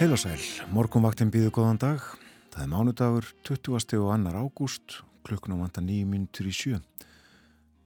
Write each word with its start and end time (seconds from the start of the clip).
Heil 0.00 0.14
og 0.16 0.20
sæl, 0.22 0.40
morgunvaktin 0.72 1.28
býðu 1.28 1.50
góðan 1.52 1.76
dag. 1.76 2.04
Það 2.54 2.62
er 2.62 2.68
mánudagur 2.72 3.26
20. 3.44 3.98
og 4.00 4.12
annar 4.14 4.38
ágúst, 4.40 4.94
klukkunum 5.28 5.58
vanda 5.60 5.82
nýjum 5.84 6.14
mínutur 6.14 6.46
í 6.48 6.52
sjö. 6.56 6.78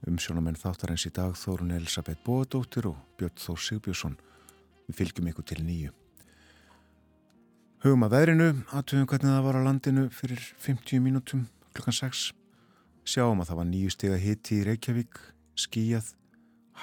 Umsjónamenn 0.07 0.55
þáttar 0.55 0.93
eins 0.93 1.03
í 1.03 1.11
dag 1.11 1.35
Þórun 1.35 1.73
Elisabeth 1.75 2.23
Bóadóttir 2.23 2.87
og 2.87 3.01
Björn 3.19 3.35
Þór 3.35 3.59
Sigbjörnsson. 3.65 4.15
Við 4.87 4.99
fylgjum 5.01 5.27
ykkur 5.33 5.47
til 5.51 5.59
nýju. 5.65 5.91
Hugum 7.83 8.07
að 8.07 8.15
veðrinu, 8.15 8.47
aðtöfum 8.71 9.11
hvernig 9.11 9.35
það 9.35 9.45
var 9.49 9.59
á 9.59 9.67
landinu 9.67 10.07
fyrir 10.21 10.47
50 10.69 11.03
mínútum 11.03 11.43
klukkan 11.73 11.99
6. 11.99 12.23
Sjáum 13.03 13.43
að 13.43 13.51
það 13.51 13.59
var 13.59 13.69
nýju 13.73 13.91
steg 13.97 14.15
að 14.15 14.23
hiti 14.29 14.61
í 14.61 14.63
Reykjavík, 14.71 15.19
skíjað, 15.67 16.15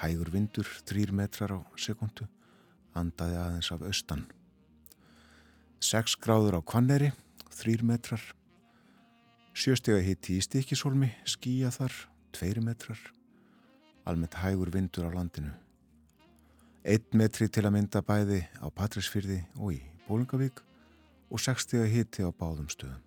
hægur 0.04 0.34
vindur, 0.36 0.68
3 0.92 1.08
metrar 1.08 1.56
á 1.56 1.60
sekundu, 1.80 2.28
andaði 2.92 3.40
aðeins 3.46 3.72
af 3.72 3.88
austan. 3.88 4.28
6 5.82 6.14
gráður 6.22 6.56
á 6.56 6.60
Kvanneri, 6.62 7.10
3 7.58 7.82
metrar. 7.82 8.22
Sjöstega 9.50 9.98
hitti 9.98 10.36
í 10.38 10.42
Stikisólmi, 10.44 11.08
skýja 11.26 11.72
þar, 11.74 11.96
2 12.38 12.62
metrar. 12.62 13.00
Almennt 14.06 14.36
hægur 14.38 14.70
vindur 14.70 15.08
á 15.10 15.10
landinu. 15.10 15.50
1 16.86 17.18
metri 17.18 17.48
til 17.50 17.64
að 17.66 17.74
mynda 17.74 18.02
bæði 18.06 18.44
á 18.62 18.70
Patrísfyrði 18.70 19.40
og 19.58 19.74
í 19.74 19.80
Bólingavík 20.06 20.62
og 21.30 21.42
6 21.42 21.66
stega 21.66 21.88
hitti 21.90 22.22
á 22.22 22.30
báðum 22.30 22.70
stöðum. 22.70 23.02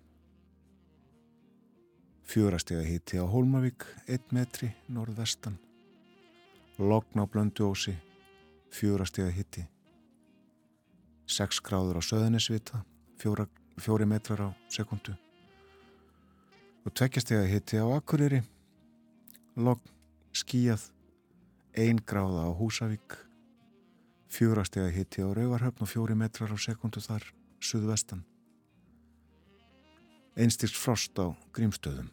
Fjórastega 2.28 2.84
hitti 2.84 3.16
á 3.16 3.24
Hólmavík, 3.24 3.86
1 4.04 4.36
metri 4.36 4.68
norðvestan. 4.92 5.56
Logn 6.76 7.20
á 7.20 7.24
Blönduósi, 7.24 7.96
fjórastega 8.68 9.32
hitti. 9.32 9.64
6 11.26 11.60
gráður 11.66 11.98
á 11.98 12.02
söðunisvita, 12.06 12.84
4 13.18 14.06
metrar 14.06 14.40
á 14.46 14.48
sekundu 14.70 15.16
og 16.86 16.94
tveggjastega 16.94 17.42
hitti 17.50 17.80
á 17.82 17.86
Akureyri, 17.90 18.44
logg, 19.58 19.82
skíjað, 20.30 20.84
1 21.74 22.04
gráða 22.06 22.46
á 22.46 22.50
Húsavík, 22.54 23.16
4 24.30 24.64
stega 24.68 24.92
hitti 24.94 25.26
á 25.26 25.28
Rauvarhöfn 25.34 25.82
og 25.82 25.90
4 25.90 26.14
metrar 26.14 26.54
á 26.54 26.58
sekundu 26.62 27.02
þar, 27.02 27.26
suðvestan. 27.58 28.22
Einstýrst 30.38 30.78
frost 30.78 31.18
á 31.18 31.34
Grímstöðum, 31.50 32.12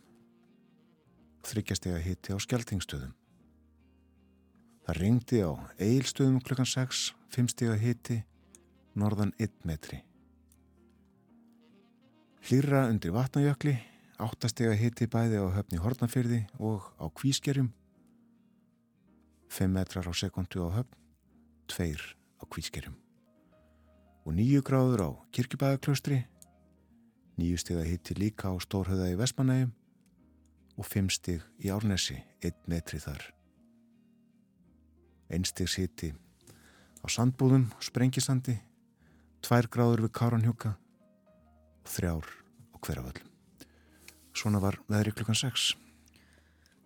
þryggjastega 1.45 2.01
hitti 2.01 2.33
á 2.33 2.37
Skeltingstöðum. 2.41 3.13
Það 4.89 4.99
ringdi 4.99 5.45
á 5.45 5.53
Eilstöðum 5.77 6.41
klukkan 6.41 6.65
6, 6.67 7.11
5 7.29 7.53
stega 7.53 7.77
hitti 7.77 8.23
norðan 8.95 9.33
1 9.41 9.65
metri. 9.67 10.01
Hlýra 12.43 12.87
undir 12.91 13.13
vatnajökli, 13.15 13.77
áttastega 14.19 14.73
hitti 14.75 15.07
bæði 15.07 15.39
á 15.39 15.47
höfni 15.55 15.79
Hortnafyrði 15.79 16.41
og 16.59 16.89
á 16.99 17.07
Kvískerjum, 17.07 17.71
5 19.53 19.71
metrar 19.71 20.09
á 20.09 20.13
sekundu 20.13 20.65
á 20.67 20.69
höfn, 20.81 20.97
2 21.71 21.95
á 22.41 22.43
Kvískerjum. 22.45 22.97
Og 24.27 24.35
9 24.35 24.59
gráður 24.65 25.05
á 25.07 25.09
Kirkjubæðaklaustri, 25.31 26.23
9 27.37 27.61
stega 27.63 27.85
hitti 27.87 28.17
líka 28.19 28.51
á 28.51 28.55
Stórhauða 28.59 29.07
í 29.09 29.17
Vestmanægum 29.17 29.71
og 30.77 30.85
5 30.85 31.09
steg 31.13 31.41
í 31.63 31.71
Árnesi, 31.71 32.19
1 32.41 32.67
metri 32.67 32.99
þar. 32.99 33.23
Einstegs 35.33 35.79
hitti 35.79 36.11
á 37.03 37.07
Sandbúðum, 37.07 37.71
Sprengisandi, 37.79 38.59
tvær 39.43 39.67
gráður 39.71 40.05
við 40.05 40.13
Káranhjúka 40.17 40.73
og 41.83 41.91
þrjár 41.91 42.27
á 42.27 42.75
hverjaföllum. 42.79 43.29
Svona 44.33 44.61
var 44.63 44.79
veðri 44.89 45.13
klukkan 45.13 45.37
6. 45.37 45.73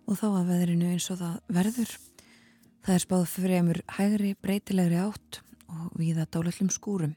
Og 0.08 0.18
þá 0.20 0.28
að 0.32 0.50
veðrinu 0.52 0.90
eins 0.92 1.08
og 1.14 1.22
það 1.22 1.38
verður. 1.60 1.94
Það 2.84 2.96
er 2.96 3.04
spáð 3.04 3.24
fremur 3.30 3.80
hægri 3.98 4.34
breytilegri 4.42 5.00
átt 5.04 5.42
og 5.68 5.96
viða 6.00 6.28
dálöllum 6.32 6.70
skúrum 6.72 7.16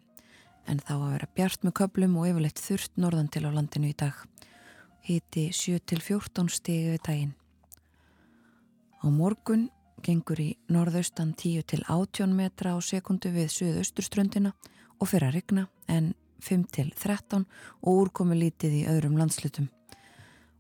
en 0.69 0.81
þá 0.85 0.95
að 0.97 1.11
vera 1.15 1.29
bjart 1.35 1.65
með 1.67 1.77
köplum 1.81 2.17
og 2.21 2.29
yfirleitt 2.31 2.63
þurft 2.63 2.99
norðan 3.01 3.31
til 3.33 3.47
á 3.49 3.51
landinu 3.51 3.91
í 3.91 3.97
dag. 3.97 4.15
Hiti 5.07 5.49
7-14 5.57 6.51
stigi 6.53 6.93
við 6.93 7.05
daginn. 7.07 7.33
Á 9.01 9.07
morgun 9.09 9.71
gengur 10.05 10.41
í 10.43 10.51
norðaustan 10.71 11.33
10-18 11.39 12.37
metra 12.37 12.77
á 12.77 12.79
sekundu 12.85 13.33
við 13.35 13.51
suðausturströndina 13.57 14.53
og 15.01 15.09
fyrir 15.09 15.31
að 15.31 15.39
regna 15.39 15.67
en 15.89 16.13
5-13 16.45 17.45
og 17.81 18.05
úrkomi 18.05 18.37
lítið 18.39 18.77
í 18.81 18.87
öðrum 18.91 19.19
landslutum. 19.21 19.69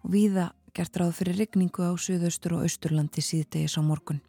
Og 0.04 0.12
viða 0.14 0.50
gert 0.76 0.96
ráð 0.96 1.14
fyrir 1.20 1.38
regningu 1.40 1.84
á 1.84 1.92
suðaustur 1.96 2.56
og 2.56 2.66
austurlandi 2.66 3.24
síðdegis 3.24 3.76
á 3.76 3.82
morgun. 3.84 4.20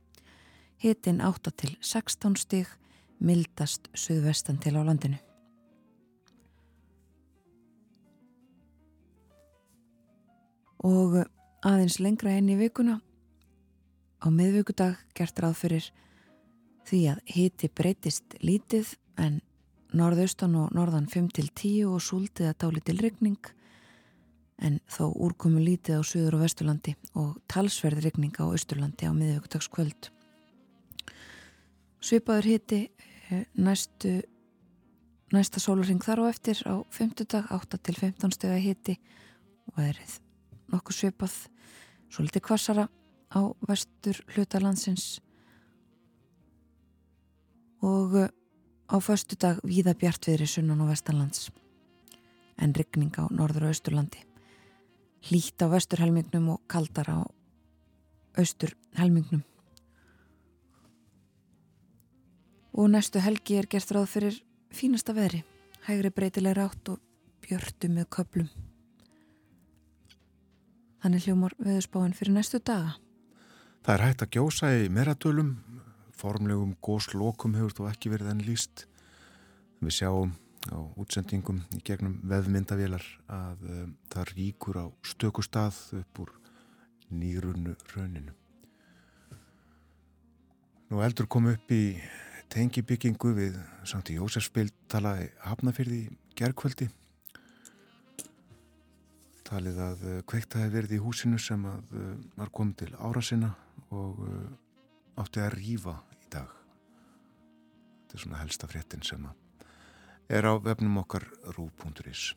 Hitin 0.81 1.21
8-16 1.21 2.39
stig, 2.41 2.69
mildast 3.19 3.91
suðvestan 3.94 4.59
til 4.61 4.75
á 4.79 4.81
landinu. 4.81 5.19
Og 10.81 11.21
aðeins 11.61 12.00
lengra 12.01 12.33
enn 12.33 12.50
í 12.50 12.57
vikuna 12.57 12.97
á 14.21 14.27
miðvíkudag 14.33 14.97
gert 15.13 15.38
ráð 15.38 15.59
fyrir 15.59 15.91
því 16.89 17.01
að 17.13 17.21
hiti 17.29 17.69
breytist 17.69 18.35
lítið 18.41 18.95
en 19.21 19.38
norðaustan 19.97 20.56
og 20.59 20.72
norðan 20.75 21.09
5-10 21.12 21.88
og 21.90 22.00
súldið 22.03 22.52
að 22.52 22.59
dáli 22.63 22.84
til 22.85 22.97
regning 23.02 23.52
en 24.62 24.78
þó 24.90 25.09
úrkomu 25.09 25.62
lítið 25.62 26.00
á 26.00 26.02
Suður 26.06 26.38
og 26.38 26.44
Vesturlandi 26.46 26.94
og 27.18 27.38
talsverð 27.50 28.03
regning 28.06 28.35
á 28.38 28.46
Östurlandi 28.46 29.09
á 29.09 29.13
miðjögutagskvöld. 29.18 30.12
Svipaður 32.01 32.50
hiti 32.50 32.81
eh, 33.30 33.45
næstu, 33.57 34.21
næsta 35.33 35.62
sólaring 35.62 36.01
þar 36.06 36.25
á 36.25 36.31
eftir 36.31 36.62
á 36.69 36.86
5. 36.94 37.25
dag 37.25 37.50
8-15 37.50 38.38
steg 38.38 38.54
að 38.54 38.65
hiti 38.68 38.98
og 39.74 39.81
erið 39.81 40.19
nokkuð 40.71 40.98
svipað 40.98 41.36
svo 42.12 42.25
litið 42.25 42.45
kvassara 42.45 42.88
á 43.31 43.42
vestur 43.68 44.19
hlutalandsins 44.36 45.19
og 47.81 48.18
eh, 48.21 48.30
Á 48.91 48.99
förstu 48.99 49.38
dag 49.39 49.59
víða 49.63 49.93
bjartviðri 49.95 50.43
sunnan 50.51 50.81
og 50.83 50.89
vestanlands 50.91 51.47
en 52.59 52.73
ryggning 52.75 53.13
á 53.15 53.23
norður 53.31 53.69
og 53.69 53.71
austurlandi. 53.71 54.19
Lít 55.31 55.63
á 55.63 55.71
vesturhelmingnum 55.71 56.49
og 56.51 56.59
kaldar 56.67 57.07
á 57.07 57.19
austurhelmingnum. 58.35 59.45
Og 62.75 62.91
næstu 62.91 63.23
helgi 63.23 63.61
er 63.61 63.67
gert 63.71 63.95
ráð 63.95 64.11
fyrir 64.11 64.43
fínasta 64.75 65.15
veðri, 65.15 65.45
hægri 65.88 66.11
breytilega 66.11 66.59
rátt 66.59 66.91
og 66.91 66.99
björtu 67.47 67.88
með 67.88 68.11
köplum. 68.11 68.51
Þannig 71.01 71.25
hljómar 71.25 71.55
veðurspáinn 71.63 72.15
fyrir 72.15 72.35
næstu 72.35 72.59
daga. 72.59 72.97
Það 73.81 73.95
er 73.95 74.03
hægt 74.05 74.21
að 74.27 74.33
gjósa 74.35 74.75
í 74.77 74.89
meradölum 74.93 75.55
formlegum 76.21 76.75
góslokum 76.83 77.57
hefur 77.57 77.75
þú 77.77 77.89
ekki 77.89 78.13
verið 78.13 78.31
enn 78.35 78.45
líst. 78.45 78.85
Við 79.81 79.97
sjáum 79.97 80.35
á 80.69 80.77
útsendingum 81.00 81.63
í 81.73 81.81
gegnum 81.85 82.19
veðmyndavélar 82.29 83.06
að 83.33 83.63
um, 83.65 83.95
það 84.13 84.33
ríkur 84.35 84.77
á 84.77 84.85
stöku 85.01 85.41
stað 85.45 85.79
upp 85.97 86.21
úr 86.21 86.33
nýrunnu 87.09 87.73
rauninu. 87.95 88.35
Nú 90.91 91.01
eldur 91.01 91.25
kom 91.31 91.47
upp 91.50 91.71
í 91.73 91.97
tengibyggingu 92.51 93.31
við 93.33 93.57
Sankti 93.88 94.19
Jósefsbild 94.19 94.75
talaði 94.91 95.31
hafnafyrði 95.47 96.01
gerðkvöldi. 96.38 96.91
Talið 99.50 99.81
að 99.88 100.06
uh, 100.06 100.19
kveikt 100.29 100.59
hafi 100.59 100.75
verið 100.77 101.00
í 101.00 101.01
húsinu 101.01 101.41
sem 101.41 101.65
að 101.65 101.97
uh, 101.97 102.13
var 102.38 102.53
komið 102.53 102.83
til 102.83 102.94
ára 103.01 103.25
sinna 103.25 103.56
og 103.91 104.21
átti 105.19 105.41
að 105.44 105.56
rýfa 105.57 105.97
dag. 106.33 106.57
Þetta 108.01 108.18
er 108.18 108.25
svona 108.25 108.42
helsta 108.44 108.69
fréttin 108.72 109.06
sem 109.07 109.30
er 110.31 110.48
á 110.48 110.54
vefnum 110.63 111.01
okkar 111.01 111.25
rú.is. 111.57 112.31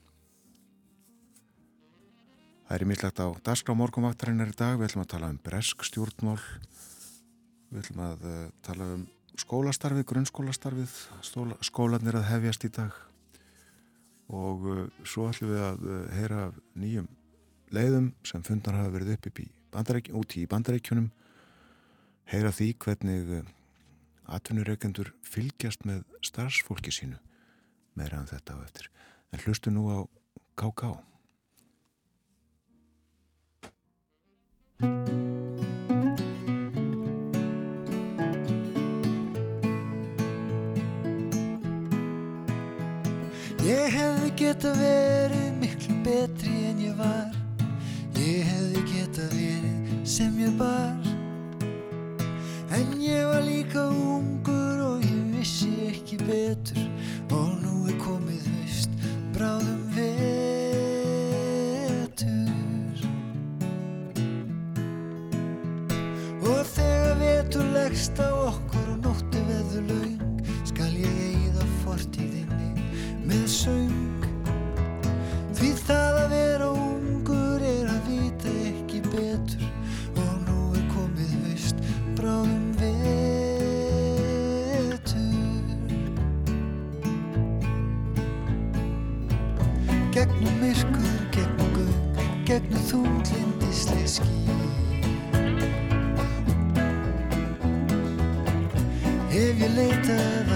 Það 2.64 2.76
er 2.76 2.87
mýllagt 2.88 3.20
á 3.20 3.29
Daskra 3.44 3.75
morgumvaktarinnar 3.79 4.50
í 4.50 4.56
dag. 4.56 4.79
Við 4.81 4.88
ætlum 4.88 5.05
að 5.05 5.11
tala 5.12 5.31
um 5.31 5.41
bresk 5.44 5.85
stjórnmál. 5.87 6.38
Við 7.70 7.82
ætlum 7.82 8.00
að 8.06 8.25
uh, 8.26 8.38
tala 8.67 8.88
um 8.96 9.02
skólastarfið, 9.38 10.06
grunnskólastarfið. 10.11 10.94
Skólanir 11.69 12.19
að 12.19 12.31
hefjast 12.32 12.64
í 12.67 12.73
dag. 12.75 12.97
Og 14.32 14.64
uh, 14.73 14.87
svo 15.06 15.29
ætlum 15.29 15.52
við 15.52 15.67
að 15.69 15.85
uh, 15.90 16.00
heyra 16.17 16.47
nýjum 16.81 17.11
leiðum 17.75 18.08
sem 18.26 18.43
fundar 18.47 18.79
hafa 18.79 18.94
verið 18.94 19.19
upp 19.19 19.43
í 19.43 19.49
bandarækjunum, 19.75 20.23
út 20.23 20.38
í 20.38 20.47
bandarækjunum. 20.50 21.11
Heyra 22.32 22.55
því 22.55 22.70
hvernig 22.81 23.35
atvinnureikendur 24.26 25.12
fylgjast 25.26 25.85
með 25.88 26.05
starfsfólki 26.25 26.93
sínu 26.94 27.19
meira 27.94 28.21
en 28.21 28.31
þetta 28.31 28.56
á 28.56 28.65
eftir. 28.65 28.91
En 29.32 29.43
hlustu 29.44 29.71
nú 29.71 29.88
á 29.91 29.99
K.K. 30.59 30.94
Ég 43.65 43.94
hefði 43.97 44.31
geta 44.38 44.75
verið 44.76 45.49
miklu 45.62 45.97
betri 46.05 46.53
en 46.69 46.85
ég 46.85 46.99
var 47.00 47.32
Ég 48.19 48.44
hefði 48.50 48.85
geta 48.93 49.26
verið 49.32 50.05
sem 50.09 50.38
ég 50.43 50.55
bar 50.61 51.13
En 52.75 53.00
ég 53.00 53.23
var 53.25 53.43
líka 53.47 53.87
ungur 53.87 54.81
og 54.82 55.05
ég 55.06 55.25
vissi 55.31 55.69
ekki 55.87 56.17
betur. 56.26 56.88
Og 57.31 57.53
nú 57.62 57.87
er 57.87 57.94
komið 58.03 58.49
haust, 58.50 58.91
bráðum 59.37 59.85
vetur. 59.94 60.35
Og 66.43 66.67
þegar 66.73 67.15
vetur 67.23 67.67
leggst 67.76 68.19
á 68.19 68.35
okkur 68.50 68.87
og 68.97 68.99
nótti 69.06 69.41
veður 69.53 69.85
laung 69.93 70.43
Skal 70.67 70.93
ég 70.99 71.15
eigða 71.31 71.65
fortíðinni 71.85 72.71
með 73.23 73.47
söng. 73.55 74.23
Því 75.55 75.71
það 75.87 76.15
að 76.24 76.24
þúglindisleg 92.94 94.06
ský. 94.06 94.31
Ef 99.35 99.62
ég 99.64 99.70
leitað 99.75 100.53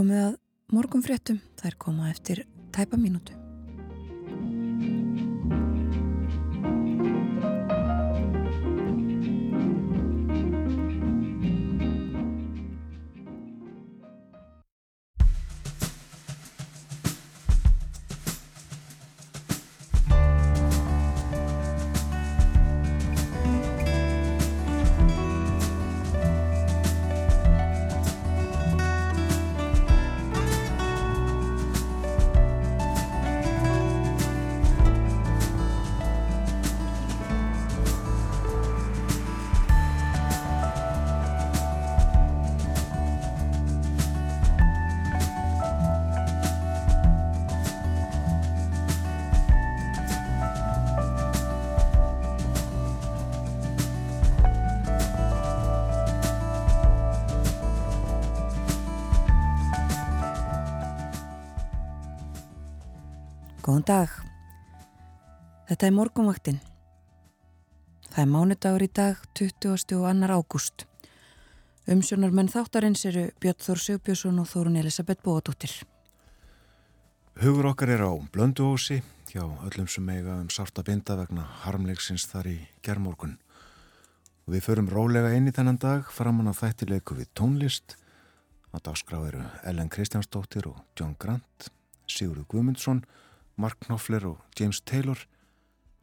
komið 0.00 0.20
að 0.22 0.36
morgunfréttum, 0.72 1.42
þær 1.60 1.76
koma 1.82 2.08
eftir 2.08 2.46
tæpa 2.72 2.96
mínútu. 2.96 3.39
Góðan 63.60 63.82
dag. 63.84 64.12
Þetta 65.68 65.86
er 65.86 65.92
morgunvaktin. 65.92 66.60
Það 68.08 68.22
er 68.22 68.30
mánudagur 68.32 68.84
í 68.86 68.88
dag, 68.88 69.20
20. 69.36 69.68
og 69.74 69.82
2. 69.84 70.30
ágúst. 70.32 70.86
Umsjónarmenn 71.90 72.48
þáttarins 72.48 73.04
eru 73.10 73.26
Björn 73.42 73.60
Þór 73.60 73.82
Sigbjörnsson 73.84 74.40
og 74.40 74.48
Þórun 74.48 74.80
Elisabeth 74.80 75.20
Bóadóttir. 75.26 75.74
Hugur 77.42 77.68
okkar 77.74 77.92
er 77.92 78.06
á 78.08 78.12
blönduhósi 78.32 79.02
hjá 79.28 79.44
öllum 79.44 79.88
sem 79.92 80.08
eiga 80.08 80.40
um 80.40 80.48
sárt 80.48 80.80
að 80.80 80.88
binda 80.94 81.20
vegna 81.20 81.44
harmleiksins 81.66 82.30
þar 82.32 82.48
í 82.54 82.58
gerðmorgun. 82.80 83.36
Og 84.48 84.56
við 84.56 84.68
förum 84.70 84.88
rólega 84.88 85.36
inn 85.36 85.52
í 85.52 85.56
þennan 85.56 85.82
dag 85.84 86.08
framann 86.08 86.48
á 86.48 86.56
þættileiku 86.56 87.20
við 87.20 87.28
tónlist. 87.36 87.98
Á 88.72 88.80
dagskrá 88.80 89.20
eru 89.28 89.44
Ellen 89.68 89.92
Kristjánsdóttir 89.92 90.72
og 90.72 90.80
John 90.96 91.18
Grant, 91.20 91.68
Sigurður 92.08 92.48
Guðmundsson, 92.48 93.04
Mark 93.60 93.78
Knopfler 93.84 94.24
og 94.30 94.40
James 94.58 94.80
Taylor. 94.80 95.20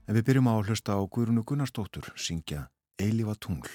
En 0.08 0.16
við 0.16 0.28
byrjum 0.30 0.50
á 0.52 0.54
að 0.54 0.70
hlusta 0.70 0.94
á 0.94 1.02
Guðrunu 1.02 1.44
Gunnarsdóttur 1.44 2.14
syngja 2.16 2.68
Eilífa 3.02 3.36
tungl. 3.42 3.74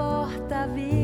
corta 0.00 0.62
a 0.62 0.66
vida. 0.66 0.99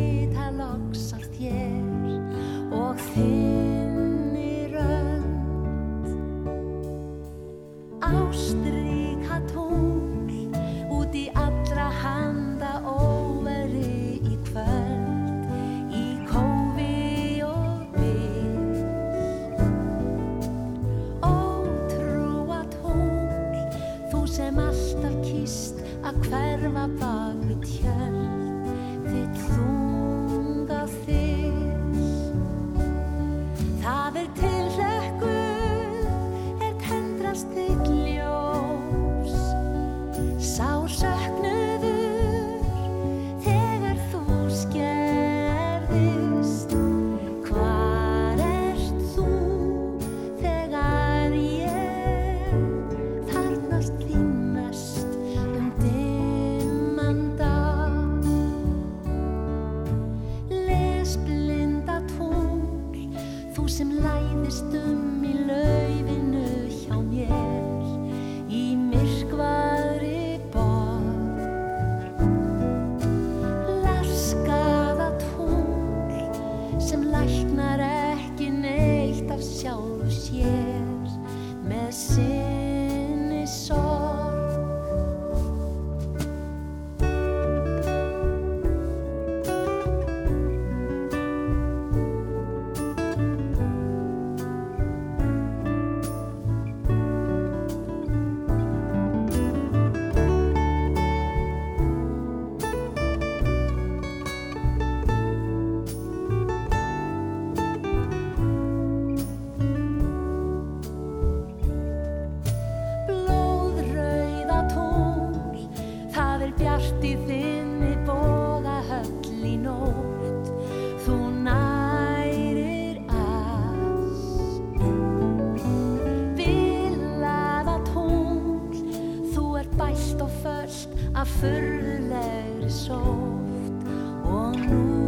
furðulegri 131.36 132.70
sóft 132.70 133.90
og 134.26 134.56
nú 134.66 135.05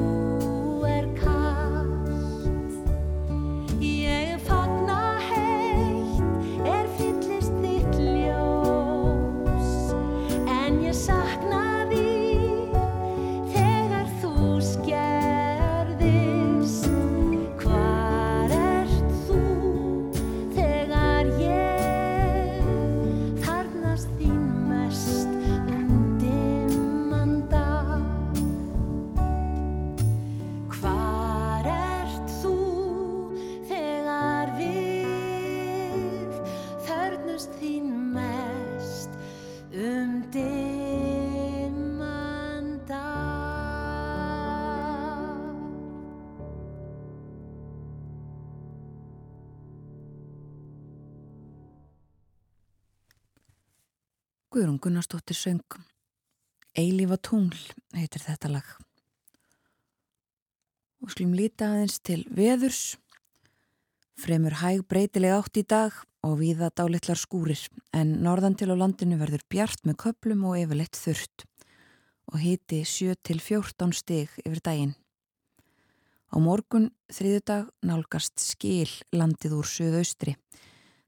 Guðrún 54.78 54.94
Gunnarsdóttir 54.94 55.34
söng 55.34 55.60
Eilífa 56.78 57.16
tungl 57.18 57.58
heitir 57.96 58.22
þetta 58.22 58.48
lag. 58.48 58.66
Og 61.02 61.10
skulum 61.10 61.34
líta 61.34 61.72
aðeins 61.72 61.98
til 61.98 62.22
veðurs. 62.30 62.96
Fremur 64.18 64.54
hæg 64.60 64.84
breytileg 64.86 65.34
átt 65.34 65.58
í 65.58 65.64
dag 65.66 65.92
og 66.22 66.38
viða 66.38 66.70
dálitlar 66.70 67.18
skúrir 67.18 67.58
en 67.92 68.22
norðan 68.22 68.54
til 68.54 68.70
á 68.70 68.78
landinu 68.78 69.18
verður 69.18 69.42
bjart 69.50 69.82
með 69.82 69.98
köplum 70.04 70.46
og 70.46 70.60
yfirleitt 70.60 70.94
þurft 70.94 71.46
og 72.30 72.38
hiti 72.38 72.84
7-14 72.86 73.94
stig 73.98 74.30
yfir 74.44 74.62
daginn. 74.62 74.94
Á 76.30 76.38
morgun 76.38 76.92
þriðudag 77.10 77.72
nálgast 77.82 78.38
skil 78.38 78.90
landið 79.10 79.58
úr 79.58 79.66
söðaustri 79.66 80.38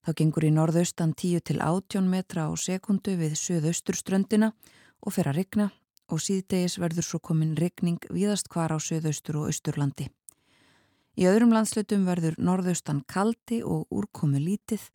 Þá 0.01 0.15
gengur 0.17 0.47
í 0.49 0.51
norðaustan 0.57 1.13
10 1.13 1.43
til 1.45 1.59
18 1.61 2.07
metra 2.09 2.47
á 2.49 2.53
sekundu 2.57 3.19
við 3.21 3.35
söðausturströndina 3.37 4.55
og 5.05 5.13
fer 5.13 5.29
að 5.29 5.43
rigna 5.43 5.67
og 6.11 6.23
síðdegis 6.25 6.79
verður 6.81 7.07
svo 7.07 7.21
komin 7.21 7.53
rigning 7.59 8.01
víðast 8.09 8.49
hvar 8.49 8.73
á 8.73 8.79
söðaustur 8.81 9.43
og 9.43 9.51
austurlandi. 9.51 10.09
Í 11.21 11.27
öðrum 11.29 11.53
landslutum 11.53 12.07
verður 12.09 12.39
norðaustan 12.41 13.03
kaldi 13.05 13.61
og 13.61 13.93
úrkomi 13.93 14.41
lítið 14.41 14.89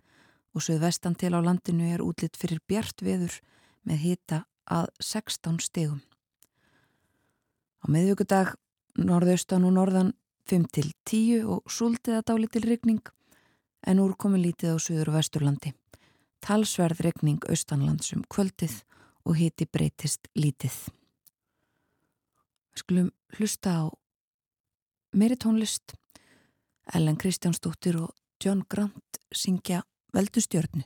og 0.56 0.66
söðvestan 0.66 1.18
til 1.20 1.36
á 1.38 1.40
landinu 1.44 1.86
er 1.94 2.02
útlitt 2.02 2.40
fyrir 2.40 2.64
bjart 2.66 3.04
veður 3.06 3.38
með 3.86 4.02
hita 4.08 4.44
að 4.66 4.90
16 5.04 5.60
stegum. 5.62 6.02
Á 7.84 7.86
meðvöggudag 7.94 8.56
norðaustan 8.98 9.68
og 9.68 9.76
norðan 9.78 10.16
5 10.50 10.66
til 10.74 10.90
10 11.06 11.46
og 11.46 11.70
súldið 11.70 12.18
að 12.18 12.26
dáli 12.32 12.50
til 12.50 12.66
rigning 12.66 13.04
en 13.86 14.02
úr 14.02 14.16
komi 14.18 14.42
lítið 14.42 14.76
á 14.76 14.78
Suður 14.82 15.12
og 15.14 15.18
Vesturlandi. 15.20 15.74
Talsverð 16.42 17.02
regning 17.06 17.40
austanlandsum 17.50 18.26
kvöldið 18.30 18.82
og 19.26 19.38
hiti 19.40 19.66
breytist 19.66 20.30
lítið. 20.38 20.74
Skulum 22.76 23.12
hlusta 23.38 23.78
á 23.82 23.84
meiri 25.16 25.38
tónlist. 25.40 25.96
Ellen 26.94 27.18
Kristjánsdóttir 27.18 27.98
og 27.98 28.12
John 28.44 28.62
Grant 28.70 29.22
syngja 29.34 29.82
Veldustjörnu. 30.14 30.84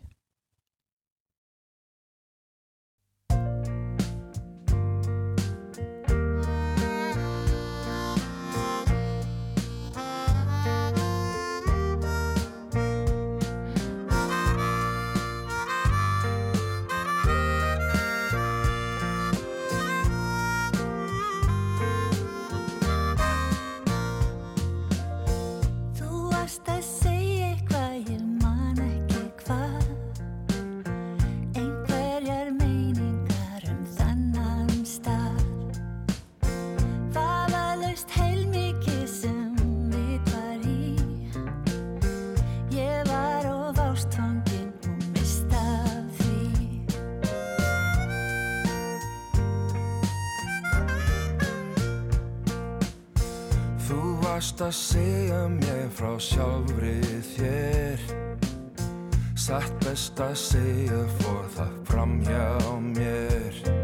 Varst 54.59 54.65
að 54.65 54.99
segja 54.99 55.43
mér 55.47 55.89
frá 55.95 56.17
sjálfrið 56.19 57.27
þér. 57.37 58.01
Satt 59.39 59.71
best 59.85 60.19
að 60.19 60.35
segja 60.35 61.03
fór 61.19 61.47
það 61.55 61.77
fram 61.87 62.19
hjá 62.27 62.79
mér 62.91 63.78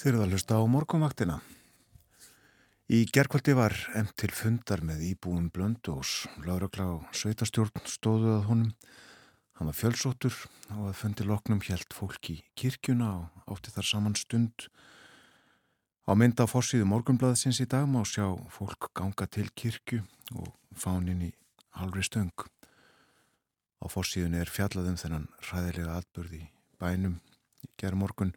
Þið 0.00 0.08
eruð 0.08 0.22
að 0.24 0.30
hlusta 0.32 0.56
á 0.56 0.64
morgunvaktina. 0.64 1.34
Í 2.88 3.02
gerkvöldi 3.12 3.52
var 3.52 3.74
emt 4.00 4.14
til 4.16 4.30
fundar 4.32 4.80
með 4.80 5.02
íbúum 5.10 5.50
Blöndós. 5.52 6.24
Lárakla 6.40 6.86
og 6.94 7.10
sveitastjórn 7.12 7.84
stóðu 7.84 8.30
að 8.38 8.46
honum. 8.48 8.70
Hann 9.58 9.68
var 9.68 9.76
fjölsóttur 9.76 10.32
og 10.72 10.88
að 10.88 10.96
fundi 11.02 11.28
loknum 11.28 11.60
hjælt 11.60 11.92
fólk 11.92 12.32
í 12.32 12.38
kirkjuna 12.56 13.10
og 13.18 13.52
átti 13.52 13.76
þar 13.76 13.90
saman 13.90 14.16
stund. 14.16 14.70
Á 16.08 16.16
mynda 16.16 16.48
á 16.48 16.52
fossíðu 16.56 16.88
morgunblaðsins 16.88 17.60
í 17.60 17.68
dag 17.68 17.84
má 17.84 18.00
sjá 18.08 18.24
fólk 18.56 18.88
ganga 18.96 19.28
til 19.28 19.50
kirkju 19.52 20.00
og 20.32 20.54
fánin 20.72 21.26
í 21.28 21.34
halvri 21.76 22.08
stöng. 22.08 22.32
Á 23.76 23.86
fossíðunni 23.92 24.40
er 24.40 24.48
fjallaðum 24.48 24.96
þennan 24.96 25.28
ræðilega 25.44 26.00
atbyrði 26.00 26.46
bænum 26.80 27.20
í 27.60 27.76
gerðmorgun 27.76 28.32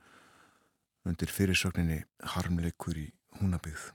undir 1.07 1.31
fyrirsögninni 1.31 2.03
harmleikur 2.35 2.97
í 2.99 3.09
húnabygð. 3.39 3.91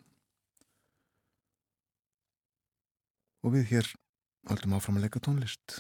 Og 3.47 3.55
við 3.55 3.71
hér 3.73 3.93
höldum 4.51 4.77
áfram 4.79 4.99
að 4.99 5.09
leika 5.09 5.23
tónlist. 5.23 5.79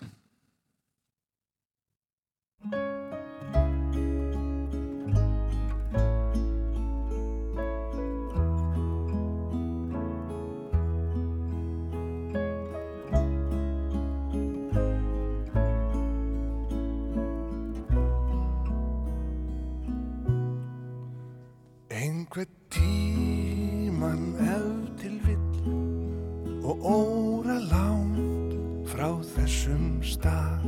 Óra 26.88 27.58
langt 27.68 28.88
frá 28.88 29.10
þessum 29.34 30.00
stað. 30.00 30.64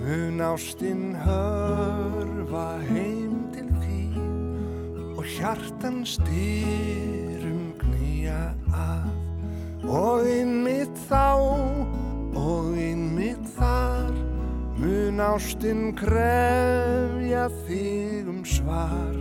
Mun 0.00 0.40
ástinn 0.44 1.14
hörfa 1.24 2.66
heim 2.88 3.48
til 3.54 3.68
þín 3.80 5.16
og 5.16 5.24
hjartan 5.36 6.02
styrum 6.08 7.72
knýja 7.80 8.52
að. 8.74 9.08
Og 9.88 10.28
innmitt 10.28 11.04
þá 11.08 11.40
og 12.36 12.76
innmitt 12.76 13.40
mun 14.80 15.20
ástinn 15.20 15.90
krefja 15.98 17.48
þig 17.66 18.28
um 18.30 18.44
svar. 18.48 19.16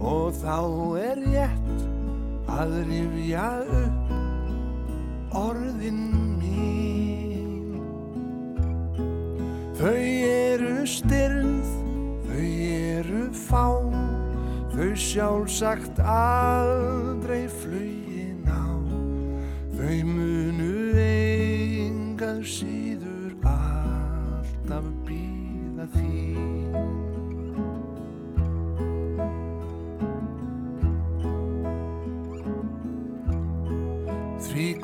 Og 0.00 0.30
þá 0.40 0.58
er 1.02 1.18
rétt 1.26 1.82
að 2.50 2.76
rifja 2.88 3.48
upp 3.64 3.99
orðin 5.36 6.00
mín. 6.40 7.76
Þau 9.78 9.96
eru 9.96 10.86
styrð, 10.88 11.70
þau 12.26 12.46
eru 12.70 13.24
fá 13.46 13.66
þau 14.74 14.90
sjálfsagt 14.96 16.00
aldrei 16.00 17.44
flugin 17.60 18.46
á. 18.48 18.64
Þau 19.76 19.98
munu 20.08 20.72
engað 21.00 22.42
síður 22.48 23.34
alltaf 23.44 24.88
býða 25.04 25.88
Því 25.96 26.59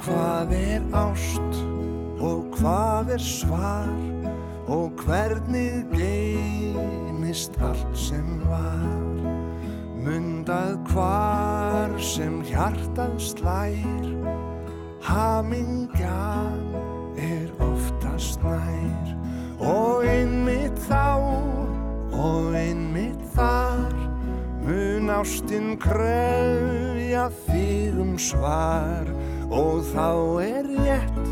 hvað 0.06 0.52
er 0.54 0.84
ást 0.94 1.56
og 2.22 2.44
hvað 2.54 3.10
er 3.16 3.22
svar 3.22 3.88
og 4.70 5.02
hvernig 5.02 5.82
geymist 5.90 7.58
allt 7.58 7.98
sem 7.98 8.36
var? 8.46 9.24
Mundað 10.06 10.78
hvar 10.92 11.96
sem 11.98 12.38
hjartað 12.46 13.16
slær 13.18 14.06
hamingjan 15.06 16.74
er 17.18 17.50
oftast 17.62 18.42
nær. 18.46 19.12
Og 19.58 20.04
einmitt 20.06 20.78
þá 20.86 21.18
og 22.14 22.54
einmitt 22.54 23.22
þar 23.34 23.94
mun 24.66 25.10
ástinn 25.14 25.74
kröfja 25.82 27.26
þig 27.46 27.98
um 28.02 28.14
svar 28.20 29.08
og 29.50 29.84
þá 29.92 30.10
er 30.42 30.66
rétt 30.74 31.28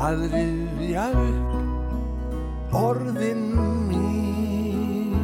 að 0.00 0.24
rifja 0.34 1.06
upp 1.20 2.74
orðin 2.76 3.44
mín. 3.88 5.14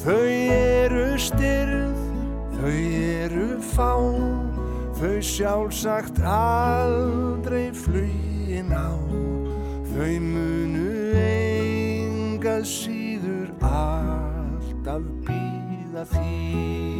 Þau 0.00 0.28
eru 0.54 1.18
styrð 1.20 1.98
þau 2.56 2.70
eru 2.70 3.48
fá 3.72 3.92
þau 5.00 5.18
sjálfsagt 5.24 6.22
aldrei 6.24 7.70
flugin 7.76 8.72
á. 8.72 8.92
Þau 9.90 10.14
munu 10.24 10.88
engað 11.24 12.64
síður 12.68 13.50
alltaf 13.60 15.04
býða 15.26 16.06
þín 16.14 16.99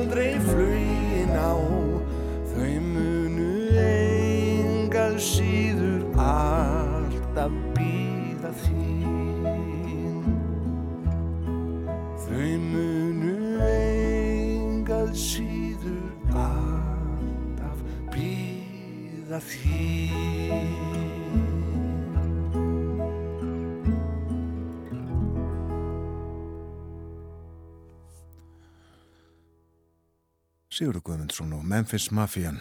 Sigurður 30.81 31.03
Guðmundsson 31.11 31.51
og 31.53 31.65
Memphis 31.67 32.07
Mafian. 32.09 32.55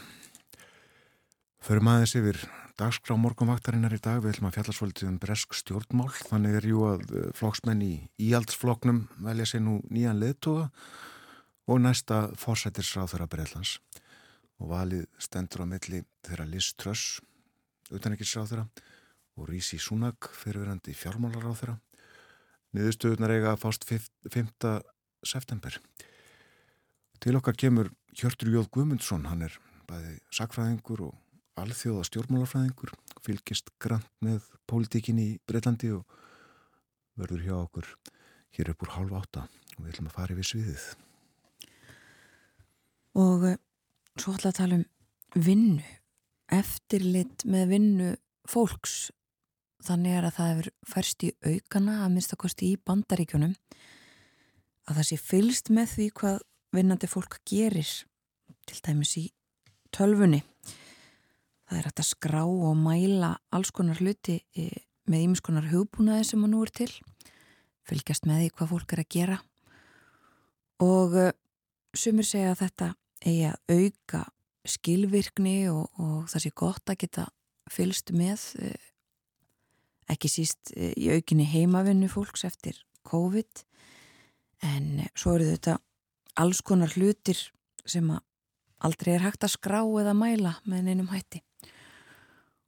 Förum 1.64 1.88
aðeins 1.88 2.12
yfir 2.18 2.36
dagskrá 2.76 3.14
morgunvaktarinnar 3.16 3.94
í 3.96 4.00
dag. 4.02 4.18
Við 4.20 4.34
ætlum 4.34 4.48
að 4.50 4.56
fjalla 4.58 4.74
svolítið 4.76 5.08
um 5.08 5.18
bresk 5.22 5.56
stjórnmál. 5.56 6.10
Þannig 6.28 6.58
er 6.58 6.66
jú 6.68 6.82
að 6.88 7.04
eh, 7.06 7.30
flokksmenn 7.38 7.80
í 7.86 7.92
íhaldsflokknum 8.26 9.04
velja 9.24 9.46
sér 9.48 9.64
nú 9.64 9.78
nýjan 9.88 10.20
leðtoga 10.20 10.66
og 11.70 11.80
næsta 11.84 12.26
fórsættisráð 12.40 13.14
þeirra 13.14 13.30
Breitlands. 13.32 13.78
Og 14.60 14.72
valið 14.72 15.06
stendur 15.20 15.64
á 15.64 15.66
milli 15.70 16.02
þeirra 16.26 16.46
Liz 16.48 16.72
Truss, 16.76 17.20
utanekisráð 17.90 18.50
þeirra, 18.52 18.66
og 19.40 19.48
Rísi 19.48 19.80
Súnak, 19.80 20.28
fyrirverandi 20.36 20.92
fjármálaráð 20.96 21.62
þeirra. 21.62 21.76
Niðurstöðunar 22.76 23.34
eiga 23.34 23.54
að 23.54 23.62
fást 23.64 23.88
5. 23.88 24.74
september. 25.26 25.80
Til 27.20 27.34
okkar 27.36 27.56
kemur 27.58 27.90
Hjörtur 28.16 28.52
Jóð 28.52 28.70
Guðmundsson, 28.74 29.26
hann 29.30 29.42
er 29.48 29.56
bæði 29.88 30.18
sakfræðingur 30.34 31.02
og 31.08 31.60
alþjóða 31.60 32.06
stjórnmálafræðingur, 32.08 32.92
fylgist 33.24 33.72
grant 33.82 34.08
með 34.24 34.46
pólitíkin 34.70 35.20
í 35.20 35.28
Breitlandi 35.48 35.90
og 35.96 36.18
verður 37.20 37.44
hjá 37.44 37.56
okkur 37.58 37.88
hér 38.56 38.72
upp 38.72 38.84
úr 38.86 38.94
hálf 38.96 39.16
átta 39.20 39.46
og 39.76 39.82
við 39.82 39.92
ætlum 39.92 40.10
að 40.10 40.16
fara 40.16 40.36
yfir 40.36 40.48
sviðið. 40.50 40.86
og 43.20 43.44
eh, 43.48 43.58
svo 44.18 44.34
ætla 44.34 44.52
að 44.52 44.58
tala 44.58 44.80
um 44.80 45.44
vinnu 45.46 45.86
eftirlit 46.50 47.44
með 47.46 47.72
vinnu 47.74 48.10
fólks. 48.50 49.10
Þannig 49.86 50.16
er 50.18 50.26
að 50.28 50.36
það 50.36 50.50
hefur 50.50 50.70
færst 50.90 51.24
í 51.24 51.30
aukana 51.46 52.00
að 52.04 52.14
minnstakosti 52.16 52.72
í 52.74 52.80
bandaríkjunum 52.84 53.54
að 54.90 54.96
það 54.98 55.06
sé 55.08 55.20
fylst 55.22 55.70
með 55.72 55.94
því 55.94 56.08
hvað 56.20 56.40
vinnandi 56.76 57.08
fólk 57.10 57.38
gerir 57.48 57.92
til 58.68 58.80
dæmis 58.84 59.14
í 59.18 59.24
tölfunni 59.94 60.42
það 61.70 61.78
er 61.78 61.86
hægt 61.86 62.02
að 62.02 62.08
skrá 62.10 62.42
og 62.42 62.74
mæla 62.74 63.36
alls 63.54 63.70
konar 63.74 64.00
hluti 64.02 64.40
eh, 64.58 64.82
með 65.06 65.26
ímis 65.28 65.42
konar 65.46 65.68
hugbúnaði 65.70 66.26
sem 66.26 66.42
að 66.42 66.52
nú 66.52 66.62
er 66.66 66.72
til 66.74 66.90
fylgjast 67.86 68.26
með 68.26 68.42
því 68.42 68.48
hvað 68.56 68.72
fólk 68.72 68.94
er 68.94 69.02
að 69.02 69.10
gera. 69.14 69.38
Og 70.82 71.14
eh, 71.18 71.32
sumir 71.94 72.26
segja 72.26 72.52
að 72.54 72.64
þetta 72.64 72.90
eigi 73.24 73.48
að 73.50 73.76
auka 73.76 74.24
skilvirkni 74.68 75.56
og, 75.72 75.88
og 76.00 76.28
það 76.30 76.44
sé 76.44 76.52
gott 76.56 76.92
að 76.92 77.00
geta 77.04 77.26
fylgst 77.70 78.12
með 78.16 78.44
eh, 78.60 78.88
ekki 80.10 80.30
síst 80.30 80.72
eh, 80.76 80.92
í 80.98 81.10
aukinni 81.14 81.46
heimavinnu 81.48 82.10
fólks 82.12 82.44
eftir 82.48 82.80
COVID. 83.08 83.64
En 84.66 85.06
svo 85.16 85.36
eru 85.38 85.48
þetta 85.52 85.78
alls 86.40 86.60
konar 86.66 86.92
hlutir 86.96 87.38
sem 87.88 88.10
að 88.12 88.24
aldrei 88.84 89.14
er 89.14 89.24
hægt 89.24 89.44
að 89.44 89.54
skrá 89.56 89.80
eða 89.84 90.16
mæla 90.16 90.56
með 90.68 90.88
neinum 90.88 91.10
hætti. 91.12 91.42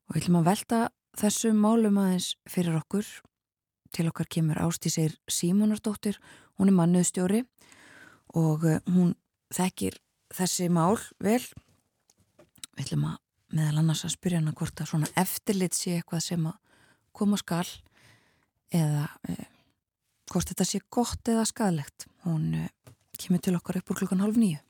Og 0.08 0.16
við 0.16 0.24
ætlum 0.24 0.40
að 0.42 0.48
velta 0.50 0.80
þessum 1.18 1.60
málum 1.60 2.00
aðeins 2.00 2.32
fyrir 2.48 2.78
okkur. 2.80 3.06
Til 3.92 4.08
okkar 4.08 4.28
kemur 4.32 4.60
Ástísir 4.60 5.18
Símonardóttir 5.28 6.16
hún 6.56 6.70
er 6.70 6.76
mannuðstjóri 6.78 7.42
og 8.40 8.64
eh, 8.68 8.80
hún 8.88 9.12
þekkir 9.52 9.98
þessi 10.36 10.68
mál 10.72 10.96
vel. 11.22 11.42
Við 12.72 12.84
ætlum 12.86 13.08
að 13.10 13.18
meðal 13.52 13.82
annars 13.82 14.04
að 14.06 14.14
spyrja 14.16 14.40
hana 14.40 14.54
hvort 14.56 14.80
að 14.80 14.90
svona 14.92 15.10
eftirlit 15.20 15.76
sé 15.76 15.98
eitthvað 15.98 16.24
sem 16.24 16.46
að 16.48 16.58
koma 17.12 17.38
skal 17.40 17.66
eða 18.72 19.06
eh, 19.28 19.48
hvort 20.32 20.48
þetta 20.48 20.66
sé 20.68 20.80
gott 20.92 21.28
eða 21.28 21.44
skadlegt 21.48 22.06
hún 22.24 22.52
eh, 22.56 22.70
kemur 23.20 23.42
til 23.44 23.56
okkar 23.58 23.82
upp 23.82 23.92
úr 23.92 24.02
klukkan 24.02 24.22
hálf 24.24 24.40
nýju 24.40 24.60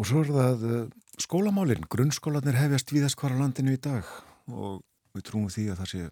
Og 0.00 0.06
svo 0.08 0.22
er 0.24 0.30
það 0.32 0.62
eh, 0.64 0.84
skólamálin, 1.20 1.84
grunnskólanir 1.92 2.56
hefjast 2.56 2.94
víðast 2.94 3.20
hvar 3.20 3.34
á 3.36 3.40
landinu 3.42 3.76
í 3.76 3.82
dag 3.82 4.06
og 4.48 4.80
við 5.12 5.26
trúum 5.28 5.50
því 5.52 5.66
að 5.74 5.82
það 5.82 5.92
sé 5.92 6.06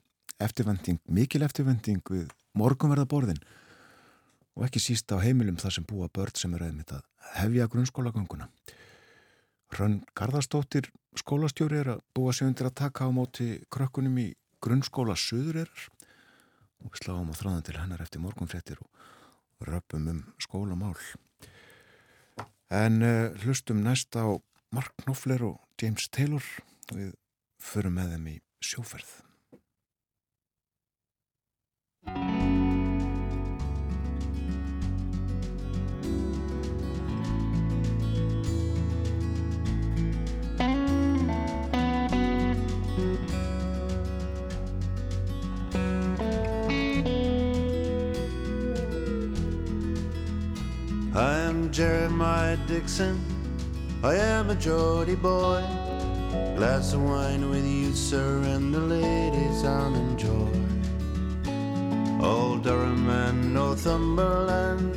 eftirvending, 0.45 1.01
mikil 1.09 1.43
eftirvending 1.47 2.03
við 2.13 2.29
morgunverðaborðin 2.59 3.41
og 4.59 4.67
ekki 4.67 4.83
síst 4.83 5.13
á 5.15 5.23
heimilum 5.23 5.57
þar 5.61 5.77
sem 5.77 5.87
búa 5.87 6.09
börn 6.11 6.35
sem 6.35 6.55
er 6.57 6.65
aðeins 6.67 6.91
að 6.97 7.05
hefja 7.39 7.69
grunnskólagönguna. 7.71 8.49
Hrönn 9.71 10.01
Garðarstóttir 10.19 10.89
skólastjóri 11.19 11.79
er 11.79 11.93
að 11.95 12.03
búa 12.17 12.33
sig 12.35 12.49
undir 12.49 12.67
að 12.67 12.79
taka 12.83 13.07
á 13.07 13.11
móti 13.15 13.61
krökkunum 13.71 14.19
í 14.19 14.33
grunnskóla 14.65 15.15
Suðurerar 15.15 15.87
og 16.83 16.91
við 16.91 17.03
sláum 17.05 17.31
á 17.31 17.39
þráðan 17.39 17.67
til 17.69 17.79
hennar 17.79 18.03
eftir 18.03 18.23
morgunfrettir 18.25 18.83
og 18.83 19.69
röpum 19.69 20.11
um 20.11 20.21
skólamál. 20.43 20.99
En 22.69 23.03
uh, 23.03 23.31
hlustum 23.45 23.85
næst 23.85 24.17
á 24.19 24.27
Mark 24.75 24.93
Knopfler 25.05 25.47
og 25.53 25.63
James 25.81 26.09
Taylor 26.11 26.45
og 26.91 26.99
við 26.99 27.15
förum 27.63 27.97
með 28.01 28.17
þeim 28.17 28.29
í 28.35 28.37
sjóferð. 28.65 29.15
I 51.19 51.37
am 51.41 51.73
Jeremiah 51.73 52.57
Dixon. 52.69 53.21
I 54.05 54.15
am 54.15 54.51
a 54.51 54.55
Geordie 54.55 55.17
boy. 55.17 55.65
Glass 56.55 56.93
of 56.93 57.03
wine 57.03 57.51
with 57.51 57.67
you, 57.67 57.93
sir, 57.93 58.39
and 58.45 58.73
the 58.73 58.79
ladies 58.79 59.65
I'll 59.65 59.97
enjoy. 59.97 60.49
Old 62.25 62.63
Durham 62.63 63.09
and 63.11 63.53
Northumberland 63.53 64.95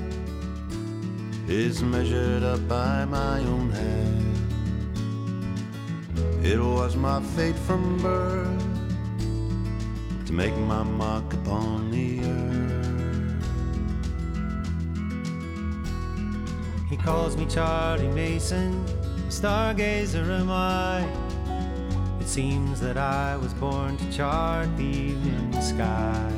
is 1.47 1.81
measured 1.81 2.43
up 2.43 2.67
by 2.67 3.03
my 3.05 3.39
own 3.39 3.71
hand. 3.71 4.37
It 6.45 6.59
was 6.59 6.95
my 6.95 7.19
fate 7.35 7.57
from 7.57 7.97
birth 7.97 8.63
to 10.27 10.33
make 10.33 10.55
my 10.55 10.83
mark 10.83 11.33
upon 11.33 11.89
the 11.89 12.19
earth. 12.25 12.80
He 16.91 16.97
calls 16.97 17.37
me 17.37 17.45
Charlie 17.45 18.09
Mason, 18.09 18.83
stargazer 19.29 20.27
am 20.29 20.51
I. 20.51 21.07
It 22.19 22.27
seems 22.27 22.81
that 22.81 22.97
I 22.97 23.37
was 23.37 23.53
born 23.53 23.95
to 23.95 24.11
chart 24.11 24.75
the 24.75 24.83
evening 24.83 25.61
sky. 25.61 26.29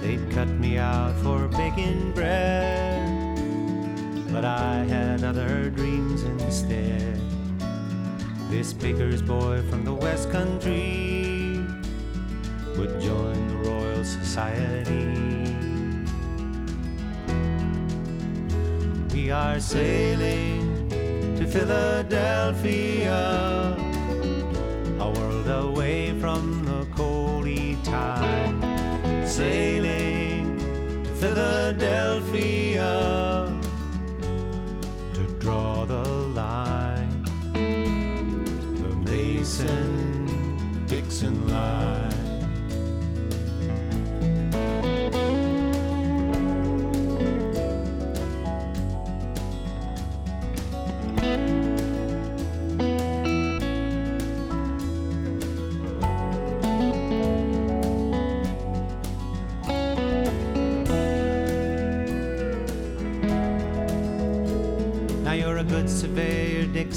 They'd 0.00 0.30
cut 0.30 0.48
me 0.48 0.78
out 0.78 1.14
for 1.18 1.46
baking 1.46 2.12
bread, 2.12 3.04
but 4.32 4.46
I 4.46 4.84
had 4.84 5.22
other 5.22 5.68
dreams 5.68 6.22
instead. 6.22 7.20
This 8.48 8.72
baker's 8.72 9.20
boy 9.20 9.60
from 9.68 9.84
the 9.84 9.92
West 9.92 10.30
Country 10.30 11.60
would 12.78 12.98
join 12.98 13.48
the 13.48 13.68
Royal 13.68 14.04
Society. 14.04 15.37
We 19.28 19.32
are 19.32 19.60
sailing 19.60 20.88
to 21.36 21.46
Philadelphia, 21.46 23.12
a 24.98 25.10
world 25.10 25.48
away 25.48 26.18
from 26.18 26.64
the 26.64 26.86
coldy 26.96 27.76
tide. 27.84 29.28
Sailing 29.28 30.56
to 31.04 31.10
Philadelphia 31.16 32.90
to 35.12 35.22
draw 35.38 35.84
the 35.84 36.08
line, 36.32 37.22
the 37.52 38.96
Mason 39.10 40.86
Dixon 40.86 41.46
line. 41.50 42.18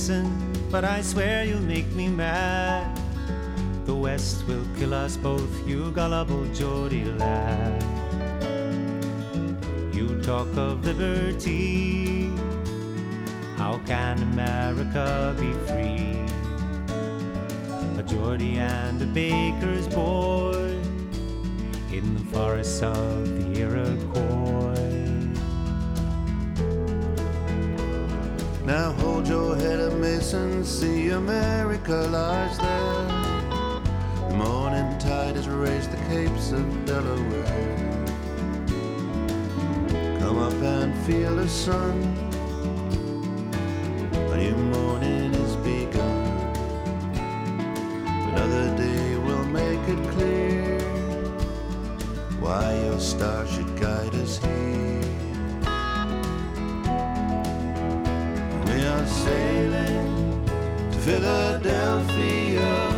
Dixon, 0.02 0.66
but 0.72 0.84
I 0.84 1.04
swear 1.04 1.46
you'll 1.46 1.62
make 1.62 1.88
me 1.94 2.08
mad. 2.08 3.00
The 3.86 3.94
West 3.94 4.48
will 4.48 4.66
kill 4.76 4.96
us 4.96 5.16
both, 5.16 5.68
you 5.68 5.92
gullible 5.92 6.44
Geordie 6.56 7.06
lad. 7.06 7.84
You 9.94 10.20
talk 10.24 10.48
of 10.58 10.84
liberty, 10.84 12.32
how 13.58 13.80
can 13.86 14.24
America 14.24 15.36
be 15.40 15.54
free? 15.68 16.18
A 18.00 18.02
Geordie 18.02 18.58
and 18.58 19.00
a 19.04 19.06
baker's 19.06 19.88
boy 19.88 20.80
in 21.92 22.16
the 22.16 22.24
forests 22.34 22.82
of 22.82 23.30
the 23.38 23.60
Iroquois. 23.60 24.61
Now 28.72 28.94
hold 28.94 29.28
your 29.28 29.58
head 29.58 29.82
up, 29.82 29.92
Mason. 30.00 30.64
See 30.64 31.10
America 31.10 32.08
lies 32.10 32.58
there. 32.58 34.30
The 34.30 34.36
morning 34.36 34.98
tide 34.98 35.36
has 35.36 35.50
raised 35.50 35.92
the 35.92 35.98
capes 36.08 36.54
of 36.54 36.86
Delaware. 36.86 37.78
Come 40.20 40.38
up 40.38 40.54
and 40.54 40.96
feel 41.06 41.36
the 41.36 41.50
sun. 41.50 41.98
A 44.32 44.38
new 44.38 44.56
morning 44.56 45.34
is 45.34 45.56
begun. 45.58 46.32
Another 48.30 48.78
day 48.78 49.18
will 49.18 49.48
make 49.48 49.84
it 49.90 50.02
clear 50.14 50.80
why 52.40 52.74
your 52.86 53.02
star 53.02 53.46
should 53.48 53.78
guide 53.78 54.16
us 54.16 54.38
here. 54.38 55.21
Sailing 59.08 60.46
to 60.92 60.98
Philadelphia, 61.00 62.91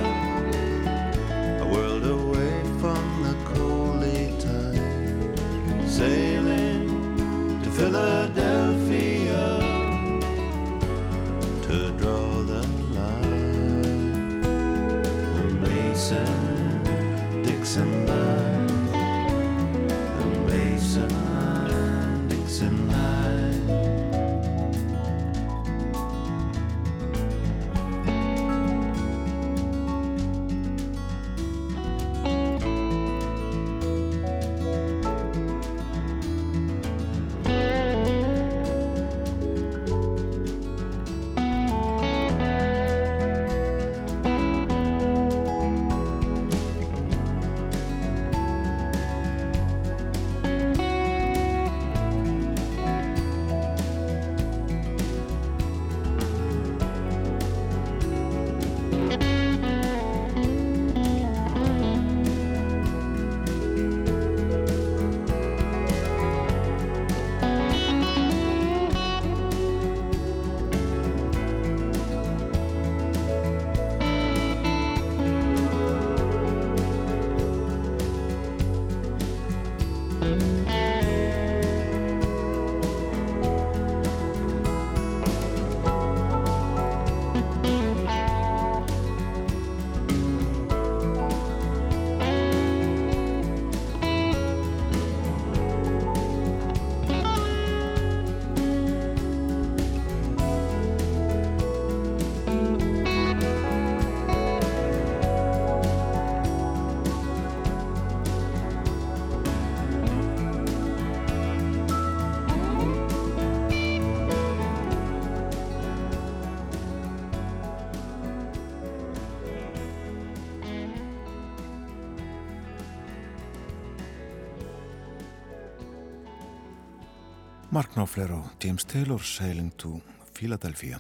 Mark 127.94 128.10
Knopfler 128.10 128.32
og 128.34 128.64
James 128.64 128.86
Taylor 128.90 129.22
Sailing 129.22 129.70
to 129.78 130.00
Philadelphia. 130.34 130.98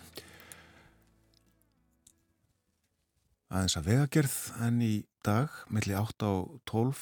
Aðeins 3.49 3.77
að 3.79 3.87
vegagerð 3.87 4.35
en 4.61 4.77
í 4.85 4.91
dag 5.25 5.49
melli 5.73 5.95
8 5.97 6.29
á 6.29 6.33
12 6.69 7.01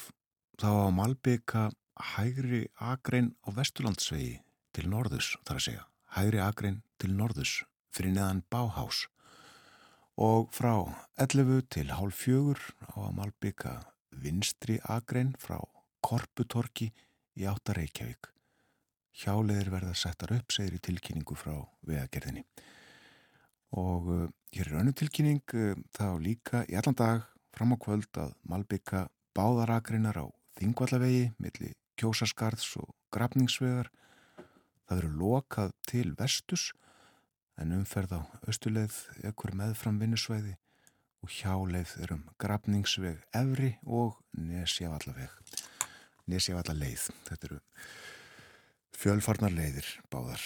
þá 0.62 0.70
á 0.72 0.88
Malbygga 0.96 1.66
hægri 2.14 2.62
agrein 2.80 3.34
á 3.44 3.52
Vesturlandsvegi 3.52 4.40
til 4.72 4.88
norðus 4.88 5.34
þar 5.44 5.60
að 5.60 5.64
segja. 5.66 5.84
Hægri 6.16 6.40
agrein 6.40 6.82
til 6.96 7.12
norðus 7.12 7.54
fyrir 7.92 8.16
neðan 8.16 8.44
Báhás 8.48 9.04
og 10.16 10.48
frá 10.56 10.88
11 11.20 11.66
til 11.68 11.90
hálf 11.92 12.24
fjögur 12.24 12.64
á 12.80 12.96
að 12.96 13.16
Malbygga 13.20 13.78
vinstri 14.24 14.80
agrein 14.88 15.36
frá 15.36 15.58
Korputorki 16.00 16.94
í 17.36 17.44
átta 17.44 17.76
Reykjavík. 17.76 18.31
Hjáleðir 19.12 19.68
verða 19.72 19.94
settar 19.98 20.32
upp, 20.32 20.52
segir 20.54 20.78
í 20.78 20.82
tilkynningu 20.82 21.36
frá 21.36 21.54
vegagerðinni. 21.88 22.44
Og 23.76 24.08
uh, 24.08 24.24
hér 24.56 24.70
er 24.70 24.78
önnu 24.80 24.94
tilkynning 24.96 25.42
uh, 25.56 25.74
þá 25.92 26.06
líka 26.20 26.62
í 26.68 26.76
allan 26.80 26.96
dag 26.96 27.26
fram 27.52 27.74
á 27.74 27.76
kvöld 27.80 28.20
að 28.20 28.32
Malbygga 28.48 29.06
báðaragreinar 29.36 30.16
á 30.16 30.26
Þingvallavegi 30.56 31.30
milli 31.40 31.72
kjósaskarðs 32.00 32.76
og 32.80 32.92
grafningsvegar. 33.12 33.90
Það 34.88 34.98
eru 34.98 35.12
lokað 35.20 35.72
til 35.88 36.08
vestus 36.18 36.70
en 37.60 37.72
umferð 37.76 38.16
á 38.16 38.20
östuleið 38.48 38.96
ekkur 39.28 39.54
meðfram 39.56 40.00
vinnusvæði 40.00 40.56
og 41.22 41.30
hjáleið 41.30 41.92
er 42.02 42.14
um 42.16 42.22
grafningsveg 42.42 43.20
Evri 43.38 43.76
og 43.86 44.16
Nesjavallaveig. 44.34 45.36
Nesjavallaleið. 46.30 47.08
Þetta 47.28 47.48
eru 47.48 47.60
fjölfarnar 48.98 49.54
leiðir 49.54 49.88
báðar. 50.12 50.42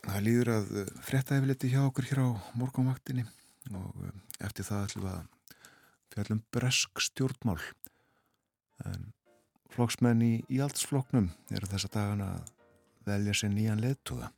Það 0.00 0.24
líður 0.26 0.50
að 0.54 0.70
frétta 1.04 1.36
efliti 1.36 1.70
hjá 1.72 1.82
okkur 1.84 2.08
hér 2.08 2.22
á 2.24 2.28
morgunvaktinni 2.56 3.26
og 3.76 4.04
eftir 4.40 4.66
það 4.66 4.86
ætlum 4.86 5.04
við 5.04 5.12
að 5.12 5.56
fjallum 6.14 6.42
bresk 6.54 7.02
stjórnmál. 7.04 7.60
En 8.88 9.10
flokksmenn 9.70 10.24
í 10.24 10.32
íaldsfloknum 10.56 11.28
eru 11.54 11.68
þessa 11.70 11.92
dagana 11.92 12.30
að 12.38 12.54
velja 13.06 13.36
sér 13.36 13.52
nýjan 13.54 13.82
leðtuga. 13.84 14.30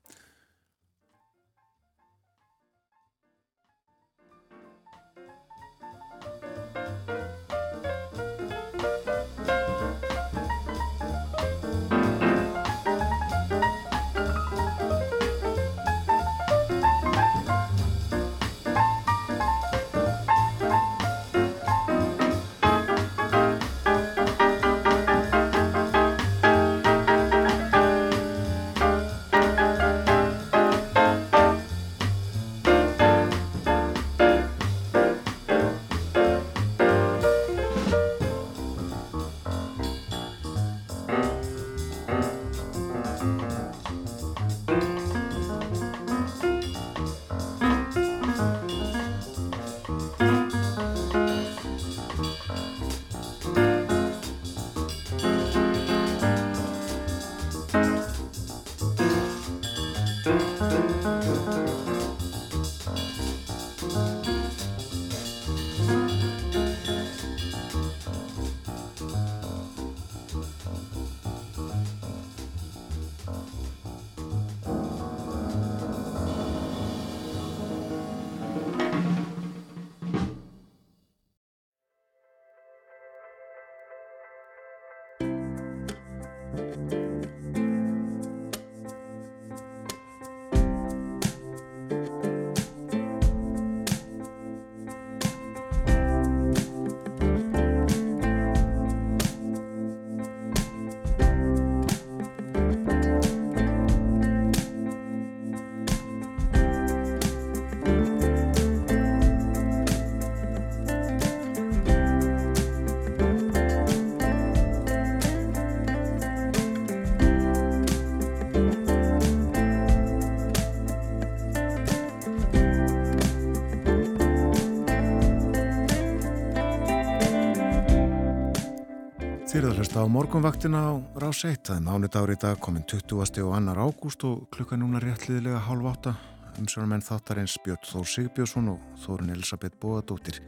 Hlusta 129.93 130.09
á 130.09 130.09
morgunvaktina 130.09 130.81
á 130.89 130.93
rás 131.21 131.45
1. 131.45 131.69
Það 131.69 131.77
er 131.77 131.85
mánudagur 131.85 132.33
í 132.33 132.37
dag 132.41 132.57
komin 132.57 132.85
20. 132.89 133.13
og 133.13 133.29
2. 133.29 133.77
ágúst 133.77 134.25
og 134.25 134.49
klukka 134.49 134.77
núna 134.77 134.97
réttliðilega 134.97 135.61
hálf 135.69 135.85
átta. 135.85 136.15
Umsjónamenn 136.57 137.05
þáttarins 137.05 137.59
Björn 137.61 137.85
Þór 137.85 138.09
Sigbjörnsson 138.09 138.71
og 138.73 138.81
Þórun 139.05 139.35
Elisabeth 139.35 139.77
Bóadóttir. 139.77 140.41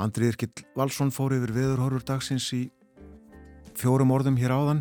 Andri 0.00 0.30
Irkild 0.32 0.64
Valsson 0.72 1.12
fór 1.12 1.36
yfir 1.36 1.52
veðurhorfur 1.52 2.06
dagsins 2.08 2.48
í 2.56 2.70
fjórum 3.76 4.16
orðum 4.16 4.40
hér 4.40 4.56
áðan 4.56 4.80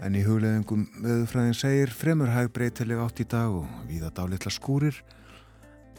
en 0.00 0.16
í 0.16 0.24
hugleðingum 0.24 0.86
veðurfræðin 1.04 1.58
segir 1.58 1.92
fremur 1.92 2.32
hæg 2.32 2.48
breytilega 2.48 3.04
átt 3.04 3.20
í 3.20 3.28
dag 3.28 3.52
og 3.52 3.68
viða 3.90 4.08
dálitla 4.08 4.48
skúrir 4.48 5.02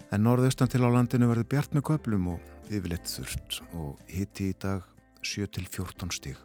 en 0.09 0.25
norðaustan 0.25 0.71
til 0.71 0.81
á 0.81 0.89
landinu 0.89 1.29
verður 1.29 1.51
bjart 1.53 1.77
með 1.77 1.91
köplum 1.93 2.31
og 2.33 2.73
yfirleitt 2.73 3.05
þurft 3.05 3.61
og 3.77 4.01
hitti 4.09 4.49
í 4.49 4.57
dag 4.57 4.90
7-14 5.23 6.11
stíg. 6.15 6.39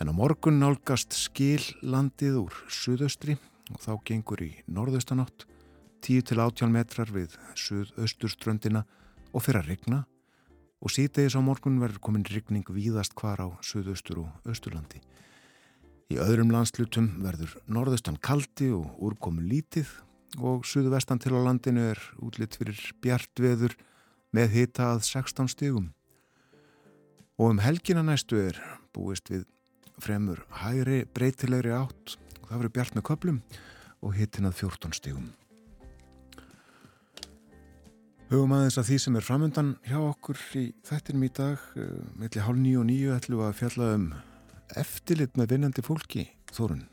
En 0.00 0.10
á 0.10 0.12
morgun 0.14 0.58
nálgast 0.58 1.14
skil 1.14 1.62
landið 1.82 2.40
úr 2.44 2.56
suðaustri 2.68 3.36
og 3.72 3.80
þá 3.82 3.92
gengur 4.08 4.42
í 4.44 4.50
norðaustanátt 4.66 5.46
10-18 6.04 6.72
metrar 6.74 7.10
við 7.14 7.36
suðausturströndina 7.56 8.84
og 9.32 9.44
fyrir 9.44 9.62
að 9.62 9.70
regna 9.72 10.02
og 10.84 10.92
síðdegis 10.92 11.36
á 11.38 11.40
morgun 11.40 11.80
verður 11.80 12.02
komin 12.04 12.26
regning 12.28 12.66
víðast 12.68 13.14
hvar 13.16 13.40
á 13.40 13.48
suðaustur 13.64 14.24
og 14.26 14.48
austurlandi. 14.50 15.00
Í 16.12 16.20
öðrum 16.20 16.52
landslutum 16.52 17.08
verður 17.24 17.54
norðaustan 17.64 18.20
kaldi 18.20 18.68
og 18.76 18.92
úrkomu 19.00 19.40
lítið 19.48 19.88
og 20.44 20.66
suðvestan 20.68 21.22
til 21.22 21.32
á 21.32 21.40
landinu 21.40 21.88
er 21.94 22.00
útlitt 22.20 22.58
fyrir 22.58 22.80
bjart 23.00 23.40
veður 23.40 23.76
með 24.34 24.58
hita 24.58 24.90
að 24.92 25.06
16 25.06 25.48
stígum. 25.54 25.92
Og 27.34 27.50
um 27.50 27.58
helgina 27.58 28.02
næstu 28.06 28.36
er 28.38 28.58
búist 28.94 29.26
við 29.32 29.46
fremur 30.02 30.44
hægri 30.60 31.02
breytilegri 31.14 31.72
átt 31.74 32.14
og 32.40 32.44
það 32.46 32.58
verður 32.60 32.74
bjart 32.76 32.94
með 32.94 33.04
köplum 33.08 33.40
og 34.04 34.12
hittin 34.14 34.46
að 34.46 34.60
14 34.60 34.94
stígum. 34.94 35.32
Hugum 38.30 38.54
aðeins 38.56 38.78
að 38.78 38.86
því 38.88 38.98
sem 39.02 39.16
er 39.18 39.26
framöndan 39.26 39.72
hjá 39.86 39.98
okkur 39.98 40.38
í 40.58 40.64
þættinum 40.86 41.26
í 41.26 41.30
dag, 41.34 41.64
melli 42.18 42.44
hálf 42.44 42.60
nýju 42.60 42.80
og 42.80 42.86
nýju 42.88 43.16
ætlum 43.16 43.40
við 43.40 43.48
að 43.48 43.58
fjalla 43.60 43.88
um 43.96 44.06
eftirlit 44.80 45.38
með 45.38 45.50
vinnandi 45.54 45.84
fólki, 45.84 46.24
Þórun. 46.54 46.86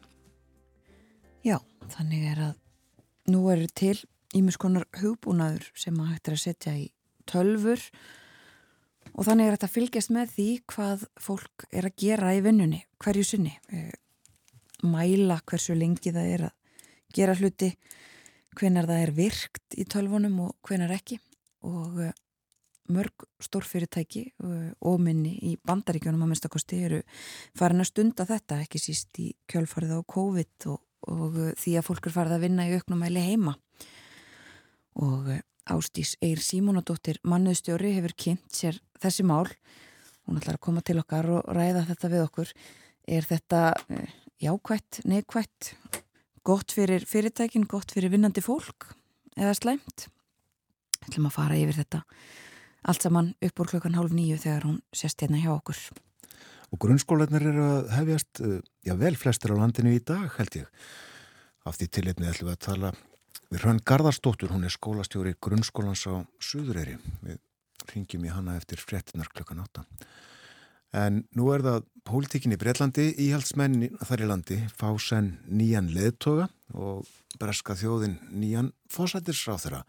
Já, 1.45 1.59
þannig 1.93 2.25
er 2.33 2.41
að 2.49 3.31
nú 3.31 3.43
er 3.53 3.63
til 3.77 3.95
ímis 4.37 4.57
konar 4.61 4.87
hugbúnaður 4.97 5.69
sem 5.77 6.01
að 6.01 6.11
hægt 6.15 6.31
er 6.31 6.37
að 6.37 6.43
setja 6.43 6.75
í 6.77 6.89
tölfur 7.29 7.81
og 7.81 8.20
þannig 9.21 9.47
er 9.47 9.55
þetta 9.55 9.67
að 9.67 9.75
fylgjast 9.75 10.13
með 10.13 10.31
því 10.35 10.47
hvað 10.71 11.05
fólk 11.21 11.65
er 11.71 11.87
að 11.89 11.97
gera 12.03 12.33
í 12.35 12.41
vinnunni 12.45 12.83
hverju 13.01 13.27
sinni. 13.27 13.57
mæla 14.81 15.41
hversu 15.45 15.75
lengi 15.77 16.11
það 16.13 16.33
er 16.35 16.43
að 16.47 16.55
gera 17.13 17.35
hluti, 17.37 17.69
hvenar 18.57 18.87
það 18.89 19.03
er 19.03 19.11
virkt 19.15 19.77
í 19.77 19.85
tölvunum 19.85 20.39
og 20.47 20.55
hvenar 20.67 20.93
ekki 20.95 21.19
og 21.67 21.99
uh, 22.01 22.13
mörg 22.91 23.27
stórfyrirtæki 23.43 24.23
uh, 24.43 24.71
og 24.81 24.97
minni 25.03 25.35
í 25.51 25.53
bandaríkjónum 25.67 26.25
að 26.25 26.31
minnstakosti 26.33 26.81
eru 26.87 27.01
farin 27.57 27.83
að 27.83 27.91
stunda 27.91 28.25
þetta, 28.25 28.61
ekki 28.65 28.81
síst 28.81 29.21
í 29.21 29.29
kjölfarið 29.51 29.93
á 29.95 30.01
COVID 30.15 30.67
og, 30.73 30.81
og 31.13 31.39
því 31.61 31.77
að 31.77 31.87
fólk 31.87 32.09
er 32.09 32.17
farið 32.17 32.37
að 32.37 32.45
vinna 32.47 32.67
í 32.67 32.75
auknumæli 32.79 33.25
heima 33.27 33.55
og 35.01 35.31
Ástís 35.69 36.15
Eir 36.23 36.41
Símonadóttir 36.41 37.19
mannuðstjóri 37.27 37.93
hefur 37.97 38.15
kynnt 38.17 38.55
sér 38.55 38.79
þessi 39.01 39.25
mál. 39.27 39.49
Hún 40.25 40.39
ætlar 40.39 40.57
að 40.57 40.65
koma 40.65 40.81
til 40.85 40.97
okkar 41.01 41.27
og 41.29 41.49
ræða 41.53 41.85
þetta 41.89 42.11
við 42.13 42.23
okkur. 42.25 42.53
Er 43.07 43.27
þetta 43.27 43.61
eh, 43.89 44.15
jákvætt, 44.41 45.01
neikvætt? 45.05 45.73
Gott 46.45 46.73
fyrir 46.73 47.05
fyrirtækin, 47.05 47.67
gott 47.69 47.93
fyrir 47.93 48.09
vinnandi 48.13 48.41
fólk 48.41 48.89
eða 49.37 49.53
slæmt? 49.57 50.07
Ætlum 51.05 51.29
að 51.29 51.37
fara 51.37 51.59
yfir 51.59 51.77
þetta 51.81 52.01
allt 52.81 53.05
saman 53.05 53.33
upp 53.45 53.61
úr 53.61 53.69
klokkan 53.69 53.97
hálf 53.97 54.13
nýju 54.15 54.39
þegar 54.41 54.65
hún 54.65 54.79
sést 54.95 55.21
hérna 55.21 55.41
hjá 55.41 55.51
okkur. 55.53 55.77
Og 56.71 56.79
grunnskólanir 56.81 57.45
eru 57.51 57.63
að 57.67 57.93
hefjast, 57.97 58.41
eh, 58.41 58.61
já 58.87 58.95
vel 58.97 59.15
flestir 59.15 59.53
á 59.53 59.59
landinu 59.59 59.93
í 59.93 60.03
dag 60.03 60.31
held 60.37 60.55
ég. 60.63 60.67
Af 61.65 61.77
því 61.77 61.87
tilitni 61.91 62.29
ætlum 62.31 62.49
við 62.49 62.57
að 62.57 62.65
tala 62.65 62.93
við 63.51 63.65
Hrönn 63.65 63.81
Garðarsdóttur, 63.83 64.53
hún 64.53 64.63
er 64.63 64.71
skólastjóri 64.71 65.35
grunnskólans 65.43 66.05
á 66.07 66.23
Suðureyri. 66.39 66.97
Við 67.25 67.39
ringjum 67.91 68.25
í 68.25 68.31
hana 68.31 68.55
eftir 68.59 68.79
frettinar 68.79 69.29
klukkan 69.31 69.63
átta. 69.63 69.83
En 70.95 71.21
nú 71.35 71.47
er 71.53 71.63
það 71.63 71.85
pólitíkinni 72.07 72.57
Breitlandi, 72.59 73.11
íhaldsmenn 73.23 73.93
þar 74.03 74.23
í 74.23 74.27
landi, 74.27 74.57
fá 74.75 74.89
senn 74.99 75.37
nýjan 75.47 75.91
leðtoga 75.95 76.49
og 76.75 77.07
breska 77.39 77.77
þjóðin 77.79 78.17
nýjan 78.31 78.73
fósættisráð 78.91 79.63
þeirra. 79.65 79.83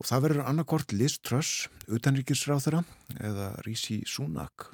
Og 0.00 0.08
það 0.08 0.24
verður 0.26 0.48
annarkort 0.50 0.92
Liz 0.92 1.16
Truss, 1.24 1.68
utanríkisráð 1.88 2.66
þeirra, 2.66 2.82
eða 3.20 3.48
Rísi 3.64 4.02
Súnak, 4.08 4.68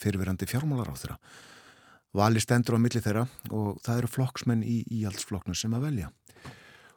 fyrirverandi 0.00 0.48
fjármálaráð 0.50 1.04
þeirra. 1.04 1.18
Vali 2.14 2.42
stendur 2.42 2.76
á 2.76 2.84
milli 2.84 3.00
þeirra 3.02 3.24
og 3.50 3.80
það 3.84 4.02
eru 4.02 4.12
flokksmenn 4.16 4.66
í 4.68 4.82
íhaldsflokknu 5.00 5.56
sem 5.58 5.72
að 5.76 5.88
velja. 5.88 6.12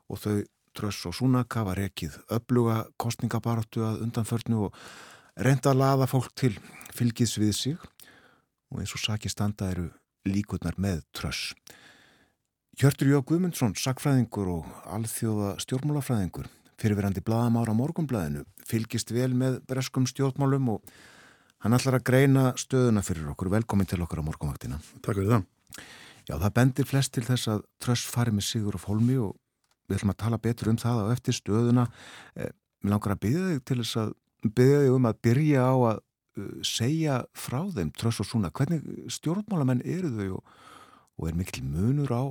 Og 0.07 0.21
þau 0.21 0.37
Truss 0.77 1.07
og 1.09 1.15
Súnak 1.17 1.55
hafa 1.57 1.73
rekið 1.77 2.19
öfluga 2.33 2.83
kostningabaratu 3.01 3.81
að 3.87 4.03
undanförnu 4.05 4.67
og 4.67 4.75
reynda 5.41 5.71
að 5.73 5.81
laða 5.81 6.07
fólk 6.09 6.35
til 6.37 6.53
fylgis 6.93 7.37
við 7.41 7.53
sig 7.57 7.87
og 8.69 8.81
eins 8.81 8.93
og 8.93 9.01
saki 9.01 9.31
standa 9.31 9.71
eru 9.71 9.87
líkurnar 10.27 10.77
með 10.77 11.01
Truss. 11.15 11.53
Hjörtur 12.77 13.09
Jó 13.09 13.23
Guðmundsson, 13.25 13.73
sakfræðingur 13.73 14.49
og 14.53 14.65
alþjóða 14.93 15.55
stjórnmálafræðingur, 15.63 16.49
fyrirverandi 16.77 17.23
blaðamára 17.25 17.73
morgumblaðinu, 17.73 18.43
fylgist 18.69 19.13
vel 19.15 19.31
með 19.33 19.63
breskum 19.65 20.05
stjórnmálum 20.05 20.75
og 20.75 20.91
hann 21.65 21.73
ætlar 21.73 21.97
að 21.97 22.05
greina 22.11 22.51
stöðuna 22.59 23.01
fyrir 23.01 23.31
okkur. 23.31 23.49
Velkomin 23.55 23.89
til 23.89 24.03
okkar 24.05 24.21
á 24.21 24.27
morgumvaktina. 24.27 24.77
Takk 25.01 25.17
fyrir 25.17 25.31
það. 25.31 25.47
Já, 26.27 26.35
það 26.35 26.53
bendir 26.59 26.89
flest 26.91 27.15
til 27.15 27.25
þess 27.25 27.49
að 27.55 27.65
Truss 27.81 28.05
fari 28.13 28.35
með 28.35 28.45
Sigur 28.51 28.77
og 28.77 28.83
Fólmi 28.83 29.17
og 29.25 29.33
við 29.87 29.99
ætlum 29.99 30.13
að 30.13 30.21
tala 30.23 30.41
betur 30.43 30.71
um 30.71 30.79
það 30.81 31.01
á 31.03 31.05
eftir 31.13 31.37
stöðuna. 31.37 31.87
Eh, 32.35 32.51
mér 32.83 32.95
langar 32.95 33.15
að 33.15 33.23
byggja 33.25 33.47
þig 33.47 33.65
til 33.65 33.79
þess 33.81 33.99
að 34.03 34.13
byggja 34.59 34.79
þig 34.83 34.95
um 34.97 35.09
að 35.09 35.19
byrja 35.27 35.65
á 35.65 35.75
að 35.75 35.99
uh, 35.99 36.47
segja 36.67 37.19
frá 37.33 37.59
þeim 37.75 37.91
Truss 37.97 38.21
og 38.23 38.29
Súna. 38.29 38.53
Hvernig 38.53 38.87
stjórnmálamenn 39.17 39.83
eru 39.85 40.13
þau 40.13 40.39
og, 40.39 40.55
og 41.17 41.29
er 41.29 41.37
mikil 41.39 41.65
munur 41.65 42.13
á 42.13 42.23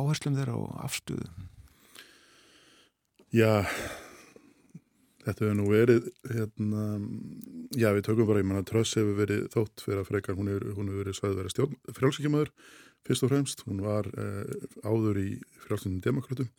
áherslum 0.00 0.38
þeirra 0.38 0.58
og 0.60 0.80
afstöðu? 0.84 1.30
Já, 3.34 3.64
þetta 5.24 5.42
hefur 5.42 5.56
nú 5.58 5.64
verið, 5.72 6.04
hérna, 6.30 6.82
já 7.74 7.88
við 7.96 8.04
tökum 8.06 8.28
bara, 8.28 8.42
ég 8.44 8.46
manna 8.46 8.66
Tröss 8.68 8.94
hefur 8.98 9.16
verið 9.18 9.48
þótt 9.54 9.82
fyrir 9.82 10.02
að 10.04 10.10
frekar, 10.12 10.36
hún 10.38 10.52
hefur, 10.52 10.92
verið 11.00 11.16
svæðið 11.18 11.40
verið 11.40 11.54
stjórn, 11.54 11.78
frjálsíkjamaður 11.96 12.52
fyrst 13.04 13.26
og 13.26 13.32
fremst, 13.32 13.64
hún 13.68 13.82
var 13.84 14.08
eh, 14.14 14.68
áður 14.86 15.18
í 15.20 15.28
frjálsíkjum 15.64 15.98
demokratum, 16.04 16.50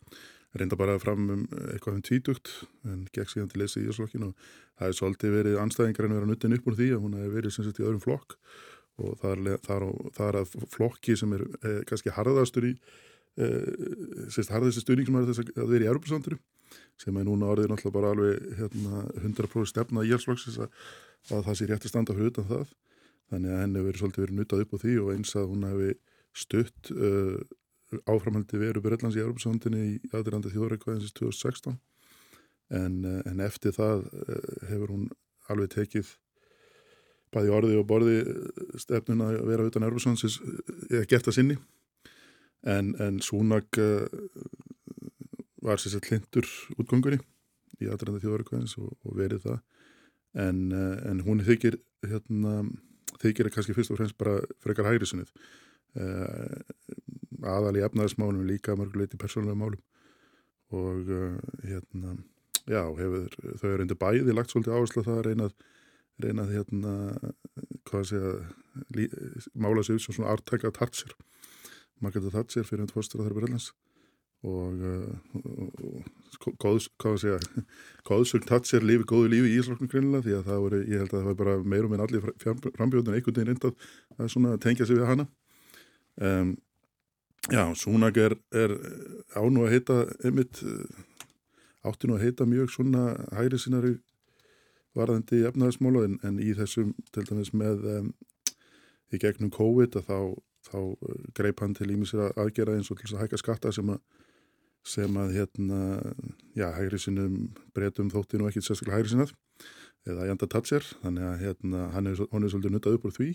reynda 0.56 0.78
bara 0.78 0.98
fram 1.02 1.26
um 1.32 1.42
eitthvað 1.72 1.98
um 1.98 2.04
tvítugt, 2.06 2.52
en 2.86 3.04
gekk 3.12 3.32
síðan 3.32 3.50
til 3.52 3.62
leysi 3.62 3.82
í 3.82 3.90
Íslokkinu 3.90 4.30
og 4.30 4.48
það 4.78 4.86
hefur 4.86 4.98
svolítið 5.00 5.36
verið 5.36 5.58
anstæðingar 5.62 6.06
en 6.06 6.14
verið 6.14 6.26
að 6.26 6.32
nuttin 6.32 6.56
upp 6.56 6.70
úr 6.70 6.78
því 6.78 6.88
að 6.94 7.02
hún 7.04 7.18
hefur 7.18 7.36
verið 7.36 7.56
sem 7.56 7.66
sagt 7.66 7.80
í 7.80 7.86
öðrum 7.86 8.04
flokk. 8.04 8.36
Og 8.96 9.18
það 9.20 9.32
er, 9.34 9.58
er, 9.76 9.86
er 10.24 10.38
að 10.40 10.54
flokki 10.72 11.16
sem 11.20 11.34
er 11.36 11.42
eh, 11.60 11.80
kannski 11.88 12.14
harðastur 12.16 12.64
í, 12.70 12.70
eh, 13.36 13.72
sérst 14.32 14.54
harðasti 14.54 14.84
stuðning 14.84 15.10
sem 15.10 15.18
er 15.20 15.28
þess 15.28 15.52
að 15.52 15.74
vera 15.74 15.84
í 15.84 15.90
Europasanduru 15.90 16.40
sem 17.00 17.16
er 17.20 17.26
núna 17.28 17.50
orðið 17.52 17.70
náttúrulega 17.70 17.96
bara 17.98 18.12
alveg 18.14 18.46
hérna, 18.56 19.02
100% 19.20 19.70
stefna 19.70 20.04
í 20.04 20.10
Íhalsflokksins 20.10 20.58
að, 20.64 20.80
að 21.36 21.44
það 21.48 21.58
sé 21.58 21.68
rétt 21.68 21.86
að 21.86 21.92
standa 21.92 22.16
fyrir 22.16 22.32
utan 22.32 22.48
það. 22.48 22.74
Þannig 23.30 23.52
að 23.52 23.62
henni 23.62 23.82
hefur 23.82 24.00
svolítið 24.00 24.24
verið 24.24 24.40
nuttað 24.40 24.62
upp 24.64 24.74
á 24.74 24.78
því 24.82 24.96
og 25.02 25.12
eins 25.12 25.34
að 25.36 25.48
hún 25.52 25.66
hefði 25.66 25.92
stutt 26.36 26.90
uh, 26.94 27.38
áframhaldi 27.94 28.58
veru 28.60 28.82
Breitlands 28.82 29.16
í 29.16 29.22
Europasandinu 29.22 29.82
í 29.82 29.90
aðranda 30.16 30.50
þjóðrækvæðinsins 30.52 31.14
2016 31.16 31.76
en, 32.74 32.96
uh, 33.06 33.20
en 33.30 33.42
eftir 33.46 33.74
það 33.76 34.06
uh, 34.10 34.38
hefur 34.70 34.94
hún 34.94 35.04
alveg 35.52 35.70
tekið 35.76 36.10
bæði 37.34 37.52
orði 37.54 37.78
og 37.78 37.86
borði 37.90 38.16
stefnun 38.80 39.22
að 39.26 39.40
vera 39.46 39.66
utan 39.68 39.86
Europasandins 39.86 40.38
eða 40.88 41.06
gert 41.10 41.28
að 41.28 41.36
sinni. 41.36 41.56
En, 42.66 42.94
en 43.02 43.18
Súnag 43.22 43.66
var 45.62 45.82
sér 45.82 45.96
sett 45.96 46.08
hlindur 46.08 46.46
útgangurinn 46.78 47.22
í 47.82 47.90
aðranda 47.90 48.22
þjóðarkvæðins 48.22 48.76
og, 48.80 48.94
og 49.04 49.18
verið 49.18 49.44
það. 49.44 49.60
En, 50.46 50.62
en 50.72 51.20
hún 51.26 51.42
þykir 51.44 51.76
hérna, 52.06 52.56
þykir 53.20 53.52
kannski 53.52 53.76
fyrst 53.76 53.92
og 53.92 54.00
fremst 54.00 54.18
bara 54.18 54.38
frekar 54.64 54.88
hægri 54.88 55.10
sunnið 55.10 55.34
uh, 55.34 55.65
aðal 55.96 57.76
í 57.78 57.84
efnaðismálum 57.86 58.46
líka 58.48 58.76
mörguleiti 58.78 59.20
persónulega 59.20 59.60
málum. 59.60 59.82
Og 60.74 61.08
uh, 61.14 61.38
hérna 61.62 62.16
já, 62.66 62.82
hefur, 62.98 63.30
þau 63.60 63.70
eru 63.70 63.86
undir 63.86 63.98
bæði 64.00 64.34
lagt 64.34 64.52
svolítið 64.52 64.76
áherslu 64.76 65.02
að 65.02 65.10
það 65.10 65.18
að 65.20 65.26
reynað 65.30 65.56
reynað 66.22 66.52
hérna 66.56 66.92
hvað 67.86 68.06
sé 68.10 68.20
að 68.20 69.08
mála 69.52 69.82
út 69.82 69.88
sem 69.88 70.00
svona 70.00 70.32
ártækja 70.32 70.72
Thatcher 70.74 71.12
Margaret 72.00 72.32
Thatcher 72.32 72.66
fyrir 72.66 72.86
hundfórstur 72.86 73.20
að 73.20 73.26
það 73.26 73.30
er 73.30 73.36
Breitlands 73.36 73.68
og, 74.46 74.80
og 76.46 76.56
góðs, 76.62 76.88
hvað 77.00 77.12
að 77.12 77.22
segja 77.22 77.64
góðsögn 78.08 78.48
Thatcher 78.48 78.84
lifi 78.84 79.08
góðu 79.08 79.32
lífi 79.32 79.52
í 79.52 79.58
Íslokknum 79.60 79.90
grunnilega 79.92 80.26
því 80.26 80.36
að 80.38 80.48
það 80.50 80.62
voru, 80.64 80.82
ég 80.84 81.02
held 81.02 81.12
að 81.12 81.18
það 81.18 81.28
var 81.30 81.40
bara 81.42 81.56
meirum 81.74 81.96
en 81.96 82.04
allir 82.06 82.28
frambjóðin 82.76 83.16
einhvern 83.16 83.36
veginn 83.36 83.52
reyndað 83.52 83.90
að 84.16 84.32
svona 84.32 84.56
tengja 84.62 84.88
sig 84.88 85.00
við 85.00 85.10
hana 85.10 85.28
um, 86.20 86.56
Já, 87.46 87.62
Súnag 87.78 88.16
er, 88.18 88.34
er 88.50 88.72
án 89.38 89.54
og 89.54 89.68
að 89.68 89.72
heita 89.76 89.96
einmitt 90.26 90.58
átti 91.86 92.08
nú 92.08 92.16
að 92.16 92.24
heita 92.26 92.46
mjög 92.48 92.72
svona 92.74 93.04
hægri 93.36 93.60
sinari 93.62 93.92
varðandi 94.96 95.44
efnaðismóla 95.46 96.02
en, 96.08 96.16
en 96.26 96.40
í 96.42 96.56
þessum 96.58 96.90
til 97.14 97.22
dæmis 97.28 97.52
með 97.54 97.86
um, 97.92 98.10
í 99.14 99.20
gegnum 99.22 99.52
COVID 99.54 100.00
að 100.00 100.08
þá, 100.08 100.18
þá 100.66 100.78
greip 101.38 101.62
hann 101.62 101.76
til 101.78 101.92
ímisir 101.94 102.24
aðgera 102.34 102.74
eins 102.74 102.90
og 102.90 102.98
til 102.98 103.06
þess 103.06 103.18
að 103.18 103.24
hækka 103.24 103.42
skatta 103.44 103.74
sem 103.76 103.94
að 103.94 104.02
sem 104.86 105.16
að 105.18 105.32
hérna, 105.34 105.78
já, 106.54 106.68
hægri 106.76 106.98
sinum 107.02 107.38
breytum 107.74 108.10
þótti 108.12 108.38
nú 108.38 108.46
ekkit 108.46 108.68
sérstaklega 108.68 109.00
hægri 109.00 109.12
sinnað 109.12 109.32
eða 110.06 110.28
Janda 110.28 110.46
Tatser 110.50 110.86
þannig 111.02 111.26
að 111.26 111.40
hérna, 111.42 111.88
hann 111.94 112.10
er, 112.10 112.20
er 112.22 112.52
svolítið 112.52 112.74
nuttað 112.74 112.98
upp 112.98 113.08
úr 113.08 113.16
því 113.16 113.32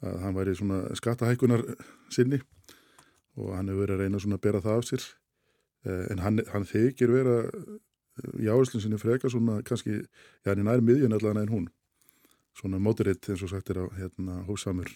að 0.00 0.16
hann 0.24 0.36
væri 0.36 0.56
svona 0.58 0.80
skattahækunar 0.98 1.64
sinni 2.12 2.40
og 3.36 3.54
hann 3.56 3.68
hefur 3.70 3.84
verið 3.84 3.96
að 3.96 4.02
reyna 4.04 4.22
svona 4.22 4.40
að 4.40 4.46
bera 4.46 4.62
það 4.64 4.80
af 4.80 4.88
sér 4.88 5.06
en 6.12 6.24
hann, 6.24 6.40
hann 6.52 6.66
þykir 6.68 7.12
vera 7.12 7.36
í 8.40 8.48
áherslun 8.52 8.82
sinni 8.84 8.98
freka 9.00 9.30
svona 9.32 9.60
kannski, 9.64 10.02
já, 10.44 10.50
hann 10.50 10.60
er 10.60 10.66
nær 10.68 10.84
miðjun 10.84 11.16
allavega 11.16 11.46
en 11.46 11.54
hún 11.54 11.70
svona 12.58 12.80
mótiritt 12.82 13.30
eins 13.30 13.44
og 13.46 13.52
sagt 13.52 13.70
er 13.72 13.80
á 13.80 13.86
hérna 13.96 14.42
hósamur 14.48 14.90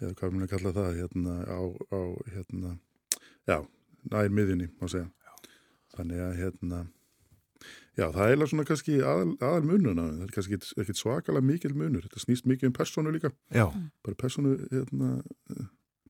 eða 0.00 0.14
hvað 0.16 0.32
vilja 0.36 0.52
kalla 0.54 0.72
það 0.76 0.96
hérna 1.02 1.34
á, 1.44 1.60
á 1.92 2.00
hérna, 2.32 2.78
já 3.48 3.58
nær 4.08 4.32
miðjunni, 4.32 4.70
má 4.80 4.88
segja. 4.88 5.08
Já. 5.24 5.32
Þannig 5.96 6.22
að, 6.24 6.32
hérna, 6.40 6.80
já, 8.00 8.06
það 8.14 8.32
er 8.32 8.50
svona 8.50 8.66
kannski 8.68 8.98
aðal, 9.00 9.32
aðal 9.38 9.66
mununa, 9.68 10.06
það 10.08 10.26
er 10.26 10.34
kannski 10.36 10.58
ekkit 10.82 11.00
svakalega 11.00 11.46
mikil 11.46 11.72
munur, 11.76 12.06
þetta 12.06 12.24
snýst 12.24 12.48
mikið 12.50 12.70
um 12.70 12.76
personu 12.76 13.14
líka. 13.14 13.32
Já. 13.54 13.66
Bara 14.06 14.20
personu, 14.20 14.56
hérna, 14.72 15.10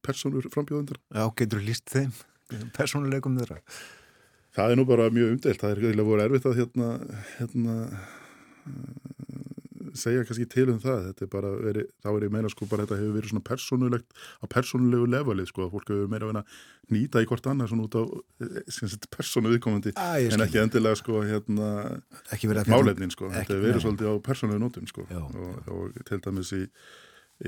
personur 0.07 0.47
frambjóðundar. 0.55 1.01
Já, 1.11 1.25
getur 1.41 1.61
þú 1.61 1.71
líst 1.71 1.91
þeim, 1.93 2.15
personuleikum 2.79 3.41
þeirra? 3.41 3.61
Það 4.57 4.73
er 4.73 4.81
nú 4.81 4.87
bara 4.89 5.11
mjög 5.15 5.37
umdelt, 5.37 5.61
það 5.63 5.73
er 5.73 5.83
eiginlega 5.85 6.09
voru 6.09 6.25
erfitt 6.27 6.49
að, 6.51 6.57
hérna, 6.59 6.89
hérna, 7.37 7.77
segja 9.99 10.25
kannski 10.29 10.47
til 10.53 10.67
um 10.73 10.79
það, 10.83 11.01
þetta 11.09 11.25
er 11.27 11.31
bara 11.33 11.51
verið, 11.59 11.87
þá 12.05 12.09
er 12.13 12.27
ég 12.27 12.33
meina 12.35 12.51
sko 12.53 12.67
bara 12.71 12.85
þetta 12.87 12.99
hefur 13.01 13.17
verið 13.19 13.33
svona 13.33 13.45
persónulegt 13.51 14.15
á 14.41 14.45
persónulegu 14.55 15.09
levelið 15.15 15.49
sko 15.51 15.65
að 15.67 15.73
fólk 15.77 15.93
hefur 15.95 16.11
meira 16.13 16.29
að 16.29 16.33
vera 16.35 16.43
nýta 16.95 17.23
í 17.25 17.29
hvort 17.31 17.49
annað 17.51 17.71
svona 17.73 17.87
út 17.89 17.99
á 17.99 18.03
eh, 18.47 19.01
persónu 19.17 19.53
viðkomandi 19.55 19.93
Æ, 19.95 20.31
en 20.35 20.45
ekki 20.47 20.61
endilega 20.63 21.01
sko 21.01 21.23
hérna 21.27 21.71
verið 22.51 22.63
að 22.65 22.73
málefnin 22.75 23.15
sko, 23.15 23.31
þetta 23.35 23.55
hefur 23.57 23.67
verið 23.69 23.85
svolítið 23.87 24.11
á 24.11 24.15
persónulegu 24.31 24.63
nótum 24.65 24.91
sko. 24.91 25.07
Já. 25.11 25.23
og, 25.25 25.73
og 25.75 25.99
til 26.11 26.21
dæmis 26.27 26.53
í, 26.57 26.63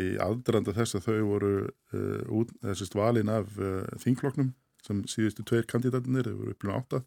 í 0.02 0.08
aðdrandi 0.22 0.74
þess 0.78 0.98
að 0.98 1.06
þau 1.10 1.20
voru 1.28 1.52
uh, 1.68 2.34
út, 2.40 2.52
þessist 2.64 2.94
valin 2.98 3.30
af 3.32 3.54
uh, 3.60 3.82
þingfloknum 4.02 4.52
sem 4.82 5.04
síðustu 5.06 5.44
tveir 5.46 5.66
kandidatinir, 5.70 6.26
þau 6.26 6.38
voru 6.40 6.54
upplega 6.56 6.78
átta. 6.80 7.02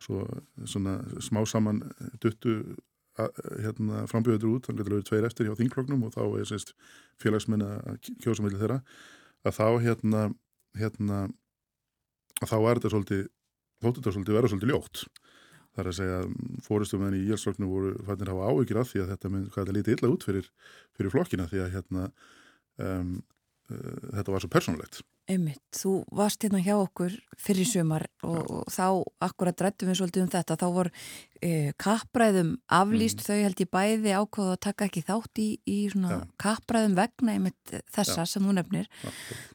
Svo 0.00 0.24
svona 0.68 0.98
smá 1.20 1.42
saman 1.48 1.82
duttu 2.20 2.54
að- 2.60 2.78
hérna, 3.18 4.04
frambjöður 4.10 4.54
út, 4.54 4.68
þannig 4.68 4.84
að 4.84 4.90
það 4.90 4.96
eru 4.96 5.08
tveir 5.08 5.26
eftir 5.28 5.48
hjá 5.48 5.56
þingfloknum 5.58 6.04
og 6.06 6.14
þá 6.14 6.22
er 6.40 6.48
sérst 6.48 6.74
félagsmenn 7.20 7.64
að 7.66 7.98
kjósa 8.22 8.44
millir 8.44 8.60
þeirra 8.62 8.80
að 9.44 9.56
þá 9.56 9.66
hérna, 9.84 10.22
hérna 10.78 11.20
að 12.40 12.52
þá 12.52 12.56
er 12.60 12.80
þetta 12.80 12.92
svolítið 12.94 13.26
þóttu 13.80 14.00
þetta 14.00 14.14
svolítið 14.14 14.36
vera 14.38 14.52
svolítið 14.52 14.72
ljótt. 14.72 15.02
Það 15.70 15.82
er 15.82 15.88
að 15.90 15.96
segja 15.96 16.16
að 16.20 16.32
fórustumenn 16.66 17.16
í 17.16 17.22
Jélsvögnu 17.28 17.68
voru 17.70 17.92
fannir 18.06 18.32
hafa 18.32 18.48
áhyggjur 18.50 18.80
af 18.80 18.90
því 18.90 19.02
að 19.04 19.12
þetta, 19.14 19.30
þetta 19.56 19.74
lítið 19.76 19.96
illa 19.96 20.10
út 20.10 20.26
fyrir, 20.26 20.48
fyrir 20.98 21.14
flokkina 21.14 21.46
því 21.50 21.62
að 21.64 21.76
hérna 21.76 22.06
um, 22.82 23.12
uh, 23.70 24.00
þetta 24.18 24.34
var 24.34 24.44
svo 24.44 24.50
persónulegt 24.52 25.00
Einmitt, 25.30 25.60
þú 25.76 25.90
varst 26.16 26.42
hérna 26.42 26.58
hjá 26.64 26.72
okkur 26.74 27.12
fyrir 27.38 27.68
sumar 27.68 28.02
og, 28.26 28.38
og 28.50 28.64
þá 28.72 28.86
akkurat 29.22 29.62
rættum 29.62 29.88
við 29.90 29.98
svolítið 30.00 30.24
um 30.24 30.30
þetta, 30.32 30.56
þá 30.58 30.64
voru 30.74 30.90
e, 31.40 31.50
kappræðum 31.80 32.50
aflýst, 32.74 33.22
þau 33.24 33.36
held 33.38 33.62
ég 33.62 33.70
bæði 33.70 34.14
ákváðu 34.18 34.54
að 34.56 34.60
taka 34.66 34.88
ekki 34.88 35.02
þátt 35.06 35.40
í, 35.44 35.46
í 35.70 35.76
svona 35.92 36.16
Já. 36.16 36.24
kappræðum 36.44 36.96
vegna 36.98 37.36
einmitt 37.36 37.74
þessa 37.94 38.26
sem 38.26 38.42
þú 38.48 38.56
nefnir. 38.58 38.90
Já. 39.04 39.12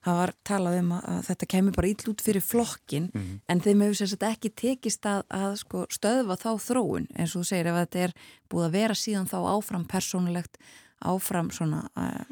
Það 0.08 0.20
var 0.22 0.34
talað 0.48 0.80
um 0.80 0.96
að, 0.96 1.04
að 1.18 1.22
þetta 1.30 1.50
kemur 1.56 1.78
bara 1.82 1.92
ill 1.92 2.10
út 2.14 2.26
fyrir 2.30 2.46
flokkin 2.48 3.12
Mhm. 3.16 3.36
en 3.52 3.62
þeim 3.68 3.84
hefur 3.86 4.00
sér 4.02 4.14
sagt 4.16 4.26
ekki 4.32 4.54
tekist 4.56 5.06
að, 5.12 5.22
að 5.30 5.60
sko, 5.66 5.86
stöðva 5.92 6.40
þá 6.40 6.50
þróun 6.70 7.10
eins 7.20 7.36
og 7.36 7.44
þú 7.44 7.48
segir 7.52 7.68
ef 7.74 7.82
þetta 7.84 8.04
er 8.08 8.16
búið 8.50 8.66
að 8.70 8.76
vera 8.80 8.96
síðan 8.96 9.28
þá 9.30 9.38
áfram 9.52 9.86
persónulegt, 9.92 10.58
áfram 11.06 11.52
svona 11.52 11.84
uh, 12.00 12.24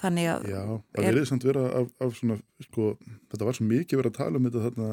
þannig 0.00 0.28
að 0.32 0.48
Já, 0.52 0.62
það 0.94 1.04
Er- 1.04 1.12
verið 1.12 1.28
samt 1.28 1.44
vera 1.48 1.62
af, 1.82 1.92
af 2.00 2.16
svona, 2.18 2.38
sko, 2.68 2.88
þetta 3.32 3.48
var 3.48 3.58
svo 3.58 3.66
mikið 3.68 4.00
verið 4.02 4.12
að 4.12 4.18
tala 4.22 4.40
um 4.40 4.48
þetta 4.48 4.64
þarna, 4.68 4.88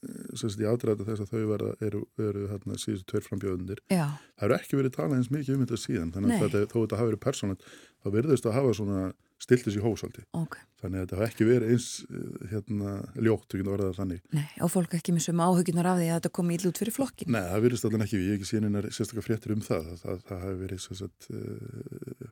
eh, 0.00 0.24
sem 0.34 0.48
sagt 0.48 0.62
í 0.64 0.68
aðræða 0.70 1.06
þess 1.10 1.24
að 1.26 1.32
þau 1.34 1.44
vera, 1.50 1.70
eru, 1.84 2.00
eru 2.18 2.46
þarna 2.54 2.78
síðustu 2.80 3.04
tveir 3.12 3.26
frambjöðundir. 3.28 3.82
Það 3.90 4.46
eru 4.48 4.56
ekki 4.56 4.80
verið 4.80 4.94
talað 4.96 5.16
eins 5.18 5.30
mikið 5.34 5.54
um 5.58 5.64
þetta 5.66 5.80
síðan, 5.84 6.12
þannig 6.14 6.32
að 6.36 6.46
þetta, 6.48 6.72
þó 6.72 6.78
þetta 6.80 7.00
hafi 7.02 7.10
verið 7.10 7.24
persónalt, 7.26 7.66
þá 8.00 8.08
verðist 8.14 8.48
að 8.48 8.56
hafa 8.56 8.72
svona 8.76 9.02
stiltis 9.40 9.76
í 9.76 9.82
hósaldi. 9.82 10.24
ok. 10.36 10.58
Þannig 10.80 10.98
að 10.98 11.02
þetta 11.04 11.16
hafa 11.18 11.28
ekki 11.28 11.46
verið 11.48 11.72
eins 11.74 11.86
eh, 12.08 12.48
hérna, 12.50 12.92
ljótt, 13.20 13.46
við 13.52 13.62
getum 13.62 13.74
orðað 13.74 13.90
það 13.90 14.00
þannig. 14.00 14.20
Nei, 14.36 14.48
og 14.64 14.72
fólk 14.72 14.96
ekki 14.96 15.14
með 15.16 15.24
sömu 15.26 15.46
áhuginar 15.46 15.88
af 15.90 16.00
því 16.00 16.08
að 16.08 16.18
þetta 16.18 16.32
komi 16.38 16.56
ill 16.56 16.68
út 16.70 16.80
fyrir 16.80 16.96
flokkin. 16.96 17.32
Nei, 17.32 17.40
það 17.46 17.64
verðist 17.66 17.88
allan 17.88 18.04
ekki, 18.06 18.20
ég 18.20 18.28
hef 18.30 18.38
ekki 18.38 18.50
síðan 18.50 18.68
einar 18.68 18.88
sérstaklega 18.88 19.26
fréttir 19.26 19.54
um 19.56 19.64
það, 19.64 19.88
það, 19.90 20.02
það, 20.04 20.20
það 20.28 20.44
hafi 20.44 20.58
verið 20.60 20.84
sagt, 20.86 21.30
uh, 21.30 22.28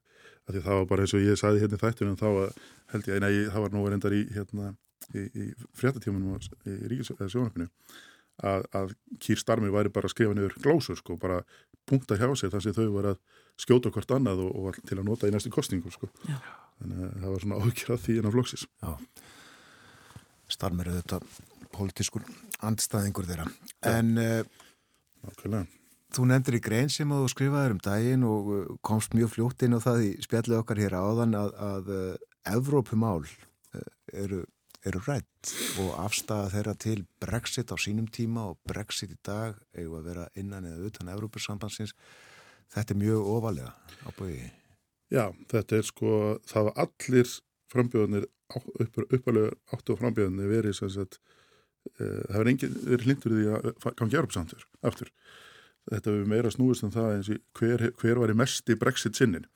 að 0.48 0.58
því 0.58 0.64
það 0.68 0.80
var 0.80 0.90
bara 0.92 1.06
eins 1.06 1.16
og 1.16 1.24
ég 1.24 1.40
sagði 1.40 1.64
hérna 1.64 1.78
í 1.78 1.82
þættunum 1.84 2.20
þá 2.20 2.28
að 2.30 2.60
held 2.94 3.10
ég, 3.12 3.24
nei, 3.24 3.32
það 3.52 3.64
var 3.64 3.74
nú 3.76 3.86
reyndar 3.88 4.16
í, 4.16 4.22
hérna, 4.36 4.70
í, 5.12 5.26
í 5.28 5.48
fréttatímanum 5.76 6.38
í 6.68 6.78
ríkisjónarfinu 6.92 7.68
að, 8.48 8.64
að 8.72 8.94
Kýr 9.22 9.40
Starmi 9.40 9.72
væri 9.74 9.92
bara 9.92 10.08
að 10.08 10.14
skrifa 10.14 10.36
niður 10.36 10.56
glósur, 10.62 10.98
sko, 11.00 11.18
bara 11.20 11.42
punkta 11.88 12.18
hjá 12.18 12.28
sér 12.36 12.52
þar 12.54 12.64
sem 12.64 12.76
þau 12.76 12.88
var 12.96 13.12
að 13.12 13.20
skjóta 13.58 13.92
hvort 13.94 14.14
annað 14.14 14.44
og, 14.46 14.56
og 14.56 14.80
til 14.86 14.98
að 14.98 15.06
nota 15.08 15.28
í 15.28 15.34
næstu 15.34 15.52
kostningu, 15.54 15.90
sko. 15.94 16.10
Já. 16.28 16.38
Þannig 16.78 17.04
að 17.04 17.14
það 17.22 17.32
var 17.32 17.44
svona 17.44 17.62
ágjörð 17.64 18.04
því 18.04 18.18
innan 18.20 18.34
floksis. 18.34 18.66
Starmer 20.48 20.90
er 20.90 21.00
þetta 21.00 21.18
pólitískur 21.74 22.24
andstæðingur 22.64 23.26
þeirra. 23.28 23.48
En 23.86 24.14
uh, 24.18 24.62
Nákvæmlega. 25.26 25.66
þú 26.14 26.28
nefndir 26.30 26.58
í 26.58 26.62
grein 26.64 26.92
sem 26.92 27.10
þú 27.12 27.26
skrifaður 27.32 27.76
um 27.76 27.82
daginn 27.84 28.26
og 28.26 28.52
uh, 28.54 28.62
komst 28.86 29.16
mjög 29.16 29.34
fljótt 29.34 29.66
inn 29.66 29.76
á 29.76 29.80
það 29.82 30.06
í 30.06 30.12
spjallið 30.24 30.60
okkar 30.62 30.82
hér 30.82 30.96
áðan 30.98 31.36
að, 31.38 31.52
að 31.68 31.90
uh, 31.96 32.14
Evrópumál 32.54 33.26
uh, 33.26 33.90
eru, 34.14 34.44
eru 34.86 35.02
rætt 35.06 35.52
og 35.82 35.92
afstæða 36.06 36.48
þeirra 36.54 36.76
til 36.86 37.02
Brexit 37.20 37.74
á 37.74 37.76
sínum 37.78 38.08
tíma 38.10 38.48
og 38.52 38.58
Brexit 38.66 39.12
í 39.14 39.20
dag 39.26 39.58
eigum 39.76 39.98
að 40.00 40.10
vera 40.12 40.28
innan 40.38 40.70
eða 40.70 40.90
utan 40.90 41.12
Evrópusambansins. 41.14 41.94
Þetta 42.74 42.94
er 42.94 43.00
mjög 43.00 43.30
ofalega 43.34 43.72
á 44.04 44.10
bói. 44.18 44.50
Já, 45.08 45.24
þetta 45.48 45.78
er 45.78 45.86
sko, 45.88 46.12
það 46.48 46.68
var 46.68 46.80
allir 46.84 47.34
frambjöðunir, 47.72 48.26
uppalega 49.08 49.52
áttu 49.72 49.96
frambjöðunir 49.96 50.50
verið 50.52 50.76
sem 50.76 50.92
sagt, 50.92 51.18
uh, 51.96 52.24
það 52.28 52.38
var 52.38 52.50
enginn 52.52 52.78
verið 52.84 53.06
hlindur 53.06 53.36
því 53.36 53.46
að 53.56 53.68
gangi 54.00 54.20
Europsamtur 54.20 54.66
aftur. 54.84 55.12
Þetta 55.88 56.12
hefur 56.12 56.28
meira 56.28 56.52
snúist 56.52 56.84
um 56.84 56.92
það 56.92 57.14
eins 57.14 57.32
og 57.32 57.42
hver, 57.56 57.86
hver 57.96 58.20
var 58.20 58.32
í 58.32 58.36
mesti 58.36 58.76
Brexit 58.76 59.16
sinnin 59.16 59.48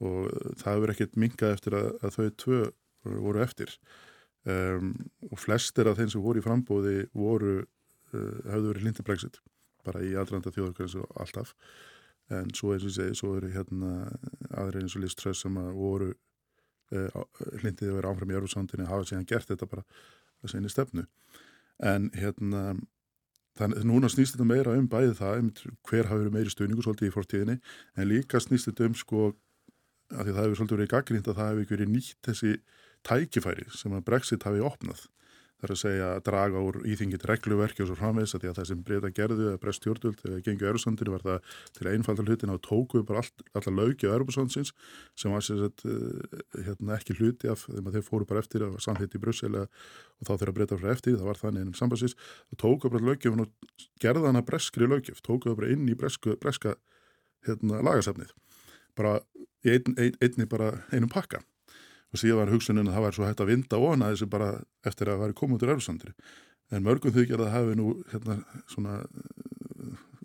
og 0.00 0.30
uh, 0.30 0.50
það 0.60 0.78
hefur 0.78 0.94
ekkert 0.94 1.20
minkað 1.20 1.56
eftir 1.56 1.76
að, 1.76 1.90
að 2.00 2.16
þau 2.16 2.28
tvö 2.44 2.60
voru 3.06 3.42
eftir 3.44 3.72
um, 4.50 4.94
og 5.30 5.40
flestir 5.40 5.88
af 5.90 5.98
þeim 6.00 6.10
sem 6.12 6.24
voru 6.24 6.40
í 6.40 6.44
frambóði 6.44 6.96
voru, 7.16 7.58
uh, 8.14 8.38
hefðu 8.48 8.72
verið 8.72 8.86
hlindur 8.86 9.06
Brexit 9.06 9.40
bara 9.86 10.02
í 10.02 10.16
aðranda 10.18 10.52
þjóðarkvæðins 10.54 10.96
og 11.02 11.20
alltaf 11.22 11.52
en 12.34 12.50
svo 12.54 12.72
eins 12.74 12.84
og 12.84 12.90
ég 12.90 12.96
segi, 12.96 13.18
svo 13.18 13.36
eru 13.38 13.52
hérna 13.54 13.92
aðrir 14.58 14.82
eins 14.82 14.96
og 14.98 15.04
Liz 15.04 15.14
Truss 15.18 15.44
sem 15.44 15.56
að 15.60 15.72
voru 15.78 16.10
uh, 16.10 17.24
hlindið 17.60 17.92
að 17.92 17.98
vera 18.00 18.12
áfram 18.12 18.32
í 18.32 18.38
Eurósandinni 18.38 18.88
hafa 18.90 19.06
síðan 19.06 19.28
gert 19.30 19.50
þetta 19.52 19.70
bara 19.70 19.86
að 20.42 20.52
sinni 20.52 20.72
stefnu. 20.72 21.06
En 21.82 22.10
hérna 22.16 22.76
þannig 23.56 23.86
núna 23.88 24.10
snýst 24.12 24.36
þetta 24.36 24.48
meira 24.48 24.76
um 24.76 24.88
bæði 24.90 25.16
það 25.18 25.40
um 25.40 25.50
hver 25.88 26.10
hafi 26.10 26.22
verið 26.22 26.34
meiri 26.34 26.52
stuðningu 26.52 26.84
svolítið 26.84 27.08
í 27.08 27.14
fortíðinni 27.14 27.56
en 27.96 28.08
líka 28.10 28.40
snýst 28.42 28.70
þetta 28.70 28.90
um 28.90 28.96
sko 28.98 29.22
að 30.12 30.28
því 30.28 30.34
það 30.34 30.42
hefur 30.42 30.58
svolítið 30.60 30.78
verið 30.78 30.92
gaggrínt 30.92 31.30
að 31.30 31.38
það 31.38 31.52
hefur 31.52 31.70
verið 31.72 31.92
nýtt 31.94 32.18
þessi 32.26 32.52
tækifæri 33.06 33.66
sem 33.74 33.94
að 33.96 34.04
Brexit 34.06 34.46
hafi 34.46 34.62
opnað 34.64 35.06
þar 35.66 35.74
að 35.74 35.80
segja 35.80 36.08
að 36.14 36.22
draga 36.26 36.62
úr 36.62 36.76
íþingit 36.86 37.24
regluverki 37.26 37.82
og 37.82 37.90
svo 37.90 37.96
framvegs 37.98 38.34
að 38.36 38.44
því 38.44 38.50
að 38.50 38.58
það 38.58 38.68
sem 38.70 38.82
breyta 38.86 39.10
gerðu 39.16 39.46
eða 39.50 39.60
breyst 39.62 39.82
stjórnvöld 39.82 40.22
eða 40.28 40.42
gengur 40.46 40.70
Eurósandinu 40.70 41.14
var 41.14 41.24
það 41.24 41.56
til 41.78 41.88
einfalda 41.90 42.26
hlutin 42.26 42.52
að 42.54 42.60
tóku 42.66 43.02
bara 43.06 43.22
all, 43.22 43.46
alla 43.58 43.74
lauki 43.80 44.06
á 44.06 44.14
Eurósandsins 44.14 44.72
sem 45.18 45.34
var 45.34 45.44
sér 45.46 45.64
sett 45.64 45.84
uh, 45.88 46.38
hérna, 46.54 46.98
ekki 46.98 47.16
hluti 47.18 47.50
af 47.50 47.66
þeim 47.66 47.90
að 47.90 47.98
þeir 47.98 48.06
fóru 48.06 48.28
bara 48.30 48.44
eftir 48.44 48.66
að 48.66 48.78
samþitt 48.84 49.18
í 49.18 49.22
Brussel 49.22 49.52
og 49.58 49.68
þá 50.22 50.32
þeirra 50.36 50.56
breyta 50.60 50.80
frá 50.80 50.92
eftir, 50.94 51.18
það 51.18 51.30
var 51.32 51.42
þannig 51.42 51.66
einum 51.66 51.78
sambansins 51.78 52.16
það 52.16 52.60
tóku 52.62 52.92
bara 52.92 53.10
lögjöfun 53.10 53.46
og 53.46 53.82
gerða 54.02 54.30
hana 54.30 54.44
breskri 54.46 54.88
lögjöf, 54.88 55.22
tóku 55.26 55.50
það 55.50 55.60
bara 55.62 55.74
inn 55.74 55.90
í 55.90 55.98
bresku, 55.98 56.38
breska 56.40 56.76
hérna, 57.46 57.82
lagasefnið 57.82 58.32
bara 58.96 59.18
ein, 59.66 59.92
ein, 59.98 60.16
einni 60.22 60.48
bara 60.48 60.72
einum 60.92 61.10
pakka 61.12 61.42
og 62.12 62.20
síðan 62.20 62.42
var 62.42 62.52
hugsunin 62.54 62.88
að 62.88 62.96
það 62.96 63.06
var 63.06 63.16
svo 63.16 63.26
hægt 63.26 63.42
að 63.42 63.50
vinda 63.50 63.78
ofna 63.82 64.10
þessu 64.12 64.28
bara 64.30 64.50
eftir 64.86 65.08
að 65.08 65.16
það 65.16 65.24
væri 65.24 65.38
komið 65.40 65.56
út 65.56 65.64
úr 65.66 65.72
Eurósandri 65.74 66.12
en 66.74 66.86
mörgum 66.86 67.14
þykir 67.14 67.40
að 67.40 67.46
það 67.46 67.54
hafi 67.54 67.78
nú 67.78 67.90
hérna, 68.10 68.36
svona 68.70 68.96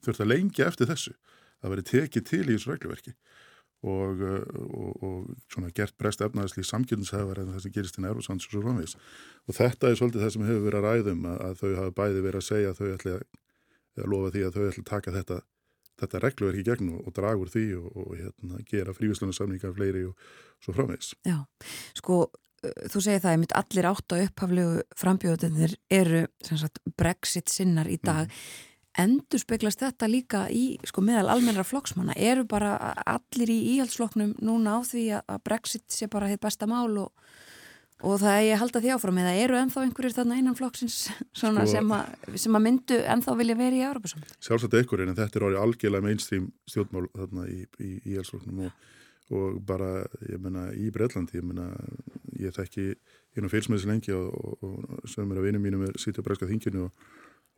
þurft 0.05 0.23
að 0.23 0.31
lengja 0.31 0.67
eftir 0.69 0.89
þessu. 0.89 1.13
Það 1.61 1.73
veri 1.75 1.87
tekið 1.91 2.27
til 2.29 2.43
í 2.47 2.55
þessu 2.55 2.73
regluverki. 2.73 3.13
Og, 3.81 4.19
og, 4.21 4.89
og 5.01 5.29
svona 5.49 5.71
gert 5.73 5.95
brest 5.97 6.21
efnaðisli 6.21 6.61
samkjöndinshefar 6.69 7.39
en 7.41 7.53
það 7.55 7.63
sem 7.63 7.73
gerist 7.73 7.97
inn 7.97 8.05
í 8.05 8.11
Eurósands 8.11 8.45
og 8.45 8.53
svo 8.53 8.61
framvegis. 8.61 8.93
Og 9.49 9.57
þetta 9.57 9.89
er 9.89 9.97
svolítið 9.97 10.25
það 10.25 10.33
sem 10.35 10.43
hefur 10.45 10.67
verið 10.67 10.79
að 10.81 10.85
ræðum 10.85 11.23
að, 11.31 11.39
að 11.47 11.55
þau 11.61 11.71
hafi 11.79 11.95
bæði 11.97 12.21
verið 12.27 12.41
að 12.41 12.45
segja 12.45 12.73
að 12.73 12.81
þau 12.81 12.91
ætli 12.91 13.15
að, 13.15 13.23
að 13.97 14.11
lofa 14.13 14.33
því 14.35 14.43
að 14.45 14.57
þau 14.57 14.67
ætli 14.67 14.83
að 14.83 14.91
taka 14.91 15.15
þetta 15.17 15.39
þetta 16.01 16.21
regluverki 16.25 16.65
gegn 16.67 16.93
og, 16.97 17.09
úr 17.15 17.51
því 17.51 17.65
og, 17.79 17.89
og 17.95 18.13
hérna, 18.17 18.61
gera 18.67 18.95
frívislunarsamningar 18.97 19.75
fleiri 19.77 20.05
og 20.09 20.31
svo 20.63 20.75
framvegis 20.75 21.13
Já, 21.27 21.37
sko, 21.97 22.23
þú 22.61 23.01
segir 23.01 23.21
það, 23.23 23.35
einmitt 23.35 23.55
allir 23.57 23.87
átt 23.89 24.13
á 24.13 24.15
upphaflegu 24.21 24.83
frambjóðunir 24.99 25.77
eru 25.91 26.25
sagt, 26.45 26.81
Brexit 26.97 27.49
sinnar 27.49 27.89
í 27.89 27.97
dag. 28.03 28.29
Endur 28.99 29.39
speglast 29.39 29.81
þetta 29.81 30.09
líka 30.11 30.41
í, 30.51 30.75
sko, 30.85 31.03
meðal 31.05 31.31
almennra 31.31 31.63
flokksmanna? 31.63 32.17
Eru 32.19 32.43
bara 32.49 32.75
allir 33.07 33.53
í 33.53 33.59
íhaldsflokknum 33.77 34.35
núna 34.43 34.77
á 34.77 34.79
því 34.85 35.05
að 35.21 35.39
Brexit 35.47 35.87
sé 35.93 36.09
bara 36.11 36.27
hitt 36.29 36.43
besta 36.43 36.67
mál 36.69 36.91
og, 36.99 37.13
og 38.01 38.17
það 38.21 38.35
er 38.35 38.45
ég 38.45 38.55
að 38.55 38.61
halda 38.63 38.81
því 38.83 38.93
áfram 38.95 39.19
eða 39.21 39.33
eru 39.43 39.57
ennþá 39.59 39.83
einhverjir 39.85 40.15
þarna 40.15 40.37
innan 40.41 40.57
flokksins 40.57 40.97
svona 41.41 41.65
Sko- 41.65 41.75
sem, 41.75 41.93
að, 41.97 42.31
sem 42.43 42.57
að 42.57 42.65
myndu 42.67 42.99
ennþá 43.15 43.35
vilja 43.39 43.57
verið 43.59 43.81
í 43.81 43.85
Európa 43.87 44.11
sjálfsagt 44.13 44.77
einhverjum 44.79 45.13
en 45.13 45.19
þetta 45.19 45.39
er 45.39 45.47
orðið 45.47 45.61
algjörlega 45.65 46.07
mainstream 46.07 46.49
stjórnmál 46.69 47.07
þarna 47.15 47.47
í, 47.51 47.59
í, 47.79 47.91
í 48.11 48.17
elsvögnum 48.21 48.65
og, 48.67 48.85
og 49.37 49.61
bara, 49.67 49.91
ég 50.27 50.43
menna, 50.43 50.67
í 50.75 50.89
Breitlandi, 50.93 51.39
ég 51.39 51.47
menna, 51.47 51.69
ég 52.41 52.55
þekki, 52.57 52.87
ég 53.37 53.45
nú 53.45 53.51
fylgsmæðis 53.51 53.87
lengi 53.87 54.15
og, 54.17 54.33
og, 54.33 54.67
og 54.67 55.09
sem 55.09 55.29
er 55.31 55.39
að 55.39 55.49
vinum 55.49 55.63
mínum 55.63 55.87
er 55.87 55.97
sitja 56.01 56.25
á 56.25 56.27
breska 56.27 56.49
þinginu 56.49 56.89
og, 56.89 57.09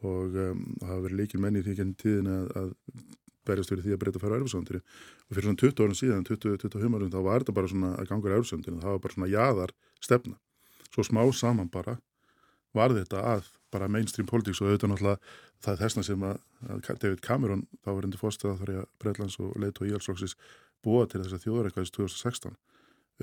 og 0.04 0.38
um, 0.50 0.64
hafa 0.84 1.02
verið 1.08 1.20
líkil 1.24 1.42
menni 1.42 1.64
í 1.64 1.66
því 1.66 1.78
ekki 1.78 1.90
tíðin 2.04 2.30
að, 2.30 2.48
að 2.60 2.72
berjast 3.48 3.74
fyrir 3.74 3.86
því 3.86 3.96
að 3.96 4.02
breyta 4.04 4.20
að 4.20 4.26
fara 4.26 4.36
á 4.36 4.40
Európsöndinu 4.40 4.82
og 4.84 5.36
fyrir 5.36 5.48
svona 5.48 5.62
20 5.64 5.84
árum 5.84 6.00
síðan, 6.00 6.26
20-25 6.30 6.98
árum 6.98 7.14
þá 7.14 7.20
var 7.28 7.44
þetta 7.44 7.58
bara 7.60 7.72
svona 7.72 7.92
að 8.00 8.10
gangur 8.12 8.34
á 8.34 8.38
Európsöndinu 8.38 8.82
það 8.84 8.96
var 8.96 9.04
bara 9.04 9.18
svona 9.18 9.32
jaðar 9.34 9.76
stefna 10.04 10.38
svo 10.94 11.06
smá 11.08 11.22
saman 11.34 11.72
bara 11.74 11.98
var 12.74 12.94
þetta 12.96 13.22
að 13.34 13.50
bara 13.74 13.90
mainstream 13.90 14.28
politics 14.30 14.62
og 14.62 14.70
auðvitað 14.70 14.94
náttúrulega 14.94 15.20
það 15.64 15.74
er 15.74 15.82
þessna 15.82 16.04
sem 16.06 16.26
að, 16.28 16.42
að 16.70 16.84
David 17.02 17.22
Cameron 17.26 17.66
þá 17.82 17.90
var 17.90 18.08
endur 18.08 18.22
fórstæða 18.22 18.60
þar 18.60 18.74
í 18.74 18.78
að 18.82 18.88
Breitlands 19.02 19.40
og 19.42 19.56
leit 19.62 19.80
og 19.82 19.90
Íhalsróksis 19.90 20.36
búa 20.84 21.08
til 21.10 21.24
þess 21.24 21.38
að 21.38 21.46
þjóðarækvæðis 21.48 21.94
2016 21.96 22.58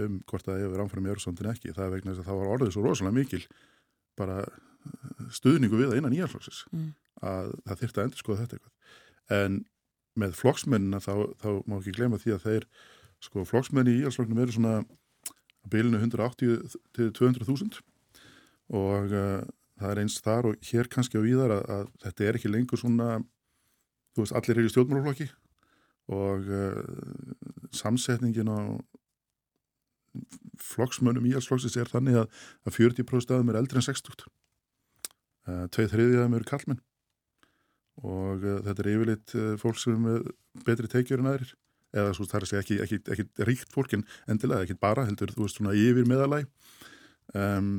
um 0.00 0.18
hvort 0.30 0.46
það 0.46 0.62
hefur 0.64 0.82
ánfram 0.84 1.06
í 1.06 1.10
Európsöndinu 1.12 1.50
ekki. 1.50 1.74
Það 1.74 1.86
er 1.86 1.94
vegna 1.96 2.14
þess 2.14 2.22
að 2.22 2.30
það 2.30 2.40
var 2.40 2.52
orðið 2.54 2.74
svo 2.76 2.84
rosalega 2.86 3.16
mikil 3.18 3.42
bara 4.18 4.36
stuðningu 5.34 5.80
við 5.80 5.92
það 5.92 6.00
innan 6.00 6.16
Íhalsróksis 6.16 6.62
Mm. 6.70 6.92
að 7.20 7.52
það 7.66 7.80
þyrfti 7.82 8.00
að 8.00 8.06
endur 8.06 8.22
skoða 8.22 8.40
þetta 8.44 8.56
eitthvað. 8.56 8.74
En 9.36 9.58
með 10.20 10.36
flokksmennina 10.38 11.00
þá, 11.02 11.12
þá 11.40 11.48
má 11.66 11.76
ekki 11.78 11.96
glema 11.96 12.20
því 12.20 12.34
að 12.36 12.46
þeir 12.46 12.66
sko 13.24 13.44
flokksmenni 13.48 13.96
í 13.96 14.02
Íhalsflokknum 14.02 14.40
eru 14.42 14.56
svona 14.56 14.74
bilinu 15.70 16.00
180 16.00 16.76
til 16.96 17.10
200.000 17.16 17.80
og 18.76 19.12
uh, 19.12 19.42
það 19.80 19.92
er 19.92 20.00
eins 20.02 20.18
þar 20.24 20.50
og 20.50 20.70
hér 20.70 20.88
kannski 20.92 21.20
á 21.20 21.24
víðar 21.24 21.54
að, 21.58 21.68
að 21.76 21.92
þetta 22.04 22.26
er 22.26 22.38
ekki 22.38 22.52
lengur 22.52 22.80
svona 22.80 23.10
þú 24.14 24.24
veist, 24.24 24.36
allir 24.36 24.60
eru 24.60 24.70
í 24.70 24.72
stjórnmálaflokki 24.74 25.28
og 26.16 26.50
uh, 26.50 26.80
samsetningin 27.76 28.50
á 28.50 28.60
flokksmönnum 30.70 31.26
í 31.28 31.34
Íhalsflokksins 31.34 31.78
er 31.78 31.90
þannig 31.90 32.22
að, 32.24 32.38
að 32.66 32.78
40% 32.80 33.34
af 33.34 33.42
þeim 33.42 33.52
er 33.52 33.60
eldri 33.60 33.80
en 33.80 33.86
60 33.86 34.24
uh, 34.24 35.66
tveið 35.74 35.92
þriðið 35.94 36.16
af 36.16 36.24
þeim 36.24 36.38
eru 36.40 36.50
kallmenn 36.50 36.82
og 38.06 38.44
uh, 38.44 38.60
þetta 38.66 38.84
er 38.84 38.92
yfirleitt 38.94 39.34
uh, 39.36 39.54
fólk 39.60 39.80
sem 39.80 39.96
er 39.96 40.04
með 40.04 40.30
betri 40.66 40.90
teikjur 40.90 41.22
en 41.22 41.32
aðrir. 41.32 41.54
Eða 41.90 42.12
svo 42.14 42.26
það 42.28 42.36
er 42.38 42.44
að 42.44 42.50
segja 42.50 42.62
ekki, 42.62 42.76
ekki, 42.84 42.98
ekki 43.10 43.46
ríkt 43.48 43.72
fólk 43.74 43.96
en 43.96 44.04
endilega, 44.30 44.62
ekki 44.62 44.78
bara 44.78 45.08
heldur 45.08 45.32
þú 45.34 45.42
veist 45.42 45.58
svona 45.58 45.74
yfir 45.74 46.06
meðalæg 46.06 46.46
um, 47.34 47.72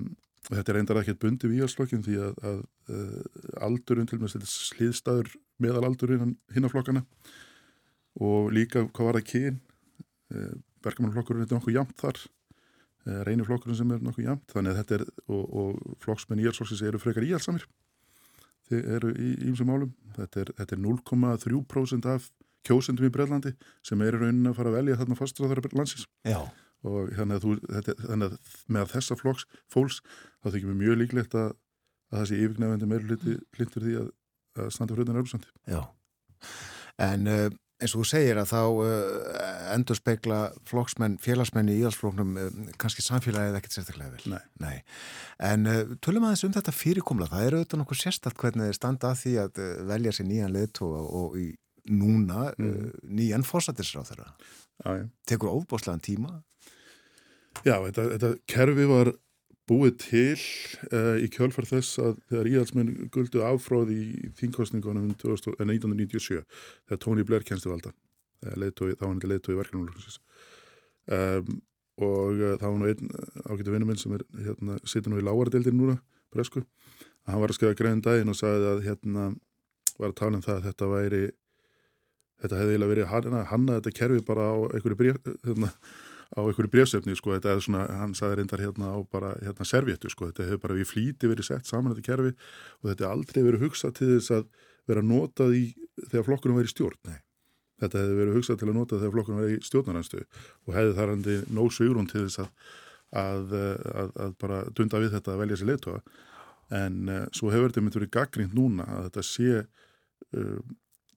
og 0.49 0.57
þetta 0.57 0.73
er 0.73 0.77
reyndar 0.77 0.99
ekkert 0.99 1.21
bundi 1.21 1.47
við 1.47 1.61
íhalsflokkin 1.61 2.03
því 2.03 2.17
að, 2.25 2.41
að 2.49 2.59
uh, 2.91 3.21
aldurinn 3.67 4.09
til 4.09 4.19
með 4.19 4.35
þetta 4.35 4.51
sliðstæður 4.51 5.31
meðalaldur 5.63 6.15
hinn 6.17 6.67
á 6.67 6.73
flokkana 6.73 7.05
og 8.19 8.51
líka 8.51 8.83
hvað 8.89 9.07
var 9.07 9.19
það 9.21 9.29
kyn 9.31 9.61
uh, 10.35 10.53
bergamannflokkurinn 10.83 11.45
er 11.45 11.55
nokkuð 11.55 11.77
jamt 11.77 11.95
þar. 12.01 12.23
Uh, 13.05 13.21
reyniflokkurinn 13.29 13.79
sem 13.79 13.93
er 13.95 14.03
nokkuð 14.03 14.27
jamt 14.27 14.51
þannig 14.51 14.73
að 14.73 14.81
þetta 14.81 14.97
er, 14.97 15.05
og, 15.31 15.45
og 15.61 16.01
flokksmenn 16.03 16.43
íhalsflokksins 16.43 16.83
eru 16.89 16.99
frekar 17.01 17.25
íhalsamir 17.25 17.63
eru 18.79 19.11
í 19.15 19.31
ímsum 19.49 19.69
málum 19.71 19.91
þetta 20.15 20.43
er, 20.43 20.51
þetta 20.59 20.77
er 20.77 20.81
0,3% 20.85 22.09
af 22.11 22.29
kjósendum 22.67 23.07
í 23.07 23.13
Breitlandi 23.13 23.53
sem 23.85 24.01
er 24.05 24.17
í 24.17 24.21
rauninni 24.21 24.51
að 24.51 24.59
fara 24.59 24.71
að 24.71 24.77
velja 24.79 24.99
þarna 25.01 25.17
fastræðara 25.19 25.71
landsins 25.73 26.05
Já, 26.27 26.39
og 26.87 27.11
þannig 27.17 27.37
að, 27.37 27.45
þú, 27.45 27.55
þetta, 27.77 27.95
þannig 28.03 28.27
að 28.27 28.53
með 28.75 28.93
þessa 28.95 29.17
flokks 29.19 29.47
fólks 29.71 29.99
þá 30.41 30.51
þykir 30.53 30.69
mér 30.69 30.79
mjög 30.83 31.01
líklegt 31.01 31.37
að, 31.37 31.49
að 32.11 32.19
það 32.19 32.29
sé 32.29 32.39
yfirgnefandi 32.45 32.91
meir 32.91 33.07
hlindur 33.07 33.87
því 33.87 33.97
að, 34.01 34.13
að 34.57 34.71
standa 34.75 34.95
fyrir 34.95 35.05
þetta 35.05 35.17
nörgusandi. 35.17 35.51
já. 35.69 35.81
En 37.01 37.29
uh, 37.31 37.49
eins 37.81 37.95
og 37.95 38.03
þú 38.03 38.07
segir 38.11 38.39
að 38.39 38.51
þá 38.51 38.59
uh, 38.61 39.71
endur 39.73 39.97
speikla 39.97 40.39
flokksmenn, 40.69 41.17
félagsmenn 41.21 41.71
í 41.73 41.79
íhalsfloknum 41.79 42.35
uh, 42.37 42.51
kannski 42.81 43.03
samfélagið 43.05 43.57
ekkert 43.57 43.77
sérstaklega 43.77 44.13
vel. 44.13 44.37
Nei. 44.61 44.77
En 45.41 45.65
uh, 45.69 45.95
tölum 46.03 46.27
aðeins 46.27 46.45
um 46.47 46.53
þetta 46.55 46.75
fyrirkomla. 46.75 47.29
Það 47.31 47.47
er 47.47 47.57
auðvitað 47.57 47.81
nokkuð 47.81 48.03
sérstakt 48.03 48.39
hvernig 48.41 48.69
þið 48.69 48.77
standa 48.77 49.11
að 49.11 49.23
því 49.23 49.33
að 49.45 49.63
velja 49.89 50.15
sér 50.15 50.29
nýjan 50.29 50.55
leiðtóa 50.55 51.01
og 51.21 51.41
í 51.41 51.49
núna 51.89 52.51
mm. 52.57 52.91
nýjan 53.17 53.45
fórsættisráð 53.47 54.11
þeirra. 54.11 54.29
Já, 54.81 54.91
já. 54.99 55.03
Tekur 55.29 55.55
óbáslegan 55.55 56.03
tíma? 56.03 56.37
Já, 57.65 57.75
þetta, 57.87 58.07
þetta 58.15 58.31
kerfi 58.49 58.87
var 58.89 59.11
búið 59.71 59.97
til 60.03 60.37
uh, 60.91 61.17
í 61.21 61.29
kjölfar 61.31 61.67
þess 61.69 61.99
að 62.03 62.19
þegar 62.31 62.51
íhalsmenn 62.51 62.93
guldu 63.13 63.43
áfráð 63.47 63.93
í 63.95 64.03
þingkostningunum 64.39 65.11
1997 65.15 66.41
þegar 66.41 67.03
Tony 67.05 67.27
Blair 67.27 67.47
kennstu 67.47 67.71
valda 67.71 67.93
þá 68.41 69.05
hann 69.05 69.21
til 69.21 69.29
leiðtói 69.31 69.57
verkefnumlöksins 69.59 70.17
um, 71.13 71.61
og 72.01 72.41
uh, 72.41 72.55
þá 72.57 72.65
var 72.67 72.79
nú 72.81 72.89
einn 72.89 73.11
ágættu 73.45 73.75
vinnuminn 73.75 74.01
sem 74.01 74.15
er 74.17 74.25
hérna, 74.47 74.79
situr 74.83 75.13
nú 75.13 75.21
í 75.21 75.25
lágardeildir 75.25 75.75
núna 75.77 75.99
bresku, 76.33 76.63
að 77.25 77.33
hann 77.35 77.43
var 77.43 77.53
að 77.53 77.59
skrifa 77.59 77.77
greiðin 77.77 78.03
daginn 78.05 78.31
og 78.31 78.39
sagði 78.39 78.71
að 78.71 78.85
hérna 78.87 79.27
var 79.99 80.09
að 80.09 80.19
tala 80.21 80.39
um 80.39 80.45
það 80.45 80.57
að 80.57 80.67
þetta 80.69 80.91
væri 80.91 81.23
þetta 82.41 82.61
hefði 82.61 82.73
eiginlega 82.73 82.93
verið 82.95 83.11
hanna, 83.11 83.43
hanna 83.51 83.77
þetta 83.77 83.97
kerfi 83.99 84.23
bara 84.25 84.47
á 84.49 84.57
einhverju 84.71 84.99
bréf 84.99 85.21
hérna, 85.45 85.69
á 86.31 86.39
einhverju 86.39 86.71
brefsefni 86.71 87.15
sko, 87.17 87.33
þetta 87.35 87.55
er 87.55 87.63
svona, 87.63 87.85
hann 87.99 88.13
sagði 88.17 88.39
reyndar 88.39 88.63
hérna 88.63 88.93
á 88.95 88.97
bara 89.11 89.33
hérna 89.41 89.67
servéttu 89.67 90.11
sko, 90.11 90.29
þetta 90.29 90.47
hefur 90.47 90.63
bara 90.65 90.77
við 90.79 90.87
flíti 90.91 91.31
verið 91.31 91.49
sett 91.49 91.67
saman 91.67 91.95
þetta 91.95 92.07
kerfi 92.07 92.31
og 92.81 92.91
þetta 92.91 93.07
er 93.07 93.11
aldrei 93.11 93.41
verið 93.43 93.65
hugsað 93.67 93.97
til 93.99 94.13
þess 94.13 94.35
að 94.37 94.47
vera 94.89 95.03
notað 95.05 95.57
í 95.57 95.65
þegar 96.07 96.27
flokkunum 96.29 96.61
verið 96.61 96.73
stjórn. 96.73 97.01
Nei. 97.09 97.19
Þetta 97.81 98.01
hefði 98.01 98.17
verið 98.19 98.37
hugsað 98.37 98.59
til 98.61 98.69
að 98.69 98.77
nota 98.77 98.99
þegar 99.01 99.13
flokkunum 99.15 99.41
verið 99.41 99.67
stjórnaranstöðu 99.67 100.25
og 100.67 100.75
hefði 100.77 100.97
þar 100.97 101.13
handi 101.15 101.37
nóg 101.57 101.71
sögrún 101.75 102.09
til 102.11 102.25
þess 102.27 102.43
að, 102.43 102.51
að, 103.21 103.55
að, 104.01 104.11
að 104.25 104.35
bara 104.43 104.59
dunda 104.77 105.01
við 105.01 105.15
þetta 105.15 105.33
að 105.33 105.41
velja 105.41 105.59
sér 105.59 105.71
leittóa 105.71 106.01
en 106.71 106.99
uh, 107.11 107.23
svo 107.35 107.51
hefur 107.51 107.71
þetta 107.71 107.83
myndið 107.83 108.01
verið 108.01 108.13
gaggrínt 108.15 108.55
núna 108.55 108.85
að 108.87 109.07
þetta 109.09 109.23
sé 109.27 109.63
uh, 109.63 110.59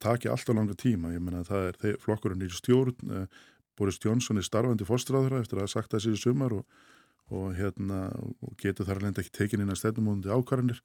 taki 0.03 0.31
alltaf 0.33 0.57
langa 0.57 0.77
tíma, 0.79 1.13
ég 1.15 1.23
menna 1.23 1.45
að 1.45 1.51
það 1.53 1.69
er 1.69 2.01
flokkurinn 2.03 2.45
í 2.45 2.51
stjórn, 2.53 3.13
uh, 3.13 3.45
Boris 3.79 3.99
Johnson 4.03 4.39
er 4.39 4.47
starfandi 4.47 4.87
fórstráður 4.89 5.41
eftir 5.41 5.61
að 5.63 5.73
það 5.75 6.05
sér 6.05 6.17
í 6.17 6.21
sumar 6.21 6.55
og, 6.55 6.65
og, 7.31 7.51
hérna, 7.59 8.07
og 8.45 8.55
getur 8.61 8.87
þar 8.89 9.03
alveg 9.03 9.25
ekki 9.25 9.35
tekin 9.35 9.65
inn 9.65 9.73
að 9.75 9.81
stefnumóðandi 9.83 10.33
ákvarðanir. 10.35 10.83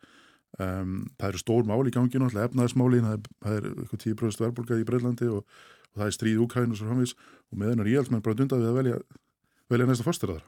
Um, 0.58 1.04
það 1.20 1.28
eru 1.30 1.42
stór 1.44 1.68
máli 1.70 1.92
í 1.92 1.94
ganginu 1.94 2.26
alltaf 2.26 2.48
efnaðismálin, 2.50 3.06
það 3.44 3.58
er, 3.60 3.68
eitthvað 3.84 4.06
10% 4.08 4.42
verðbólka 4.42 4.80
í 4.82 4.86
Breitlandi 4.88 5.28
og, 5.30 5.44
og 5.94 6.00
það 6.02 6.08
er 6.08 6.16
stríð 6.16 6.42
úkræðin 6.42 6.74
og 6.74 6.80
svo 6.80 6.88
framvís 6.90 7.14
og 7.54 7.60
með 7.62 7.76
hennar 7.76 7.90
íhaldsmenn 7.92 8.24
bara 8.26 8.40
dundað 8.40 8.64
við 8.64 8.72
að 8.72 8.80
velja, 8.80 8.98
velja 9.70 9.88
næsta 9.92 10.08
fórstráður 10.08 10.48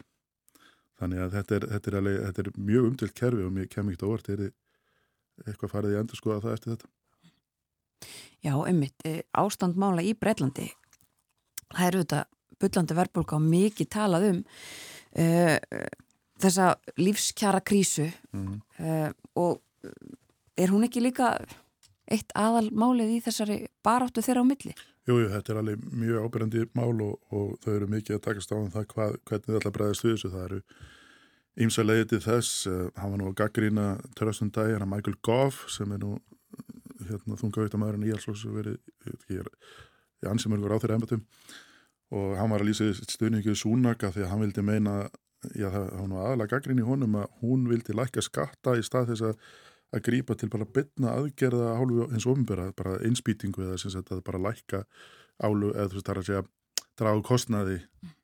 þannig 1.02 1.22
að 1.22 1.38
þetta 1.38 1.58
er, 1.58 1.68
þetta 1.76 1.92
er, 1.92 2.00
alveg, 2.00 2.18
þetta 2.26 2.44
er 2.44 2.52
mjög 2.72 2.90
umtilt 2.90 3.16
kerfi 3.22 3.46
og 3.46 3.54
mér 3.54 3.70
kem 3.70 3.94
ekki 3.94 4.10
á 4.10 4.14
orð 4.16 4.34
er 4.34 4.44
eitthvað 5.46 5.74
farið 5.76 5.94
í 5.96 6.02
endur 6.02 6.18
skoða 6.18 6.42
það 6.48 6.58
eftir 6.58 6.74
þetta? 6.74 6.92
Já, 8.42 8.54
einmitt, 8.58 9.06
ástandmála 9.38 10.02
í 10.06 10.16
Breitlandi 10.18 10.72
það 11.76 11.88
eru 11.88 12.04
þetta 12.06 12.22
byllandi 12.62 12.98
verðbólka 12.98 13.38
og 13.38 13.50
mikið 13.50 13.90
talað 13.92 14.28
um 14.30 14.40
uh, 14.44 15.58
þessa 16.42 16.70
lífskjara 17.02 17.62
krísu 17.66 18.08
mm. 18.34 18.54
uh, 18.82 19.10
og 19.40 19.62
er 20.58 20.74
hún 20.74 20.86
ekki 20.86 21.04
líka 21.04 21.36
eitt 22.12 22.34
aðalmálið 22.38 23.18
í 23.18 23.20
þessari 23.24 23.60
baráttu 23.86 24.24
þeirra 24.26 24.44
á 24.44 24.50
milli? 24.50 24.74
Jújú, 25.08 25.26
jú, 25.26 25.30
þetta 25.34 25.54
er 25.54 25.60
alveg 25.62 25.86
mjög 25.98 26.26
ábyrjandi 26.26 26.66
mál 26.78 27.04
og, 27.06 27.14
og 27.34 27.54
þau 27.64 27.72
eru 27.74 27.88
mikið 27.90 28.18
að 28.18 28.26
takast 28.28 28.52
á 28.54 28.56
um 28.60 28.68
það 28.74 28.90
hvað, 28.92 29.16
hvernig 29.30 29.48
það 29.48 29.60
ætla 29.60 29.72
að 29.72 29.78
bregðast 29.78 30.06
við 30.06 30.12
þessu. 30.14 30.32
Það 30.34 30.44
eru 30.48 30.60
ímsa 31.66 31.86
leiði 31.86 32.10
til 32.12 32.20
þess, 32.26 32.52
hann 33.00 33.14
var 33.14 33.22
nú 33.22 33.30
að 33.32 33.38
gaggrína 33.42 33.86
törðastum 34.20 34.52
dag, 34.54 34.74
hann 34.76 34.86
er 34.86 34.92
Michael 34.92 35.18
Goff 35.26 35.64
sem 35.74 35.96
er 35.96 36.04
nú 36.04 36.12
hérna, 37.08 37.40
þungavíktamæðurinn 37.40 38.06
í 38.06 38.12
Íhalsflóks 38.12 38.46
og 38.48 38.60
verið, 38.60 38.78
ég 39.32 39.42
er 39.42 39.50
í 40.22 40.30
ansimörgur 40.32 40.76
á 40.76 40.82
þeirra 40.82 41.00
embatum 41.00 41.26
og 42.12 42.38
hann 42.38 42.52
var 42.52 42.64
að 42.64 42.72
lýsa 42.72 42.92
stuðningið 43.08 43.60
Súnaka 43.60 44.12
því 44.12 44.26
að 44.26 44.32
hann 44.34 44.42
vildi 44.44 44.64
meina, 44.68 44.96
já 45.56 45.70
það 45.72 45.86
var 45.98 46.26
aðalega 46.26 46.56
gaggrín 46.56 46.82
í 46.82 46.88
honum 46.88 47.20
að 47.22 47.36
hún 47.42 47.68
vildi 47.72 47.96
lækka 47.96 48.24
skatta 48.26 48.76
í 48.78 48.84
stað 48.86 49.14
þess 49.14 49.30
að 49.30 49.46
að 49.92 50.04
grípa 50.08 50.38
til 50.40 50.50
bara 50.52 50.68
bytna 50.68 51.16
aðgerða 51.20 51.76
hálfu 51.76 52.08
eins 52.08 52.26
og 52.26 52.38
ofnbæra, 52.38 52.70
bara 52.78 52.98
einspýtingu 53.04 53.66
eða 53.66 53.80
sem 53.82 53.92
sagt 53.92 54.12
að 54.14 54.24
bara 54.28 54.40
lækka 54.40 54.86
álu 55.44 55.74
eða 55.74 55.90
þú 55.92 55.98
veist 55.98 56.08
það 56.08 56.14
er 56.14 56.22
að 56.22 56.30
segja 56.30 56.44
dragu 57.02 57.24
kostnaði 57.28 57.78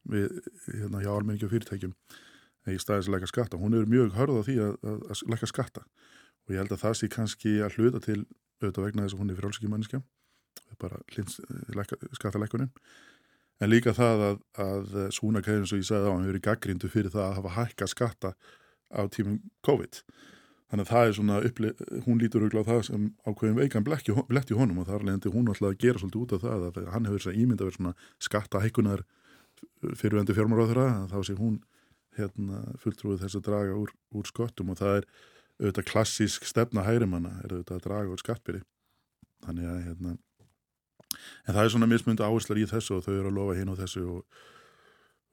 við 0.07 0.37
hérna 0.67 1.03
hjá 1.03 1.11
almenningi 1.11 1.47
og 1.47 1.53
fyrirtækjum 1.53 1.95
í 2.71 2.77
staðis 2.83 3.07
að 3.07 3.15
lækka 3.15 3.31
skatta. 3.31 3.59
Hún 3.59 3.75
er 3.75 3.87
mjög 3.89 4.15
hörð 4.15 4.39
á 4.39 4.41
því 4.47 4.57
að, 4.63 4.73
að, 4.83 5.03
að 5.11 5.23
lækka 5.33 5.51
skatta. 5.51 5.83
Og 6.47 6.55
ég 6.55 6.61
held 6.61 6.73
að 6.75 6.83
það 6.83 6.97
sé 6.99 7.09
kannski 7.11 7.53
að 7.63 7.77
hluta 7.77 8.03
til 8.03 8.19
auðvitað 8.61 8.87
vegna 8.87 9.05
þess 9.05 9.15
að 9.15 9.21
hún 9.21 9.31
er 9.31 9.39
frálsiki 9.41 9.71
mannskja 9.71 10.01
bara 10.81 11.01
skattalækunin 12.17 12.71
en 13.61 13.71
líka 13.71 13.93
það 13.97 14.23
að, 14.27 14.39
að 14.61 14.97
svona 15.15 15.41
kæðin 15.45 15.67
sem 15.69 15.81
ég 15.81 15.89
sagði 15.89 16.09
á, 16.09 16.13
hann 16.13 16.25
hefur 16.27 16.39
í 16.39 16.45
gaggrindu 16.47 16.89
fyrir 16.93 17.13
það 17.13 17.25
að 17.25 17.37
hafa 17.39 17.53
hækka 17.57 17.87
skatta 17.89 18.33
á 18.93 19.01
tímum 19.11 19.39
COVID. 19.65 20.01
Þannig 20.67 20.83
að 20.83 20.91
það 20.91 21.07
er 21.07 21.15
svona, 21.15 21.37
upplið, 21.47 21.81
hún 22.05 22.19
lítur 22.19 22.43
auðvitað 22.43 22.67
það 22.67 22.81
sem 22.89 23.07
ákveðin 23.23 23.57
veikan 23.57 23.85
blett 23.87 24.51
í 24.51 24.57
honum 24.57 24.81
og 24.81 24.89
þar 24.89 25.05
leðandi 25.07 25.31
hún 25.31 25.47
alltaf 25.47 25.69
að 25.69 25.79
gera 25.83 26.01
svolítið 26.01 26.23
út 26.25 26.35
af 26.35 26.43
það 26.43 26.65
að 26.67 26.89
hann 26.93 27.07
hefur 27.07 27.23
þess 27.23 27.31
að 27.31 27.39
ímynda 27.41 27.67
verið 27.67 27.77
svona 27.77 27.93
skattahækunar 28.27 29.03
fyrirvendu 29.97 30.35
fjármáráður 30.35 30.81
að 30.83 31.13
þá 31.13 31.17
sé 31.23 31.37
hún 31.39 31.57
hérna, 32.17 32.61
fulltrúið 32.83 33.23
þess 33.23 33.39
að 33.39 33.45
draga 33.47 33.79
úr, 33.79 33.93
úr 34.11 34.27
skottum 34.27 34.73
og 34.73 34.79
það 34.81 34.99
er 34.99 35.07
auðvitað 35.61 35.89
klassísk 35.93 36.47
stefna 36.49 36.83
hægrimanna 36.85 37.37
er 37.45 37.55
auðvitað 37.55 37.79
að 37.79 37.85
draga 37.87 38.13
úr 38.13 38.21
skattbyrði. 38.21 38.63
Þannig 39.47 39.71
að 39.71 39.83
hérna 39.87 40.17
En 41.47 41.55
það 41.55 41.63
er 41.63 41.73
svona 41.73 41.89
mismundu 41.89 42.25
áherslar 42.25 42.61
í 42.61 42.67
þessu 42.69 42.97
og 42.97 43.05
þau 43.05 43.13
eru 43.15 43.31
að 43.31 43.37
lofa 43.39 43.57
hinn 43.59 43.73
og 43.73 43.79
þessu 43.81 44.05
og 44.11 44.41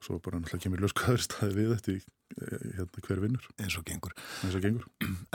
svo 0.05 0.18
bara 0.20 0.41
náttúrulega 0.41 0.66
kemur 0.66 0.85
ljóskaður 0.85 1.24
staði 1.26 1.57
við 1.59 1.72
þetta 1.74 1.95
í 1.95 1.99
eh, 1.99 2.68
hérna, 2.78 3.05
hver 3.09 3.22
vinnur 3.24 3.49
eins 3.57 3.78
og 3.80 3.87
gengur. 3.89 4.14
eins 4.45 4.59
og 4.59 4.64
gengur. 4.64 4.87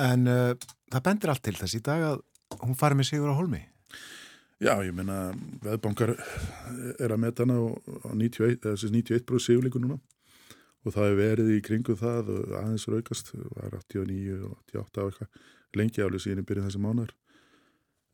En 0.05 0.29
uh, 0.29 0.53
það 0.93 1.05
bendir 1.09 1.33
allt 1.33 1.45
til 1.47 1.57
þess 1.57 1.79
í 1.79 1.83
dag 1.85 2.05
að 2.11 2.23
hún 2.63 2.77
fari 2.77 2.97
með 2.99 3.11
sigur 3.11 3.33
á 3.33 3.39
holmi. 3.39 3.63
Já, 4.59 4.73
ég 4.83 4.91
meina, 4.91 5.29
veðbankar 5.63 6.17
er 6.99 7.13
að 7.13 7.21
meta 7.23 7.45
hana 7.45 7.61
á, 7.63 7.67
á 7.79 8.11
91, 8.11 8.57
eða 8.59 8.73
þessi 8.73 8.89
91 8.91 9.45
sigurleiku 9.45 9.79
núna 9.79 10.01
og 10.83 10.95
það 10.95 11.05
hefur 11.05 11.19
verið 11.19 11.51
í 11.53 11.61
kringu 11.63 11.95
það 11.99 12.31
og 12.33 12.51
aðeins 12.59 12.87
raukast, 12.91 13.31
var 13.55 13.77
89 13.77 14.35
og 14.47 14.57
88 14.75 15.03
og 15.03 15.13
eitthvað, 15.13 15.47
lengi 15.79 16.03
álega 16.03 16.23
síðan 16.23 16.43
í 16.43 16.45
byrjun 16.49 16.67
þessi 16.67 16.83
mánar. 16.83 17.13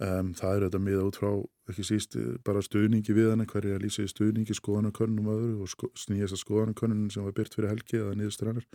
Um, 0.03 0.33
það 0.35 0.57
er 0.57 0.63
þetta 0.65 0.79
miða 0.83 1.05
út 1.07 1.17
frá, 1.21 1.29
ekki 1.71 1.85
síst, 1.87 2.17
bara 2.43 2.59
stuðningi 2.65 3.13
við 3.15 3.29
að 3.31 3.83
lýsa 3.85 4.03
í 4.03 4.09
stuðningi, 4.11 4.57
skoðanakönnum 4.57 5.29
og 5.31 5.37
öðru 5.39 5.63
og 5.63 5.71
sko, 5.71 5.87
snýjast 5.95 6.35
að 6.35 6.41
skoðanakönnum 6.41 7.07
sem 7.13 7.23
var 7.23 7.37
byrt 7.37 7.55
fyrir 7.55 7.71
helgi 7.71 8.01
eða 8.01 8.17
niðurstur 8.19 8.51
hennar, 8.51 8.67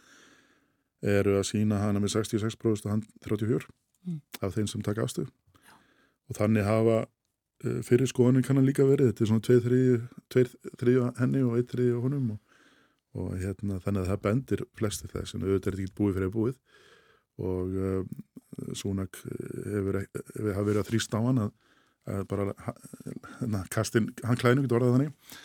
eru 1.05 1.37
að 1.37 1.45
sína 1.51 1.83
hana 1.83 2.01
með 2.01 2.15
66% 2.17 2.89
og 2.89 2.95
hann 2.95 3.05
34 3.27 3.69
Mm. 4.07 4.21
af 4.41 4.55
þeim 4.57 4.69
sem 4.69 4.83
taka 4.85 5.05
afstöð. 5.05 5.29
Og 6.31 6.37
þannig 6.39 6.65
hafa 6.65 7.01
uh, 7.05 7.81
fyrir 7.85 8.09
skoðanin 8.09 8.47
kannan 8.47 8.69
líka 8.69 8.87
verið, 8.89 9.11
þetta 9.11 9.25
er 9.25 9.31
svona 9.31 9.45
tveið 9.47 9.67
þriðju, 9.67 9.99
tveið 10.33 10.55
þriðju 10.81 11.09
henni 11.19 11.43
og 11.45 11.59
eitt 11.59 11.75
þriðju 11.75 12.05
honum 12.05 12.31
og, 12.37 12.57
og 13.21 13.35
hérna 13.43 13.81
þannig 13.85 14.05
að 14.05 14.13
það 14.13 14.23
bendir 14.27 14.65
flesti 14.79 15.11
þess 15.11 15.37
en 15.37 15.45
auðvitað 15.45 15.73
er 15.73 15.77
þetta 15.77 15.85
ekki 15.85 15.99
búið 16.01 16.17
fyrir 16.17 16.33
búið 16.37 16.57
og 17.39 17.77
um, 17.77 18.09
Súnak 18.77 19.17
hefur, 19.25 20.03
hefur 20.03 20.51
hafi 20.53 20.67
verið 20.67 20.81
að 20.83 20.89
þrýsta 20.91 21.17
á 21.17 21.25
hann 21.25 21.39
að, 21.47 21.53
að 22.13 22.25
bara 22.29 22.47
hérna, 23.39 23.63
kastin, 23.73 24.11
hann 24.27 24.41
klænu 24.41 24.65
getur 24.67 24.81
orðað 24.81 24.97
þannig. 24.97 25.39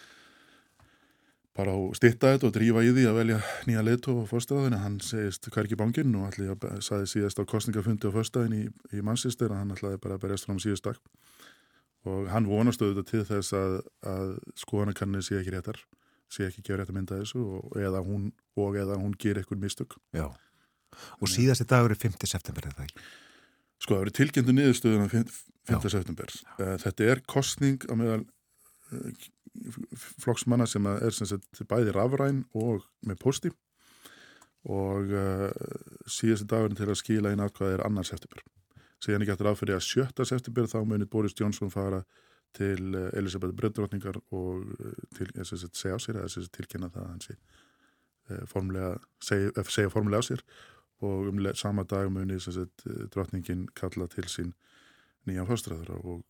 Bara 1.56 1.72
á 1.72 1.80
stitta 1.96 2.34
þetta 2.34 2.50
og 2.50 2.56
drífa 2.58 2.84
í 2.84 2.92
því 2.92 3.06
að 3.08 3.20
velja 3.22 3.38
nýja 3.70 3.84
leitu 3.88 4.18
og 4.18 4.28
fórstæðin 4.28 4.76
hann 4.82 4.98
segist 5.06 5.48
hverki 5.54 5.78
banginn 5.80 6.18
og 6.20 6.28
allir 6.28 6.52
að 6.58 6.82
saði 6.84 7.08
síðast 7.14 7.40
á 7.40 7.48
kostningafundi 7.48 8.12
á 8.12 8.16
fórstæðin 8.18 8.58
í, 8.58 8.64
í 8.92 9.06
mannsistir 9.06 9.54
að 9.54 9.62
hann 9.62 9.76
ætlaði 9.78 10.02
bara 10.04 10.20
berjast 10.20 10.50
fram 10.50 10.60
síðust 10.60 10.90
dag. 10.90 11.00
Og 12.06 12.28
hann 12.34 12.50
vonast 12.50 12.84
auðvitað 12.84 13.08
til 13.14 13.24
þess 13.32 13.56
að, 13.56 13.78
að 14.12 14.36
skoðanakanni 14.60 15.24
sé 15.24 15.40
ekki 15.40 15.56
réttar 15.56 15.80
sé 16.32 16.48
ekki 16.50 16.64
gefa 16.66 16.82
rétt 16.82 16.92
að 16.92 16.98
mynda 16.98 17.20
þessu 17.22 17.44
og 17.44 17.78
eða 17.80 18.02
hún, 18.06 18.30
og 18.60 18.78
eða 18.80 18.98
hún 19.00 19.14
ger 19.22 19.40
eitthvað 19.40 19.64
mistök. 19.64 19.98
Já. 20.16 20.28
Og 21.20 21.32
síðasti 21.32 21.68
dagur 21.70 21.93
er 21.96 22.02
5. 22.02 22.18
september 22.30 22.70
eða 22.70 22.88
ekki? 22.88 23.06
Sko, 23.76 23.93
það 23.93 24.02
verið 24.06 24.18
tilgjöndu 24.20 24.56
niðurstöðuna 24.56 25.12
5. 25.12 25.36
Já. 25.66 25.78
september. 25.89 26.34
Eh, 26.60 26.76
Þetta 26.84 27.10
er 27.12 27.22
kostning 27.26 27.86
á 27.89 27.93
meðal 27.98 28.24
eh, 28.93 29.30
flokksmanna 30.24 30.68
sem 30.70 30.86
er 30.91 31.16
sem 31.16 31.30
sagt, 31.30 31.64
bæði 31.70 31.96
rafræn 31.96 32.43
og 32.54 32.86
með 33.06 33.22
posti 33.22 33.52
og 34.66 35.12
uh, 35.14 35.52
síðasti 36.10 36.48
dagurinn 36.50 36.78
til 36.78 36.88
að 36.89 36.98
skila 36.98 37.30
inn 37.32 37.41
aðkvæða 37.43 37.76
er 37.76 37.84
annar 37.86 38.08
september. 38.08 38.41
Síðan 38.98 39.22
ekki 39.22 39.36
eftir 39.36 39.50
aðfyrir 39.52 39.78
að 39.78 39.84
7. 39.86 40.26
september 40.26 40.70
þá 40.72 40.80
munið 40.89 41.12
Boris 41.14 41.36
Johnson 41.38 41.70
fara 41.70 42.00
til 42.56 42.96
Elisabeth 43.14 43.54
Bröndrotningar 43.56 44.18
og 44.32 44.64
til, 45.18 45.28
eh, 45.36 45.43
segja 45.43 45.96
á 45.96 46.00
sér 46.00 46.20
eða 46.22 46.48
tilkynna 46.52 46.89
það 46.89 47.04
að 47.04 47.10
hann 47.10 47.26
sé 47.26 47.36
uh, 47.36 48.46
formulega, 48.48 49.00
segja, 49.20 49.52
eh, 49.56 49.64
segja 49.64 49.91
formulega 49.91 50.24
á 50.24 50.28
sér 50.30 50.41
og 51.06 51.30
um 51.32 51.43
sama 51.56 51.84
dag 51.84 52.10
muni 52.12 52.38
eh, 52.38 53.06
drottningin 53.14 53.68
kalla 53.76 54.08
til 54.08 54.26
sín 54.32 54.53
nýjan 55.26 55.47
fórstræður 55.49 55.95
og 55.97 56.24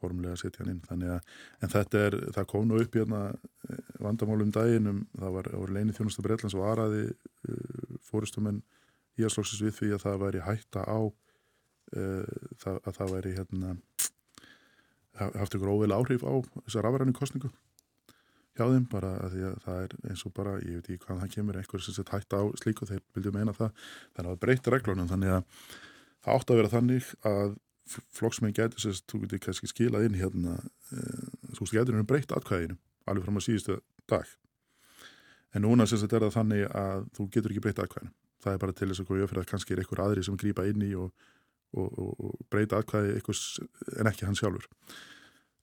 formulega 0.00 0.36
setja 0.36 0.62
hann 0.62 0.74
inn. 0.74 0.82
Þannig 0.86 1.12
að, 1.16 1.36
en 1.62 1.72
þetta 1.72 2.02
er, 2.06 2.16
það 2.36 2.48
kom 2.52 2.66
nú 2.68 2.80
upp 2.82 2.98
hérna 2.98 3.20
eh, 3.68 3.92
vandamál 4.02 4.42
um 4.44 4.52
daginn 4.54 4.90
um, 4.92 5.04
það 5.18 5.36
var, 5.38 5.50
var 5.62 5.74
leini 5.76 5.96
þjónustu 5.96 6.24
Breitlands 6.26 6.56
og 6.58 6.66
araði 6.68 7.04
uh, 7.10 8.00
fórustumenn 8.10 8.62
í 9.16 9.24
að 9.24 9.32
slóksins 9.36 9.64
við 9.64 9.78
því 9.78 9.92
að 9.96 10.04
það 10.04 10.22
væri 10.24 10.44
hætta 10.44 10.84
á 10.84 10.98
uh, 11.00 12.34
það, 12.60 12.82
að 12.82 12.98
það 12.98 13.14
væri 13.16 13.36
hérna 13.38 13.76
ha- 15.20 15.32
haft 15.40 15.56
ykkur 15.56 15.72
óvel 15.72 15.96
áhrif 15.96 16.26
á 16.26 16.34
þessar 16.66 16.90
afræðinu 16.90 17.16
kostningu 17.16 17.52
hjá 18.56 18.64
þeim 18.70 18.86
bara 18.90 19.12
að 19.24 19.34
því 19.34 19.44
að 19.48 19.58
það 19.66 19.82
er 19.82 19.94
eins 20.10 20.24
og 20.26 20.34
bara, 20.36 20.56
ég 20.62 20.78
veit 20.78 20.88
ekki 20.88 21.04
hvað 21.04 21.20
það 21.22 21.34
kemur 21.34 21.58
einhver 21.60 21.84
sem 21.84 21.96
sett 21.96 22.12
hætta 22.14 22.40
á 22.40 22.44
slíku, 22.60 22.88
þeir 22.88 23.02
vildu 23.16 23.32
meina 23.34 23.54
það. 23.56 23.84
Þannig 24.16 24.32
að 24.32 24.42
breyta 24.44 24.72
reglunum, 24.72 25.10
þannig 25.10 25.34
að 25.36 25.44
það 26.24 26.38
átti 26.38 26.54
að 26.54 26.60
vera 26.60 26.72
þannig 26.72 27.10
að 27.30 27.54
flokksmenn 28.16 28.56
getur 28.56 28.82
sérst, 28.82 29.06
þú 29.10 29.22
getur 29.24 29.42
kannski 29.46 29.70
skilað 29.70 30.08
inn 30.08 30.18
hérna, 30.18 30.56
e, 30.90 31.02
þú 31.54 31.62
veist, 31.62 31.74
getur 31.76 31.94
henni 31.94 32.08
breytt 32.08 32.34
atkvæðinu, 32.34 32.78
alveg 33.06 33.26
fram 33.26 33.38
á 33.38 33.46
síðustu 33.46 33.78
dag. 34.10 34.32
En 35.54 35.64
núna 35.64 35.86
sérst 35.86 36.10
er 36.10 36.26
það 36.26 36.38
þannig 36.40 36.64
að 36.72 37.06
þú 37.16 37.28
getur 37.36 37.54
ekki 37.54 37.64
breytt 37.68 37.82
atkvæðinu. 37.84 38.14
Það 38.42 38.56
er 38.56 38.62
bara 38.62 38.76
til 38.76 38.88
þess 38.90 39.02
að 39.02 39.10
góða 39.10 39.28
fyrir 39.30 39.42
að 39.42 39.50
kannski 39.52 39.74
er 39.74 39.82
einhver 39.82 40.02
aðri 40.04 40.24
sem 40.26 40.38
grípa 40.38 40.66
inn 40.68 40.82
í 40.84 40.90
og, 40.98 41.28
og, 41.76 41.86
og, 41.86 42.10
og 42.26 42.42
breyta 42.52 42.80
atkvæði 42.82 43.14
einhvers 43.16 43.44
en 43.96 44.10
ekki 44.10 44.26
hann 44.26 44.38
sjálfur. 44.38 44.66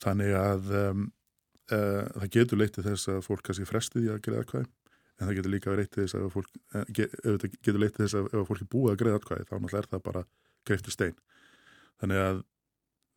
Þannig 0.03 0.33
að 0.35 0.71
um, 0.79 1.05
það 1.71 2.29
getur 2.33 2.59
leitt 2.59 2.73
til 2.75 2.83
þess 2.83 3.11
að 3.13 3.19
fólk 3.23 3.43
kannski 3.47 3.67
fresti 3.67 4.01
því 4.01 4.09
að 4.13 4.23
greiða 4.25 4.41
atkvæði 4.43 4.65
en 5.23 5.27
það 5.27 5.37
getur 5.37 5.53
líka 5.53 5.75
leitt 5.77 5.91
til 5.93 6.03
þess 6.03 6.17
að 6.17 6.29
fólk, 6.33 6.49
uh, 6.73 6.85
getur 6.93 7.79
leitt 7.79 7.95
til 7.97 8.05
þess 8.05 8.17
að 8.19 8.31
ef 8.31 8.49
fólk 8.49 8.63
er 8.63 8.71
búið 8.73 8.93
að 8.93 8.99
greiða 9.01 9.19
atkvæði 9.21 9.47
þá 9.47 9.53
náttúrulega 9.53 9.81
er 9.83 9.89
það 9.91 10.03
bara 10.07 10.23
greifti 10.67 10.93
stein. 10.93 11.17
Þannig 12.01 12.23
að 12.23 12.41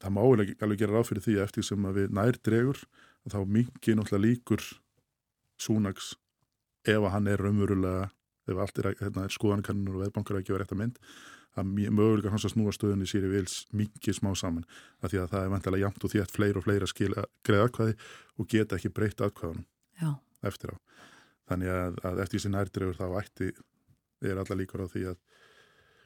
það 0.03 0.14
má 0.16 0.20
alveg 0.26 0.80
gera 0.82 0.92
ráð 0.92 1.09
fyrir 1.11 1.24
því 1.24 1.36
eftir 1.47 1.66
sem 1.66 1.88
að 1.88 2.01
við 2.03 2.16
nær 2.18 2.40
dregur 2.44 2.82
þá 3.26 3.38
mingi 3.49 3.97
náttúrulega 3.97 4.24
líkur 4.26 4.66
súnags 5.59 6.12
ef 6.86 7.01
að 7.01 7.12
hann 7.14 7.30
er 7.32 7.42
raunverulega 7.42 8.11
ef 8.47 8.61
allt 8.62 8.78
er, 8.78 8.92
hérna, 9.01 9.24
er 9.26 9.34
skoðankannur 9.34 9.97
og 9.97 10.05
veðbankar 10.05 10.38
að 10.38 10.47
gefa 10.47 10.61
rétt 10.62 10.74
að 10.76 10.82
mynd 10.82 11.01
að 11.57 11.72
möguleika 11.94 12.32
hans 12.32 12.46
að 12.46 12.54
snúa 12.54 12.74
stöðunni 12.74 13.09
sér 13.09 13.26
í 13.26 13.32
vils 13.32 13.59
mingi 13.76 14.14
smá 14.14 14.32
saman 14.36 14.66
af 15.00 15.11
því 15.11 15.22
að 15.22 15.30
það 15.32 15.42
er 15.42 15.52
vantilega 15.54 15.86
jamt 15.86 16.07
og 16.07 16.12
þétt 16.12 16.34
fleir 16.36 16.59
og 16.59 16.66
fleir 16.66 16.84
að 16.84 16.92
skila 16.92 17.26
greið 17.46 17.64
atkvæði 17.66 17.96
og 18.36 18.48
geta 18.52 18.78
ekki 18.78 18.92
breytt 18.96 19.22
atkvæðunum 19.24 19.66
Já, 19.96 20.11
eftir 20.46 20.74
á 20.74 20.76
þannig 21.50 21.72
að, 21.72 22.00
að 22.04 22.22
eftir 22.24 22.40
þessi 22.40 22.52
nærdregur 22.52 22.98
þá 22.98 23.07
ætti 23.22 23.52
er 24.26 24.40
alla 24.42 24.59
líkur 24.59 24.84
á 24.84 24.86
því 24.90 25.04
að 25.12 25.20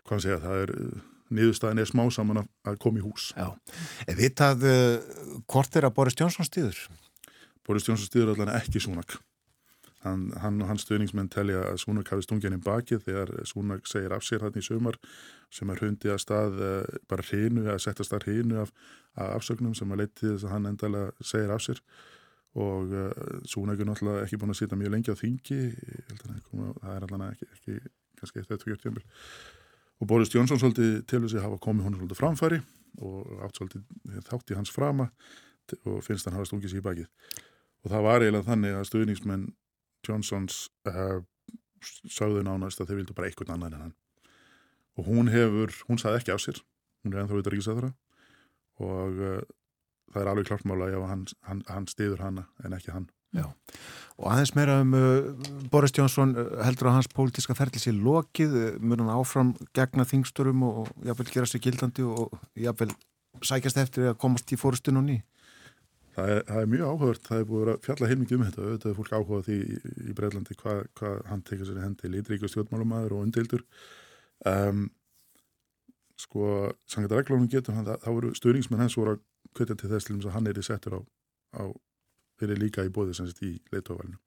hvað 0.08 0.22
segja, 0.24 0.42
það 0.42 0.64
er 0.64 0.74
niðurstaðin 1.30 1.82
er 1.82 1.90
smá 1.90 2.04
saman 2.14 2.42
að, 2.42 2.50
að 2.66 2.78
koma 2.82 3.00
í 3.00 3.04
hús 3.04 3.30
Já. 3.34 3.48
Er 4.06 4.18
vitað 4.18 4.66
uh, 4.66 5.10
hvort 5.50 5.78
er 5.78 5.88
að 5.88 5.96
Boris 5.98 6.18
Johnson 6.18 6.46
stýður? 6.46 6.78
Boris 7.66 7.86
Johnson 7.86 8.08
stýður 8.08 8.34
allan 8.34 8.54
ekki 8.58 8.82
Súnak 8.82 9.18
hann, 10.04 10.28
hann 10.42 10.60
og 10.62 10.70
hans 10.70 10.86
stöðningsmenn 10.86 11.30
telja 11.32 11.64
að 11.70 11.80
Súnak 11.82 12.12
hafi 12.12 12.24
stungið 12.26 12.50
inn 12.50 12.58
í 12.58 12.64
bakið 12.64 13.04
þegar 13.06 13.34
Súnak 13.48 13.90
segir 13.90 14.14
af 14.16 14.24
sér 14.26 14.46
hann 14.46 14.56
í 14.58 14.64
sömar 14.64 14.98
sem 15.52 15.70
er 15.72 15.82
hundi 15.84 16.12
að 16.12 16.22
stað 16.24 16.60
uh, 16.62 16.96
bara 17.10 17.26
hreinu, 17.26 17.66
að 17.68 17.82
setja 17.84 18.06
stað 18.06 18.28
hreinu 18.28 18.62
af, 18.62 18.72
af 19.16 19.36
afsögnum 19.40 19.76
sem 19.78 19.92
að 19.92 20.04
leiti 20.04 20.26
þess 20.26 20.48
að 20.48 20.56
hann 20.56 20.70
endalega 20.72 21.30
segir 21.32 21.54
af 21.54 21.64
sér. 21.66 21.82
Og 22.60 22.90
uh, 22.90 23.38
Súnak 23.46 23.80
er 23.80 23.88
náttúrulega 23.88 24.26
ekki 24.26 24.40
búin 24.40 24.54
að 24.54 24.62
sitja 24.62 24.78
mjög 24.78 24.94
lengi 24.96 25.14
á 25.14 25.20
þingi 25.20 25.62
að 26.10 26.26
það 26.26 26.92
er 26.96 27.08
allan 27.08 27.26
ekki, 27.30 27.50
ekki 27.54 27.80
kannski 28.20 28.42
eitt 28.42 28.50
eða 28.52 28.62
tvö 28.64 28.76
tjömbil 28.80 29.08
og 30.00 30.08
Boris 30.08 30.32
Johnson 30.34 30.58
svolítið 30.60 31.02
til 31.08 31.20
þess 31.24 31.36
að 31.36 31.44
hafa 31.44 31.60
komið 31.60 31.86
honum 31.86 32.00
svolítið 32.00 32.20
framfæri 32.20 32.58
og 33.04 33.42
átt 33.44 33.58
svolítið 33.58 34.20
þátt 34.28 34.52
í 34.52 34.56
hans 34.56 34.72
frama 34.72 35.10
og 35.84 36.00
finnst 36.04 36.26
hann 36.26 36.38
hafa 36.38 36.48
stungið 36.48 36.72
sér 36.72 36.80
í 36.80 36.86
bakið. 36.86 37.10
Og 37.84 37.92
það 37.92 38.06
var 38.06 38.24
eiginlega 38.24 38.48
þannig 38.48 38.76
að 38.76 38.86
stuðningsmenn 38.88 39.44
Johnsons 40.06 40.66
uh, 40.88 41.20
sagðu 42.08 42.44
nánast 42.46 42.80
að 42.80 42.92
þeir 42.92 43.00
vildu 43.02 43.16
bara 43.16 43.30
eitthvað 43.30 43.54
annan 43.54 43.76
en 43.76 43.86
hann. 43.86 43.96
Og 44.98 45.08
hún 45.08 45.30
hefur, 45.32 45.72
hún 45.88 46.00
sagði 46.00 46.20
ekki 46.20 46.34
af 46.34 46.42
sér. 46.44 46.60
Hún 47.04 47.14
er 47.14 47.22
ennþá 47.22 47.36
auðvitað 47.36 47.54
ríkisæðara 47.54 47.94
og 48.80 49.20
uh, 49.20 49.40
það 50.12 50.22
er 50.22 50.30
alveg 50.32 50.50
klart 50.50 50.68
mála 50.68 50.90
ef 50.90 51.06
hann, 51.08 51.24
hann, 51.48 51.64
hann 51.68 51.88
stiður 51.90 52.24
hana 52.24 52.46
en 52.64 52.76
ekki 52.76 52.94
hann. 52.94 53.08
Og 54.20 54.26
aðeins 54.26 54.52
meira 54.56 54.80
um 54.82 54.94
uh, 54.96 55.28
Boris 55.72 55.94
uh, 55.96 56.24
heldur 56.64 56.90
að 56.90 56.96
hans 56.98 57.10
pólitíska 57.14 57.54
ferli 57.56 57.80
sér 57.80 57.96
lokið, 57.96 58.56
mun 58.82 59.04
hann 59.04 59.12
áfram 59.14 59.54
gegna 59.76 60.04
þingsturum 60.08 60.64
og, 60.66 60.82
og 60.82 61.06
jafnvel 61.06 61.30
gera 61.30 61.48
sér 61.48 61.64
gildandi 61.64 62.04
og 62.04 62.34
jafnvel 62.58 62.90
sækjast 63.46 63.80
eftir 63.80 64.10
að 64.10 64.18
komast 64.20 64.50
í 64.52 64.58
fórustun 64.60 65.00
og 65.00 65.06
ný. 65.06 65.20
Það 66.14 66.30
er, 66.34 66.40
það 66.48 66.60
er 66.60 66.70
mjög 66.70 66.88
áhugavert, 66.90 67.26
það 67.28 67.40
er 67.40 67.48
búið 67.48 67.62
að 67.62 67.72
að 67.72 67.84
fjalla 67.86 68.08
heilmikið 68.10 68.36
um 68.36 68.46
þetta, 68.46 68.62
auðvitað 68.64 68.90
er 68.90 68.96
fólk 68.98 69.12
áhugað 69.14 69.44
því 69.46 69.58
í, 69.60 69.76
í 70.10 70.14
Breitlandi 70.18 70.56
hvað 70.58 70.80
hva 70.98 71.10
hann 71.28 71.44
tekið 71.46 71.68
sér 71.68 71.78
í 71.78 71.84
hendi, 71.84 72.10
litríku 72.10 72.50
stjórnmálumæður 72.50 73.14
og 73.14 73.26
undildur. 73.26 73.62
Um, 74.50 74.82
sko, 76.20 76.48
sangat 76.90 77.14
reglunum 77.14 77.46
getur 77.52 77.78
hann, 77.78 77.86
það, 77.86 78.00
það 78.02 78.18
voru 78.18 78.32
stöðningsmenn 78.40 78.82
hans 78.84 78.98
voru 78.98 79.14
að 79.14 79.22
kvita 79.56 79.78
til 79.78 79.92
þess 79.92 80.08
til 80.08 80.18
að 80.18 80.34
hann 80.34 80.50
er 80.50 80.58
í 80.58 80.66
settur 80.66 80.98
á, 80.98 81.00
á 81.56 81.64
fyrir 82.40 82.60
líka 82.60 82.84
í 82.86 82.92
bóði 82.92 83.14
sem 83.16 83.28
sett 83.30 83.42
í 83.46 83.54
leitóvalinu. 83.72 84.18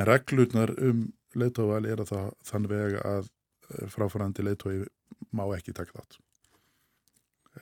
En 0.00 0.08
reglurnar 0.08 0.72
um 0.80 1.06
leitóval 1.38 1.84
er 1.88 2.02
að 2.02 2.12
það 2.14 2.28
þann 2.48 2.68
vega 2.70 3.06
að 3.08 3.28
eh, 3.28 3.88
fráfærandi 3.92 4.46
leitói 4.46 4.76
má 5.36 5.44
ekki 5.56 5.74
taka 5.76 5.98
þátt. 5.98 6.21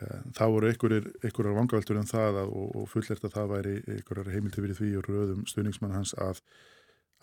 Það 0.01 0.53
voru 0.55 0.69
einhverjar 0.71 1.57
vangaveltur 1.57 1.99
um 2.01 2.09
það 2.09 2.39
að, 2.43 2.53
og, 2.57 2.69
og 2.81 2.87
fullert 2.89 3.25
að 3.27 3.35
það 3.35 3.51
væri 3.55 3.73
einhverjar 3.85 4.31
heimildi 4.33 4.63
fyrir 4.65 4.79
því 4.79 4.91
og 4.97 5.09
röðum 5.09 5.43
stuðningsmann 5.51 5.97
hans 5.97 6.15
að, 6.17 6.41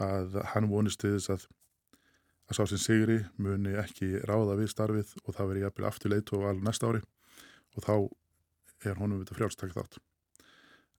að 0.03 0.37
hann 0.53 0.69
vonist 0.69 1.01
til 1.01 1.15
þess 1.15 1.31
að, 1.33 1.45
að 2.47 2.59
sá 2.59 2.63
sem 2.69 2.81
sigri 2.83 3.17
muni 3.41 3.73
ekki 3.81 4.11
ráða 4.29 4.59
við 4.59 4.69
starfið 4.75 5.15
og 5.23 5.37
það 5.37 5.49
veri 5.53 5.63
jafnvel 5.65 5.87
aftur 5.89 6.13
leitt 6.13 6.33
og 6.37 6.45
alveg 6.51 6.67
næsta 6.67 6.91
ári. 6.91 7.01
Og 7.77 7.87
þá 7.87 7.95
er 8.91 9.01
honum 9.01 9.23
þetta 9.23 9.39
frjálstak 9.39 9.73
þátt. 9.73 9.97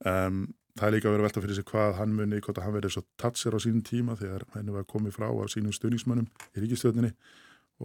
Um, 0.09 0.43
það 0.79 0.89
er 0.89 0.95
líka 0.97 1.11
að 1.11 1.17
vera 1.17 1.29
velta 1.29 1.45
fyrir 1.45 1.59
sig 1.61 1.69
hvað 1.71 1.97
hann 2.01 2.19
muni, 2.19 2.43
hvort 2.43 2.59
að 2.59 2.67
hann 2.67 2.77
verið 2.79 2.97
svo 2.97 3.05
tatser 3.23 3.55
á 3.55 3.59
sínum 3.63 3.87
tíma 3.87 4.19
þegar 4.19 4.49
henni 4.57 4.75
var 4.75 4.87
komið 4.91 5.15
frá 5.19 5.31
af 5.31 5.55
sínum 5.55 5.75
stuðningsmönnum 5.75 6.27
í 6.55 6.63
ríkistjóðninni 6.63 7.15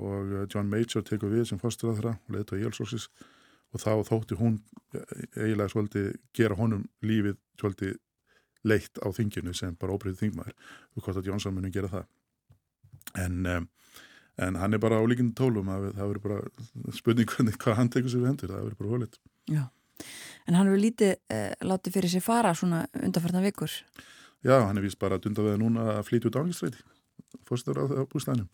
og 0.01 0.35
John 0.49 0.69
Major 0.69 1.05
tekur 1.05 1.29
við 1.33 1.47
sem 1.49 1.61
fórstur 1.61 1.93
þeirra 1.93 2.17
og 2.17 2.35
leitt 2.35 2.53
á 2.53 2.57
Jélsóksis 2.57 3.07
og 3.09 3.41
þá 3.81 3.91
þótti 4.07 4.37
hún 4.39 4.57
eiginlega 5.37 5.71
svolítið 5.73 6.09
gera 6.37 6.57
honum 6.59 6.83
lífið 7.05 7.37
svolítið 7.59 7.95
leitt 8.63 8.99
á 9.03 9.07
þinginu 9.11 9.53
sem 9.57 9.75
bara 9.79 9.95
óbreyðið 9.95 10.21
þingmaður 10.21 10.55
og 10.95 11.05
hvort 11.05 11.19
að 11.19 11.29
Jónsson 11.31 11.55
muni 11.55 11.71
gera 11.73 11.91
það. 11.91 12.05
En, 13.19 13.39
um, 13.49 13.67
en 14.39 14.59
hann 14.61 14.75
er 14.75 14.81
bara 14.81 15.01
á 15.01 15.03
líkindi 15.03 15.35
tólum 15.37 15.71
að 15.73 15.89
það 15.97 16.11
verður 16.13 16.25
bara 16.27 16.93
spurning 16.95 17.29
hvernig 17.29 17.59
hvað 17.59 17.79
hann 17.79 17.91
tekur 17.91 18.13
sér 18.13 18.23
við 18.23 18.31
hendur, 18.31 18.53
það 18.53 18.63
verður 18.63 18.79
bara 18.79 18.93
hólit 18.93 19.19
Já, 19.51 19.63
en 20.47 20.55
hann 20.55 20.69
hefur 20.69 20.81
lítið 20.85 21.13
eh, 21.35 21.51
látið 21.67 21.97
fyrir 21.97 22.13
sér 22.13 22.23
fara 22.23 22.53
svona 22.55 22.85
undarfarnar 22.95 23.43
vikur. 23.43 23.75
Já, 24.43 24.55
hann 24.63 24.79
er 24.79 24.85
vist 24.87 24.99
bara 25.01 25.19
að 25.19 25.27
dunda 25.27 25.43
við 25.49 25.59
núna 25.59 25.89
að 25.97 26.05
flytja 26.07 26.31
út 26.31 26.39
ángistræti 26.39 26.79
fórstur 27.47 27.79
á, 27.79 27.83
á 27.83 28.03
bústænum 28.07 28.47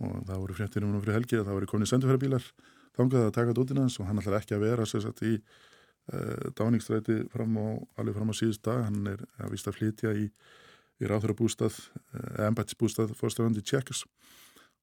og 0.00 0.22
það 0.28 0.38
voru 0.40 0.56
fréttir 0.56 0.84
um 0.84 0.92
núna 0.92 1.02
fyrir 1.02 1.18
helgi 1.18 1.38
að 1.40 1.48
það 1.48 1.58
voru 1.58 1.70
komin 1.70 1.90
sendufærabílar 1.90 2.46
þangað 2.98 3.26
að 3.26 3.34
taka 3.36 3.56
dóttina 3.56 3.84
hans 3.84 3.98
og 4.00 4.08
hann 4.08 4.20
ætlar 4.22 4.40
ekki 4.40 4.56
að 4.56 4.64
vera 4.64 4.86
sagt 4.88 5.22
í 5.26 5.36
uh, 5.36 6.50
dáningstræti 6.58 7.20
fram 7.32 7.58
á, 7.60 7.66
alveg 8.00 8.18
fram 8.18 8.32
á 8.32 8.34
síðust 8.36 8.64
dag. 8.66 8.82
Hann 8.88 9.06
er 9.12 9.22
að 9.38 9.54
vist 9.54 9.70
að 9.70 9.78
flytja 9.78 10.14
í, 10.16 10.26
í 11.00 11.10
ráþur 11.10 11.36
bústað, 11.38 11.78
uh, 12.14 12.48
embættisbústað 12.48 13.14
fórsturandi 13.18 13.64
Tjekkers 13.64 14.04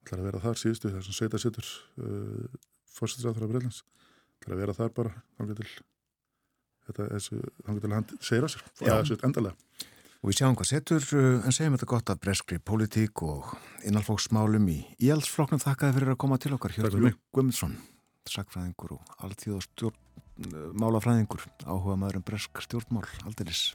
ætlar 0.04 0.22
að 0.22 0.30
vera 0.30 0.42
þar 0.46 0.62
síðustu 0.62 0.94
þar 0.94 1.04
sem 1.04 1.18
sveita 1.18 1.42
sittur 1.42 1.68
uh, 2.00 2.58
fórstursáþur 2.96 3.46
af 3.46 3.52
Breitlands 3.52 3.84
ætlar 4.38 4.56
að 4.56 4.64
vera 4.64 4.76
þar 4.78 4.96
bara 4.96 5.14
þangað 5.36 5.62
til 5.62 5.70
þetta, 6.88 7.08
þessu, 7.12 7.44
þangað 7.66 7.84
til 7.84 7.94
hann 7.96 8.10
segir 8.18 8.46
á 8.46 8.48
sér. 8.48 8.66
Það 8.80 8.96
er 8.96 9.08
svo 9.08 9.22
endalega 9.28 9.56
Og 10.18 10.32
við 10.32 10.40
sjáum 10.40 10.56
hvað 10.58 10.66
setur, 10.66 11.04
en 11.46 11.54
segjum 11.54 11.76
þetta 11.76 11.86
gott 11.92 12.10
af 12.10 12.18
breskri 12.18 12.56
pólitík 12.58 13.22
og 13.22 13.52
innalfóksmálum 13.86 14.64
í 14.72 14.80
íhaldsflokknum. 15.06 15.60
Þakkaði 15.62 15.94
fyrir 15.94 16.10
að 16.10 16.18
koma 16.24 16.38
til 16.42 16.50
okkar. 16.56 16.74
Mig. 16.98 17.14
Guðmundsson, 17.30 17.76
sakfræðingur 18.32 18.96
og 18.98 19.18
alltíð 19.24 19.58
og 19.58 19.66
stjórn, 19.66 20.00
uh, 20.46 20.70
málafræðingur, 20.78 21.44
áhuga 21.66 21.98
maður 22.00 22.20
um 22.20 22.26
bresk 22.30 22.64
stjórnmál, 22.64 23.06
aldeilis. 23.24 23.70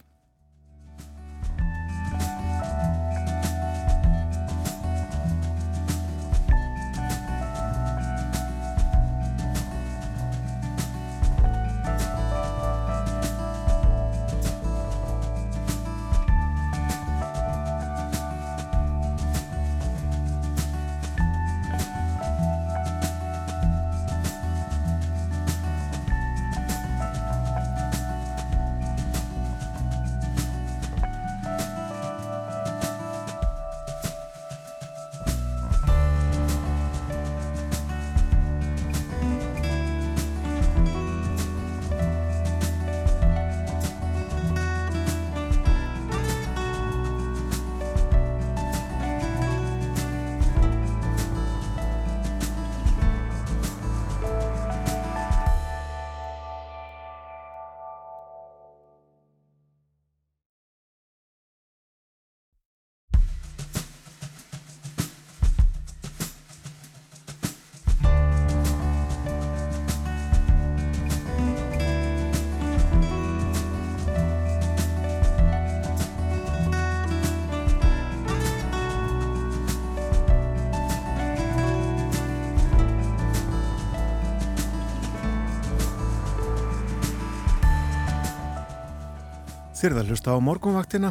Þér 89.74 89.90
er 89.90 89.96
það 89.98 90.10
hlusta 90.12 90.34
á 90.34 90.38
morgunvaktina. 90.38 91.08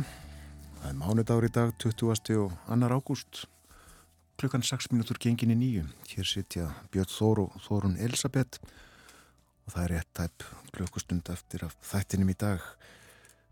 Það 0.80 0.86
er 0.88 0.94
mánudagur 0.96 1.44
í 1.44 1.50
dag, 1.52 1.74
20. 1.84 2.06
og 2.08 2.22
2. 2.72 2.88
ágúst. 2.96 3.42
Klukkan 4.40 4.64
6 4.64 4.88
minútur 4.94 5.20
gengin 5.20 5.52
í 5.52 5.58
nýju. 5.60 5.84
Hér 6.14 6.30
sitja 6.30 6.70
Björn 6.94 7.12
Þór 7.12 7.42
og 7.44 7.58
Þórun 7.66 7.98
Elisabeth 8.00 8.64
og 8.64 9.76
það 9.76 9.84
er 9.84 9.94
rétt 9.98 10.12
tæp 10.16 10.48
klukkustund 10.78 11.34
eftir 11.36 11.68
af 11.68 11.76
þættinum 11.84 12.32
í 12.32 12.38
dag. 12.40 12.64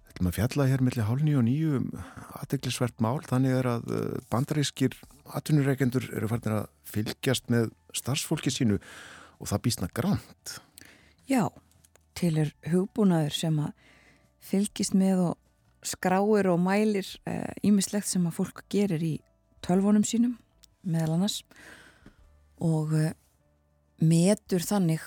Þetta 0.08 0.16
ætlum 0.16 0.32
að 0.32 0.38
fjalla 0.40 0.70
hér 0.72 0.86
millir 0.88 1.10
hálni 1.10 1.36
og 1.36 1.46
nýju 1.50 1.76
um 1.82 1.92
aðdeglisvert 2.40 3.04
mál. 3.04 3.20
Þannig 3.28 3.60
er 3.60 3.72
að 3.76 3.92
eh, 3.92 4.18
bandarískir 4.32 4.96
atvinnureikendur 5.28 6.08
eru 6.16 6.32
farin 6.32 6.60
að 6.62 6.72
fylgjast 6.88 7.52
með 7.52 7.74
starfsfólki 8.00 8.56
sínu 8.56 8.80
og 8.80 9.52
það 9.52 9.68
býstna 9.68 9.92
grannt. 9.92 10.58
Já, 11.28 11.50
til 12.16 12.38
er 12.40 12.56
hugbúnaður 12.72 13.42
sem 13.44 13.60
að 13.60 13.76
fylgist 14.42 14.96
með 14.98 15.26
og 15.30 15.38
skráir 15.86 16.50
og 16.52 16.60
mælir 16.62 17.08
ímislegt 17.66 18.10
sem 18.10 18.26
að 18.30 18.38
fólk 18.38 18.64
gerir 18.70 19.02
í 19.02 19.16
tölvunum 19.66 20.06
sínum 20.06 20.36
meðal 20.86 21.16
annars 21.16 21.42
og 22.62 22.94
uh, 22.94 23.12
metur 24.02 24.64
þannig 24.66 25.04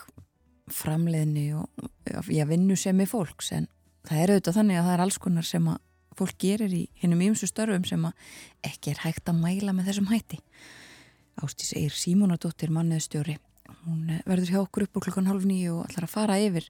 framleiðni 0.72 1.48
og 1.58 2.28
já, 2.32 2.46
vinnu 2.48 2.76
sem 2.78 3.00
er 3.02 3.10
fólks. 3.10 3.50
En 3.52 3.68
það 4.08 4.22
er 4.22 4.32
auðvitað 4.32 4.58
þannig 4.58 4.80
að 4.80 4.86
það 4.86 4.94
er 4.94 5.04
alls 5.04 5.18
konar 5.20 5.48
sem 5.48 5.70
að 5.70 5.80
fólk 6.14 6.36
gerir 6.40 6.74
í 6.74 6.84
hinnum 7.02 7.24
ýmsu 7.26 7.48
störfum 7.50 7.84
sem 7.88 8.04
að 8.06 8.28
ekki 8.70 8.94
er 8.94 9.02
hægt 9.02 9.30
að 9.30 9.40
mæla 9.42 9.74
með 9.74 9.90
þessum 9.90 10.10
hætti. 10.12 10.38
Ástís 11.42 11.74
Eir 11.76 11.94
Símonardóttir 11.98 12.70
manniðstjóri 12.74 13.36
hún 13.84 14.12
eh, 14.14 14.22
verður 14.28 14.52
hjá 14.52 14.60
okkur 14.62 14.86
upp 14.86 15.00
úr 15.00 15.08
klukkan 15.08 15.28
halv 15.28 15.48
nýju 15.48 15.80
og 15.80 15.88
ætlar 15.88 16.06
að 16.06 16.14
fara 16.14 16.38
yfir 16.40 16.68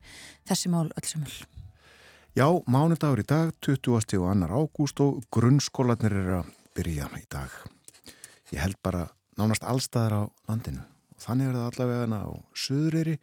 þessi 0.48 0.72
mál 0.72 0.88
öll 0.88 1.06
sem 1.06 1.26
öll 1.26 1.63
Já, 2.34 2.48
mánudagur 2.66 3.20
í 3.22 3.26
dag, 3.30 3.52
20. 3.62 3.94
og 3.94 4.02
2. 4.10 4.48
ágúst 4.50 4.98
og 4.98 5.20
grunnskólanir 5.30 6.16
er 6.18 6.30
að 6.40 6.48
byrja 6.74 7.06
í 7.14 7.22
dag. 7.30 7.52
Ég 8.50 8.58
held 8.58 8.74
bara 8.82 9.04
nánast 9.38 9.62
allstaðar 9.62 10.14
á 10.18 10.22
landinu 10.50 10.82
og 11.14 11.22
þannig 11.22 11.52
er 11.52 11.54
það 11.54 11.68
allavega 11.68 12.18
á 12.26 12.34
Suðureyri. 12.58 13.14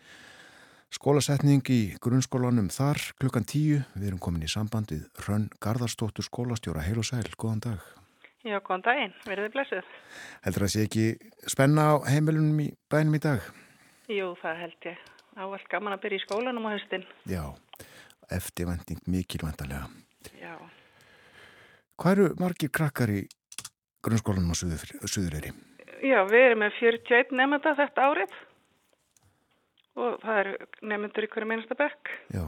Skólasetning 0.96 1.60
í 1.76 1.82
grunnskólanum 2.00 2.72
þar 2.72 3.04
klukkan 3.20 3.44
10. 3.44 3.84
Við 4.00 4.08
erum 4.08 4.24
komin 4.24 4.48
í 4.48 4.54
sambandið 4.54 5.04
Hrönn 5.20 5.50
Garðarstóttur 5.60 6.24
skólastjóra. 6.24 6.88
Heil 6.88 7.04
og 7.04 7.10
sæl, 7.12 7.28
góðan 7.36 7.66
dag. 7.68 7.84
Já, 8.48 8.62
góðan 8.64 8.88
daginn, 8.88 9.18
verðið 9.28 9.58
blessuð. 9.58 9.96
Heldur 10.48 10.70
það 10.70 10.72
sé 10.78 10.88
ekki 10.88 11.10
spenna 11.52 11.90
á 11.92 11.96
heimilunum 12.08 12.64
í 12.64 12.72
bænum 12.88 13.20
í 13.20 13.26
dag? 13.28 13.44
Jú, 14.08 14.38
það 14.40 14.64
held 14.64 14.94
ég. 14.94 15.08
Ávall 15.36 15.66
gaman 15.68 16.00
að 16.00 16.06
byrja 16.08 16.22
í 16.22 16.24
skólanum 16.24 16.72
á 16.72 16.80
höstin. 16.80 17.04
Já, 17.28 17.44
eftirvending 18.32 19.00
mikilvendalega. 19.08 19.88
Já, 20.42 20.56
Hvað 22.02 22.12
eru 22.18 22.28
margir 22.42 22.72
krakkar 22.74 23.12
í 23.14 23.20
grunnskólanum 24.02 24.54
á 24.54 24.56
Suður, 24.58 24.86
Suðureyri? 25.06 25.52
Já 26.02 26.24
við 26.26 26.46
erum 26.48 26.64
með 26.64 26.80
41 26.80 27.36
nefnda 27.38 27.76
þetta 27.78 28.08
árið 28.10 28.32
og 30.02 30.16
það 30.24 30.40
eru 30.42 30.54
nefndur 30.90 31.28
í 31.28 31.30
hverju 31.36 31.50
minnsta 31.52 31.78
bekk, 31.78 32.10
Já, 32.34 32.46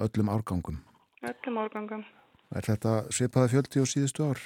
öllum 0.00 0.30
árgangum. 0.32 0.78
öllum 1.26 1.58
árgangum. 1.60 2.04
Er 2.56 2.64
þetta 2.66 2.94
svipaði 3.14 3.52
fjöldi 3.52 3.82
og 3.82 3.90
síðustu 3.90 4.24
ár? 4.30 4.40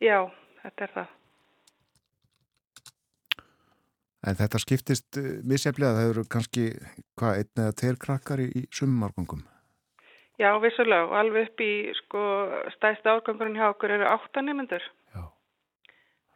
Já, 0.00 0.18
þetta 0.62 0.86
er 0.86 0.94
það. 0.96 1.10
En 4.26 4.36
þetta 4.36 4.60
skiptist 4.60 5.16
uh, 5.16 5.30
misjaflega, 5.48 5.96
það 5.96 6.10
eru 6.12 6.24
kannski 6.28 6.66
hvað, 7.20 7.40
einn 7.40 7.64
eða 7.64 7.76
tveir 7.80 7.98
krakkar 8.02 8.42
í, 8.44 8.50
í 8.52 8.66
summargangum. 8.74 9.46
Já, 10.40 10.54
vissulega 10.60 11.08
og 11.08 11.16
alveg 11.20 11.50
upp 11.50 11.60
í 11.64 11.72
sko 11.98 12.22
stæðst 12.76 13.08
árgangurinn 13.08 13.58
hjá 13.58 13.66
okkur 13.74 13.92
eru 13.92 14.08
áttanemendur. 14.08 14.84
Já. 15.12 15.24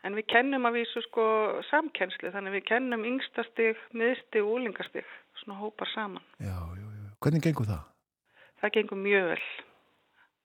En 0.05 0.16
við 0.18 0.28
kennum 0.32 0.68
að 0.68 0.80
vísu 0.80 1.01
sko 1.07 1.24
samkennslu, 1.70 2.32
þannig 2.35 2.59
við 2.59 2.66
kennum 2.68 3.07
yngstastig, 3.09 3.80
miðstig 3.97 4.45
og 4.45 4.59
úlingastig, 4.59 5.09
svona 5.41 5.57
hópar 5.62 5.89
saman. 5.95 6.24
Já, 6.37 6.53
já, 6.53 6.85
já. 6.85 7.09
Hvernig 7.24 7.47
gengur 7.47 7.70
það? 7.70 7.87
Það 8.61 8.74
gengur 8.76 9.01
mjög 9.07 9.30
vel. 9.32 9.47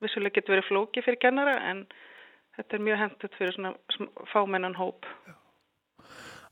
Vissulega 0.03 0.39
getur 0.39 0.55
verið 0.55 0.69
flóki 0.69 1.03
fyrir 1.03 1.19
kennara 1.19 1.57
en 1.71 1.83
þetta 2.55 2.77
er 2.77 2.85
mjög 2.87 3.03
hendut 3.03 3.35
fyrir 3.39 3.55
svona 3.57 3.73
fámennan 4.31 4.79
hóp. 4.79 5.07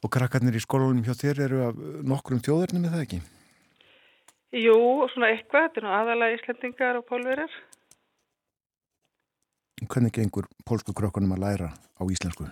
Og 0.06 0.14
krakkarnir 0.14 0.58
í 0.58 0.62
skólanum 0.62 1.02
hjá 1.06 1.16
þér 1.18 1.40
eru 1.48 1.64
af 1.66 1.80
nokkrum 2.06 2.42
þjóðarnum 2.46 2.86
með 2.86 2.94
það 2.94 3.06
ekki? 3.08 3.20
Jú, 4.58 4.78
svona 5.12 5.32
eitthvað, 5.34 5.66
þetta 5.66 5.82
er 5.82 5.86
nú 5.86 5.96
aðalega 5.96 6.38
Íslendingar 6.38 7.00
og 7.00 7.08
pólverir. 7.10 7.56
Hvernig 9.86 10.14
gengur 10.14 10.48
pólsku 10.66 10.94
krökkunum 10.98 11.34
að 11.36 11.44
læra 11.44 11.68
á 11.74 12.04
íslensku? 12.10 12.48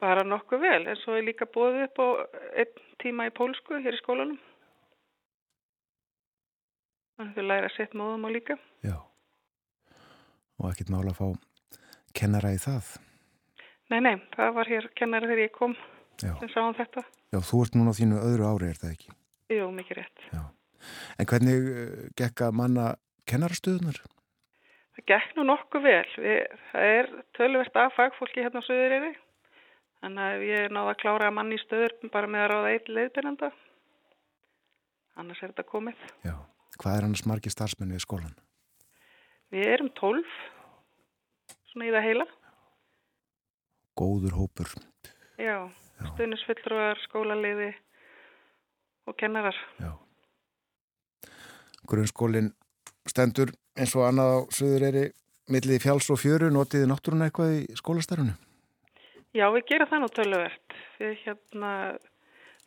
Bara 0.00 0.24
nokkuð 0.24 0.62
vel, 0.62 0.82
en 0.88 1.00
svo 1.00 1.16
er 1.16 1.26
líka 1.26 1.48
búið 1.48 1.82
upp 1.86 2.00
á 2.00 2.06
einn 2.62 2.84
tíma 3.02 3.26
í 3.28 3.34
pólsku 3.36 3.80
hér 3.80 3.96
í 3.96 4.00
skólanum. 4.00 4.38
Þannig 7.16 7.32
að 7.32 7.36
þau 7.40 7.48
læra 7.48 7.72
sitt 7.72 7.96
móðum 7.96 8.28
á 8.28 8.30
líka. 8.32 8.56
Já. 8.84 8.96
Og 10.60 10.70
ekkert 10.70 10.92
mála 10.92 11.12
að 11.12 11.20
fá 11.20 11.80
kennara 12.16 12.52
í 12.52 12.60
það. 12.60 12.96
Nei, 13.92 14.00
nei, 14.04 14.16
það 14.36 14.56
var 14.56 14.72
hér 14.72 14.88
kennari 14.96 15.30
þegar 15.30 15.44
ég 15.46 15.54
kom 15.56 15.76
Sem 16.22 16.50
sáum 16.52 16.74
þetta. 16.76 17.04
Já, 17.34 17.38
þú 17.44 17.62
ert 17.64 17.76
núna 17.76 17.92
á 17.92 17.98
þínu 17.98 18.20
öðru 18.22 18.48
ári, 18.48 18.70
er 18.72 18.80
það 18.80 18.94
ekki? 18.94 19.14
Jú, 19.52 19.68
mikið 19.76 20.00
rétt. 20.00 20.26
Já. 20.32 20.42
En 21.18 21.28
hvernig 21.30 21.68
uh, 21.72 22.00
gekk 22.18 22.44
að 22.46 22.56
manna 22.60 22.86
kennarastöðunar? 23.30 24.00
Það 24.96 25.06
gekk 25.12 25.36
nú 25.36 25.46
nokkuð 25.50 25.86
vel. 25.86 26.08
Við, 26.24 26.58
það 26.72 26.90
er 26.96 27.12
tölvert 27.36 27.78
af 27.82 27.94
fagfólki 27.98 28.44
hérna 28.44 28.62
á 28.64 28.66
Suðureyri. 28.66 29.12
Þannig 30.00 30.26
að 30.26 30.44
ég 30.46 30.74
náði 30.76 30.92
að 30.92 31.00
klára 31.02 31.30
manni 31.34 31.58
í 31.58 31.62
stöður 31.62 31.96
bara 32.12 32.30
með 32.30 32.44
að 32.44 32.50
ráða 32.52 32.72
eitt 32.72 32.90
leiðbyrjanda. 32.92 33.52
Annars 35.16 35.40
er 35.42 35.52
þetta 35.52 35.68
komið. 35.68 36.04
Já. 36.24 36.36
Hvað 36.76 36.98
er 36.98 37.06
annars 37.06 37.24
margir 37.28 37.52
starfsmenn 37.52 37.94
við 37.94 38.04
skólan? 38.04 38.36
Við 39.54 39.68
erum 39.72 39.88
tólf, 39.96 40.32
svona 41.70 41.88
í 41.88 41.92
það 41.94 42.06
heila. 42.08 42.26
Góður 43.96 44.36
hópur. 44.36 44.72
Já, 45.40 45.56
Já. 45.96 46.08
stuðnisfulltrúar, 46.12 47.00
skólaliði 47.06 47.70
og 49.06 49.16
kennarar. 49.20 49.56
Já. 49.80 49.92
Grunnskólinn 51.86 52.50
stendur 53.06 53.52
eins 53.78 53.94
og 53.96 54.08
annað 54.08 54.32
á 54.34 54.38
Suðureyri 54.56 55.06
millið 55.52 55.84
fjáls 55.84 56.10
og 56.10 56.18
fjöru, 56.18 56.50
notiði 56.50 56.88
náttúruna 56.90 57.28
eitthvað 57.28 57.54
í 57.60 57.78
skólastarfinu? 57.78 58.34
Já, 59.36 59.46
við 59.52 59.66
gerum 59.68 59.90
það 59.90 60.02
nú 60.02 60.08
töluvert. 60.16 60.76
Við 60.98 61.12
hérna 61.26 61.72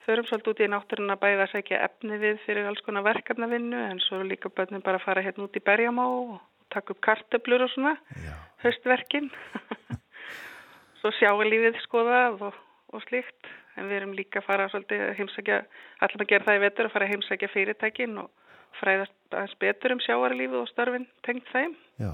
förum 0.06 0.28
svolítið 0.30 0.54
út 0.54 0.62
í 0.64 0.70
náttúruna 0.72 1.18
bæði 1.20 1.44
að 1.44 1.52
segja 1.54 1.82
efni 1.88 2.20
við 2.22 2.40
fyrir 2.46 2.70
alls 2.70 2.82
konar 2.86 3.06
verkefnavinnu 3.08 3.82
en 3.90 4.00
svo 4.06 4.22
líka 4.24 4.52
börnum 4.54 4.84
bara 4.86 5.02
að 5.02 5.06
fara 5.08 5.26
hérna 5.26 5.48
út 5.48 5.60
í 5.60 5.64
berjamá 5.66 6.06
og 6.08 6.38
taka 6.74 6.94
upp 6.94 7.02
kartöblur 7.04 7.66
og 7.66 7.72
svona, 7.74 7.96
Já. 8.22 8.34
höstverkin. 8.64 9.30
svo 11.02 11.12
sjáum 11.18 11.44
lífið 11.48 11.80
skoðað 11.84 12.44
og, 12.50 12.58
og 12.94 13.04
slíkt. 13.06 13.50
En 13.78 13.88
við 13.88 14.02
erum 14.02 14.16
líka 14.18 14.42
að 14.42 14.48
fara 14.50 14.68
svolítið 14.72 15.14
heimsækja, 15.20 15.62
allar 16.04 16.24
að 16.26 16.32
gera 16.32 16.48
það 16.48 16.60
í 16.60 16.64
vetur 16.66 16.90
að 16.90 16.94
fara 16.96 17.08
að 17.08 17.14
heimsækja 17.14 17.52
fyrirtækin 17.54 18.18
og 18.24 18.30
fræðast 18.80 19.16
aðeins 19.32 19.56
betur 19.64 19.96
um 19.96 20.04
sjáarlífið 20.04 20.60
og 20.60 20.70
störfin 20.72 21.08
tengt 21.26 21.50
þeim. 21.54 21.76
Já. 22.02 22.14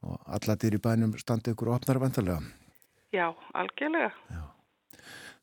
Og 0.00 0.16
allatir 0.32 0.76
í 0.76 0.80
bænum 0.80 1.12
standi 1.20 1.52
ykkur 1.52 1.74
opnar 1.74 2.00
vantarlega. 2.00 2.40
Já, 3.12 3.26
algjörlega. 3.58 4.12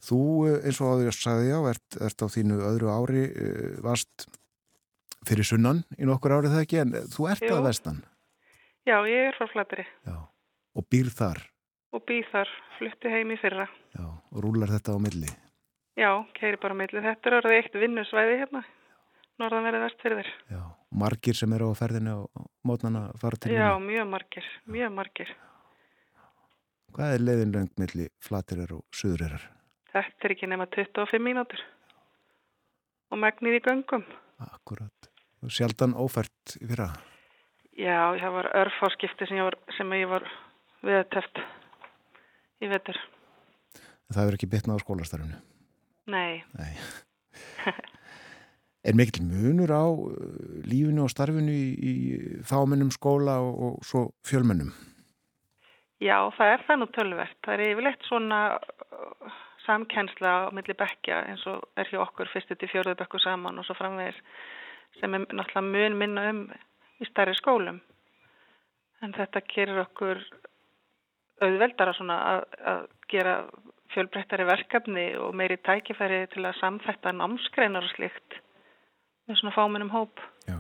Þú, 0.08 0.20
eh, 0.48 0.60
eins 0.66 0.80
og 0.82 0.94
áður 0.94 1.10
ég 1.10 1.18
sagði 1.18 1.50
já, 1.52 1.60
ert, 1.72 1.98
ert 2.06 2.24
á 2.24 2.28
þínu 2.30 2.58
öðru 2.70 2.90
ári, 2.94 3.24
eh, 3.34 3.82
varst 3.84 4.28
fyrir 5.28 5.46
sunnan 5.48 5.84
í 5.98 6.08
nokkur 6.08 6.38
árið 6.38 6.54
það 6.56 6.64
ekki, 6.66 6.80
en 6.82 6.92
þú 7.12 7.30
ert 7.34 7.44
Jú. 7.44 7.54
að 7.58 7.68
vestan. 7.68 8.04
Já, 8.88 9.04
ég 9.04 9.28
er 9.28 9.36
frá 9.36 9.50
Flatri 9.52 9.84
Já. 10.06 10.18
Og 10.78 10.86
býr 10.88 11.10
þar. 11.12 11.42
Og 11.98 12.06
býð 12.08 12.30
þar, 12.32 12.52
flutti 12.78 13.12
heim 13.12 13.34
í 13.34 13.38
fyrra. 13.42 13.66
Já. 13.98 14.06
Og 14.34 14.42
rúlar 14.46 14.70
þetta 14.76 14.96
á 14.96 15.00
milli. 15.02 15.30
Já, 15.98 16.12
keiri 16.38 16.60
bara 16.62 16.78
á 16.78 16.80
milli. 16.80 17.02
Þetta 17.02 17.30
er 17.32 17.38
orðið 17.40 17.58
eitt 17.58 17.78
vinnusvæði 17.82 18.36
hérna, 18.44 18.62
norðanverið 19.42 19.86
vestfyrðir. 19.88 20.30
Já. 20.54 20.62
Margir 21.04 21.36
sem 21.36 21.54
eru 21.58 21.72
á 21.74 21.80
ferðinu 21.80 22.14
á 22.16 22.42
mótnana 22.68 23.08
fara 23.20 23.40
til 23.42 23.52
Já, 23.56 23.74
vinnu. 23.76 23.90
mjög 23.92 24.08
margir, 24.14 24.46
mjög 24.72 24.94
margir. 25.02 25.34
Hvað 26.96 27.14
er 27.18 27.26
leiðin 27.26 27.52
löng 27.54 27.68
milli 27.82 28.08
flatirar 28.24 28.72
og 28.78 28.86
suðurirar? 28.96 29.44
Þetta 29.92 30.28
er 30.30 30.34
ekki 30.38 30.48
nema 30.50 30.66
25 30.72 31.20
mínútur 31.26 31.60
og 33.12 33.20
megnið 33.22 33.58
í 33.60 33.62
göngum. 33.66 34.06
Akkurat. 34.44 35.10
Og 35.44 35.52
Sjaldan 35.54 35.94
ófært 35.98 36.58
í 36.62 36.66
fyrra. 36.70 36.90
Já, 37.78 38.14
það 38.18 38.34
var 38.40 38.50
örfáskipti 38.64 39.28
sem 39.30 39.38
ég 39.38 39.46
var, 39.50 39.58
sem 39.78 39.92
ég 39.94 40.10
var 40.10 40.26
viðteft 40.86 41.42
í 42.64 42.72
vetur. 42.72 43.00
Það 44.08 44.22
hefur 44.22 44.38
ekki 44.38 44.52
bitnað 44.52 44.80
á 44.80 44.84
skólastarfinu. 44.86 45.40
Nei, 46.08 46.44
Nei. 46.56 46.74
er 48.88 48.96
mikill 48.96 49.26
munur 49.28 49.74
á 49.76 49.86
uh, 49.92 50.14
lífinu 50.64 51.04
og 51.04 51.12
starfinu 51.12 51.52
í, 51.52 51.66
í 51.76 51.94
fámennum 52.48 52.94
skóla 52.96 53.42
og, 53.44 53.58
og 53.58 53.82
svo 53.88 54.08
fjölmennum? 54.28 54.72
já, 56.04 56.18
það 56.38 56.54
er 56.54 56.64
það 56.68 56.80
nú 56.80 56.88
tölvert. 56.96 57.38
Það 57.46 57.54
er 57.54 57.66
yfirleitt 57.72 58.08
svona 58.08 58.40
uh, 58.56 59.36
samkennsla 59.66 60.34
á 60.48 60.56
milli 60.56 60.76
bekkja 60.78 61.24
eins 61.32 61.44
og 61.50 61.66
er 61.80 61.90
hjá 61.92 62.00
okkur 62.06 62.32
fyrstu 62.32 62.56
til 62.56 62.72
fjóruðu 62.72 63.00
bekku 63.02 63.22
saman 63.22 63.60
og 63.60 63.68
svo 63.68 63.76
framvegis 63.78 64.20
sem 65.02 65.14
er 65.14 65.26
náttúrulega 65.28 65.66
mun 65.68 65.98
minna 66.00 66.28
um 66.32 66.44
í 67.02 67.10
stærri 67.10 67.36
skólum. 67.38 67.82
En 69.04 69.14
þetta 69.14 69.44
gerir 69.52 69.84
okkur 69.84 70.24
auðveldara 71.44 71.94
svona 71.98 72.18
að, 72.32 72.40
að 72.72 72.84
gera 73.12 73.36
fjölbreyttari 73.94 74.46
verkefni 74.48 75.06
og 75.22 75.36
meiri 75.38 75.58
tækifæri 75.64 76.26
til 76.34 76.44
að 76.46 76.58
samþætta 76.60 77.14
námskreinar 77.16 77.88
og 77.88 77.94
slikt 77.96 78.40
með 79.28 79.40
svona 79.42 79.56
fámennum 79.56 79.94
hóp. 79.94 80.24
Já. 80.48 80.60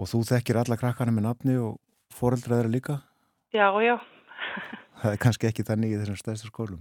Og 0.00 0.08
þú 0.10 0.22
þekkir 0.30 0.60
alla 0.62 0.78
krakkana 0.80 1.14
með 1.14 1.26
nafni 1.28 1.56
og 1.60 1.76
foreldraðara 2.16 2.72
líka? 2.72 3.00
Já, 3.54 3.68
já. 3.82 3.96
Það 5.00 5.12
er 5.14 5.20
kannski 5.22 5.48
ekki 5.48 5.66
þannig 5.66 5.94
í 5.94 6.00
þessum 6.00 6.20
stærstu 6.20 6.50
skólum. 6.50 6.80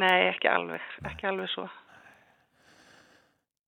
Nei, 0.00 0.30
ekki 0.30 0.48
alveg, 0.48 0.84
ekki 1.10 1.28
alveg 1.28 1.50
svo. 1.52 1.66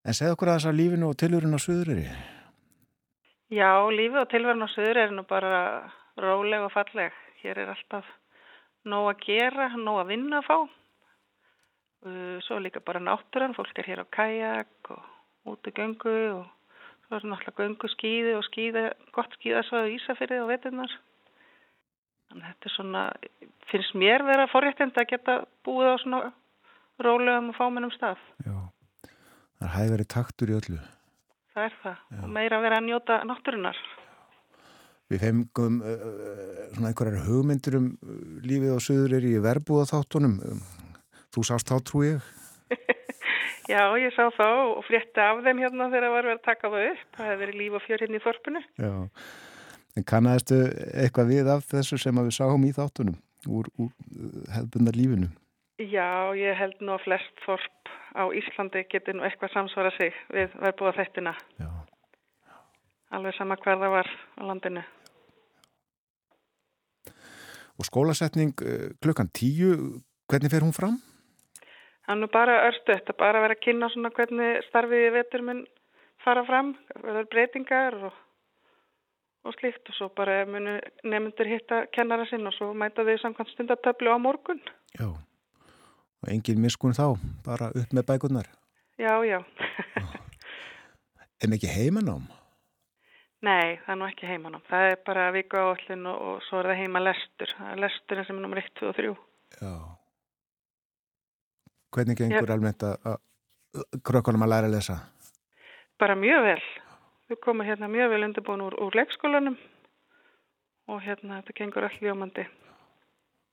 En 0.03 0.17
segð 0.17 0.35
okkur 0.35 0.51
aðeins 0.51 0.71
að 0.71 0.79
lífinu 0.79 1.11
og 1.13 1.19
tilurinn 1.21 1.55
á 1.55 1.61
Suðuriri. 1.63 2.07
Já, 3.53 3.85
lífið 3.93 4.23
og 4.23 4.31
tilverðin 4.33 4.65
á 4.65 4.71
söður 4.73 4.99
er 5.03 5.11
nú 5.13 5.27
bara 5.29 5.59
róleg 6.17 6.65
og 6.65 6.73
falleg. 6.73 7.13
Hér 7.43 7.59
er 7.59 7.73
alltaf 7.73 8.09
nóg 8.87 9.11
að 9.13 9.23
gera, 9.27 9.69
nóg 9.77 10.03
að 10.03 10.11
vinna 10.15 10.41
að 10.41 10.49
fá. 10.49 10.57
Uh, 12.03 12.37
Svo 12.47 12.59
líka 12.59 12.83
bara 12.83 13.03
náttúran, 13.03 13.55
fólk 13.55 13.79
er 13.79 13.89
hér 13.91 14.03
á 14.03 14.07
kajak 14.11 14.91
og 14.95 15.53
út 15.53 15.71
í 15.71 15.75
göngu 15.75 16.17
og 16.39 16.45
svo 17.07 17.19
er 17.19 17.27
náttúrulega 17.31 17.59
göngu 17.61 17.91
skíði 17.93 18.37
og 18.39 18.45
skíða, 18.47 18.85
gott 19.15 19.35
skíðasvæðu 19.39 19.97
Ísafyrði 19.97 20.41
og 20.43 20.51
veturnar. 20.51 20.95
Þannig 22.31 22.47
að 22.47 22.53
þetta 22.53 22.71
er 22.71 22.75
svona, 22.77 23.03
finnst 23.71 23.99
mér 23.99 24.25
vera 24.27 24.49
forréttind 24.51 24.99
að 24.99 25.11
geta 25.11 25.39
búið 25.67 25.93
á 25.93 25.97
svona 26.03 26.21
rólegum 27.03 27.51
og 27.53 27.59
fámennum 27.59 27.95
stað. 27.95 28.23
Já. 28.47 28.57
Það 29.59 29.67
er 29.67 29.75
hægveri 29.77 30.07
taktur 30.11 30.51
í 30.51 30.59
öllu. 30.59 30.79
Það 31.53 31.67
er 31.69 31.75
það. 31.83 32.07
Og 32.23 32.31
meira 32.33 32.59
að 32.59 32.65
vera 32.67 32.79
að 32.81 32.87
njóta 32.89 33.19
náttúrunar. 33.29 33.83
Við 35.13 35.25
fengum 35.27 35.81
uh, 35.85 36.07
svona 36.73 36.91
einhverjar 36.93 37.27
hugmyndir 37.27 37.79
um 37.79 37.89
lífið 38.47 38.75
á 38.75 38.79
Suðuriri 38.81 39.35
í 39.37 39.43
verbúða 39.45 39.91
þáttunum. 39.93 40.39
Um, 40.49 40.63
þú 41.35 41.45
sást 41.51 41.69
þá 41.69 41.77
trú 41.85 42.05
ég. 42.07 42.31
Já, 43.73 43.93
ég 44.01 44.11
sá 44.17 44.27
þá 44.35 44.49
og 44.75 44.83
frétti 44.89 45.23
af 45.23 45.43
þeim 45.45 45.61
hérna 45.63 45.91
þegar 45.93 46.09
það 46.09 46.15
var 46.17 46.27
verið 46.27 46.39
að 46.39 46.47
taka 46.49 46.71
það 46.73 46.87
upp. 46.89 47.05
Það 47.17 47.29
hefði 47.29 47.43
verið 47.45 47.61
líf 47.61 47.77
og 47.77 47.85
fjör 47.85 48.03
hérna 48.05 48.19
í 48.19 48.25
þorpinu. 48.25 48.63
Já. 48.83 48.95
En 49.93 50.09
kannaðistu 50.09 50.59
eitthvað 51.05 51.31
við 51.31 51.53
af 51.53 51.69
þessu 51.69 51.99
sem 52.01 52.21
við 52.23 52.35
sáum 52.39 52.65
í 52.65 52.73
þáttunum 52.73 53.19
úr, 53.53 53.69
úr 53.77 53.93
hefðbundar 54.55 54.97
lífinu? 54.97 55.29
Já, 55.83 56.33
ég 56.39 56.57
held 56.57 56.81
nú 56.85 56.95
að 56.97 57.07
flest 57.07 57.45
þorp 57.45 57.93
á 58.17 58.25
Íslandi 58.37 58.85
getur 58.93 59.17
nú 59.19 59.27
eitthvað 59.27 59.55
samsvara 59.55 59.93
sig 59.97 60.17
við 60.33 60.53
verðbúða 60.61 60.97
þættina. 61.01 61.37
Já. 61.61 61.71
Alveg 63.13 63.37
sama 63.37 63.59
hver 63.61 63.81
það 63.81 63.95
var 63.99 64.09
á 64.09 64.43
landinu. 64.49 64.85
Og 67.83 67.89
skólasetning 67.89 68.55
uh, 68.63 68.91
klukkan 69.03 69.27
tíu, 69.35 69.99
hvernig 70.31 70.53
fer 70.53 70.63
hún 70.63 70.75
fram? 70.77 71.01
Það 72.07 72.13
er 72.15 72.19
nú 72.21 72.29
bara 72.31 72.59
örstu, 72.69 72.95
þetta 72.95 73.15
bara 73.19 73.41
að 73.41 73.47
vera 73.47 73.57
að 73.57 73.65
kynna 73.65 73.89
svona 73.91 74.11
hvernig 74.15 74.61
starfið 74.69 75.07
í 75.07 75.15
vetur 75.17 75.43
mun 75.47 75.63
fara 76.23 76.45
fram, 76.47 76.73
verður 76.95 77.27
breytingar 77.33 77.97
og, 78.07 78.21
og 79.47 79.57
slíkt 79.59 79.91
og 79.91 79.99
svo 79.99 80.09
bara 80.15 80.45
munu 80.47 80.77
nefndur 81.03 81.51
hitta 81.51 81.81
kennara 81.95 82.27
sinn 82.31 82.47
og 82.47 82.55
svo 82.55 82.71
mæta 82.71 83.07
þau 83.07 83.17
samkvæmt 83.25 83.55
stundatöflu 83.57 84.15
á 84.15 84.19
morgun. 84.23 84.63
Já, 84.95 85.09
og 85.11 86.31
engin 86.31 86.63
miskun 86.63 86.95
þá, 86.95 87.19
bara 87.47 87.73
upp 87.75 87.95
með 87.95 88.07
bækurnar. 88.13 88.51
Já, 88.99 89.19
já. 89.27 89.41
En 91.43 91.55
ekki 91.57 91.67
heimanám? 91.67 92.31
Nei, 93.43 93.81
það 93.83 93.91
er 93.95 93.99
nú 93.99 94.07
ekki 94.07 94.29
heimanám. 94.31 94.63
Það 94.69 94.89
er 94.93 95.01
bara 95.07 95.27
viku 95.35 95.59
áallin 95.59 96.07
og, 96.07 96.21
og 96.29 96.45
svo 96.47 96.61
er 96.61 96.71
það 96.71 96.81
heima 96.85 97.03
lestur. 97.03 97.51
Það 97.59 97.73
er 97.73 97.83
lesturinn 97.83 98.29
sem 98.29 98.39
er 98.39 98.45
nummer 98.45 98.63
1, 98.63 98.71
2 98.79 98.89
og 98.93 98.97
3. 99.01 99.13
Já. 99.59 99.75
Hvernig 101.93 102.19
gengur 102.21 102.49
Já. 102.49 102.55
almennt 102.55 102.87
að 102.87 103.11
að 103.11 103.21
krökkunum 104.05 104.45
að 104.45 104.53
læra 104.53 104.69
að 104.69 104.77
lesa? 104.77 104.97
Bara 106.01 106.17
mjög 106.19 106.47
vel. 106.47 106.63
Við 107.31 107.41
komum 107.45 107.67
hérna 107.67 107.89
mjög 107.89 108.13
vel 108.13 108.25
undirbúin 108.27 108.65
úr, 108.67 108.77
úr 108.85 108.97
leikskólanum 108.99 109.57
og 110.93 111.03
hérna 111.05 111.41
þetta 111.41 111.57
gengur 111.57 111.87
allir 111.87 112.11
ljómandi. 112.11 112.45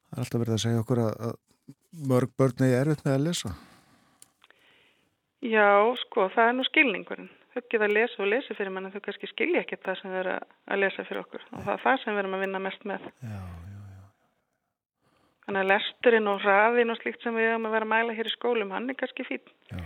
Það 0.10 0.18
er 0.18 0.24
alltaf 0.24 0.42
verið 0.44 0.56
að 0.56 0.64
segja 0.66 0.84
okkur 0.84 1.04
að, 1.06 1.12
að 1.30 2.08
mörg 2.12 2.34
börn 2.38 2.66
er 2.66 2.80
erfitt 2.82 3.06
með 3.06 3.16
að 3.16 3.26
lesa. 3.28 3.54
Já, 5.40 5.70
sko, 6.02 6.28
það 6.34 6.50
er 6.50 6.58
nú 6.58 6.66
skilningurinn. 6.68 7.30
Geta 7.56 7.80
að 7.86 7.96
lesa 7.96 8.22
og 8.22 8.30
lesa 8.30 8.56
fyrir 8.56 8.72
mann 8.74 8.86
en 8.88 8.94
þau 8.94 9.02
kannski 9.08 9.28
skilja 9.32 9.64
ekki 9.64 9.80
það 9.82 9.98
sem 10.02 10.14
eru 10.20 10.36
að 10.38 10.80
lesa 10.84 11.06
fyrir 11.08 11.24
okkur 11.24 11.48
og 11.50 11.64
það 11.66 11.74
er 11.74 11.82
það 11.86 12.04
sem 12.04 12.14
við 12.14 12.22
erum 12.24 12.38
að 12.38 12.44
vinna 12.46 12.62
mest 12.68 12.86
með. 12.88 13.08
Já, 13.26 13.40
Þannig 15.50 15.64
að 15.64 15.70
lesturinn 15.72 16.30
og 16.30 16.44
hraðin 16.44 16.94
og 16.94 17.00
slíkt 17.00 17.24
sem 17.26 17.34
við 17.34 17.48
erum 17.50 17.64
að 17.66 17.72
vera 17.74 17.86
að 17.88 17.90
mæla 17.96 18.14
hér 18.20 18.28
í 18.30 18.32
skólum, 18.36 18.70
hann 18.76 18.92
er 18.92 18.98
kannski 19.00 19.24
fín. 19.26 19.48
Já. 19.72 19.80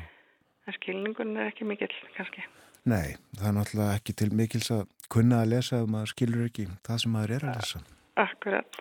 En 0.68 0.76
skilningurinn 0.76 1.39
er 1.39 1.53
ekki 1.53 1.68
mikill, 1.68 1.93
kannski. 2.18 2.43
Nei, 2.84 3.16
það 3.39 3.47
er 3.47 3.55
náttúrulega 3.55 3.95
ekki 3.95 4.16
til 4.20 4.28
mikils 4.36 4.68
að 4.76 4.82
kunna 5.14 5.39
að 5.45 5.53
lesa 5.53 5.80
ef 5.80 5.88
maður 5.93 6.11
skilur 6.11 6.49
ekki 6.49 6.66
það 6.84 6.99
sem 6.99 7.16
maður 7.16 7.36
er 7.38 7.45
að 7.47 7.55
lesa. 7.61 7.82
Akkurat, 8.26 8.80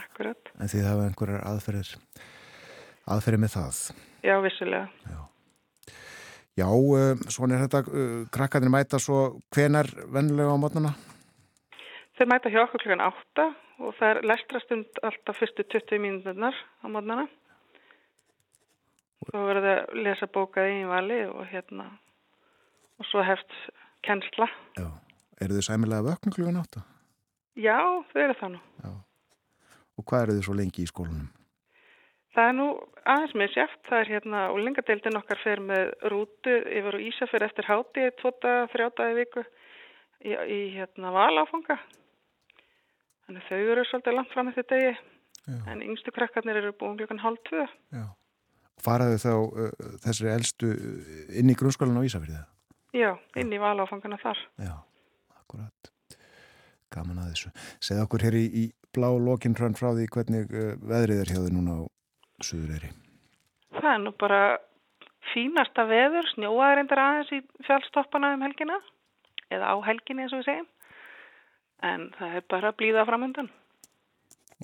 akkurat. 0.00 0.52
En 0.56 0.72
því 0.72 0.80
það 0.80 0.88
hafa 0.94 1.10
einhverjar 1.10 1.44
aðferðir, 1.50 1.92
aðferðir 3.04 3.44
með 3.44 3.54
það. 3.58 3.82
Já, 4.24 4.34
vissulega. 4.46 5.12
Já, 5.12 5.20
uh, 6.62 7.24
svona 7.28 7.56
er 7.56 7.64
þetta, 7.66 7.80
uh, 7.90 8.20
krakkarnir 8.34 8.70
mæta 8.70 9.00
svo 9.02 9.40
hvenar 9.54 9.90
vennulega 10.14 10.54
á 10.54 10.58
mótnana? 10.62 10.92
Þeir 12.14 12.30
mæta 12.30 12.52
hjá 12.52 12.62
okkur 12.62 12.84
klukkan 12.84 13.02
átta 13.02 13.48
og 13.82 13.94
það 13.98 14.10
er 14.10 14.20
lestrastund 14.30 15.00
alltaf 15.02 15.40
fyrstu 15.40 15.66
20 15.66 15.98
mínúturnar 15.98 16.54
á 16.54 16.86
mótnana. 16.86 17.26
Svo 19.24 19.46
verður 19.48 19.66
það 19.66 19.78
að 19.80 20.02
lesa 20.06 20.28
bókað 20.30 20.70
í 20.70 20.80
vali 20.86 21.20
og 21.26 21.46
hérna 21.50 21.88
og 23.00 23.08
svo 23.10 23.24
hefst 23.26 23.54
kennsla. 24.06 24.46
Já. 24.78 24.92
Eru 25.42 25.56
þið 25.56 25.66
sæmilega 25.66 26.06
vöknu 26.06 26.34
klukkan 26.36 26.60
átta? 26.60 26.84
Já, 27.58 27.78
þau 28.12 28.20
eru 28.22 28.36
það 28.38 28.52
nú. 28.54 28.60
Og 29.98 30.06
hvað 30.06 30.26
eru 30.26 30.36
þið 30.36 30.46
svo 30.46 30.54
lengi 30.58 30.84
í 30.84 30.90
skólanum? 30.90 31.30
Það 32.34 32.48
er 32.50 32.56
nú 32.58 32.68
aðeins 33.06 33.34
með 33.38 33.52
sjátt. 33.54 33.80
Það 33.88 34.00
er 34.00 34.10
hérna 34.16 34.40
og 34.50 34.60
lengadeildin 34.64 35.18
okkar 35.20 35.40
fer 35.44 35.62
með 35.62 35.92
rútu 36.10 36.54
yfir 36.66 36.98
og 36.98 37.04
Ísa 37.04 37.28
fyrir 37.30 37.46
eftir 37.46 37.68
háti 37.68 38.08
tvota, 38.18 38.54
þrjátaði 38.72 39.18
viku 39.20 39.44
í, 39.44 40.34
í 40.34 40.60
hérna 40.74 41.12
valáfanga. 41.14 41.78
Þannig 43.24 43.46
þau 43.48 43.60
eru 43.60 43.86
svolítið 43.88 44.18
langt 44.18 44.34
fram 44.34 44.50
eftir 44.50 44.66
degi. 44.72 44.92
Já. 45.44 45.56
En 45.70 45.82
yngstu 45.84 46.12
krakkarnir 46.16 46.58
eru 46.58 46.74
búin 46.80 46.98
klukkan 46.98 47.22
hálf 47.22 47.40
tvö. 47.48 47.64
Faraðu 48.84 49.20
þá 49.22 49.32
uh, 49.36 49.70
þessari 50.02 50.34
elstu 50.34 50.74
uh, 50.74 51.08
inn 51.38 51.52
í 51.52 51.56
grunnskólan 51.56 52.00
á 52.00 52.06
Ísafyrði? 52.08 52.42
Já, 52.96 53.10
inn 53.38 53.52
í 53.52 53.60
valáfangana 53.62 54.18
þar. 54.22 54.40
Já, 54.58 54.74
akkurat. 55.38 55.90
Gaman 56.94 57.22
að 57.22 57.34
þessu. 57.34 57.52
Segð 57.82 58.04
okkur 58.04 58.26
hér 58.26 58.38
í, 58.38 58.44
í 58.48 58.64
blá 58.94 59.10
lokin 59.18 59.56
hrann 59.58 59.76
frá 59.78 59.92
því 59.92 60.08
hvernig 60.16 60.50
uh, 60.50 60.72
veðrið 60.82 61.22
er 61.22 61.32
hjá 61.32 61.40
þið 61.44 61.52
núna 61.58 61.78
á 61.78 61.93
Suðureyri. 62.42 62.90
Það 63.74 63.90
er 63.92 64.00
nú 64.02 64.12
bara 64.18 64.40
fínasta 65.32 65.84
veður, 65.88 66.26
snjóaði 66.34 66.78
reyndar 66.78 67.02
aðeins 67.04 67.32
í 67.34 67.40
fjallstoppana 67.66 68.32
um 68.36 68.42
helgina. 68.46 68.78
Eða 69.52 69.70
á 69.70 69.76
helginni 69.86 70.24
eins 70.24 70.34
og 70.34 70.42
við 70.42 70.48
segjum. 70.50 70.68
En 71.84 72.08
það 72.18 72.38
er 72.40 72.46
bara 72.50 72.70
að 72.72 72.78
blíða 72.80 73.04
framöndan. 73.08 73.50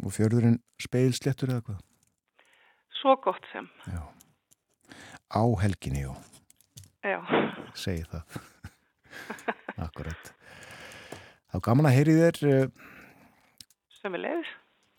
Og 0.01 0.13
fjörðurinn 0.15 0.61
speilsléttur 0.81 1.53
eða 1.53 1.65
hvað? 1.67 1.81
Svo 3.01 3.17
gott 3.25 3.47
sem. 3.53 3.67
Já. 3.91 4.03
Á 5.31 5.43
helginni, 5.63 6.05
já. 6.07 6.15
Já. 7.07 7.19
Segi 7.79 8.05
það. 8.11 8.39
akkurat. 9.87 10.33
Þá 11.51 11.59
gaman 11.67 11.89
að 11.91 11.97
heyri 11.99 12.17
þér 12.19 12.41
uh, 12.51 12.89
Sem 14.01 14.15
við 14.15 14.25
leiðis. 14.27 14.51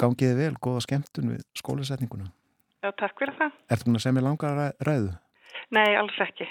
gangiði 0.02 0.38
vel, 0.39 0.53
góða 0.61 0.81
skemmtun 0.85 1.34
við 1.35 1.43
skólasetninguna. 1.57 2.30
Já, 2.82 2.90
takk 2.98 3.20
fyrir 3.22 3.36
það. 3.38 3.58
Ertu 3.72 3.88
búin 3.88 3.99
að 3.99 4.03
segja 4.06 4.16
mér 4.18 4.26
langa 4.26 4.52
ræ- 4.58 4.86
ræðu? 4.88 5.12
Nei, 5.76 5.90
alls 5.99 6.18
ekki. 6.26 6.48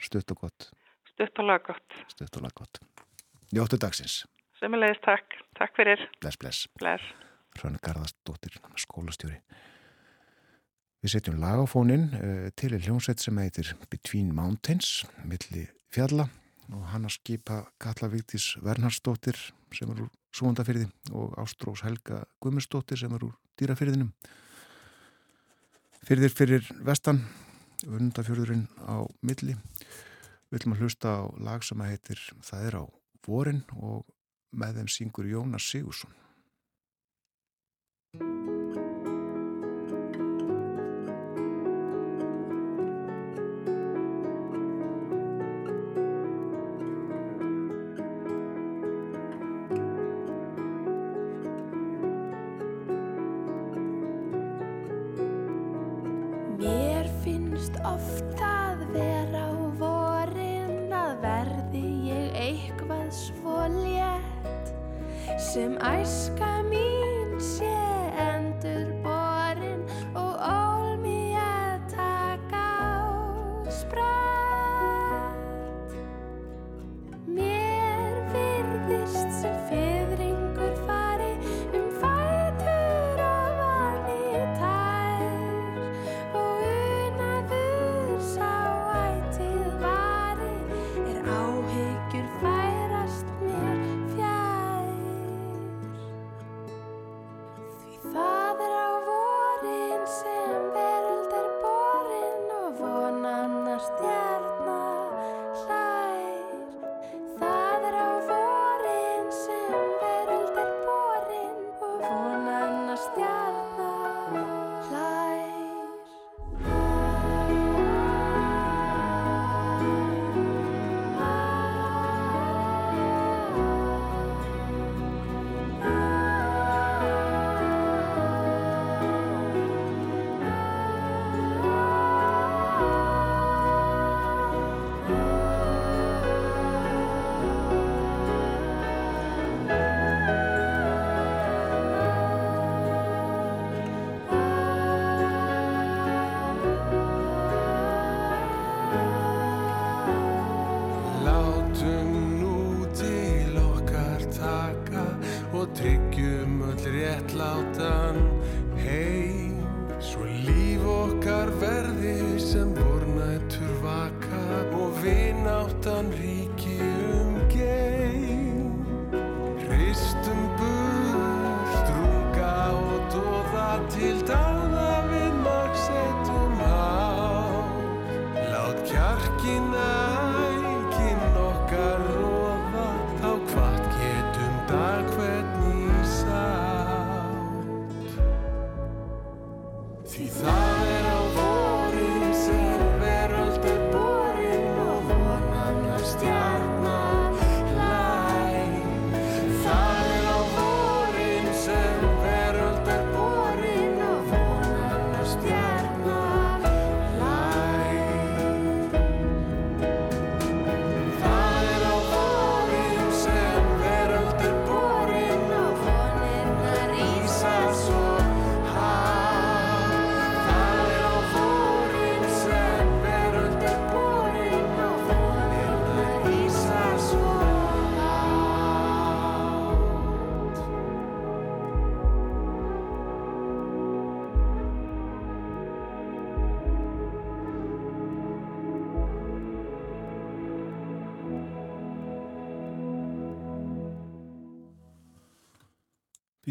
Stutt 0.00 0.30
og 0.32 0.44
gott. 0.44 0.68
Stutt 1.10 1.38
og 1.42 1.48
lag 1.50 1.64
gott. 1.66 1.96
Stutt 2.12 2.36
og 2.38 2.44
lag 2.46 2.54
gott. 2.56 2.78
Njóttu 3.52 3.76
dagsins. 3.82 4.20
Sem 4.60 4.72
við 4.72 4.84
leiðis, 4.84 5.00
takk. 5.04 5.34
Takk 5.58 5.74
fyrir. 5.76 6.04
Bless, 6.22 6.38
bless. 6.40 6.66
Bless. 6.78 7.02
Hrönn 7.58 7.80
Garðarsdóttir, 7.82 8.54
skólastjóri. 8.78 9.40
Við 11.02 11.14
setjum 11.14 11.38
lagafónin 11.40 12.04
uh, 12.14 12.48
til 12.60 12.74
í 12.76 12.80
hljómsveit 12.84 13.22
sem 13.24 13.38
heitir 13.40 13.72
Between 13.90 14.30
Mountains, 14.36 15.00
milli 15.24 15.64
fjalla 15.90 16.28
og 16.70 16.84
hann 16.92 17.08
að 17.08 17.16
skipa 17.16 17.62
Katla 17.82 18.06
Víktis 18.12 18.52
Vernharsdóttir 18.62 19.34
sem 19.74 19.90
er 19.90 20.04
úr 20.04 20.10
Súandafyrði 20.36 20.86
og 21.16 21.32
Ástrós 21.42 21.82
Helga 21.82 22.20
Gummisdóttir 22.44 23.00
sem 23.00 23.10
er 23.16 23.24
úr 23.26 23.32
Dýrafyrðinum. 23.58 24.12
Fyrðir 26.00 26.32
fyrir 26.32 26.68
vestan, 26.86 27.18
undafjörðurinn 27.84 28.64
á 28.88 29.04
milli. 29.20 29.56
Við 30.48 30.60
ætlum 30.60 30.74
að 30.76 30.84
hlusta 30.84 31.12
á 31.12 31.24
lag 31.44 31.64
sem 31.66 31.82
að 31.84 31.92
heitir 31.92 32.22
Það 32.46 32.64
er 32.68 32.76
á 32.80 32.84
vorin 33.26 33.60
og 33.76 34.08
með 34.56 34.80
þeim 34.80 34.88
syngur 34.90 35.28
Jónas 35.28 35.68
Sigursson. 35.68 36.19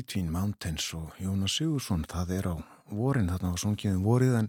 Between 0.09 0.31
Mountains 0.31 0.87
og 0.97 1.11
Jónas 1.21 1.53
Sigursson 1.59 2.01
það 2.09 2.31
er 2.33 2.47
á 2.49 2.55
vorin, 2.89 3.27
þarna 3.29 3.51
var 3.53 3.59
sungið 3.61 3.91
um 3.93 4.07
vorið 4.07 4.37
en, 4.39 4.47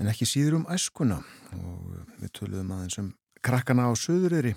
en 0.00 0.08
ekki 0.08 0.24
síður 0.24 0.54
um 0.62 0.64
æskuna. 0.72 1.18
Og 1.52 1.90
við 2.22 2.30
töluðum 2.38 2.70
aðeins 2.72 2.96
um 3.02 3.10
krakkana 3.44 3.84
á 3.84 3.92
söðuriri 3.92 4.54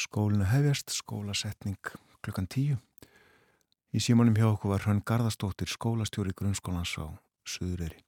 skólinu 0.00 0.46
hefjast, 0.48 0.94
skólasetning 0.96 1.76
klukkan 2.24 2.48
tíu. 2.48 2.78
Í 3.92 4.00
símanum 4.00 4.40
hjá 4.40 4.46
okkur 4.54 4.72
var 4.72 4.86
Hrönn 4.86 5.04
Garðastóttir 5.04 5.68
skólastjóri 5.68 6.32
grunnskólans 6.32 6.96
á 6.96 7.12
söðuriri 7.44 8.00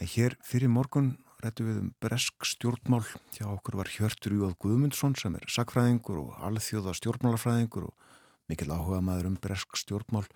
en 0.00 0.10
hér 0.14 0.38
fyrir 0.48 0.72
morgun 0.72 1.18
rættu 1.44 1.68
við 1.68 1.82
um 1.82 1.92
bresk 2.00 2.48
stjórnmál. 2.48 3.04
Hjá 3.36 3.50
okkur 3.50 3.82
var 3.82 3.92
Hjörtur 3.92 4.32
Júð 4.38 4.56
Guðmundsson 4.64 5.12
sem 5.12 5.36
er 5.36 5.44
sakfræðingur 5.52 6.24
og 6.24 6.40
alþjóða 6.48 6.96
stjórnmálafræðingur 7.02 7.90
og 7.90 8.11
mikill 8.50 8.72
áhuga 8.72 9.00
maður 9.04 9.30
um 9.32 9.38
bresk 9.42 9.78
stjórnmál. 9.80 10.26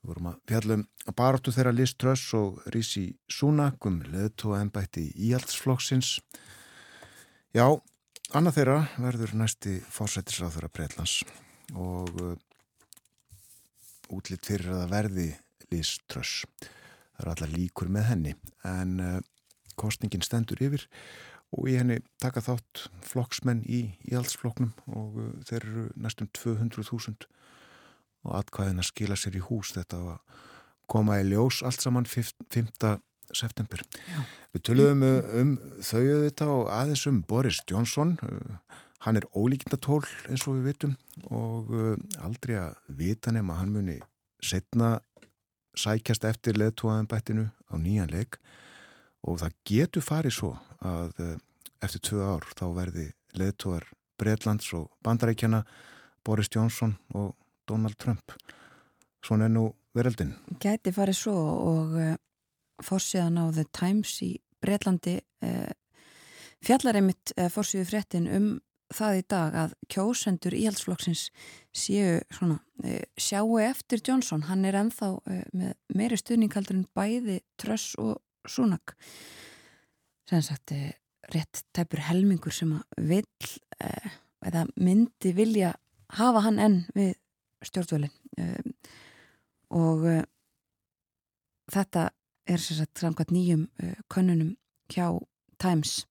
Við 0.00 0.10
vorum 0.10 0.30
að 0.30 0.36
fjallum 0.48 0.84
að 1.04 1.16
baráttu 1.18 1.52
þeirra 1.52 1.74
Liz 1.76 1.94
Truss 2.00 2.34
og 2.36 2.60
Rísi 2.72 3.04
Súnak 3.28 3.84
um 3.88 4.00
leðtóa 4.08 4.62
ennbætti 4.64 5.10
íhaldsflokksins. 5.28 6.18
Já, 7.56 7.66
annað 8.32 8.56
þeirra 8.60 8.78
verður 8.96 9.34
næsti 9.42 9.76
fórsættisráð 9.92 10.56
þeirra 10.56 10.72
Breitlands 10.72 11.16
og 11.76 12.22
uh, 12.22 12.36
útlitt 14.16 14.48
fyrir 14.48 14.72
að 14.78 14.94
verði 14.94 15.28
Liz 15.70 15.98
Truss. 16.08 16.46
Það 16.60 17.20
eru 17.24 17.34
allar 17.34 17.52
líkur 17.58 17.92
með 17.92 18.08
henni 18.14 18.36
en 18.66 18.96
uh, 19.04 19.18
kostningin 19.80 20.24
stendur 20.24 20.60
yfir 20.64 20.88
og 20.88 21.29
í 21.70 21.76
henni 21.78 21.98
taka 22.22 22.42
þátt 22.44 22.86
flokksmenn 23.06 23.62
í 23.66 23.82
íhaldsflokknum 24.10 24.72
og 24.94 25.18
uh, 25.18 25.30
þeir 25.48 25.64
eru 25.64 25.84
næstum 25.98 26.30
200.000 26.36 27.26
og 28.26 28.34
atkvæðin 28.36 28.82
að 28.82 28.90
skila 28.90 29.18
sér 29.18 29.38
í 29.40 29.44
hús 29.44 29.72
þetta 29.74 30.00
að 30.14 30.42
koma 30.90 31.20
í 31.20 31.26
ljós 31.30 31.62
allt 31.66 31.82
saman 31.82 32.06
5. 32.10 32.34
september. 33.30 33.82
Já. 34.10 34.20
Við 34.54 34.64
töluðum 34.68 35.04
uh, 35.06 35.34
um 35.40 35.56
þau 35.82 36.04
þetta 36.26 36.48
og 36.54 36.70
aðeins 36.76 37.04
um 37.10 37.20
Boris 37.26 37.60
Johnson 37.70 38.16
uh, 38.26 38.56
hann 39.06 39.18
er 39.18 39.26
ólíkindatól 39.34 40.04
eins 40.28 40.46
og 40.46 40.58
við 40.58 40.72
vitum 40.74 40.96
og 41.32 41.70
aldrei 42.20 42.58
að 42.60 42.74
vita 42.98 43.32
nema 43.32 43.56
hann 43.56 43.70
muni 43.72 43.94
setna 44.44 44.98
sækjast 45.78 46.26
eftir 46.28 46.58
leðtúaðanbættinu 46.60 47.46
á 47.48 47.74
nýjan 47.80 48.12
leik 48.12 48.36
og 49.26 49.40
það 49.42 49.56
getur 49.68 50.04
farið 50.04 50.36
svo 50.36 50.52
að 50.80 51.22
uh, 51.24 51.34
eftir 51.84 52.04
tvö 52.08 52.28
ár 52.36 52.46
þá 52.56 52.64
verði 52.76 53.06
leðtúar 53.36 53.86
Breitlands 54.20 54.72
og 54.76 54.90
bandarækjana 55.04 55.62
Boris 56.24 56.50
Johnson 56.52 56.96
og 57.16 57.34
Donald 57.68 57.96
Trump. 57.98 58.34
Svona 59.24 59.48
er 59.48 59.54
nú 59.54 59.70
veröldin. 59.96 60.34
Gæti 60.60 60.92
farið 60.92 61.18
svo 61.18 61.36
og 61.36 61.96
uh, 61.96 62.14
fórsíðan 62.84 63.40
á 63.40 63.44
The 63.52 63.66
Times 63.72 64.16
í 64.24 64.34
Breitlandi 64.60 65.18
uh, 65.44 65.70
fjallar 66.64 67.00
einmitt 67.00 67.32
uh, 67.36 67.48
fórsíðu 67.52 67.88
fréttin 67.88 68.28
um 68.28 68.50
það 68.90 69.20
í 69.20 69.26
dag 69.30 69.54
að 69.54 69.74
kjósendur 69.92 70.56
íhaldsflokksins 70.58 71.28
séu 71.70 72.16
svona, 72.34 72.56
sjáu 73.14 73.60
eftir 73.62 74.02
Johnson, 74.02 74.48
hann 74.48 74.66
er 74.66 74.80
ennþá 74.80 75.12
uh, 75.14 75.44
með 75.54 75.76
meiri 75.94 76.18
stuðningaldur 76.18 76.80
en 76.80 76.88
bæði 76.96 77.38
Tröss 77.60 77.94
og 78.02 78.18
Súnak 78.48 78.96
sem 80.30 80.42
sagt 80.42 80.72
uh, 80.72 80.90
rétt 81.34 81.64
tæpur 81.74 82.02
helmingur 82.06 82.54
sem 82.54 82.72
að 82.76 83.06
vill 83.10 83.50
uh, 83.82 84.10
eða 84.46 84.66
myndi 84.78 85.34
vilja 85.36 85.74
hafa 86.16 86.44
hann 86.46 86.60
enn 86.62 86.78
við 86.94 87.14
stjórnvölin. 87.66 88.12
Um, 88.40 88.72
og 89.76 90.06
uh, 90.06 90.22
þetta 91.70 92.08
er 92.50 92.62
sér 92.62 92.80
sagt 92.80 93.02
samkvæmt 93.02 93.34
nýjum 93.34 93.66
könnunum 94.10 94.56
hjá 94.90 95.06
Times. 95.60 96.06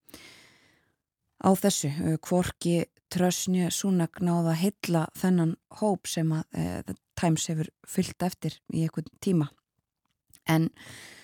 Á 1.43 1.49
þessu 1.57 1.89
hvorki 2.23 2.85
Trösnju 3.11 3.72
Súnak 3.73 4.22
náða 4.22 4.53
að 4.53 4.60
heilla 4.61 5.01
þennan 5.18 5.56
hóp 5.81 6.07
sem 6.07 6.30
að 6.31 6.93
Times 7.19 7.47
hefur 7.49 7.72
fyllt 7.89 8.23
eftir 8.23 8.56
í 8.72 8.85
einhvern 8.85 9.10
tíma. 9.19 9.49
En 10.47 10.69
það 10.69 11.18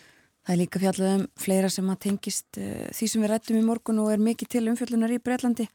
er 0.53 0.59
líka 0.61 0.81
fjallað 0.81 1.13
um 1.19 1.25
fleira 1.41 1.69
sem 1.73 1.87
að 1.89 2.01
tengist 2.07 2.59
uh, 2.61 2.87
því 2.93 3.09
sem 3.11 3.23
við 3.23 3.31
rættum 3.31 3.59
í 3.59 3.65
morgun 3.65 4.01
og 4.03 4.11
er 4.13 4.21
mikið 4.21 4.51
til 4.55 4.65
umfjöllunar 4.71 5.15
í 5.15 5.21
Breitlandi 5.23 5.67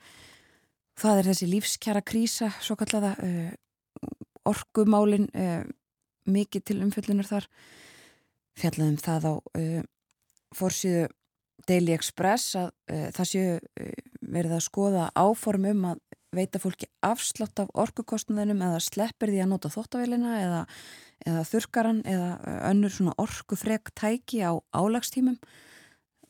það 1.01 1.21
er 1.21 1.31
þessi 1.31 1.49
lífskjara 1.51 2.05
krísa 2.07 2.51
svo 2.63 2.77
kallaða 2.79 3.15
uh, 3.25 3.53
orkumálin 4.51 5.29
uh, 5.35 5.63
mikið 6.31 6.67
til 6.69 6.83
umfjöllunar 6.85 7.27
þar. 7.27 7.49
Fjallaðum 8.61 8.99
það 9.01 9.27
á 9.27 9.35
fórsíðu 10.55 11.07
Daily 11.67 11.95
Express 11.95 12.57
að 12.59 12.69
það 13.15 13.29
séu 13.31 13.55
verið 14.21 14.55
að 14.57 14.65
skoða 14.67 15.07
áform 15.17 15.69
um 15.71 15.87
að 15.93 16.03
veita 16.37 16.61
fólki 16.63 16.89
afslátt 17.07 17.63
af 17.63 17.71
orkukostnaðinum 17.79 18.63
eða 18.69 18.83
sleppir 18.85 19.33
því 19.33 19.43
að 19.45 19.51
nota 19.53 19.71
þóttavélina 19.73 20.37
eða, 20.43 20.61
eða 21.27 21.45
þurkaran 21.49 22.03
eða 22.09 22.31
uh, 22.39 22.59
önnur 22.71 22.95
svona 22.95 23.17
orkufrek 23.21 23.93
tæki 23.99 24.43
á 24.45 24.57
álagstímum. 24.73 25.39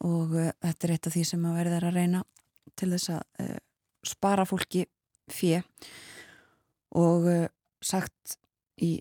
Og 0.07 0.35
uh, 0.35 0.53
þetta 0.65 0.87
er 0.87 0.95
eitt 0.97 1.11
af 1.11 1.17
því 1.17 1.25
sem 1.29 1.47
að 1.47 1.59
verða 1.61 1.81
að 1.83 1.99
reyna 1.99 2.25
til 2.79 2.91
þess 2.95 3.13
að 3.15 3.45
uh, 3.45 3.59
spara 4.07 4.47
fólki 4.49 4.87
fjö 5.31 5.61
og 6.99 7.29
uh, 7.31 7.47
sagt 7.85 8.37
í 8.81 8.99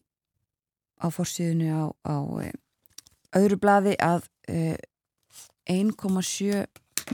á 0.99 1.07
fórsíðinu 1.07 1.71
á, 1.71 1.83
á 2.05 2.15
öðru 3.39 3.59
blaði 3.61 3.95
að 4.03 4.27
uh, 4.51 4.75
1,7 5.69 6.65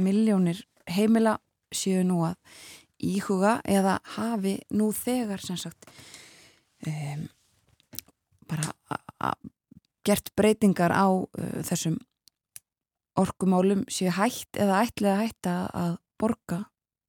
miljónir 0.02 0.64
heimila 0.90 1.38
séu 1.76 2.04
nú 2.08 2.22
að 2.26 2.38
íhuga 3.04 3.60
eða 3.68 4.00
hafi 4.16 4.58
nú 4.74 4.92
þegar 4.96 5.44
sem 5.44 5.58
sagt 5.60 5.90
um, 6.88 7.26
bara 8.50 9.34
gert 10.06 10.30
breytingar 10.38 10.92
á 10.94 11.08
uh, 11.10 11.28
þessum 11.66 11.98
orkumálum 13.18 13.86
séu 13.88 14.12
hætt 14.12 14.58
eða 14.60 14.82
hætt 14.84 15.48
að- 15.48 15.70
að 15.74 15.94
borga 16.20 16.66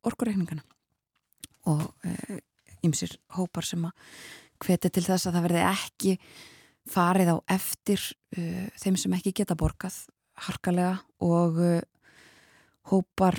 orkureikningana. 0.07 0.63
Og 1.67 1.83
ymsir 2.87 3.17
hópar 3.35 3.65
sem 3.67 3.83
að 3.85 3.91
hveti 4.63 4.91
til 4.91 5.03
þess 5.03 5.27
að 5.27 5.35
það 5.35 5.47
verði 5.49 5.65
ekki 5.67 6.13
farið 6.87 7.33
á 7.35 7.37
eftir 7.51 8.01
uh, 8.39 8.69
þeim 8.79 8.97
sem 8.97 9.13
ekki 9.19 9.33
geta 9.35 9.57
borgað 9.59 9.97
harkalega 10.47 11.01
og 11.27 11.59
uh, 11.59 11.81
hópar 12.93 13.35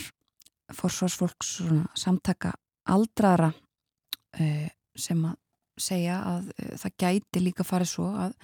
forsvarsfólks 0.75 1.61
samtaka 1.95 2.51
aldrara 2.91 3.53
uh, 3.53 4.67
sem 4.99 5.23
að 5.23 5.37
segja 5.79 6.19
að 6.25 6.49
uh, 6.53 6.73
það 6.81 6.95
gæti 7.03 7.43
líka 7.43 7.65
farið 7.67 7.91
svo 7.93 8.09
að 8.25 8.35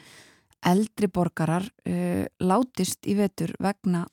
eldri 0.64 1.10
borgarar 1.12 1.66
uh, 1.90 2.26
látist 2.44 3.08
í 3.10 3.18
vetur 3.20 3.54
vegna 3.64 4.06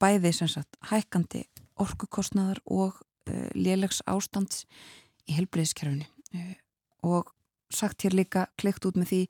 bæði 0.00 0.32
sem 0.34 0.50
sagt 0.50 0.78
hækkandi 0.90 1.44
orkukostnaðar 1.82 2.62
og 2.66 2.96
uh, 2.96 3.48
lélegs 3.54 4.00
ástands 4.08 4.64
í 5.28 5.36
helbriðiskerfinu 5.36 6.06
uh, 6.06 6.54
og 7.08 7.34
sagt 7.74 8.06
hér 8.06 8.16
líka 8.16 8.46
klikt 8.58 8.86
út 8.88 8.96
með 8.96 9.12
því 9.12 9.24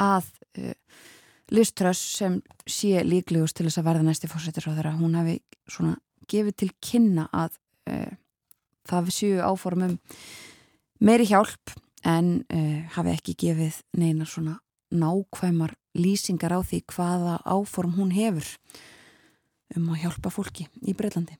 að 0.00 0.30
Liströss 1.52 2.00
sem 2.16 2.38
sé 2.64 3.02
líklegust 3.04 3.58
til 3.58 3.66
þess 3.66 3.82
að 3.82 3.88
verða 3.90 4.04
næsti 4.06 4.30
fórsetur 4.32 4.70
á 4.70 4.74
þeirra, 4.78 4.92
hún 4.96 5.16
hefði 5.18 5.34
svona 5.68 5.98
gefið 6.30 6.56
til 6.62 6.68
kynna 6.80 7.26
að 7.36 7.58
það 8.88 9.10
séu 9.12 9.42
áformum 9.44 9.98
meiri 11.04 11.28
hjálp 11.28 11.74
en 12.04 12.44
uh, 12.52 12.84
hafi 12.94 13.14
ekki 13.16 13.34
gefið 13.40 13.80
neina 13.98 14.28
svona 14.28 14.58
nákvæmar 14.94 15.74
lýsingar 15.96 16.52
á 16.54 16.60
því 16.60 16.84
hvaða 16.92 17.38
áform 17.48 17.96
hún 17.98 18.12
hefur 18.14 18.46
um 19.74 19.88
að 19.90 20.04
hjálpa 20.04 20.30
fólki 20.30 20.68
í 20.84 20.94
Breitlandi. 20.94 21.38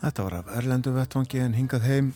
Þetta 0.00 0.24
var 0.24 0.34
af 0.38 0.52
Erlendu 0.56 0.92
vettvangi 0.96 1.42
en 1.44 1.56
hingað 1.58 1.84
heim. 1.84 2.12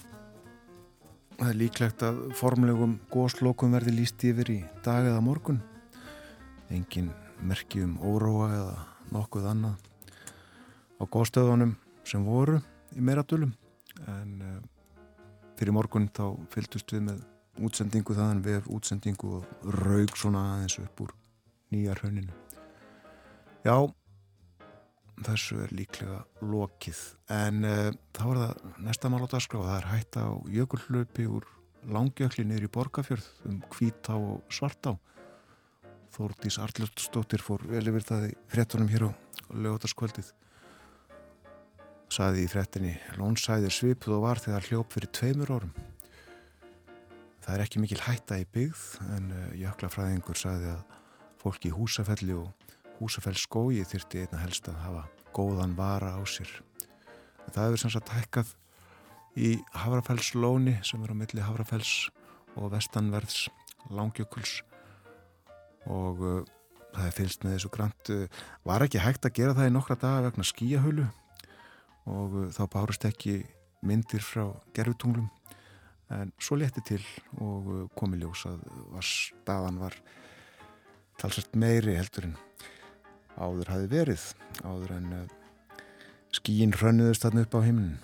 Það 1.36 1.48
er 1.50 1.58
líklegt 1.60 2.04
að 2.06 2.20
formlegum 2.38 2.94
góðslokum 3.12 3.74
verði 3.76 3.92
líst 3.98 4.24
yfir 4.24 4.52
í 4.54 4.60
dag 4.86 5.04
eða 5.04 5.20
morgun. 5.24 5.60
Engin 6.72 7.10
merki 7.44 7.82
um 7.84 7.98
óróa 8.00 8.48
eða 8.54 8.78
nokkuð 9.12 9.50
annað 9.50 9.93
á 11.00 11.02
góðstöðunum 11.04 11.74
sem 12.06 12.24
voru 12.26 12.60
í 12.94 13.02
meiradölum. 13.04 13.54
En 14.10 14.38
uh, 14.42 14.60
fyrir 15.58 15.74
morgun 15.76 16.08
þá 16.14 16.34
fylgdust 16.52 16.94
við 16.94 17.06
með 17.08 17.24
útsendingu 17.64 18.16
þaðan 18.16 18.44
við 18.44 18.70
útsendingu 18.74 19.36
og 19.38 19.68
raug 19.84 20.16
svona 20.18 20.42
aðeins 20.54 20.78
upp 20.82 21.04
úr 21.04 21.12
nýja 21.74 21.94
rauninu. 22.00 22.34
Já, 23.64 23.76
þessu 25.24 25.60
er 25.64 25.74
líklega 25.74 26.20
lokið 26.42 27.00
en 27.32 27.64
uh, 27.68 27.90
þá 28.16 28.24
er 28.26 28.40
það 28.42 28.64
næsta 28.88 29.10
mál 29.12 29.24
á 29.24 29.32
dagskrá 29.36 29.62
það 29.62 29.76
er 29.78 29.90
hætta 29.92 30.26
á 30.26 30.32
jökulhlaupi 30.58 31.26
úr 31.30 31.48
langjökli 31.84 32.46
niður 32.48 32.68
í 32.68 32.72
Borgafjörð 32.74 33.26
um 33.48 33.60
hvítá 33.74 34.14
og 34.16 34.42
svartá 34.52 34.94
Þórdís 36.14 36.60
Arljóttsdóttir 36.62 37.42
fór 37.42 37.64
vel 37.66 37.82
yfir 37.90 38.04
það 38.06 38.26
í 38.28 38.34
frettunum 38.52 38.90
hér 38.92 39.08
á 39.08 39.10
lögutaskvöldið 39.50 40.30
saði 42.14 42.44
í 42.44 42.50
frettinni 42.50 42.94
lónsæðir 43.18 43.74
svipuð 43.74 44.18
og 44.18 44.24
var 44.28 44.40
þegar 44.42 44.68
hljóp 44.68 44.92
fyrir 44.94 45.10
tveimur 45.16 45.50
árum. 45.56 45.72
Það 47.44 47.54
er 47.54 47.62
ekki 47.64 47.80
mikil 47.82 48.02
hætta 48.04 48.38
í 48.40 48.44
byggð 48.54 48.84
en 49.16 49.32
uh, 49.34 49.48
jöklafræðingur 49.58 50.38
saði 50.38 50.70
að 50.72 50.84
fólki 51.42 51.72
í 51.72 51.74
húsafelli 51.74 52.36
og 52.38 52.52
Húsafell 53.00 53.34
skói 53.34 53.82
þyrti 53.82 54.22
einna 54.22 54.38
helst 54.44 54.68
að 54.70 54.78
hafa 54.84 55.00
góðan 55.34 55.74
vara 55.74 56.12
á 56.14 56.22
sér. 56.30 56.50
Það 57.50 57.66
hefur 57.66 57.82
sem 57.82 57.92
sagt 57.92 58.12
hækkað 58.14 58.52
í 59.34 59.50
Hafrafellslóni 59.74 60.76
sem 60.86 61.02
er 61.02 61.10
á 61.10 61.16
milli 61.18 61.42
Hafrafells 61.42 61.94
og 62.54 62.70
vestanverðs 62.76 63.48
langjökuls. 63.90 64.60
Og 65.90 66.22
uh, 66.22 66.38
það 66.94 67.10
er 67.10 67.18
fylst 67.18 67.42
með 67.42 67.58
þessu 67.58 67.72
grant. 67.74 68.14
Uh, 68.14 68.46
var 68.62 68.86
ekki 68.86 69.02
hægt 69.02 69.26
að 69.26 69.36
gera 69.40 69.58
það 69.58 69.72
í 69.72 69.74
nokkra 69.74 69.98
daga 70.06 70.28
vegna 70.28 70.46
skíahölu 70.46 71.10
og 72.10 72.36
uh, 72.38 72.48
þá 72.54 72.62
bárust 72.72 73.06
ekki 73.08 73.42
myndir 73.84 74.24
frá 74.24 74.46
gerfutunglum 74.76 75.28
en 76.14 76.32
svo 76.38 76.58
létti 76.60 76.84
til 76.84 77.02
og 77.40 77.68
uh, 77.68 77.84
komi 77.96 78.20
ljós 78.20 78.46
að 78.50 78.64
var 78.94 79.08
staðan 79.08 79.80
var 79.82 79.98
talsvært 81.20 81.56
meiri 81.56 81.96
heldur 81.98 82.30
en 82.30 82.36
áður 83.34 83.72
hafi 83.74 83.92
verið 83.92 84.26
áður 84.62 84.98
en 84.98 85.12
uh, 85.20 85.30
skíin 86.34 86.74
hrönnuðist 86.74 87.26
þarna 87.26 87.46
upp 87.46 87.56
á 87.58 87.66
himnin 87.66 88.02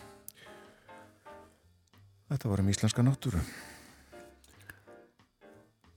Þetta 2.31 2.51
var 2.53 2.61
um 2.63 2.69
íslenska 2.71 3.03
náttúru. 3.03 3.41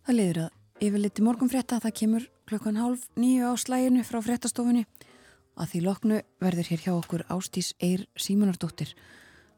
Það 0.03 0.15
liður 0.17 0.39
að 0.47 0.87
yfirliti 0.87 1.23
morgun 1.23 1.51
frétta 1.51 1.77
það 1.83 1.97
kemur 1.99 2.23
klukkan 2.49 2.79
hálf 2.81 3.03
nýju 3.21 3.51
á 3.53 3.55
slæginu 3.61 4.01
frá 4.07 4.17
fréttastofunni 4.25 4.87
að 5.59 5.73
því 5.73 5.81
loknu 5.87 6.19
verður 6.43 6.69
hér 6.71 6.83
hjá 6.85 6.93
okkur 6.95 7.25
Ástís 7.33 7.73
Eir 7.83 8.05
Símonardóttir 8.19 8.93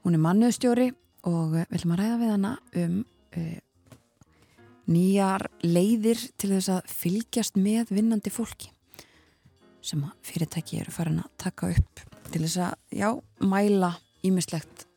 hún 0.04 0.18
er 0.18 0.24
mannuðstjóri 0.24 0.90
og 1.26 1.56
við 1.56 1.70
viljum 1.74 1.96
að 1.96 2.02
ræða 2.02 2.18
við 2.22 2.34
hana 2.36 2.56
um 2.82 2.98
uh, 3.38 3.60
nýjar 4.86 5.48
leiðir 5.66 6.26
til 6.38 6.52
þess 6.56 6.74
að 6.76 6.92
fylgjast 6.94 7.58
með 7.58 7.94
vinnandi 7.98 8.34
fólki 8.34 8.72
sem 9.86 10.02
fyrirtæki 10.26 10.82
eru 10.82 10.94
farin 10.94 11.22
að 11.22 11.32
taka 11.42 11.72
upp 11.74 12.04
til 12.32 12.42
þess 12.42 12.60
að, 12.68 12.76
já, 12.90 13.10
mæla 13.46 13.96
ímislegt 14.26 14.88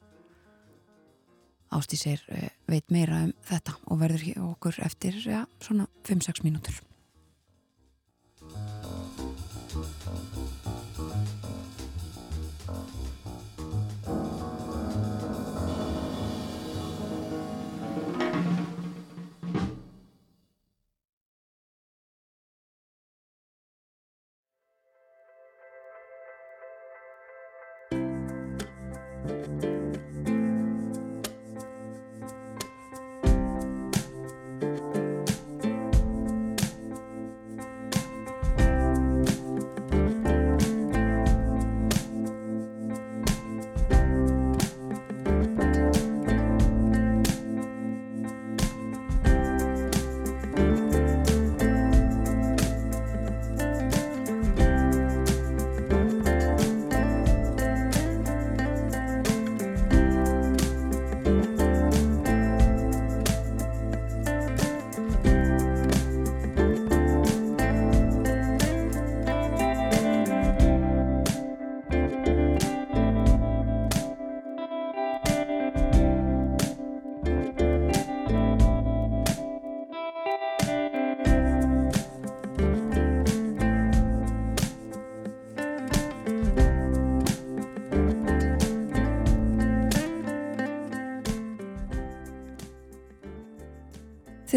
Ástísir 1.69 2.23
veit 2.69 2.87
meira 2.93 3.27
um 3.27 3.33
þetta 3.45 3.75
og 3.93 3.99
verður 4.01 4.25
hér 4.25 4.45
okkur 4.47 4.79
eftir, 4.87 5.19
já, 5.21 5.43
svona 5.61 5.85
5-6 6.09 6.41
mínútur. 6.47 6.79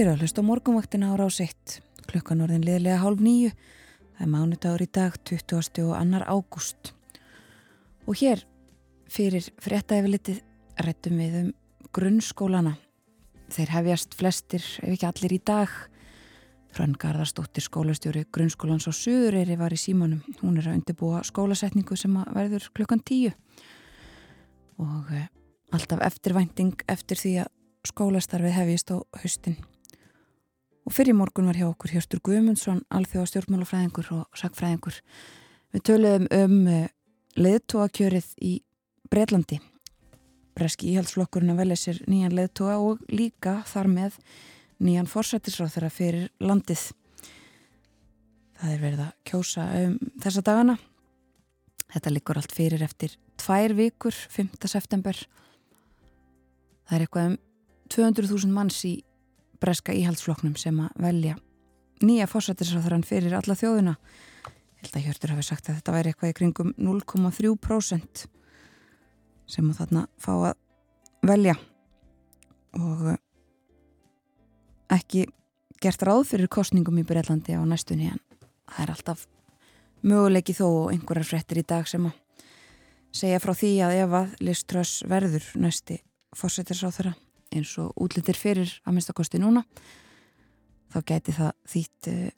Eru 0.01 0.15
að 0.15 0.23
hlusta 0.23 0.41
morgunvaktina 0.41 1.11
ára 1.13 1.27
á 1.27 1.29
sitt. 1.29 1.75
Klukkan 2.09 2.39
orðin 2.41 2.63
liðlega 2.65 3.03
hálf 3.03 3.19
nýju. 3.21 3.51
Það 4.15 4.21
er 4.25 4.29
mánudagur 4.33 4.81
í 4.81 4.87
dag, 4.97 5.17
20. 5.29 5.81
og 5.83 5.91
annar 5.93 6.23
ágúst. 6.25 6.95
Og 8.09 8.17
hér 8.17 8.39
fyrir 9.05 9.51
fréttaefilitið 9.61 10.39
rættum 10.81 11.19
við 11.21 11.35
um 11.37 11.51
grunnskólana. 11.93 12.71
Þeir 13.53 13.73
hefjast 13.75 14.17
flestir, 14.17 14.65
ef 14.81 14.95
ekki 14.95 15.05
allir 15.11 15.35
í 15.35 15.39
dag, 15.51 15.75
Hrönn 16.73 16.95
Garðarsdóttir 16.97 17.67
skólastjóri 17.67 18.23
grunnskólans 18.33 18.89
á 18.89 18.93
Suðureyri 18.95 19.59
var 19.59 19.75
í 19.75 19.77
símanum. 19.77 20.23
Hún 20.39 20.57
er 20.57 20.71
að 20.71 20.79
undirbúa 20.79 21.19
skólasetningu 21.27 21.99
sem 21.99 22.15
að 22.17 22.31
verður 22.39 22.71
klukkan 22.73 23.03
tíu 23.05 23.35
og 24.81 25.13
uh, 25.13 25.27
alltaf 25.77 26.01
eftirvænting 26.07 26.87
eftir 26.89 27.21
því 27.21 27.35
að 27.43 27.53
skólastarfið 27.91 28.57
hefist 28.57 28.95
á 28.95 28.97
haustin. 29.21 29.59
Og 30.87 30.95
fyrir 30.95 31.13
morgun 31.13 31.49
var 31.49 31.59
hjá 31.59 31.67
okkur 31.69 31.93
Hjörstur 31.93 32.21
Guðmundsson, 32.25 32.81
alþjóða 32.89 33.29
stjórnmálafræðingur 33.29 34.07
og 34.15 34.39
sakfræðingur. 34.39 34.97
Við 35.71 35.83
töluðum 35.87 36.25
um 36.33 36.55
uh, 36.67 36.87
leðtóakjörið 37.37 38.31
í 38.41 38.53
Breitlandi. 39.11 39.59
Breski 40.57 40.89
íhaldsflokkurinn 40.91 41.53
að 41.53 41.61
velja 41.61 41.77
sér 41.79 42.01
nýjan 42.09 42.33
leðtóa 42.35 42.79
og 42.81 43.03
líka 43.13 43.59
þar 43.69 43.91
með 43.91 44.17
nýjan 44.81 45.09
forsættisráð 45.11 45.75
þeirra 45.75 45.91
fyrir 45.93 46.25
landið. 46.41 46.87
Það 48.57 48.73
er 48.73 48.81
verið 48.81 49.03
að 49.05 49.13
kjósa 49.29 49.67
um 49.83 49.93
þessa 50.23 50.43
dagana. 50.49 50.77
Þetta 51.91 52.15
likur 52.15 52.39
allt 52.39 52.55
fyrir 52.55 52.83
eftir 52.85 53.15
tvær 53.41 53.75
vikur, 53.77 54.15
5. 54.33 54.57
september. 54.69 55.17
Það 56.87 56.97
er 56.97 57.05
eitthvað 57.05 57.31
um 57.31 57.39
200.000 57.91 58.53
manns 58.55 58.81
í 58.87 58.97
breska 59.61 59.93
íhaldsfloknum 59.95 60.57
sem 60.59 60.77
að 60.81 61.01
velja 61.05 61.37
nýja 62.01 62.27
forsættisráðurann 62.29 63.05
fyrir 63.05 63.35
alla 63.37 63.55
þjóðuna. 63.57 63.95
Held 64.81 64.95
að 64.97 65.03
Hjörtur 65.05 65.33
hafi 65.35 65.45
sagt 65.45 65.69
að 65.69 65.77
þetta 65.77 65.95
væri 65.95 66.11
eitthvað 66.11 66.31
í 66.31 66.37
kringum 66.39 66.71
0,3% 66.81 68.23
sem 69.51 69.67
að 69.69 69.81
þarna 69.81 70.05
fá 70.21 70.31
að 70.33 71.27
velja 71.27 71.55
og 72.79 73.11
ekki 74.95 75.27
gert 75.81 76.03
ráð 76.07 76.23
fyrir 76.31 76.51
kostningum 76.51 76.99
í 77.01 77.05
Breitlandi 77.07 77.57
á 77.57 77.61
næstunni 77.67 78.09
en 78.11 78.21
það 78.71 78.83
er 78.83 78.93
alltaf 78.95 79.25
möguleiki 80.01 80.55
þó 80.57 80.65
og 80.67 80.91
einhverjar 80.93 81.27
frettir 81.27 81.61
í 81.61 81.67
dag 81.67 81.89
sem 81.89 82.07
að 82.09 82.47
segja 83.13 83.41
frá 83.43 83.53
því 83.57 83.71
að 83.85 83.97
ef 84.05 84.15
að 84.21 84.35
Liströss 84.47 85.03
verður 85.09 85.47
næsti 85.59 85.99
fórsættisáþara 86.37 87.13
eins 87.51 87.73
og 87.81 87.91
útlitir 88.01 88.37
fyrir 88.39 88.71
að 88.85 88.97
minnstakosti 88.97 89.41
núna 89.41 89.65
þá 90.91 90.99
gæti 91.07 91.35
það 91.35 91.51
þýtt 91.73 92.11
uh, 92.11 92.29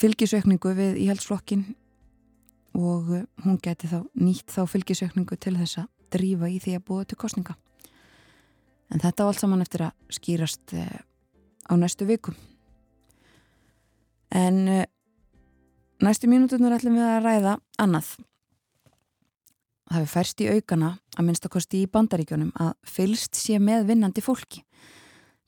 fylgisökningu 0.00 0.74
við 0.78 1.00
íhaldsflokkin 1.06 1.64
og 2.78 3.10
uh, 3.14 3.24
hún 3.44 3.58
gæti 3.62 3.90
þá 3.90 4.04
nýtt 4.14 4.54
þá 4.54 4.62
fylgisökningu 4.70 5.38
til 5.38 5.56
þess 5.58 5.82
að 5.84 5.90
drífa 6.10 6.50
í 6.50 6.58
því 6.62 6.78
að 6.78 6.86
búa 6.86 7.06
til 7.06 7.18
kostninga 7.18 7.58
En 8.90 8.98
þetta 8.98 9.26
á 9.26 9.28
allt 9.30 9.42
saman 9.42 9.62
eftir 9.62 9.84
að 9.86 10.16
skýrast 10.16 10.74
eh, 10.74 11.02
á 11.70 11.72
næstu 11.78 12.06
viku. 12.08 12.34
En 14.34 14.66
eh, 14.68 14.86
næstu 16.02 16.30
mínutunar 16.30 16.74
ætlum 16.78 16.98
við 16.98 17.06
að 17.06 17.26
ræða 17.26 17.54
annað. 17.82 18.16
Hefur 19.90 20.06
færst 20.06 20.42
í 20.44 20.46
aukana 20.46 20.92
að 21.18 21.26
minnstakosti 21.26 21.80
í 21.82 21.88
bandaríkjónum 21.90 22.52
að 22.62 22.74
fylst 22.86 23.34
sé 23.34 23.58
með 23.58 23.88
vinnandi 23.88 24.22
fólki. 24.22 24.62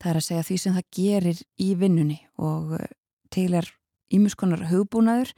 Það 0.02 0.10
er 0.10 0.18
að 0.18 0.24
segja 0.26 0.46
því 0.48 0.56
sem 0.58 0.74
það 0.74 0.88
gerir 0.96 1.42
í 1.62 1.68
vinnunni 1.78 2.16
og 2.42 2.72
eh, 2.74 2.88
til 3.30 3.52
er 3.54 3.68
ímuskonar 4.10 4.64
hugbúnaður 4.66 5.30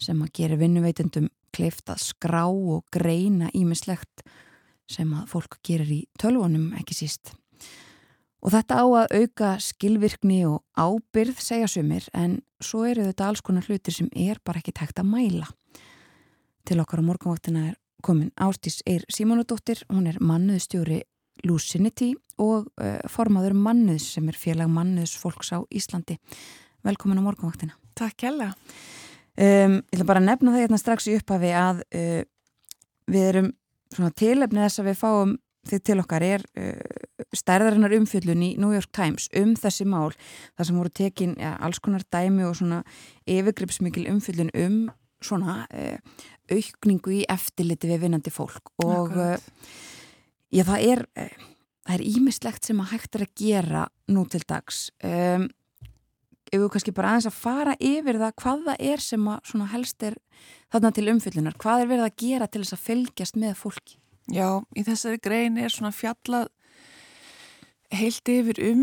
sem 0.00 0.22
að 0.24 0.32
gera 0.38 0.56
vinnuveitendum 0.62 1.26
kleift 1.52 1.90
að 1.92 2.00
skrá 2.06 2.46
og 2.48 2.86
greina 2.94 3.50
ímislegt 3.52 4.24
sem 4.88 5.10
að 5.12 5.26
fólk 5.34 5.58
gerir 5.66 5.90
í 5.92 5.98
tölvunum 6.16 6.70
ekki 6.78 6.96
síst. 6.96 7.34
Og 8.40 8.54
þetta 8.54 8.78
á 8.80 8.86
að 8.86 9.14
auka 9.18 9.50
skilvirkni 9.60 10.38
og 10.48 10.62
ábyrð 10.78 11.42
segja 11.42 11.68
sumir 11.68 12.06
en 12.16 12.38
svo 12.64 12.86
eru 12.88 13.04
þetta 13.10 13.28
alls 13.28 13.44
konar 13.44 13.66
hlutir 13.68 13.92
sem 13.92 14.08
er 14.16 14.40
bara 14.40 14.62
ekki 14.62 14.72
tækt 14.78 15.02
að 15.02 15.10
mæla. 15.10 15.50
Til 16.64 16.80
okkar 16.80 17.02
á 17.04 17.08
morgunváttina 17.10 17.66
er 17.72 17.76
komin 18.02 18.30
Ástís 18.40 18.80
Eir 18.86 19.04
Simónudóttir, 19.12 19.82
hún 19.90 20.06
er 20.10 20.20
mannuðstjóri 20.20 21.02
Lucinity 21.46 22.12
og 22.38 22.68
uh, 22.80 22.98
formaður 23.10 23.56
mannuðs 23.58 24.12
sem 24.14 24.28
er 24.30 24.38
félag 24.38 24.70
mannuðs 24.70 25.16
fólks 25.18 25.52
á 25.54 25.62
Íslandi. 25.70 26.18
Velkomin 26.86 27.20
á 27.22 27.26
morgunváttina. 27.26 27.76
Takk 27.98 28.28
hella. 28.28 28.52
Um, 29.38 29.80
ég 29.86 29.98
ætla 29.98 30.08
bara 30.08 30.22
að 30.22 30.30
nefna 30.30 30.54
það 30.54 30.64
hérna 30.64 30.80
strax 30.82 31.10
í 31.10 31.18
upphafi 31.18 31.52
að 31.54 31.82
uh, 31.94 32.22
við 33.10 33.28
erum 33.32 33.52
svona 33.94 34.14
tilefnið 34.18 34.66
þess 34.66 34.82
að 34.82 34.90
við 34.90 34.98
fáum 35.02 35.36
þið 35.68 35.82
til 35.84 35.98
okkar 36.02 36.24
er 36.26 36.44
uh, 36.58 37.26
stærðarinnar 37.36 37.94
umfjöllun 37.98 38.44
í 38.46 38.52
New 38.60 38.72
York 38.74 38.90
Times 38.94 39.28
um 39.36 39.54
þessi 39.58 39.86
mál 39.88 40.10
þar 40.56 40.68
sem 40.68 40.78
voru 40.80 40.92
tekin 40.94 41.36
ja, 41.40 41.56
alls 41.62 41.80
konar 41.82 42.06
dæmi 42.10 42.46
og 42.48 42.56
svona 42.58 42.82
yfirgripsmikil 43.28 44.08
umfjöllun 44.12 44.54
um 44.54 44.80
svona 45.24 45.60
uh, 45.66 46.24
aukningu 46.52 47.20
í 47.20 47.22
eftirliti 47.28 47.90
við 47.90 48.04
vinnandi 48.06 48.32
fólk 48.32 48.72
og 48.84 49.14
uh, 49.16 49.36
já 50.54 50.64
það 50.68 50.84
er 50.92 51.06
það 51.88 51.94
er 51.96 52.04
ímislegt 52.04 52.68
sem 52.68 52.80
að 52.82 52.90
hægt 52.92 53.16
er 53.16 53.24
að 53.24 53.38
gera 53.40 53.86
nú 54.12 54.26
til 54.28 54.42
dags. 54.44 54.88
Um, 55.00 55.48
ef 56.48 56.60
við 56.60 56.68
kannski 56.72 56.94
bara 56.96 57.14
aðeins 57.14 57.28
að 57.30 57.38
fara 57.38 57.76
yfir 57.80 58.18
það 58.20 58.34
hvað 58.42 58.66
það 58.66 58.84
er 58.90 59.04
sem 59.04 59.30
að 59.32 59.50
svona 59.50 59.68
helst 59.72 60.04
er 60.04 60.18
þarna 60.72 60.92
til 60.96 61.06
umfyllunar, 61.12 61.56
hvað 61.60 61.82
er 61.82 61.90
verið 61.92 62.06
að 62.06 62.18
gera 62.24 62.48
til 62.48 62.62
þess 62.62 62.76
að 62.76 62.84
fylgjast 62.84 63.40
með 63.40 63.56
fólki? 63.60 63.98
Já, 64.28 64.48
í 64.76 64.84
þessari 64.84 65.20
grein 65.24 65.56
er 65.60 65.72
svona 65.72 65.92
fjallað 65.96 66.50
heilt 67.96 68.28
yfir 68.28 68.60
um 68.68 68.82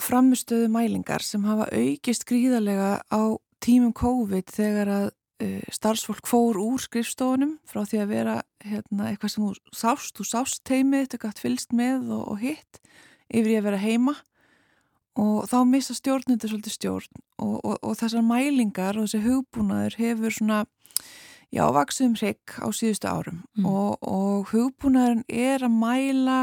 framustöðu 0.00 0.68
mælingar 0.72 1.24
sem 1.24 1.44
hafa 1.48 1.68
aukist 1.72 2.26
gríðarlega 2.28 2.98
á 3.08 3.20
tímum 3.64 3.94
COVID 3.96 4.52
þegar 4.52 4.92
að 4.92 5.06
uh, 5.08 5.16
starfsfólk 5.72 6.28
fór 6.28 6.58
úr 6.60 6.80
skrifstofunum 6.82 7.56
frá 7.68 7.82
því 7.88 8.00
að 8.02 8.10
vera 8.12 8.34
hérna, 8.64 9.10
eitthvað 9.10 9.32
sem 9.34 9.44
þú 9.44 9.76
sást, 9.82 10.16
þú 10.18 10.26
sást 10.28 10.64
teimið, 10.68 11.06
þetta 11.06 11.20
gætt 11.24 11.42
fylst 11.44 11.76
með 11.76 12.10
og, 12.16 12.24
og 12.34 12.42
hitt 12.42 12.80
yfir 13.30 13.54
í 13.54 13.60
að 13.60 13.68
vera 13.70 13.80
heima. 13.80 14.16
Og 15.20 15.46
þá 15.50 15.56
missa 15.68 15.96
stjórnundur 15.96 16.52
svolítið 16.52 16.76
stjórn 16.76 17.22
og, 17.42 17.56
og, 17.64 17.78
og 17.82 17.96
þessar 17.98 18.24
mælingar 18.24 18.98
og 18.98 19.08
þessi 19.08 19.24
hugbúnaður 19.24 19.96
hefur 20.00 20.36
svona 20.36 20.60
já, 21.50 21.64
vaksum 21.74 22.14
hrygg 22.18 22.60
á 22.62 22.68
síðustu 22.70 23.10
árum. 23.10 23.40
Mm. 23.58 23.66
og, 23.66 23.96
og 24.06 24.52
hugbúnaðurinn 24.52 25.26
er 25.28 25.66
að 25.66 25.76
mæla 25.80 26.40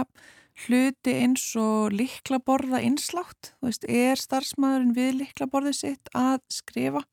hluti 0.65 1.13
eins 1.21 1.45
og 1.61 1.93
liklaborða 1.93 2.81
einslátt, 2.81 3.53
þú 3.59 3.69
veist, 3.69 3.85
er 3.85 4.17
starfsmæðurinn 4.19 4.95
við 4.97 5.13
liklaborðið 5.21 5.77
sitt 5.77 6.11
að 6.17 6.41
skrifa 6.51 7.05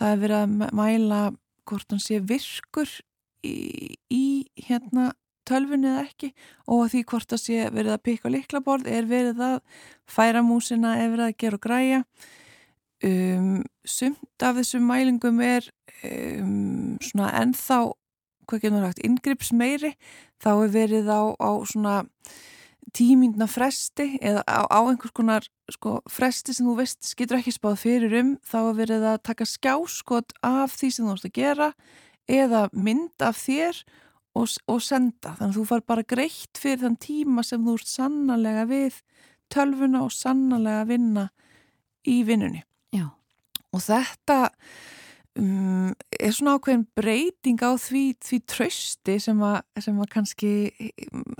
það 0.00 0.12
er 0.14 0.20
verið 0.24 0.40
að 0.40 0.76
mæla 0.80 1.22
hvort 1.68 1.92
hann 1.92 2.02
sé 2.02 2.20
virkur 2.24 2.90
í, 3.46 3.96
í 4.10 4.24
hérna 4.66 5.10
tölfunni 5.48 5.90
eða 5.90 6.04
ekki 6.06 6.32
og 6.70 6.90
því 6.92 7.04
hvort 7.10 7.30
það 7.30 7.42
sé 7.44 7.70
verið 7.74 7.94
að 7.94 8.04
pikka 8.08 8.32
liklaborð 8.32 8.90
er 8.90 9.08
verið 9.10 9.42
að 9.44 9.56
færa 10.10 10.42
músina 10.46 10.96
er 10.98 11.12
verið 11.12 11.26
að 11.26 11.38
gera 11.42 11.58
og 11.58 11.64
græja. 11.64 12.02
Um, 13.00 13.62
sumt 13.88 14.44
af 14.44 14.58
þessum 14.58 14.84
mælingum 14.84 15.40
er 15.40 15.64
um, 16.04 16.98
svona 17.00 17.30
ennþá 17.40 17.78
hvað 18.50 18.64
getur 18.64 18.74
náttúrulega 18.76 19.06
inngrips 19.08 19.52
meiri 19.56 19.94
þá 20.42 20.50
er 20.52 20.72
verið 20.74 21.08
á, 21.08 21.22
á 21.32 21.50
svona 21.64 21.94
tímindna 22.96 23.46
fresti 23.50 24.16
eða 24.18 24.42
á, 24.48 24.66
á 24.66 24.78
einhvers 24.82 25.14
konar 25.14 25.46
sko, 25.70 26.00
fresti 26.10 26.54
sem 26.56 26.66
þú 26.66 26.76
veist 26.80 27.12
getur 27.18 27.38
ekki 27.38 27.54
spáð 27.54 27.80
fyrir 27.84 28.16
um 28.20 28.36
þá 28.46 28.58
er 28.60 28.78
verið 28.80 29.08
að 29.12 29.18
taka 29.30 29.46
skjáskot 29.48 30.34
af 30.46 30.74
því 30.78 30.92
sem 30.94 31.08
þú 31.08 31.16
ætti 31.16 31.30
að 31.30 31.38
gera 31.38 31.68
eða 32.30 32.62
mynd 32.72 33.26
af 33.26 33.38
þér 33.40 33.82
og, 34.38 34.48
og 34.70 34.80
senda 34.84 35.34
þannig 35.38 35.52
að 35.52 35.58
þú 35.58 35.66
far 35.70 35.84
bara 35.92 36.06
greitt 36.14 36.60
fyrir 36.60 36.82
þann 36.84 36.98
tíma 37.02 37.44
sem 37.46 37.66
þú 37.66 37.76
ert 37.78 37.90
sannlega 37.90 38.66
við 38.70 39.00
tölvuna 39.50 40.04
og 40.06 40.14
sannlega 40.14 40.86
vinna 40.88 41.28
í 42.08 42.20
vinnunni 42.26 42.62
Já. 42.94 43.10
og 43.70 43.84
þetta 43.84 44.40
um, 45.38 45.90
er 46.16 46.32
svona 46.34 46.56
ákveðin 46.58 46.86
breyting 46.98 47.60
á 47.62 47.76
því, 47.80 48.04
því 48.24 48.38
trösti 48.50 49.18
sem 49.22 49.42
að, 49.44 49.60
sem 49.82 50.00
að 50.00 50.10
kannski 50.14 50.52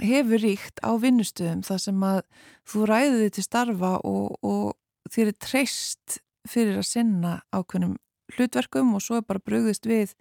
hefur 0.02 0.44
ríkt 0.44 0.82
á 0.84 0.90
vinnustöðum 1.00 1.64
þar 1.66 1.82
sem 1.86 2.04
að 2.10 2.20
þú 2.70 2.84
ræðið 2.90 3.24
þið 3.24 3.32
til 3.36 3.46
starfa 3.46 3.94
og, 4.06 4.36
og 4.46 5.10
þér 5.10 5.32
er 5.32 5.40
treyst 5.42 6.20
fyrir 6.48 6.80
að 6.80 6.88
sinna 6.88 7.34
ákveðnum 7.52 7.98
hlutverkum 8.36 8.94
og 8.96 9.04
svo 9.04 9.18
er 9.20 9.26
bara 9.26 9.42
brugðist 9.42 9.88
við 9.88 10.14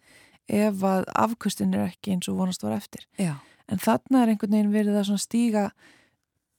ef 0.50 0.84
að 0.84 1.06
afkustin 1.14 1.76
er 1.78 1.92
ekki 1.92 2.16
eins 2.16 2.30
og 2.32 2.40
vonast 2.40 2.66
var 2.66 2.74
eftir. 2.80 3.06
Já. 3.22 3.38
En 3.70 3.78
þarna 3.78 4.24
er 4.24 4.32
einhvern 4.34 4.56
veginn 4.56 4.74
verið 4.74 4.98
að 4.98 5.20
stíga 5.22 5.70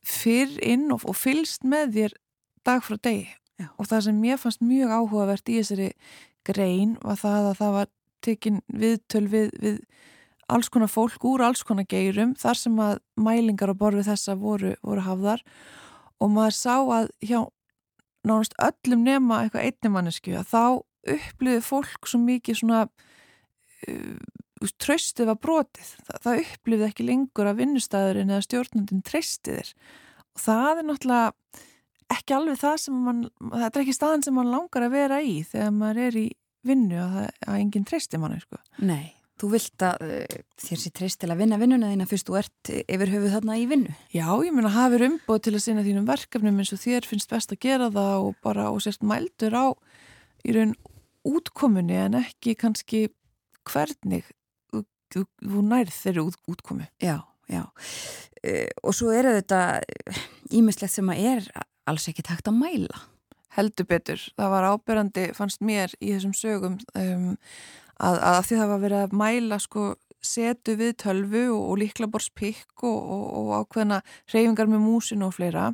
fyrr 0.06 0.52
inn 0.62 0.88
og, 0.94 1.02
og 1.04 1.16
fylst 1.18 1.66
með 1.66 1.96
þér 1.96 2.16
dag 2.64 2.84
frá 2.84 2.96
degi 3.02 3.28
Já. 3.60 3.68
og 3.76 3.88
það 3.88 4.04
sem 4.06 4.20
mér 4.20 4.40
fannst 4.40 4.62
mjög 4.64 4.92
áhugavert 4.94 5.50
í 5.52 5.58
þessari 5.58 5.88
grein 6.46 6.96
var 7.02 7.18
það 7.20 7.50
að 7.50 7.58
það 7.60 7.76
var 7.76 7.90
tekin 8.24 8.58
viðtöl 8.68 9.26
við, 9.32 9.52
við 9.60 9.78
alls 10.50 10.68
konar 10.72 10.90
fólk 10.90 11.24
úr 11.24 11.44
alls 11.46 11.62
konar 11.66 11.88
geirum 11.88 12.34
þar 12.38 12.58
sem 12.58 12.82
að 12.82 12.98
mælingar 13.20 13.72
á 13.72 13.80
borfi 13.80 14.04
þessa 14.06 14.36
voru, 14.40 14.74
voru 14.82 15.04
hafðar 15.06 15.44
og 16.20 16.32
maður 16.34 16.56
sá 16.56 16.76
að 16.76 17.10
hjá 17.24 17.40
nánast 18.26 18.56
öllum 18.60 19.06
nema 19.06 19.44
eitthvað 19.44 19.68
einni 19.68 19.92
mannesku 19.94 20.34
að 20.36 20.50
þá 20.50 20.64
upplýði 21.14 21.62
fólk 21.64 22.08
svo 22.08 22.20
mikið 22.20 22.60
svona 22.60 22.82
uh, 22.84 24.16
tröstið 24.80 25.30
var 25.30 25.38
brotið. 25.40 25.92
Það, 26.04 26.18
það 26.26 26.42
upplýði 26.44 26.86
ekki 26.90 27.08
lengur 27.08 27.48
að 27.48 27.62
vinnustæðurinn 27.62 28.34
eða 28.34 28.46
stjórnundin 28.46 29.04
treystiðir 29.06 29.72
og 30.34 30.42
það 30.44 30.82
er 30.82 30.88
náttúrulega 30.90 31.64
ekki 32.10 32.36
alveg 32.36 32.58
það 32.60 32.76
sem 32.82 32.98
mann, 33.06 33.24
þetta 33.52 33.70
er 33.72 33.84
ekki 33.84 33.96
staðan 33.96 34.26
sem 34.26 34.36
mann 34.36 34.52
langar 34.52 34.86
að 34.86 34.94
vera 34.96 35.22
í 35.22 35.40
þegar 35.46 35.72
maður 35.76 36.04
er 36.08 36.20
í 36.20 36.26
vinnu 36.66 37.00
að, 37.00 37.16
að 37.46 37.58
enginn 37.62 37.86
treysti 37.88 38.20
manni 38.20 38.40
sko. 38.42 38.60
Nei, 38.84 39.12
þú 39.40 39.52
vilt 39.54 39.84
að 39.86 40.04
uh, 40.06 40.40
þér 40.60 40.82
sé 40.82 40.92
treyst 40.96 41.20
til 41.22 41.30
að 41.32 41.40
vinna 41.40 41.60
vinnuna 41.60 41.92
þína 41.92 42.08
fyrst 42.10 42.28
þú 42.28 42.36
ert 42.40 42.72
yfir 42.80 43.14
höfuð 43.14 43.36
þarna 43.36 43.56
í 43.60 43.66
vinnu. 43.70 43.94
Já, 44.12 44.26
ég 44.44 44.56
meina 44.56 44.74
hafið 44.74 45.06
umbóð 45.08 45.42
til 45.46 45.54
að 45.54 45.64
sinna 45.66 45.86
þínum 45.86 46.08
verkefnum 46.10 46.60
eins 46.60 46.74
og 46.76 46.82
þér 46.82 47.08
finnst 47.08 47.32
best 47.32 47.54
að 47.54 47.62
gera 47.64 47.88
það 47.94 48.28
og 48.28 48.36
bara 48.44 48.68
og 48.74 48.82
sérst 48.84 49.06
mældur 49.06 49.56
á 49.56 49.66
í 50.44 50.56
raun 50.56 50.76
útkomunni 51.30 51.96
en 52.00 52.20
ekki 52.20 52.56
kannski 52.58 53.08
hvernig 53.68 54.28
þú, 55.12 55.24
nærð 55.66 55.92
þeirri 55.92 56.22
út, 56.24 56.38
útkomu. 56.48 56.86
Já, 57.02 57.18
já. 57.50 57.64
Uh, 58.40 58.68
og 58.84 58.96
svo 58.96 59.10
eru 59.12 59.34
þetta 59.36 59.80
ímislegt 60.56 60.94
sem 60.94 61.10
að 61.12 61.26
er 61.34 61.50
alls 61.88 62.08
ekki 62.10 62.24
takt 62.26 62.50
að 62.50 62.60
mæla. 62.60 63.02
Heldur 63.56 63.88
betur. 63.90 64.22
Það 64.38 64.52
var 64.52 64.68
ábyrrandi, 64.74 65.30
fannst 65.34 65.62
mér 65.64 65.94
í 65.98 66.12
þessum 66.12 66.34
sögum 66.38 66.78
um, 66.94 67.32
að, 67.98 68.20
að 68.20 68.40
því 68.46 68.60
það 68.60 68.72
var 68.72 68.84
verið 68.84 69.04
að 69.04 69.18
mæla 69.20 69.58
sko 69.62 69.86
setu 70.20 70.76
við 70.76 70.96
tölvu 71.00 71.46
og, 71.48 71.62
og 71.72 71.78
líklaborspikk 71.80 72.84
og, 72.84 72.98
og, 72.98 73.24
og 73.40 73.52
ákveðna 73.62 74.00
reyfingar 74.32 74.68
með 74.70 74.84
músin 74.84 75.24
og 75.24 75.34
fleira 75.36 75.70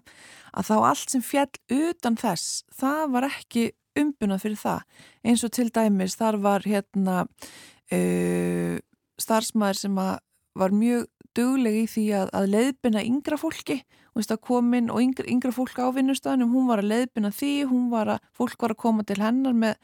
að 0.56 0.70
þá 0.70 0.76
allt 0.76 1.12
sem 1.12 1.24
fjall 1.24 1.50
utan 1.74 2.18
þess 2.20 2.62
það 2.78 3.02
var 3.16 3.28
ekki 3.28 3.66
umbunað 3.98 4.44
fyrir 4.44 4.60
það 4.60 5.02
eins 5.26 5.44
og 5.46 5.54
til 5.56 5.68
dæmis 5.74 6.16
þar 6.20 6.40
var 6.44 6.66
hérna 6.68 7.18
uh, 7.26 8.76
starfsmæður 9.18 9.82
sem 9.82 9.98
var 9.98 10.74
mjög 10.74 11.08
dugleg 11.36 11.82
í 11.82 11.86
því 11.90 12.06
að, 12.20 12.34
að 12.38 12.50
leiðbina 12.54 13.04
yngra 13.04 13.40
fólki 13.40 13.80
veist 14.16 14.32
að 14.32 14.42
komin 14.48 14.90
og 14.92 15.02
yngra, 15.02 15.26
yngra 15.28 15.52
fólk 15.54 15.78
á 15.78 15.92
vinnustöðunum, 15.92 16.52
hún 16.54 16.68
var 16.70 16.82
að 16.82 16.90
leiðbina 16.92 17.30
því, 17.34 17.52
hún 17.70 17.86
var 17.92 18.14
að, 18.16 18.26
fólk 18.36 18.58
var 18.62 18.74
að 18.74 18.82
koma 18.82 19.04
til 19.06 19.18
hennar 19.20 19.56
með 19.56 19.76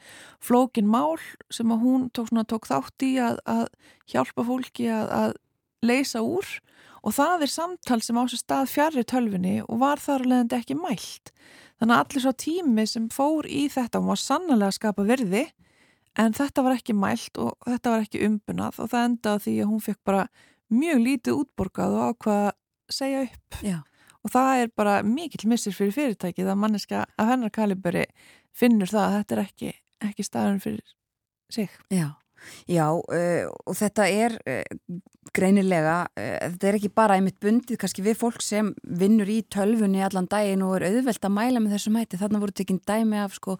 flókin 0.43 0.89
mál 0.89 1.21
sem 1.53 1.71
að 1.73 1.83
hún 1.85 2.07
tók, 2.09 2.31
svona, 2.31 2.45
tók 2.49 2.67
þátt 2.69 3.05
í 3.05 3.13
að, 3.21 3.41
að 3.45 3.65
hjálpa 4.13 4.45
fólki 4.47 4.89
að, 4.89 5.11
að 5.19 5.35
leysa 5.83 6.23
úr 6.25 6.49
og 7.03 7.15
það 7.17 7.45
er 7.45 7.51
samtal 7.51 7.99
sem 8.03 8.17
á 8.17 8.23
sér 8.31 8.41
stað 8.41 8.71
fjari 8.71 9.03
tölvinni 9.07 9.57
og 9.67 9.81
var 9.83 10.01
þar 10.01 10.23
alveg 10.25 10.57
ekki 10.61 10.79
mælt. 10.79 11.33
Þannig 11.81 11.97
að 11.97 12.03
allir 12.05 12.23
svo 12.23 12.33
tími 12.39 12.87
sem 12.87 13.09
fór 13.11 13.47
í 13.49 13.65
þetta, 13.71 13.99
hún 13.99 14.13
var 14.13 14.21
sannlega 14.21 14.69
að 14.69 14.77
skapa 14.77 15.05
verði 15.07 15.43
en 16.19 16.35
þetta 16.37 16.63
var 16.63 16.77
ekki 16.77 16.95
mælt 16.95 17.39
og 17.41 17.55
þetta 17.67 17.93
var 17.93 18.05
ekki 18.05 18.25
umbunað 18.27 18.81
og 18.81 18.91
það 18.91 19.07
endaði 19.09 19.45
því 19.45 19.55
að 19.63 19.71
hún 19.71 19.83
fekk 19.87 20.01
bara 20.07 20.27
mjög 20.73 21.01
lítið 21.07 21.41
útborgað 21.41 21.97
og 21.97 22.13
ákvaða 22.13 22.53
að 22.53 22.95
segja 22.97 23.25
upp. 23.27 23.59
Já. 23.65 23.79
Og 24.23 24.31
það 24.31 24.63
er 24.63 24.73
bara 24.75 24.97
mikill 25.03 25.49
missir 25.51 25.75
fyrir 25.75 25.95
fyrirtækið 25.95 26.51
að 26.53 26.59
manneska 26.63 27.05
af 27.19 27.31
hennar 27.31 27.51
kaliberi 27.53 28.05
finnur 28.55 28.91
það 28.91 29.05
að 29.05 29.15
þetta 29.17 29.35
er 29.35 29.41
ekki, 29.43 29.71
ekki 30.09 30.25
staðan 30.27 30.61
fyrir 30.63 30.93
sig. 31.51 31.73
Já, 31.91 32.07
já 32.69 32.85
uh, 32.93 33.49
og 33.67 33.75
þetta 33.77 34.07
er 34.09 34.37
uh, 34.47 34.99
greinilega, 35.35 35.97
uh, 36.15 36.37
þetta 36.53 36.69
er 36.69 36.77
ekki 36.79 36.93
bara 36.95 37.17
einmitt 37.19 37.39
bundið 37.43 37.81
kannski 37.81 38.05
við 38.05 38.19
fólk 38.21 38.45
sem 38.45 38.71
vinnur 38.83 39.29
í 39.29 39.41
tölfunni 39.51 40.03
allan 40.05 40.29
daginn 40.31 40.63
og 40.65 40.77
er 40.79 40.87
auðvelt 40.91 41.27
að 41.27 41.35
mæla 41.35 41.63
með 41.63 41.75
þessum 41.77 41.99
hætti. 41.99 42.21
Þarna 42.21 42.43
voru 42.45 42.55
tekinn 42.55 42.83
dæmi 42.87 43.19
af 43.25 43.35
sko 43.39 43.57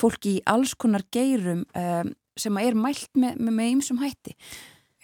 fólki 0.00 0.38
í 0.38 0.44
alls 0.48 0.76
konar 0.78 1.04
geirum 1.12 1.66
sem 2.36 2.58
er 2.60 2.76
mælt 2.76 3.08
með, 3.16 3.38
ymsum 3.70 4.00
hætti. 4.02 4.34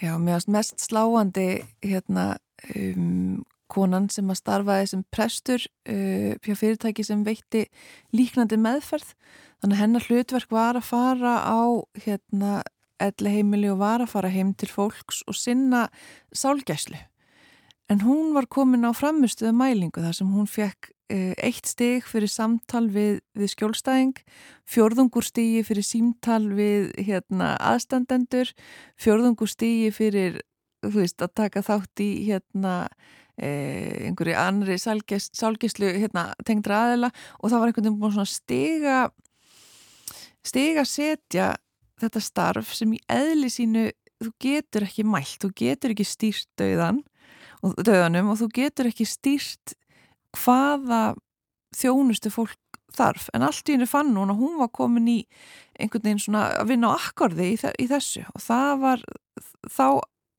Já, 0.02 0.16
mest 0.18 0.82
sláandi 0.82 1.62
hérna 1.84 2.32
um, 2.74 3.40
konan 3.72 4.08
sem 4.12 4.28
að 4.30 4.40
starfaði 4.42 4.90
sem 4.90 5.04
prestur 5.14 5.64
uh, 5.64 6.32
hjá 6.44 6.54
fyrirtæki 6.58 7.06
sem 7.06 7.24
veitti 7.26 7.66
líknandi 8.16 8.58
meðferð. 8.60 9.14
Þannig 9.62 9.76
að 9.78 9.82
hennar 9.82 10.06
hlutverk 10.08 10.54
var 10.54 10.78
að 10.78 10.88
fara 10.90 11.34
á 11.46 11.62
hérna 12.04 12.62
elli 13.02 13.36
heimili 13.36 13.70
og 13.72 13.80
var 13.82 14.02
að 14.02 14.12
fara 14.14 14.30
heim 14.30 14.52
til 14.58 14.70
fólks 14.70 15.22
og 15.26 15.38
sinna 15.38 15.86
sálgæslu. 16.34 16.98
En 17.90 18.02
hún 18.06 18.32
var 18.36 18.46
komin 18.46 18.86
á 18.86 18.92
framustuða 18.94 19.52
mælingu 19.56 20.02
þar 20.02 20.16
sem 20.16 20.30
hún 20.32 20.48
fekk 20.48 20.92
uh, 21.12 21.32
eitt 21.42 21.68
stig 21.68 22.06
fyrir 22.08 22.30
samtal 22.30 22.86
við, 22.92 23.20
við 23.36 23.52
skjólstæðing 23.54 24.22
fjörðungurstigi 24.70 25.64
fyrir 25.66 25.86
símtal 25.86 26.44
við 26.56 26.92
hérna 27.00 27.54
aðstandendur 27.72 28.52
fjörðungurstigi 29.00 29.90
fyrir 29.94 30.40
þú 30.82 30.94
veist 30.98 31.22
að 31.22 31.34
taka 31.38 31.62
þátt 31.66 32.02
í 32.02 32.10
hérna 32.26 32.74
einhverju 33.40 34.36
annri 34.36 34.76
sálgislu 34.78 35.88
hérna, 35.96 36.32
tengdra 36.44 36.82
aðela 36.86 37.12
og 37.40 37.48
það 37.48 37.58
var 37.58 37.70
einhvern 37.70 37.86
veginn 37.86 38.00
búin 38.02 38.14
svona 38.16 38.28
stiga 38.28 38.98
stiga 40.44 40.84
setja 40.88 41.52
þetta 42.02 42.22
starf 42.22 42.74
sem 42.76 42.92
í 42.96 43.00
eðli 43.10 43.50
sínu 43.52 43.86
þú 44.22 44.32
getur 44.42 44.86
ekki 44.86 45.06
mælt, 45.06 45.38
þú 45.42 45.52
getur 45.58 45.94
ekki 45.94 46.06
stýrt 46.06 46.48
döðan 46.60 47.00
og 47.62 47.78
döðanum 47.78 48.32
og 48.32 48.40
þú 48.42 48.50
getur 48.58 48.90
ekki 48.90 49.06
stýrt 49.08 49.76
hvaða 50.42 51.14
þjónustu 51.76 52.30
fólk 52.32 52.58
þarf, 52.92 53.30
en 53.32 53.44
allt 53.46 53.68
í 53.68 53.76
henni 53.76 53.88
fann 53.88 54.12
hún 54.16 54.32
og 54.34 54.40
hún 54.40 54.58
var 54.60 54.68
komin 54.74 55.08
í 55.08 55.18
einhvern 55.80 56.04
veginn 56.04 56.20
svona 56.20 56.44
að 56.60 56.74
vinna 56.74 56.92
á 56.92 56.96
akkordi 56.98 57.54
í, 57.54 57.86
þessu 57.88 58.26
og 58.28 58.42
það 58.44 58.72
var 58.82 59.04
þá 59.72 59.86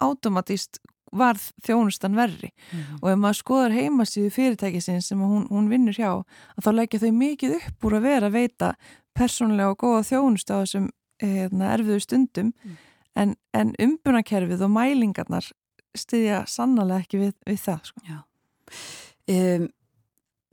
automatist 0.03 0.77
varð 1.13 1.45
þjónustan 1.65 2.17
verri 2.17 2.49
mm 2.51 2.79
-hmm. 2.79 2.99
og 3.01 3.09
ef 3.11 3.17
maður 3.21 3.39
skoðar 3.39 3.77
heimasíðu 3.77 4.29
fyrirtækisinn 4.33 5.01
sem 5.01 5.19
hún, 5.19 5.47
hún 5.49 5.69
vinnur 5.69 5.93
hjá 5.93 6.11
að 6.13 6.63
þá 6.65 6.71
leggja 6.73 6.99
þau 6.99 7.11
mikið 7.11 7.55
upp 7.59 7.85
úr 7.85 7.97
að 7.97 8.05
vera 8.07 8.27
að 8.27 8.37
veita 8.37 8.73
persónlega 9.13 9.69
og 9.69 9.77
góða 9.77 10.03
þjónustu 10.09 10.53
á 10.53 10.61
þessum 10.63 10.89
eðna, 11.23 11.73
erfiðu 11.73 11.99
stundum 11.99 12.51
mm. 12.63 12.77
en, 13.15 13.35
en 13.53 13.75
umbunakerfið 13.79 14.65
og 14.65 14.73
mælingarnar 14.73 15.51
styðja 15.95 16.43
sannlega 16.49 17.03
ekki 17.03 17.21
við, 17.21 17.33
við 17.45 17.59
það 17.61 17.89
sko. 17.91 18.01
um, 19.29 19.69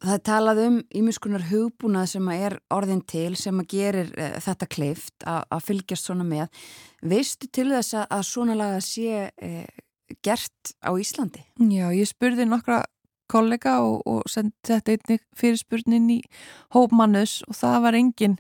Það 0.00 0.20
talað 0.24 0.58
um 0.64 0.76
ímiskunar 0.96 1.42
hugbúnað 1.50 2.06
sem 2.14 2.28
er 2.32 2.54
orðin 2.72 3.02
til 3.04 3.34
sem 3.36 3.58
að 3.60 3.66
gerir 3.68 4.12
uh, 4.14 4.38
þetta 4.40 4.68
kleift 4.72 5.26
að 5.28 5.66
fylgjast 5.66 6.08
svona 6.08 6.24
með. 6.24 6.62
Veistu 7.04 7.50
til 7.52 7.66
þess 7.68 7.98
að 8.06 8.22
svona 8.24 8.56
laga 8.56 8.78
sé 8.80 9.26
uh, 9.28 9.66
gert 10.24 10.74
á 10.82 10.90
Íslandi? 10.94 11.44
Já, 11.60 11.90
ég 11.94 12.08
spurði 12.08 12.46
nokkra 12.48 12.82
kollega 13.30 13.76
og, 13.84 14.00
og 14.10 14.24
sendi 14.30 14.54
þetta 14.66 14.96
einnig 14.96 15.22
fyrirspurnin 15.38 16.08
í 16.16 16.18
hópmannus 16.74 17.40
og 17.46 17.56
það 17.58 17.76
var 17.86 17.98
enginn 17.98 18.36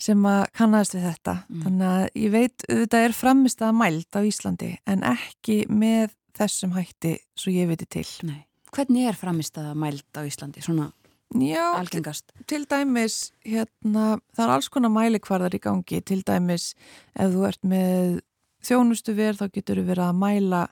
sem 0.00 0.26
að 0.26 0.42
kannast 0.58 0.96
við 0.96 1.06
þetta. 1.10 1.36
Mm. 1.46 1.62
Þannig 1.66 1.92
að 1.92 2.04
ég 2.24 2.34
veit, 2.34 2.66
þetta 2.66 3.04
er 3.04 3.16
framist 3.16 3.62
að 3.62 3.78
mælt 3.78 4.18
á 4.18 4.20
Íslandi 4.26 4.72
en 4.90 5.06
ekki 5.14 5.60
með 5.70 6.16
þessum 6.34 6.74
hætti 6.74 7.16
svo 7.38 7.54
ég 7.54 7.70
veitir 7.70 7.90
til. 8.00 8.08
Nei. 8.26 8.42
Hvernig 8.74 9.06
er 9.06 9.18
framist 9.18 9.58
að 9.60 9.72
mælt 9.78 10.18
á 10.18 10.26
Íslandi? 10.26 10.64
Svona 10.66 10.90
Já, 11.34 11.74
algengast? 11.74 12.28
Til, 12.30 12.44
til 12.52 12.66
dæmis, 12.70 13.32
hérna, 13.42 14.18
það 14.36 14.44
er 14.44 14.52
alls 14.54 14.68
konar 14.70 14.92
mælikvarðar 14.94 15.56
í 15.56 15.60
gangi. 15.62 15.98
Til 16.06 16.20
dæmis, 16.26 16.74
ef 17.14 17.32
þú 17.32 17.46
ert 17.48 17.66
með 17.66 18.20
þjónustu 18.66 19.14
verð 19.16 19.42
þá 19.42 19.56
getur 19.58 19.80
þú 19.80 19.86
verið 19.90 20.04
að 20.06 20.20
mæla 20.20 20.62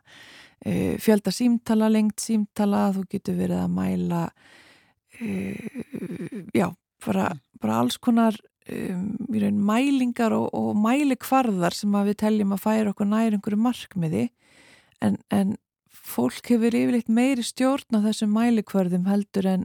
e, 0.65 0.75
fjölda 1.03 1.35
símtala, 1.35 1.91
lengt 1.93 2.23
símtala, 2.23 2.87
þú 2.97 3.05
getur 3.11 3.39
verið 3.39 3.63
að 3.63 3.75
mæla 3.79 4.23
e, 5.21 5.33
já, 6.57 6.69
bara, 7.07 7.33
bara 7.63 7.81
alls 7.83 7.99
konar 8.03 8.39
um, 8.71 9.59
mælingar 9.63 10.35
og, 10.37 10.49
og 10.55 10.73
mælikvarðar 10.79 11.77
sem 11.77 11.99
við 12.09 12.21
teljum 12.25 12.57
að 12.57 12.65
færa 12.65 12.95
okkur 12.95 13.11
nær 13.11 13.37
einhverju 13.37 13.61
markmiði 13.61 14.29
en, 15.03 15.19
en 15.31 15.57
fólk 15.93 16.51
hefur 16.51 16.75
yfirleitt 16.75 17.11
meiri 17.13 17.45
stjórn 17.47 17.99
á 17.99 18.05
þessum 18.09 18.35
mælikvarðum 18.35 19.09
heldur 19.11 19.49
en 19.49 19.65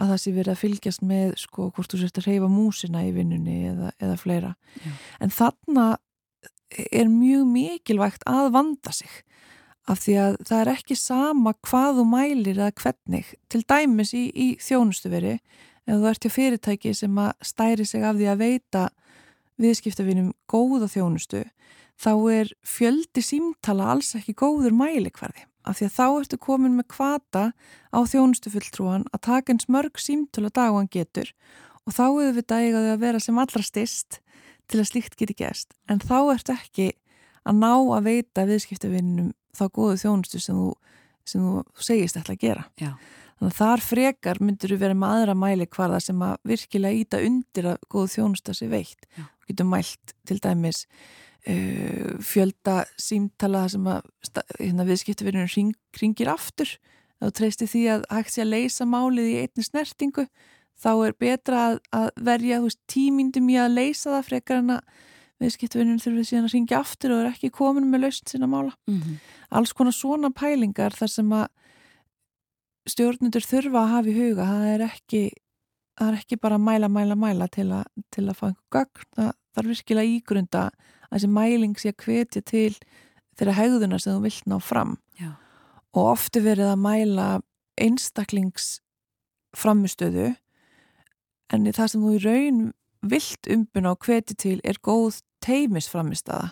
að 0.00 0.12
það 0.12 0.20
sé 0.22 0.32
verið 0.34 0.52
að 0.52 0.60
fylgjast 0.60 1.02
með 1.04 1.32
sko 1.40 1.66
hvort 1.74 1.92
þú 1.92 2.00
sérst 2.00 2.20
að 2.20 2.28
reyfa 2.30 2.48
músina 2.50 3.02
í 3.04 3.10
vinnunni 3.14 3.56
eða, 3.72 3.90
eða 4.00 4.16
fleira. 4.20 4.52
Já. 4.80 4.92
En 5.20 5.34
þarna 5.34 5.86
er 6.70 7.10
mjög 7.10 7.48
mikilvægt 7.50 8.24
að 8.30 8.52
vanda 8.54 8.92
sig 8.94 9.10
af 9.90 10.02
því 10.04 10.14
að 10.22 10.36
það 10.46 10.60
er 10.60 10.72
ekki 10.74 10.96
sama 10.98 11.54
hvað 11.66 11.98
þú 11.98 12.06
mælir 12.12 12.58
eða 12.58 12.74
hvernig 12.82 13.34
til 13.50 13.62
dæmis 13.64 14.12
í, 14.14 14.28
í 14.30 14.48
þjónustuveri 14.62 15.36
ef 15.38 15.94
þú 15.96 16.10
ert 16.10 16.26
hjá 16.26 16.34
fyrirtæki 16.34 16.94
sem 16.94 17.18
að 17.18 17.32
stæri 17.50 17.86
sig 17.88 18.04
af 18.06 18.18
því 18.18 18.28
að 18.30 18.42
veita 18.44 18.84
viðskiptafinum 19.60 20.32
góða 20.50 20.88
þjónustu 20.92 21.44
þá 22.00 22.12
er 22.32 22.52
fjöldi 22.64 23.24
símtala 23.24 23.90
alls 23.94 24.14
ekki 24.18 24.36
góður 24.38 24.76
mælikvarði 24.76 25.46
af 25.68 25.78
því 25.78 25.88
að 25.88 25.96
þá 25.96 26.04
ertu 26.08 26.38
komin 26.40 26.76
með 26.78 26.88
kvata 26.94 27.44
á 27.92 27.98
þjónustufulltrúan 28.08 29.04
að 29.12 29.24
taka 29.26 29.52
eins 29.52 29.68
mörg 29.68 30.00
símtala 30.00 30.52
dag 30.52 30.72
og 30.72 30.80
hann 30.80 30.92
getur 30.92 31.32
og 31.84 31.96
þá 31.96 32.04
auðvitað 32.06 32.64
eiga 32.64 32.84
þau 32.84 32.92
að 32.94 33.04
vera 33.04 33.20
sem 33.20 33.40
allra 33.42 33.64
styrst 33.64 34.20
til 34.70 34.80
að 34.82 34.90
slíkt 34.90 35.16
geti 35.20 35.36
gæst 35.38 35.74
en 35.90 36.02
þá 36.02 36.18
ertu 36.34 36.56
ekki 36.56 36.90
að 37.48 37.60
ná 37.62 37.72
að 37.72 38.06
veita 38.08 38.46
viðskiptavinnum 38.48 39.32
þá 39.56 39.64
góðu 39.74 39.96
þjónustu 40.04 40.42
sem 40.42 40.58
þú, 40.58 40.68
sem 41.28 41.46
þú 41.46 41.84
segist 41.86 42.20
ætla 42.20 42.36
að 42.36 42.44
gera 42.44 42.66
Já. 42.80 42.92
þannig 43.38 43.48
að 43.50 43.56
þar 43.60 43.84
frekar 43.86 44.42
myndur 44.44 44.74
þú 44.74 44.80
vera 44.82 44.98
með 44.98 45.16
aðra 45.16 45.38
mæli 45.38 45.70
hvarða 45.70 46.02
sem 46.04 46.22
að 46.26 46.36
virkilega 46.50 47.00
íta 47.00 47.22
undir 47.26 47.72
að 47.72 47.88
góðu 47.92 48.12
þjónusta 48.16 48.56
sé 48.56 48.70
veitt 48.70 49.08
Já. 49.16 49.24
og 49.24 49.50
getur 49.50 49.70
mælt 49.70 50.14
til 50.28 50.38
dæmis 50.44 50.84
uh, 50.86 52.14
fjölda 52.24 52.84
símtala 53.00 53.66
sem 53.72 53.90
að 53.90 54.06
hérna, 54.60 54.86
viðskiptavinnum 54.88 55.50
ring, 55.56 55.74
ringir 56.00 56.32
aftur 56.32 56.76
þá 57.20 57.34
treysti 57.36 57.68
því 57.68 57.84
að 57.96 58.08
hægt 58.14 58.34
sé 58.34 58.44
að 58.44 58.54
leysa 58.54 58.86
málið 58.88 59.32
í 59.32 59.38
einni 59.42 59.64
snertingu 59.66 60.26
þá 60.80 60.90
er 61.06 61.16
betra 61.20 61.62
að, 61.68 61.78
að 61.92 62.10
verja 62.30 62.60
tímyndum 62.90 63.50
í 63.52 63.58
að 63.60 63.76
leysa 63.76 64.16
það 64.16 64.28
frekar 64.30 64.62
en 64.62 64.74
að 64.78 65.06
viðskiptvinnun 65.40 66.00
þurfið 66.02 66.26
síðan 66.28 66.48
að 66.48 66.54
ringja 66.54 66.80
aftur 66.80 67.14
og 67.14 67.22
er 67.22 67.30
ekki 67.30 67.52
komin 67.54 67.88
með 67.88 68.06
lausn 68.06 68.28
sinna 68.28 68.48
mála. 68.50 68.74
Mm 68.88 69.18
Alls 69.50 69.72
konar 69.74 69.90
svona 69.90 70.28
pælingar 70.30 70.94
þar 70.94 71.10
sem 71.10 71.32
að 71.32 71.48
stjórnundur 72.86 73.42
þurfa 73.42 73.80
að 73.80 73.88
hafa 73.90 74.08
í 74.08 74.14
huga, 74.14 74.44
það 74.46 74.66
er 74.74 74.84
ekki 74.86 75.22
það 75.98 76.08
er 76.08 76.18
ekki 76.20 76.38
bara 76.40 76.54
að 76.54 76.66
mæla, 76.68 76.88
mæla, 76.88 77.16
mæla 77.18 77.48
til 77.52 77.66
að, 77.72 77.84
til 78.14 78.28
að 78.28 78.36
fá 78.38 78.46
einhver 78.46 78.76
gögn, 78.76 79.08
það 79.16 79.32
þarf 79.56 79.72
virkilega 79.72 80.14
ígrunda 80.14 80.62
að 81.10 81.16
þessi 81.16 81.30
mæling 81.34 81.74
sé 81.80 81.92
að 81.92 82.04
hvetja 82.04 82.42
til 82.46 82.76
þeirra 83.36 83.56
hegðunar 83.58 84.02
sem 84.02 84.16
þú 84.16 84.24
vilt 84.28 84.46
ná 84.46 84.56
fram 84.62 84.94
Já. 85.18 85.32
og 85.96 86.12
ofti 86.14 86.42
verið 86.44 86.70
að 86.70 86.84
mæla 86.84 87.26
einstaklings 87.80 88.80
framistöðu 89.56 90.30
en 91.50 91.66
það 91.70 91.92
sem 91.92 92.04
þú 92.04 92.14
í 92.16 92.22
raun 92.24 92.60
vilt 93.10 93.48
umbuna 93.50 93.94
og 93.94 94.04
hveti 94.04 94.36
til 94.38 94.58
er 94.64 94.78
góð 94.84 95.22
teimisframistaða 95.44 96.50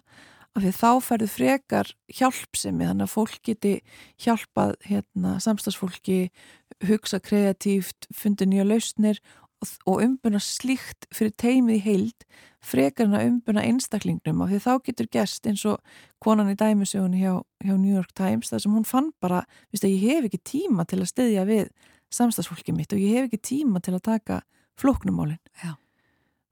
af 0.58 0.64
því 0.64 0.72
þá 0.74 0.90
færðu 1.04 1.28
frekar 1.30 1.90
hjálpsemi 2.18 2.86
þannig 2.88 3.06
að 3.06 3.12
fólk 3.12 3.42
geti 3.46 3.74
hjálpað 4.24 4.74
hérna, 4.88 5.36
samstagsfólki 5.42 6.30
hugsa 6.88 7.20
kreatíft, 7.22 8.08
fundi 8.14 8.48
nýja 8.48 8.66
lausnir 8.66 9.20
og, 9.62 9.70
og 9.86 10.02
umbuna 10.02 10.40
slíkt 10.42 11.06
fyrir 11.14 11.34
teimið 11.38 11.78
í 11.78 11.84
heild 11.84 12.26
frekar 12.64 13.06
en 13.06 13.16
að 13.18 13.28
umbuna 13.28 13.64
einstaklingnum. 13.66 14.42
Af 14.42 14.50
því 14.50 14.60
þá 14.64 14.72
getur 14.88 15.10
gerst 15.14 15.46
eins 15.46 15.64
og 15.68 15.78
konan 16.24 16.50
í 16.50 16.56
dæmisögunni 16.58 17.22
hjá, 17.22 17.38
hjá 17.62 17.74
New 17.76 17.94
York 17.94 18.14
Times 18.18 18.50
þar 18.50 18.64
sem 18.64 18.74
hún 18.74 18.88
fann 18.88 19.12
bara, 19.22 19.44
viðst 19.70 19.86
að 19.86 19.94
ég 19.94 20.06
hef 20.08 20.28
ekki 20.28 20.42
tíma 20.56 20.88
til 20.88 21.02
að 21.02 21.12
styðja 21.12 21.46
við 21.48 21.70
samstagsfólki 22.14 22.74
mitt 22.74 22.94
og 22.96 23.02
ég 23.02 23.18
hef 23.18 23.28
ekki 23.28 23.44
tíma 23.52 23.82
til 23.84 23.94
að 23.94 24.06
taka 24.10 24.42
flóknumálin. 24.78 25.40
Já. 25.62 25.74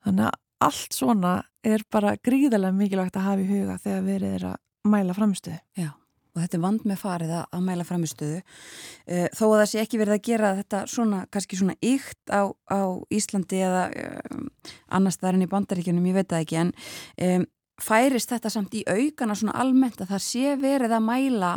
Þannig 0.06 0.30
að 0.30 0.42
allt 0.66 0.96
svona 0.96 1.36
er 1.66 1.84
bara 1.92 2.16
gríðarlega 2.24 2.76
mikilvægt 2.76 3.18
að 3.18 3.28
hafa 3.28 3.44
í 3.44 3.48
huga 3.50 3.78
þegar 3.82 4.04
verið 4.06 4.36
er 4.38 4.50
að 4.52 4.58
mæla 4.86 5.16
framstöðu. 5.16 5.58
Já, 5.76 5.90
og 6.36 6.42
þetta 6.44 6.58
er 6.58 6.64
vand 6.66 6.86
með 6.86 7.00
farið 7.00 7.34
að, 7.38 7.44
að 7.56 7.66
mæla 7.66 7.88
framistöðu 7.88 8.38
uh, 8.42 9.26
þó 9.32 9.44
að 9.48 9.56
það 9.56 9.68
sé 9.72 9.82
ekki 9.82 10.00
verið 10.02 10.16
að 10.18 10.24
gera 10.28 10.54
þetta 10.60 10.84
svona, 10.92 11.24
kannski 11.32 11.58
svona 11.60 11.76
ykt 11.80 12.32
á, 12.32 12.42
á 12.52 12.80
Íslandi 13.16 13.60
eða 13.64 13.84
um, 14.36 14.48
annars 14.98 15.20
það 15.20 15.30
er 15.30 15.38
enn 15.38 15.46
í 15.46 15.52
bandaríkjunum, 15.54 16.08
ég 16.10 16.18
veit 16.20 16.32
það 16.32 16.44
ekki 16.44 16.60
en 16.60 16.72
um, 17.26 17.46
færist 17.86 18.32
þetta 18.32 18.52
samt 18.52 18.76
í 18.76 18.84
aukana 18.88 19.36
svona 19.36 19.56
almennt 19.60 20.00
að 20.00 20.12
það 20.14 20.24
sé 20.26 20.54
verið 20.60 20.96
að 20.96 21.06
mæla 21.08 21.52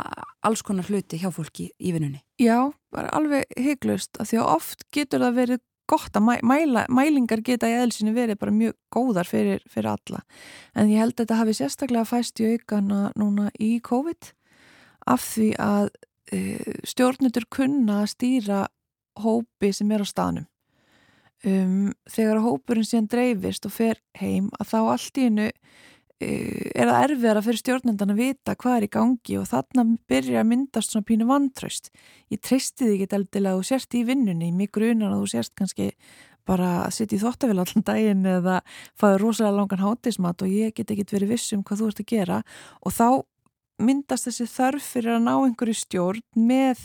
alls 0.48 0.64
konar 0.64 0.88
hluti 0.88 1.20
hjá 1.20 1.28
fólki 1.32 1.70
í 1.76 1.92
vinnunni. 1.94 2.22
Já, 2.40 2.72
bara 2.92 3.12
alveg 3.16 3.48
hygglust 3.60 4.20
að 4.20 4.32
því 4.32 4.40
að 4.40 4.52
oft 4.56 4.86
getur 4.96 5.24
það 5.26 5.38
verið 5.42 5.66
gott 5.90 6.16
að 6.16 6.26
mæ, 6.26 6.34
mæla, 6.46 6.84
mælingar 6.92 7.42
geta 7.46 7.68
í 7.70 7.76
eðelsinu 7.78 8.14
verið 8.16 8.38
bara 8.40 8.54
mjög 8.54 8.76
góðar 8.94 9.28
fyrir, 9.28 9.64
fyrir 9.70 9.90
alla. 9.92 10.22
En 10.74 10.90
ég 10.92 11.02
held 11.02 11.16
að 11.16 11.24
þetta 11.24 11.40
hafi 11.40 11.56
sérstaklega 11.58 12.08
fæst 12.08 12.42
í 12.42 12.52
aukana 12.54 13.10
núna 13.18 13.50
í 13.58 13.72
COVID 13.84 14.30
af 15.10 15.24
því 15.32 15.50
að 15.62 15.90
e, 16.32 16.40
stjórnendur 16.86 17.48
kunna 17.52 18.02
að 18.04 18.12
stýra 18.14 18.62
hópi 19.20 19.72
sem 19.74 19.90
er 19.92 20.04
á 20.04 20.06
staðnum. 20.08 20.46
Um, 21.40 21.94
þegar 22.04 22.42
hópurinn 22.44 22.84
síðan 22.84 23.06
dreifist 23.08 23.64
og 23.64 23.72
fer 23.72 23.96
heim 24.20 24.50
að 24.60 24.74
þá 24.74 24.80
allt 24.80 25.16
í 25.16 25.22
hennu 25.24 25.46
er 26.20 26.88
það 26.90 27.04
erfiðara 27.06 27.42
fyrir 27.44 27.60
stjórnendan 27.62 28.12
að 28.12 28.18
vita 28.20 28.54
hvað 28.60 28.76
er 28.76 28.86
í 28.86 28.90
gangi 28.92 29.36
og 29.40 29.46
þarna 29.48 29.84
byrja 30.10 30.42
að 30.42 30.50
myndast 30.50 30.92
svona 30.92 31.08
pínu 31.08 31.28
vantraust. 31.30 31.88
Ég 32.32 32.42
treysti 32.44 32.84
því 32.84 32.96
ekki 32.96 33.16
eldilega 33.16 33.54
að 33.54 33.62
þú 33.62 33.68
sérst 33.70 33.96
í 33.96 34.02
vinnunni, 34.08 34.50
mig 34.52 34.72
grunar 34.74 35.14
að 35.14 35.22
þú 35.22 35.30
sérst 35.32 35.54
kannski 35.56 35.90
bara 36.48 36.70
að 36.86 36.94
sitja 36.96 37.18
í 37.18 37.22
þóttavél 37.22 37.60
allan 37.62 37.86
daginn 37.86 38.24
eða 38.28 38.60
fáið 38.98 39.18
rosalega 39.22 39.56
langan 39.56 39.84
hátismat 39.84 40.42
og 40.44 40.52
ég 40.52 40.74
get 40.76 40.92
ekki 40.92 41.06
verið 41.12 41.34
viss 41.34 41.54
um 41.56 41.62
hvað 41.64 41.82
þú 41.82 41.90
ert 41.90 42.02
að 42.02 42.10
gera 42.10 42.40
og 42.80 42.96
þá 42.96 43.06
myndast 43.80 44.28
þessi 44.28 44.48
þörf 44.50 44.90
fyrir 44.96 45.16
að 45.16 45.24
ná 45.24 45.32
einhverju 45.38 45.78
stjórn 45.78 46.24
með 46.36 46.84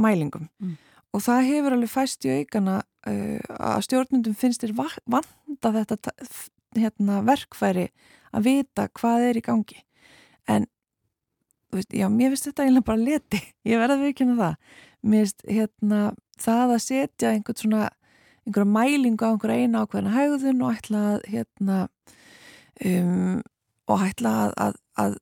mælingum. 0.00 0.50
Mm. 0.60 0.76
Og 1.16 1.24
það 1.24 1.46
hefur 1.48 1.76
alveg 1.76 1.92
fæst 1.92 2.26
í 2.28 2.34
aukana 2.42 2.80
uh, 2.82 3.40
að 3.56 3.86
stjórnendum 3.86 4.36
finnst 4.36 4.64
þér 4.64 4.74
vanda 4.76 5.72
þetta 5.78 6.16
hérna, 6.80 7.20
verkfæri 7.26 7.88
að 8.36 8.48
vita 8.48 8.88
hvað 8.98 9.28
er 9.30 9.40
í 9.40 9.44
gangi. 9.44 9.82
En 10.50 10.66
veist, 11.74 11.92
já, 11.94 12.06
mér 12.12 12.32
finnst 12.34 12.50
þetta 12.50 12.66
eiginlega 12.66 12.88
bara 12.90 13.02
leti. 13.02 13.42
Ég 13.70 13.82
verði 13.82 13.98
að 13.98 14.06
viðkynna 14.06 14.38
það. 14.40 14.56
Mér 15.06 15.24
finnst 15.24 15.46
hérna, 15.50 16.00
það 16.42 16.74
að 16.76 16.82
setja 16.86 17.32
einhvern 17.32 17.60
svona 17.62 17.84
einhverja 18.46 18.70
mælingu 18.70 19.26
á 19.26 19.30
einhverja 19.32 19.66
eina 19.66 19.84
ákveðna 19.84 20.14
hægðun 20.14 20.62
og 20.62 20.74
ætla 20.76 21.04
að 21.12 21.30
hérna 21.32 21.78
um, 22.84 23.40
og 23.90 24.04
ætla 24.06 24.34
að, 24.54 24.76
að, 25.02 25.16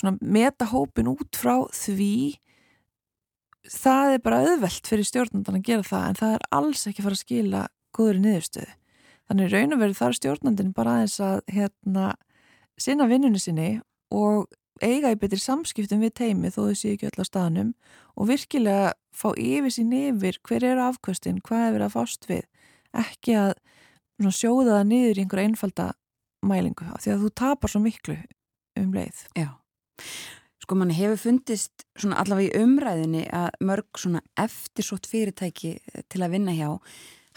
að 0.00 0.20
meta 0.20 0.70
hópin 0.70 1.10
út 1.10 1.36
frá 1.36 1.66
því 1.74 2.38
það 3.70 4.14
er 4.14 4.24
bara 4.24 4.42
auðvelt 4.46 4.88
fyrir 4.88 5.08
stjórnandan 5.08 5.60
að 5.60 5.66
gera 5.68 5.86
það 5.86 6.06
en 6.08 6.20
það 6.20 6.36
er 6.36 6.46
alls 6.60 6.86
ekki 6.88 7.04
fara 7.04 7.18
að 7.18 7.24
skila 7.24 7.64
góður 7.96 8.22
niðurstöðu 8.24 8.79
Þannig 9.30 9.52
raun 9.52 9.76
og 9.76 9.78
veru 9.78 9.94
þar 9.94 10.16
stjórnandin 10.16 10.72
bara 10.74 10.96
aðeins 10.98 11.20
að 11.22 11.36
hérna, 11.54 12.06
sinna 12.80 13.06
vinnunni 13.06 13.38
sinni 13.38 13.68
og 14.10 14.48
eiga 14.82 15.12
í 15.12 15.18
betri 15.20 15.38
samskiptum 15.38 16.00
við 16.02 16.16
teimi 16.18 16.50
þó 16.50 16.64
þau 16.64 16.78
séu 16.80 16.96
ekki 16.96 17.06
öll 17.06 17.22
á 17.22 17.28
staðnum 17.28 17.68
og 18.18 18.26
virkilega 18.26 18.88
fá 19.14 19.28
yfir 19.36 19.70
sín 19.70 19.92
yfir 19.94 20.40
hver 20.48 20.66
eru 20.66 20.82
afkvöstin, 20.88 21.38
hvað 21.46 21.66
er 21.66 21.76
verið 21.76 21.86
að 21.86 21.94
fást 21.94 22.26
við. 22.26 22.42
Ekki 22.90 23.36
að 23.38 23.54
sjóða 24.34 24.80
það 24.80 24.90
niður 24.90 25.20
í 25.20 25.24
einhverja 25.24 25.50
einfalda 25.52 25.86
mælingu 26.50 26.88
því 26.98 27.14
að 27.14 27.22
þú 27.22 27.32
tapar 27.42 27.72
svo 27.72 27.82
miklu 27.84 28.16
um 28.80 28.90
leið. 28.96 29.22
Já. 29.38 29.48
Sko 30.60 30.76
manni 30.78 30.96
hefur 30.98 31.20
fundist 31.20 31.86
allavega 32.02 32.50
í 32.50 32.64
umræðinni 32.64 33.24
að 33.30 33.62
mörg 33.62 34.02
eftirsótt 34.42 35.06
fyrirtæki 35.06 35.76
til 36.10 36.24
að 36.24 36.34
vinna 36.34 36.56
hjá 36.56 36.80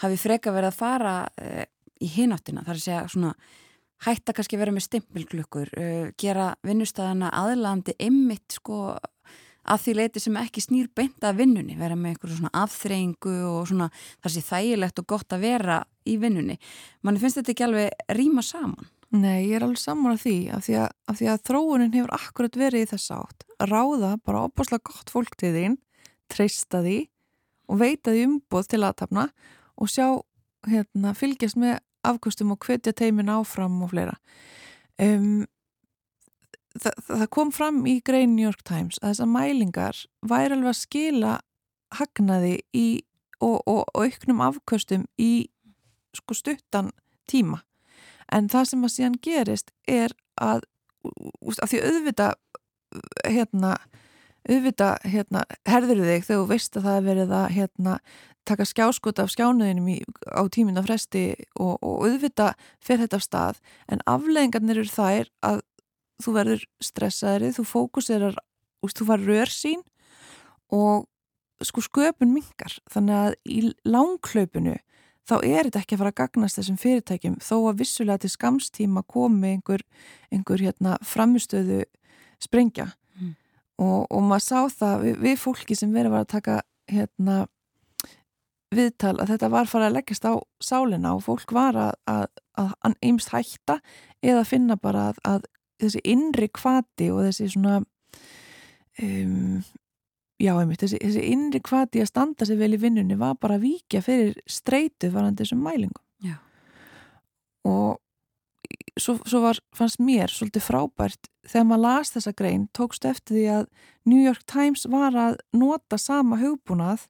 hafi 0.02 0.18
freka 0.18 0.52
verið 0.54 0.72
að 0.72 0.78
fara 0.78 1.14
uh, 1.38 1.64
í 2.04 2.10
hináttina, 2.12 2.64
þar 2.66 2.76
að 2.76 2.84
segja 2.84 3.04
svona 3.10 3.34
hætta 4.04 4.34
kannski 4.36 4.60
vera 4.60 4.74
með 4.74 4.88
stimpilklukkur 4.88 5.74
uh, 5.80 6.06
gera 6.20 6.52
vinnustæðana 6.66 7.32
aðlandi 7.32 7.96
ymmit 8.02 8.58
sko 8.58 8.96
að 9.64 9.84
því 9.84 9.94
leiti 9.96 10.20
sem 10.20 10.34
ekki 10.36 10.62
snýr 10.62 10.90
beint 10.96 11.24
að 11.24 11.38
vinnunni 11.40 11.76
vera 11.78 11.96
með 11.96 12.14
eitthvað 12.14 12.34
svona 12.36 12.64
afþreyingu 12.64 13.36
og 13.48 13.70
svona 13.70 13.88
þar 13.94 14.34
sé 14.34 14.42
þægilegt 14.44 15.00
og 15.00 15.06
gott 15.14 15.32
að 15.32 15.46
vera 15.46 15.78
í 16.04 16.18
vinnunni. 16.20 16.58
Manni 17.00 17.22
finnst 17.22 17.40
þetta 17.40 17.54
ekki 17.54 17.66
alveg 17.68 18.12
ríma 18.18 18.44
saman? 18.44 18.90
Nei, 19.14 19.46
ég 19.46 19.56
er 19.56 19.64
alveg 19.64 19.80
saman 19.80 20.16
af 20.16 20.24
því 20.24 20.36
af 20.56 20.66
því 20.66 20.76
að, 20.82 20.92
af 21.08 21.18
því 21.20 21.30
að 21.30 21.42
þróunin 21.48 21.94
hefur 21.94 22.14
akkurat 22.16 22.60
verið 22.60 22.84
í 22.84 22.90
þess 22.92 23.14
átt 23.14 23.48
að 23.62 23.72
ráða 23.72 24.12
bara 24.26 24.44
opaslega 24.48 24.90
gott 24.90 25.12
fólk 25.14 25.36
til 25.40 25.52
þín, 25.54 25.76
treysta 26.32 26.82
því 26.84 26.98
og 27.70 27.80
veita 27.80 28.12
því 28.12 28.24
umboð 28.28 28.70
til 28.72 28.82
aðtapna 28.84 29.28
og 29.80 29.90
sjá, 29.90 30.08
hérna, 30.68 31.14
fylgjast 31.16 31.60
með 31.60 31.78
afkvöstum 32.04 32.52
og 32.54 32.66
hvetja 32.66 32.94
teimin 32.96 33.32
áfram 33.32 33.82
og 33.84 33.92
fleira. 33.92 34.14
Um, 35.00 35.44
það, 36.78 37.00
það 37.08 37.26
kom 37.36 37.52
fram 37.54 37.82
í 37.90 37.98
grein 38.06 38.36
New 38.36 38.46
York 38.46 38.64
Times 38.66 39.00
að 39.02 39.14
þessar 39.14 39.32
mælingar 39.32 40.04
væri 40.22 40.56
alveg 40.56 40.72
að 40.72 40.80
skila 40.80 41.34
hagnaði 41.98 42.54
í, 42.74 42.86
og, 43.40 43.60
og, 43.66 43.84
og 43.94 44.06
auknum 44.06 44.42
afkvöstum 44.44 45.06
í 45.20 45.48
sko 46.14 46.36
stuttan 46.36 46.92
tíma. 47.30 47.62
En 48.32 48.48
það 48.50 48.70
sem 48.70 48.86
að 48.86 48.94
síðan 48.94 49.18
gerist 49.22 49.74
er 49.90 50.14
að, 50.40 50.64
að 51.04 51.70
því 51.70 51.82
auðvita 51.90 52.30
hérna 53.26 53.74
auðvita, 54.44 54.94
hérna, 55.08 55.44
herður 55.68 56.04
þig 56.04 56.26
þegar 56.26 56.40
þú 56.40 56.48
veist 56.50 56.76
að 56.76 56.86
það 56.86 56.96
er 56.96 57.06
verið 57.08 57.34
að 57.38 57.46
hérna, 57.54 57.98
taka 58.44 58.66
skjáskot 58.68 59.22
af 59.22 59.30
skjánuðinum 59.32 59.86
í, 59.88 59.98
á 60.28 60.42
tíminna 60.52 60.84
fresti 60.84 61.24
og, 61.56 61.78
og 61.80 62.04
auðvita 62.04 62.52
fyrir 62.84 63.06
þetta 63.06 63.20
af 63.20 63.24
stað 63.24 63.62
en 63.88 64.04
afleggingarnir 64.10 64.82
eru 64.82 64.92
þær 64.92 65.30
að 65.48 65.62
þú 66.22 66.36
verður 66.36 66.66
stressaðrið, 66.84 67.56
þú 67.56 67.64
fókuserar 67.70 68.38
þú 68.84 69.08
var 69.08 69.22
rörsín 69.24 69.80
og 70.72 71.06
sko 71.64 71.80
sköpun 71.84 72.34
mingar 72.34 72.76
þannig 72.92 73.16
að 73.16 73.36
í 73.48 73.60
langklaupinu 73.88 74.76
þá 75.24 75.36
er 75.40 75.68
þetta 75.68 75.80
ekki 75.80 75.96
að 75.96 76.02
fara 76.02 76.12
að 76.12 76.18
gagnast 76.20 76.58
þessum 76.58 76.80
fyrirtækjum 76.80 77.38
þó 77.40 77.54
að 77.70 77.78
vissulega 77.80 78.22
til 78.24 78.32
skamstíma 78.34 79.04
komi 79.08 79.54
einhver, 79.54 79.84
einhver 80.28 80.60
hérna, 80.60 80.98
framistöðu 81.00 81.84
sprengja. 82.42 82.90
Og, 83.82 84.06
og 84.10 84.22
maður 84.22 84.46
sá 84.46 84.78
það 84.78 85.04
við, 85.04 85.18
við 85.24 85.36
fólki 85.42 85.76
sem 85.78 85.92
verið 85.94 86.18
að 86.18 86.30
taka 86.34 86.60
hérna, 86.90 87.38
viðtal 88.74 89.14
að 89.22 89.34
þetta 89.34 89.50
var 89.52 89.70
farið 89.70 89.88
að 89.88 89.96
leggjast 89.98 90.28
á 90.28 90.34
sálina 90.62 91.14
og 91.16 91.24
fólk 91.26 91.54
var 91.54 91.78
að, 91.78 92.26
einmst 93.02 93.32
hætta 93.34 93.78
eða 94.24 94.44
finna 94.48 94.76
bara 94.80 95.10
að, 95.12 95.22
að 95.28 95.48
þessi 95.82 96.02
innri 96.14 96.50
kvati 96.54 97.10
og 97.14 97.24
þessi 97.28 97.50
svona 97.54 97.80
um, 99.02 99.62
já, 100.40 100.52
einmitt, 100.54 100.82
þessi, 100.82 101.00
þessi 101.02 101.26
innri 101.32 101.60
kvati 101.64 102.02
að 102.02 102.10
standa 102.10 102.48
sig 102.48 102.58
vel 102.60 102.72
í 102.76 102.80
vinnunni 102.80 103.18
var 103.20 103.38
bara 103.40 103.58
að 103.58 103.66
víkja 103.68 104.02
fyrir 104.04 104.38
streytuð 104.50 105.14
varandi 105.14 105.44
þessum 105.44 105.62
mælingum 105.64 106.02
já. 106.24 106.38
og 107.68 108.00
svo, 109.00 109.16
svo 109.26 109.42
var, 109.44 109.60
fannst 109.76 110.00
mér 110.02 110.32
svolítið 110.32 110.66
frábært 110.68 111.28
þegar 111.48 111.66
maður 111.68 111.84
las 111.84 112.14
þessa 112.14 112.34
grein 112.38 112.68
tókst 112.76 113.06
eftir 113.08 113.36
því 113.36 113.44
að 113.58 113.66
New 114.10 114.22
York 114.22 114.44
Times 114.50 114.86
var 114.90 115.16
að 115.18 115.38
nota 115.56 115.98
sama 116.00 116.38
hugbúnað 116.40 117.06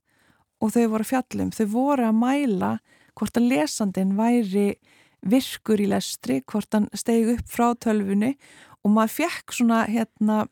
og 0.62 0.74
þau 0.74 0.84
voru 0.94 1.06
fjallum, 1.08 1.52
þau 1.52 1.66
voru 1.74 2.08
að 2.08 2.20
mæla 2.20 2.72
hvort 3.14 3.38
að 3.38 3.48
lesandin 3.52 4.16
væri 4.18 4.74
virkur 5.24 5.80
í 5.80 5.88
lestri, 5.88 6.40
hvort 6.44 6.72
hann 6.74 6.90
stegi 6.96 7.36
upp 7.36 7.48
frá 7.50 7.70
tölfunni 7.80 8.34
og 8.84 8.92
maður 8.92 9.16
fekk 9.20 9.54
svona 9.56 9.84
hérna 9.88 10.44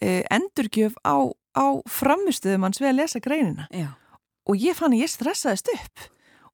eh, 0.00 0.22
endurgjöf 0.32 0.96
á 1.04 1.30
á 1.56 1.66
framistuðum 1.90 2.66
hans 2.66 2.80
við 2.80 2.92
að 2.92 2.98
lesa 3.00 3.22
greinina. 3.22 3.66
Já. 3.74 3.90
og 4.46 4.58
ég 4.58 4.74
fann 4.74 4.94
að 4.94 5.04
ég 5.04 5.10
stressaðist 5.12 5.70
upp 5.74 6.06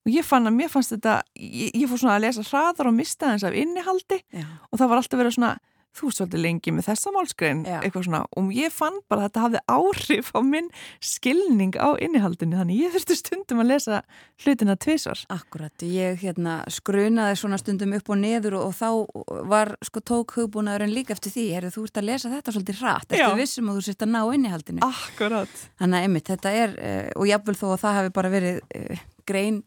og 0.07 0.13
ég 0.15 0.27
fann 0.27 0.47
að 0.47 0.55
mér 0.57 0.71
fannst 0.71 0.95
þetta 0.95 1.19
ég, 1.35 1.73
ég 1.75 1.89
fór 1.91 1.99
svona 1.99 2.15
að 2.17 2.27
lesa 2.27 2.45
hraðar 2.47 2.91
og 2.91 2.95
mista 2.95 3.33
þess 3.33 3.49
af 3.49 3.57
innihaldi 3.59 4.21
Já. 4.31 4.47
og 4.71 4.79
það 4.79 4.93
var 4.93 5.01
alltaf 5.01 5.21
verið 5.21 5.35
svona 5.37 5.57
þú 5.97 6.11
svolítið 6.13 6.43
lengi 6.43 6.73
með 6.75 6.87
þessa 6.91 7.13
málskrein 7.15 7.63
eitthvað 7.79 8.05
svona 8.07 8.21
og 8.37 8.51
ég 8.55 8.73
fann 8.73 8.99
bara 9.09 9.23
að 9.23 9.27
þetta 9.27 9.43
hafði 9.45 9.61
áhrif 9.73 10.29
á 10.37 10.39
minn 10.45 10.69
skilning 11.03 11.77
á 11.79 11.89
innihaldinu 12.03 12.59
þannig 12.59 12.83
ég 12.83 12.93
þurfti 12.95 13.17
stundum 13.17 13.63
að 13.63 13.71
lesa 13.71 14.01
hlutina 14.43 14.77
tvísvar. 14.77 15.23
Akkurat, 15.33 15.85
ég 15.85 16.21
hérna 16.21 16.59
skrunaði 16.71 17.39
svona 17.41 17.59
stundum 17.61 17.95
upp 17.97 18.13
og 18.13 18.21
neður 18.21 18.59
og, 18.59 18.69
og 18.69 18.77
þá 18.77 19.43
var 19.49 19.73
sko 19.85 20.03
tók 20.05 20.37
hugbúnaðurinn 20.37 20.93
líka 20.93 21.15
eftir 21.17 21.33
því, 21.33 21.47
er 21.57 21.69
þú 21.73 21.87
ert 21.87 22.01
að 22.01 22.09
lesa 22.11 22.33
þetta 22.33 22.55
svolítið 22.55 22.81
rætt, 22.85 23.11
eftir 23.11 23.37
vissum 23.41 23.71
og 23.71 23.79
þú 23.79 23.87
sért 23.89 24.05
að 24.05 24.13
ná 24.13 24.21
innihaldinu. 24.37 24.85
Akkurat. 24.85 25.61
Þannig 25.81 25.99
að 25.99 26.07
einmitt, 26.07 26.29
þetta 26.29 26.55
er, 26.63 26.77
uh, 26.77 27.05
og 27.17 27.29
jáfnvel 27.31 27.57
þó 27.57 27.67
að 27.71 27.79
það 27.85 28.01
hafi 28.01 28.17
bara 28.19 28.33
verið 28.37 28.61
uh, 28.77 29.05
grein 29.27 29.61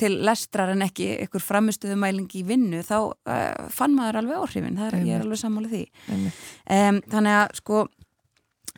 til 0.00 0.12
lestrar 0.26 0.72
en 0.72 0.84
ekki 0.86 1.10
ykkur 1.26 1.44
framistuðumæling 1.44 2.28
í 2.38 2.44
vinnu 2.48 2.82
þá 2.86 2.96
uh, 2.98 3.68
fann 3.74 3.96
maður 3.96 4.22
alveg 4.22 4.42
áhrifin. 4.42 4.78
Það 4.78 4.90
er, 4.90 5.06
ég 5.08 5.16
er 5.16 5.24
alveg 5.26 5.42
sammálið 5.42 5.76
því. 5.76 5.84
Um, 6.10 7.00
þannig 7.08 7.38
að 7.38 7.56
sko 7.62 7.86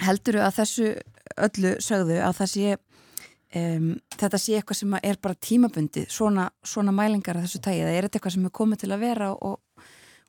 helduru 0.00 0.44
að 0.44 0.60
þessu 0.60 0.92
öllu 1.40 1.74
sögðu 1.82 2.20
að 2.24 2.38
það 2.40 2.52
sé 2.54 2.76
um, 3.58 3.90
þetta 4.16 4.40
sé 4.40 4.56
eitthvað 4.58 4.80
sem 4.80 4.96
er 5.02 5.18
bara 5.22 5.42
tímabundi 5.48 6.06
svona, 6.10 6.48
svona 6.66 6.94
mælingar 6.94 7.38
af 7.38 7.46
þessu 7.46 7.62
tægi 7.64 7.84
það 7.84 7.98
er 7.98 8.08
eitthvað 8.08 8.36
sem 8.36 8.46
er 8.48 8.56
komið 8.60 8.84
til 8.84 8.94
að 8.94 9.04
vera 9.04 9.30
og, 9.34 9.84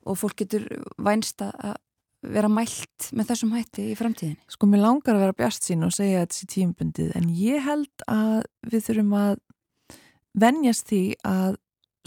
og 0.06 0.20
fólk 0.20 0.44
getur 0.44 0.68
vænst 1.02 1.46
að 1.46 1.78
vera 2.22 2.50
mælt 2.52 3.08
með 3.18 3.32
þessum 3.32 3.54
hætti 3.56 3.88
í 3.92 3.98
framtíðinni? 3.98 4.44
Sko 4.54 4.68
mér 4.70 4.84
langar 4.84 5.16
að 5.16 5.24
vera 5.26 5.38
bjart 5.40 5.66
sín 5.66 5.86
og 5.88 5.94
segja 5.96 6.22
þetta 6.22 6.38
sé 6.38 6.50
tímabundið 6.52 7.16
en 7.18 7.32
ég 7.34 7.64
held 7.66 8.06
að 8.06 8.44
við 8.70 8.86
þurfum 8.90 9.16
að 9.18 9.40
venjast 10.38 10.88
því 10.90 11.04
að 11.28 11.58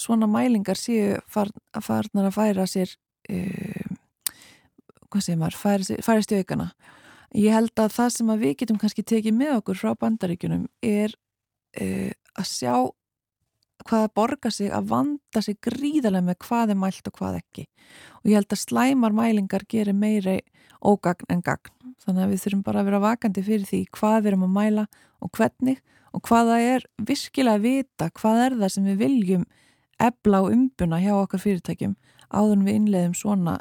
svona 0.01 0.27
mælingar 0.31 0.79
séu 0.79 1.21
far, 1.31 1.53
farnar 1.83 2.31
að 2.31 2.37
færa 2.39 2.67
sér 2.67 2.91
uh, 3.31 3.95
hvað 5.11 5.23
segir 5.27 5.41
maður 5.41 5.61
færa, 5.61 5.99
færa 6.03 6.25
stjóðikana 6.25 6.69
ég 7.39 7.55
held 7.55 7.79
að 7.79 7.95
það 7.95 8.11
sem 8.17 8.33
að 8.35 8.45
við 8.47 8.57
getum 8.63 8.81
kannski 8.83 9.07
tekið 9.07 9.39
með 9.39 9.57
okkur 9.61 9.81
frá 9.81 9.95
bandaríkunum 10.01 10.67
er 10.83 11.15
uh, 11.81 12.11
að 12.35 12.51
sjá 12.51 12.75
hvað 13.85 14.07
að 14.07 14.13
borga 14.17 14.51
sig 14.55 14.73
að 14.73 14.91
vanda 14.93 15.43
sig 15.45 15.59
gríðarlega 15.65 16.29
með 16.29 16.39
hvað 16.47 16.73
er 16.73 16.79
mælt 16.81 17.09
og 17.11 17.17
hvað 17.19 17.41
ekki. 17.41 17.65
Og 18.23 18.31
ég 18.31 18.39
held 18.39 18.55
að 18.55 18.63
slæmar 18.63 19.17
mælingar 19.17 19.65
gerir 19.69 19.97
meiri 19.97 20.39
ógagn 20.85 21.29
en 21.33 21.43
gagn. 21.45 21.73
Þannig 22.05 22.25
að 22.25 22.33
við 22.33 22.45
þurfum 22.45 22.63
bara 22.65 22.81
að 22.81 22.89
vera 22.91 23.03
vakandi 23.05 23.45
fyrir 23.45 23.69
því 23.69 23.81
hvað 23.97 24.17
við 24.21 24.31
erum 24.31 24.47
að 24.47 24.55
mæla 24.55 24.87
og 25.21 25.33
hvernig 25.37 25.83
og 26.15 26.23
hvaða 26.29 26.61
er 26.63 26.87
virkilega 26.99 27.59
að 27.59 27.67
vita 27.67 28.11
hvað 28.21 28.43
er 28.47 28.57
það 28.63 28.73
sem 28.77 28.89
við 28.91 29.03
viljum 29.03 29.45
ebla 30.03 30.43
og 30.45 30.55
umbuna 30.55 31.01
hjá 31.03 31.13
okkar 31.17 31.43
fyrirtækjum 31.43 31.95
áður 32.31 32.57
en 32.57 32.67
við 32.67 32.81
innleðum 32.81 33.15
svona 33.19 33.59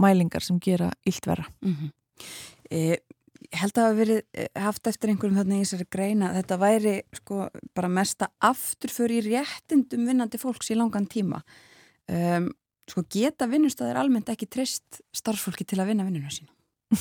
mælingar 0.00 0.44
sem 0.44 0.60
gera 0.62 0.90
illt 1.06 1.26
vera 1.26 1.44
mm 1.62 1.74
-hmm. 1.74 1.90
e, 2.70 2.98
held 3.52 3.72
að 3.72 3.80
það 3.80 3.88
hafi 3.88 4.00
verið 4.00 4.20
e, 4.32 4.48
haft 4.60 4.86
eftir 4.86 5.10
einhverjum 5.10 5.38
þarna 5.38 5.56
í 5.56 5.64
þessari 5.64 5.86
greina 5.90 6.32
þetta 6.34 6.58
væri 6.58 6.96
sko 7.12 7.48
bara 7.74 7.88
mesta 7.88 8.28
afturför 8.40 9.10
í 9.10 9.20
réttindum 9.20 10.06
vinnandi 10.06 10.38
fólks 10.38 10.70
í 10.70 10.78
langan 10.78 11.06
tíma. 11.06 11.42
Um, 12.08 12.50
sko 12.90 13.04
geta 13.08 13.48
vinnustæðir 13.48 13.96
almennt 13.96 14.28
ekki 14.28 14.48
treyst 14.50 15.00
starfsfólki 15.16 15.64
til 15.64 15.80
að 15.80 15.92
vinna 15.92 16.04
vinnuna 16.04 16.32
sína 16.32 16.52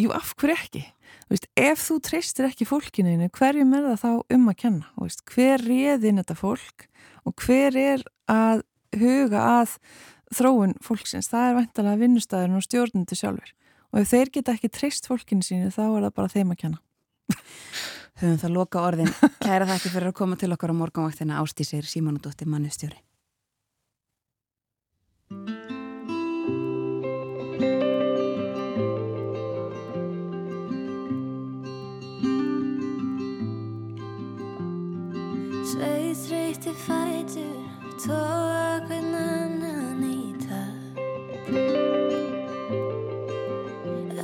Jú, 0.00 0.08
af 0.16 0.32
hverju 0.40 0.56
ekki? 0.56 0.82
Veist, 1.28 1.48
ef 1.58 1.82
þú 1.84 1.98
treystir 2.04 2.48
ekki 2.48 2.64
fólkinu 2.68 3.28
hverjum 3.36 3.74
er 3.76 3.90
það 3.90 3.98
þá 4.00 4.36
um 4.36 4.48
að 4.48 4.58
kenna? 4.62 4.88
Veist, 4.96 5.20
hver 5.28 5.60
réðin 5.60 6.20
þetta 6.22 6.36
fólk 6.38 6.86
og 7.28 7.44
hver 7.44 7.76
er 7.76 8.04
að 8.32 8.64
huga 8.96 9.42
að 9.60 9.76
þróun 10.32 10.74
fólksins? 10.84 11.28
Það 11.28 11.48
er 11.48 11.58
vantalega 11.60 12.02
vinnustæðurinn 12.06 12.60
og 12.60 12.66
stjórnundi 12.66 13.20
sjálfur 13.20 13.52
og 13.92 14.00
ef 14.00 14.12
þeir 14.14 14.32
geta 14.32 14.56
ekki 14.56 14.72
treyst 14.72 15.08
fólkinu 15.10 15.44
sínu 15.44 15.68
þá 15.74 15.84
er 15.84 16.08
það 16.08 16.16
bara 16.16 16.32
þeim 16.32 16.56
að 16.56 16.60
kenna. 16.64 16.82
Höfum 18.22 18.40
það 18.40 18.56
loka 18.56 18.80
orðin 18.80 19.12
Kæra 19.40 19.66
það 19.66 19.76
ekki 19.76 19.92
fyrir 19.92 20.12
að 20.12 20.18
koma 20.18 20.36
til 20.40 20.52
okkar 20.52 20.72
á 20.72 20.76
morgunvaktina. 20.76 21.40
Ástísir 21.40 21.84
Símanudóttir 21.88 22.48
mannustjóri 22.48 23.00
Þreyti 36.62 36.78
fætur 36.78 37.58
Tóa 37.98 38.86
hvern 38.86 39.14
annan 39.18 40.02
í 40.06 40.30
það 40.38 40.74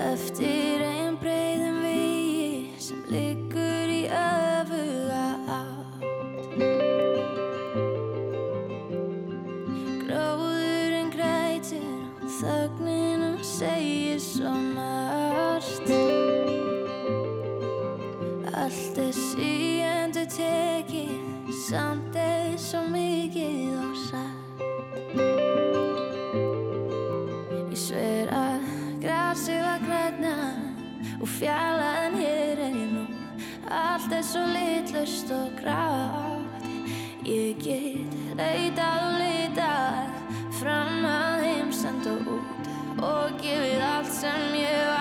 Eftir 0.04 0.84
einn 0.86 1.16
breyðum 1.18 1.80
vegi 1.82 2.78
sem 2.78 3.00
liggur 3.10 3.90
í 3.90 4.04
öfuga 4.14 5.24
átt. 5.56 6.04
Gróðurinn 10.04 11.10
grætur 11.16 11.90
þögninu 12.38 13.32
segir 13.42 14.22
svo 14.22 14.54
margt. 14.76 15.90
Allt 18.54 19.02
er 19.08 19.12
síendur 19.26 20.30
tekið 20.38 21.18
samt 21.66 22.07
svo 22.68 22.82
mikið 22.92 23.76
og 23.80 23.92
satt 23.96 24.60
Ég 27.70 27.78
sver 27.80 28.28
að 28.34 28.66
grasið 29.00 29.62
var 29.64 29.80
græna 29.86 30.34
og 31.16 31.30
fjallaðan 31.38 32.18
hér 32.20 32.60
er 32.66 32.76
ég 32.76 32.92
nú. 32.92 33.06
Allt 33.72 34.12
er 34.12 34.26
svo 34.26 34.44
litlust 34.52 35.32
og 35.32 35.56
grátt. 35.62 36.68
Ég 37.24 37.56
get 37.64 38.36
leitað 38.36 39.06
og 39.06 39.18
leitað 39.22 40.38
fram 40.60 41.08
að 41.08 41.48
heimstand 41.48 42.12
og 42.12 42.32
út 42.36 42.72
og 42.98 43.40
gefið 43.40 43.84
allt 43.94 44.12
sem 44.20 44.48
ég 44.60 44.88
átt 44.92 44.97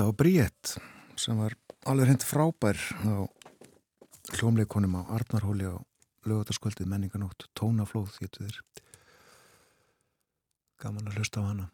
Þetta 0.00 0.08
var 0.08 0.16
Bríett 0.16 0.68
sem 1.20 1.36
var 1.36 1.54
alveg 1.84 2.08
hend 2.08 2.22
frábær 2.24 2.78
á 3.04 3.28
hljómleikonum 4.32 4.94
á 4.96 5.12
Arnarhóli 5.12 5.66
á 5.68 5.76
lögutaskvöldið 6.24 6.88
menninganótt 6.88 7.44
Tónaflóð 7.52 8.14
héttu 8.16 8.46
þér 8.46 8.56
gaman 10.80 11.10
að 11.10 11.18
hlusta 11.20 11.44
á 11.44 11.52
hana 11.52 11.66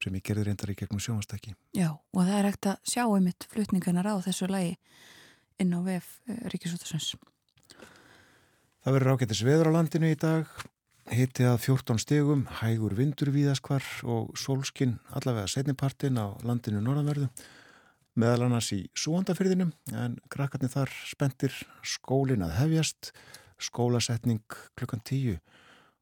sem 0.00 0.16
ég 0.16 0.24
gerði 0.24 0.46
reyndar 0.46 0.72
í 0.72 0.78
gegnum 0.80 1.02
sjónvastæki 1.04 1.52
Já, 1.76 1.92
og 1.92 2.22
það 2.22 2.32
er 2.38 2.48
ekkert 2.54 2.70
að 2.72 2.88
sjá 2.94 3.02
einmitt 3.04 3.48
flutningarnar 3.52 4.08
á 4.08 4.24
þessu 4.24 4.48
lagi 4.48 4.72
inn 5.60 5.76
á 5.76 5.84
VF 5.84 6.08
Ríkisútasons 6.48 7.18
Það 8.80 8.96
verður 8.96 9.12
ágættis 9.12 9.44
veður 9.44 9.68
á 9.68 9.76
landinu 9.76 10.08
í 10.08 10.16
dag 10.16 10.48
hitti 11.12 11.44
að 11.44 11.60
14 11.68 12.00
stegum, 12.00 12.48
hægur 12.62 12.96
vindur 12.96 13.28
víðaskvar 13.32 13.84
og 14.08 14.32
sólskinn 14.40 14.98
allavega 15.12 15.52
setnipartin 15.52 16.16
á 16.16 16.32
landinu 16.48 16.80
norðanverðu 16.80 17.28
meðal 18.18 18.46
annars 18.48 18.70
í 18.74 18.80
súandafyrðinum 18.98 19.72
en 19.94 20.16
krakkarnir 20.32 20.72
þar 20.72 20.94
spendir 21.06 21.54
skólin 21.86 22.44
að 22.46 22.56
hefjast 22.58 23.12
skólasetning 23.62 24.42
klukkan 24.78 25.02
tíu. 25.06 25.38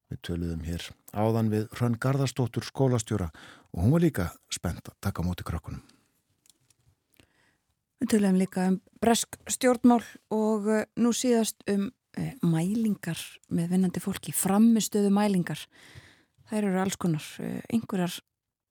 Við 0.06 0.22
töluðum 0.22 0.62
hér 0.62 0.84
áðan 1.18 1.50
við 1.50 1.66
Hrönn 1.74 1.98
Garðarstóttur 1.98 2.64
skólastjóra 2.66 3.32
og 3.74 3.82
hún 3.82 3.94
var 3.96 4.04
líka 4.04 4.30
spennt 4.54 4.86
að 4.86 4.98
taka 5.02 5.24
móti 5.26 5.46
krakkunum 5.46 5.82
Við 7.96 8.12
töluðum 8.12 8.40
líka 8.40 8.66
um 8.70 8.76
bresk 9.00 9.38
stjórnmál 9.48 10.02
og 10.34 10.68
uh, 10.68 10.82
nú 11.00 11.12
síðast 11.16 11.64
um 11.72 11.88
uh, 11.88 12.32
mælingar 12.44 13.18
með 13.48 13.72
vinnandi 13.72 14.02
fólki, 14.04 14.34
framistöðu 14.36 15.10
mælingar. 15.16 15.62
Þær 16.50 16.60
eru 16.60 16.82
alls 16.82 16.98
konar 17.00 17.24
uh, 17.40 17.62
einhverjar 17.72 18.18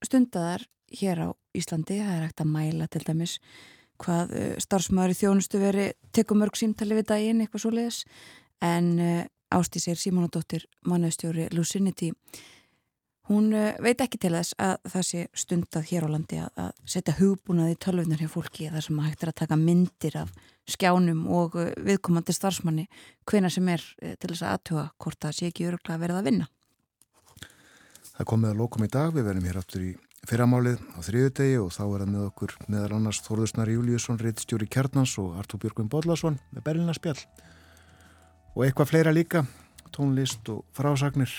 stundadar 0.05 0.63
hér 0.99 1.23
á 1.25 1.29
Íslandi, 1.55 1.99
það 2.01 2.15
er 2.15 2.25
ekkert 2.25 2.43
að 2.45 2.51
mæla 2.55 2.87
til 2.91 3.03
dæmis 3.05 3.37
hvað 4.03 4.33
starfsmæður 4.59 5.13
í 5.13 5.19
þjónustu 5.21 5.61
veri 5.61 5.85
tekum 6.15 6.41
mörg 6.41 6.57
símtali 6.59 6.97
við 6.97 7.07
daginn, 7.13 7.43
eitthvað 7.43 7.63
svo 7.63 7.71
leiðis 7.71 8.01
en 8.65 8.89
Ástísir 9.55 9.95
Simónadóttir 9.95 10.65
mannöðstjóri 10.83 11.47
Lucinity 11.53 12.09
hún 13.29 13.53
veit 13.81 14.01
ekki 14.03 14.19
til 14.21 14.33
þess 14.35 14.55
að 14.61 14.89
það 14.93 15.05
sé 15.07 15.21
stundað 15.37 15.87
hér 15.89 16.05
á 16.05 16.09
landi 16.13 16.39
að, 16.41 16.49
að 16.61 16.71
setja 16.95 17.15
hugbúnaði 17.19 17.77
tölvunar 17.81 18.21
hjá 18.21 18.29
fólki 18.29 18.67
þar 18.73 18.85
sem 18.85 18.99
hægt 19.05 19.23
er 19.23 19.31
að 19.31 19.39
taka 19.41 19.57
myndir 19.59 20.17
af 20.21 20.33
skjánum 20.69 21.23
og 21.33 21.57
viðkomandi 21.85 22.35
starfsmanni 22.35 22.87
hvena 23.29 23.51
sem 23.53 23.69
er 23.73 23.85
til 24.01 24.31
þess 24.31 24.43
að 24.43 24.51
aðtuga 24.53 24.85
hvort 25.01 25.21
það 25.25 25.37
sé 25.39 25.49
ekki 25.49 25.69
öruglega 25.69 26.01
verið 26.01 26.19
að 26.19 26.29
vinna. 26.29 26.49
Það 28.15 28.29
komið 28.31 28.51
að 28.51 28.59
lókum 28.61 28.85
í 28.85 28.91
dag, 28.93 29.15
við 29.15 29.27
verðum 29.27 29.49
hér 29.49 29.61
áttur 29.61 29.81
í 29.83 29.91
fyrramálið 30.29 30.79
á 30.95 30.99
þriðudegi 31.05 31.57
og 31.61 31.71
þá 31.73 31.81
er 31.85 32.03
það 32.03 32.11
með 32.13 32.27
okkur 32.29 32.55
meðal 32.71 32.93
annars 32.97 33.21
Þorðusnar 33.25 33.71
Júliusson, 33.73 34.21
Rittstjóri 34.21 34.67
Kjarnans 34.71 35.15
og 35.21 35.35
Artúr 35.39 35.61
Björgvin 35.63 35.91
Bodlason 35.91 36.39
með 36.51 36.65
Berlina 36.67 36.95
spjall 36.97 37.19
og 38.55 38.63
eitthvað 38.65 38.91
fleira 38.93 39.15
líka, 39.15 39.43
tónlist 39.95 40.47
og 40.53 40.63
frásagnir 40.75 41.31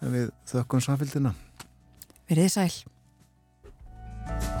við 0.00 0.28
þökkum 0.50 0.84
samfélgina. 0.84 1.32
Verðið 2.28 2.52
sæl. 2.58 4.55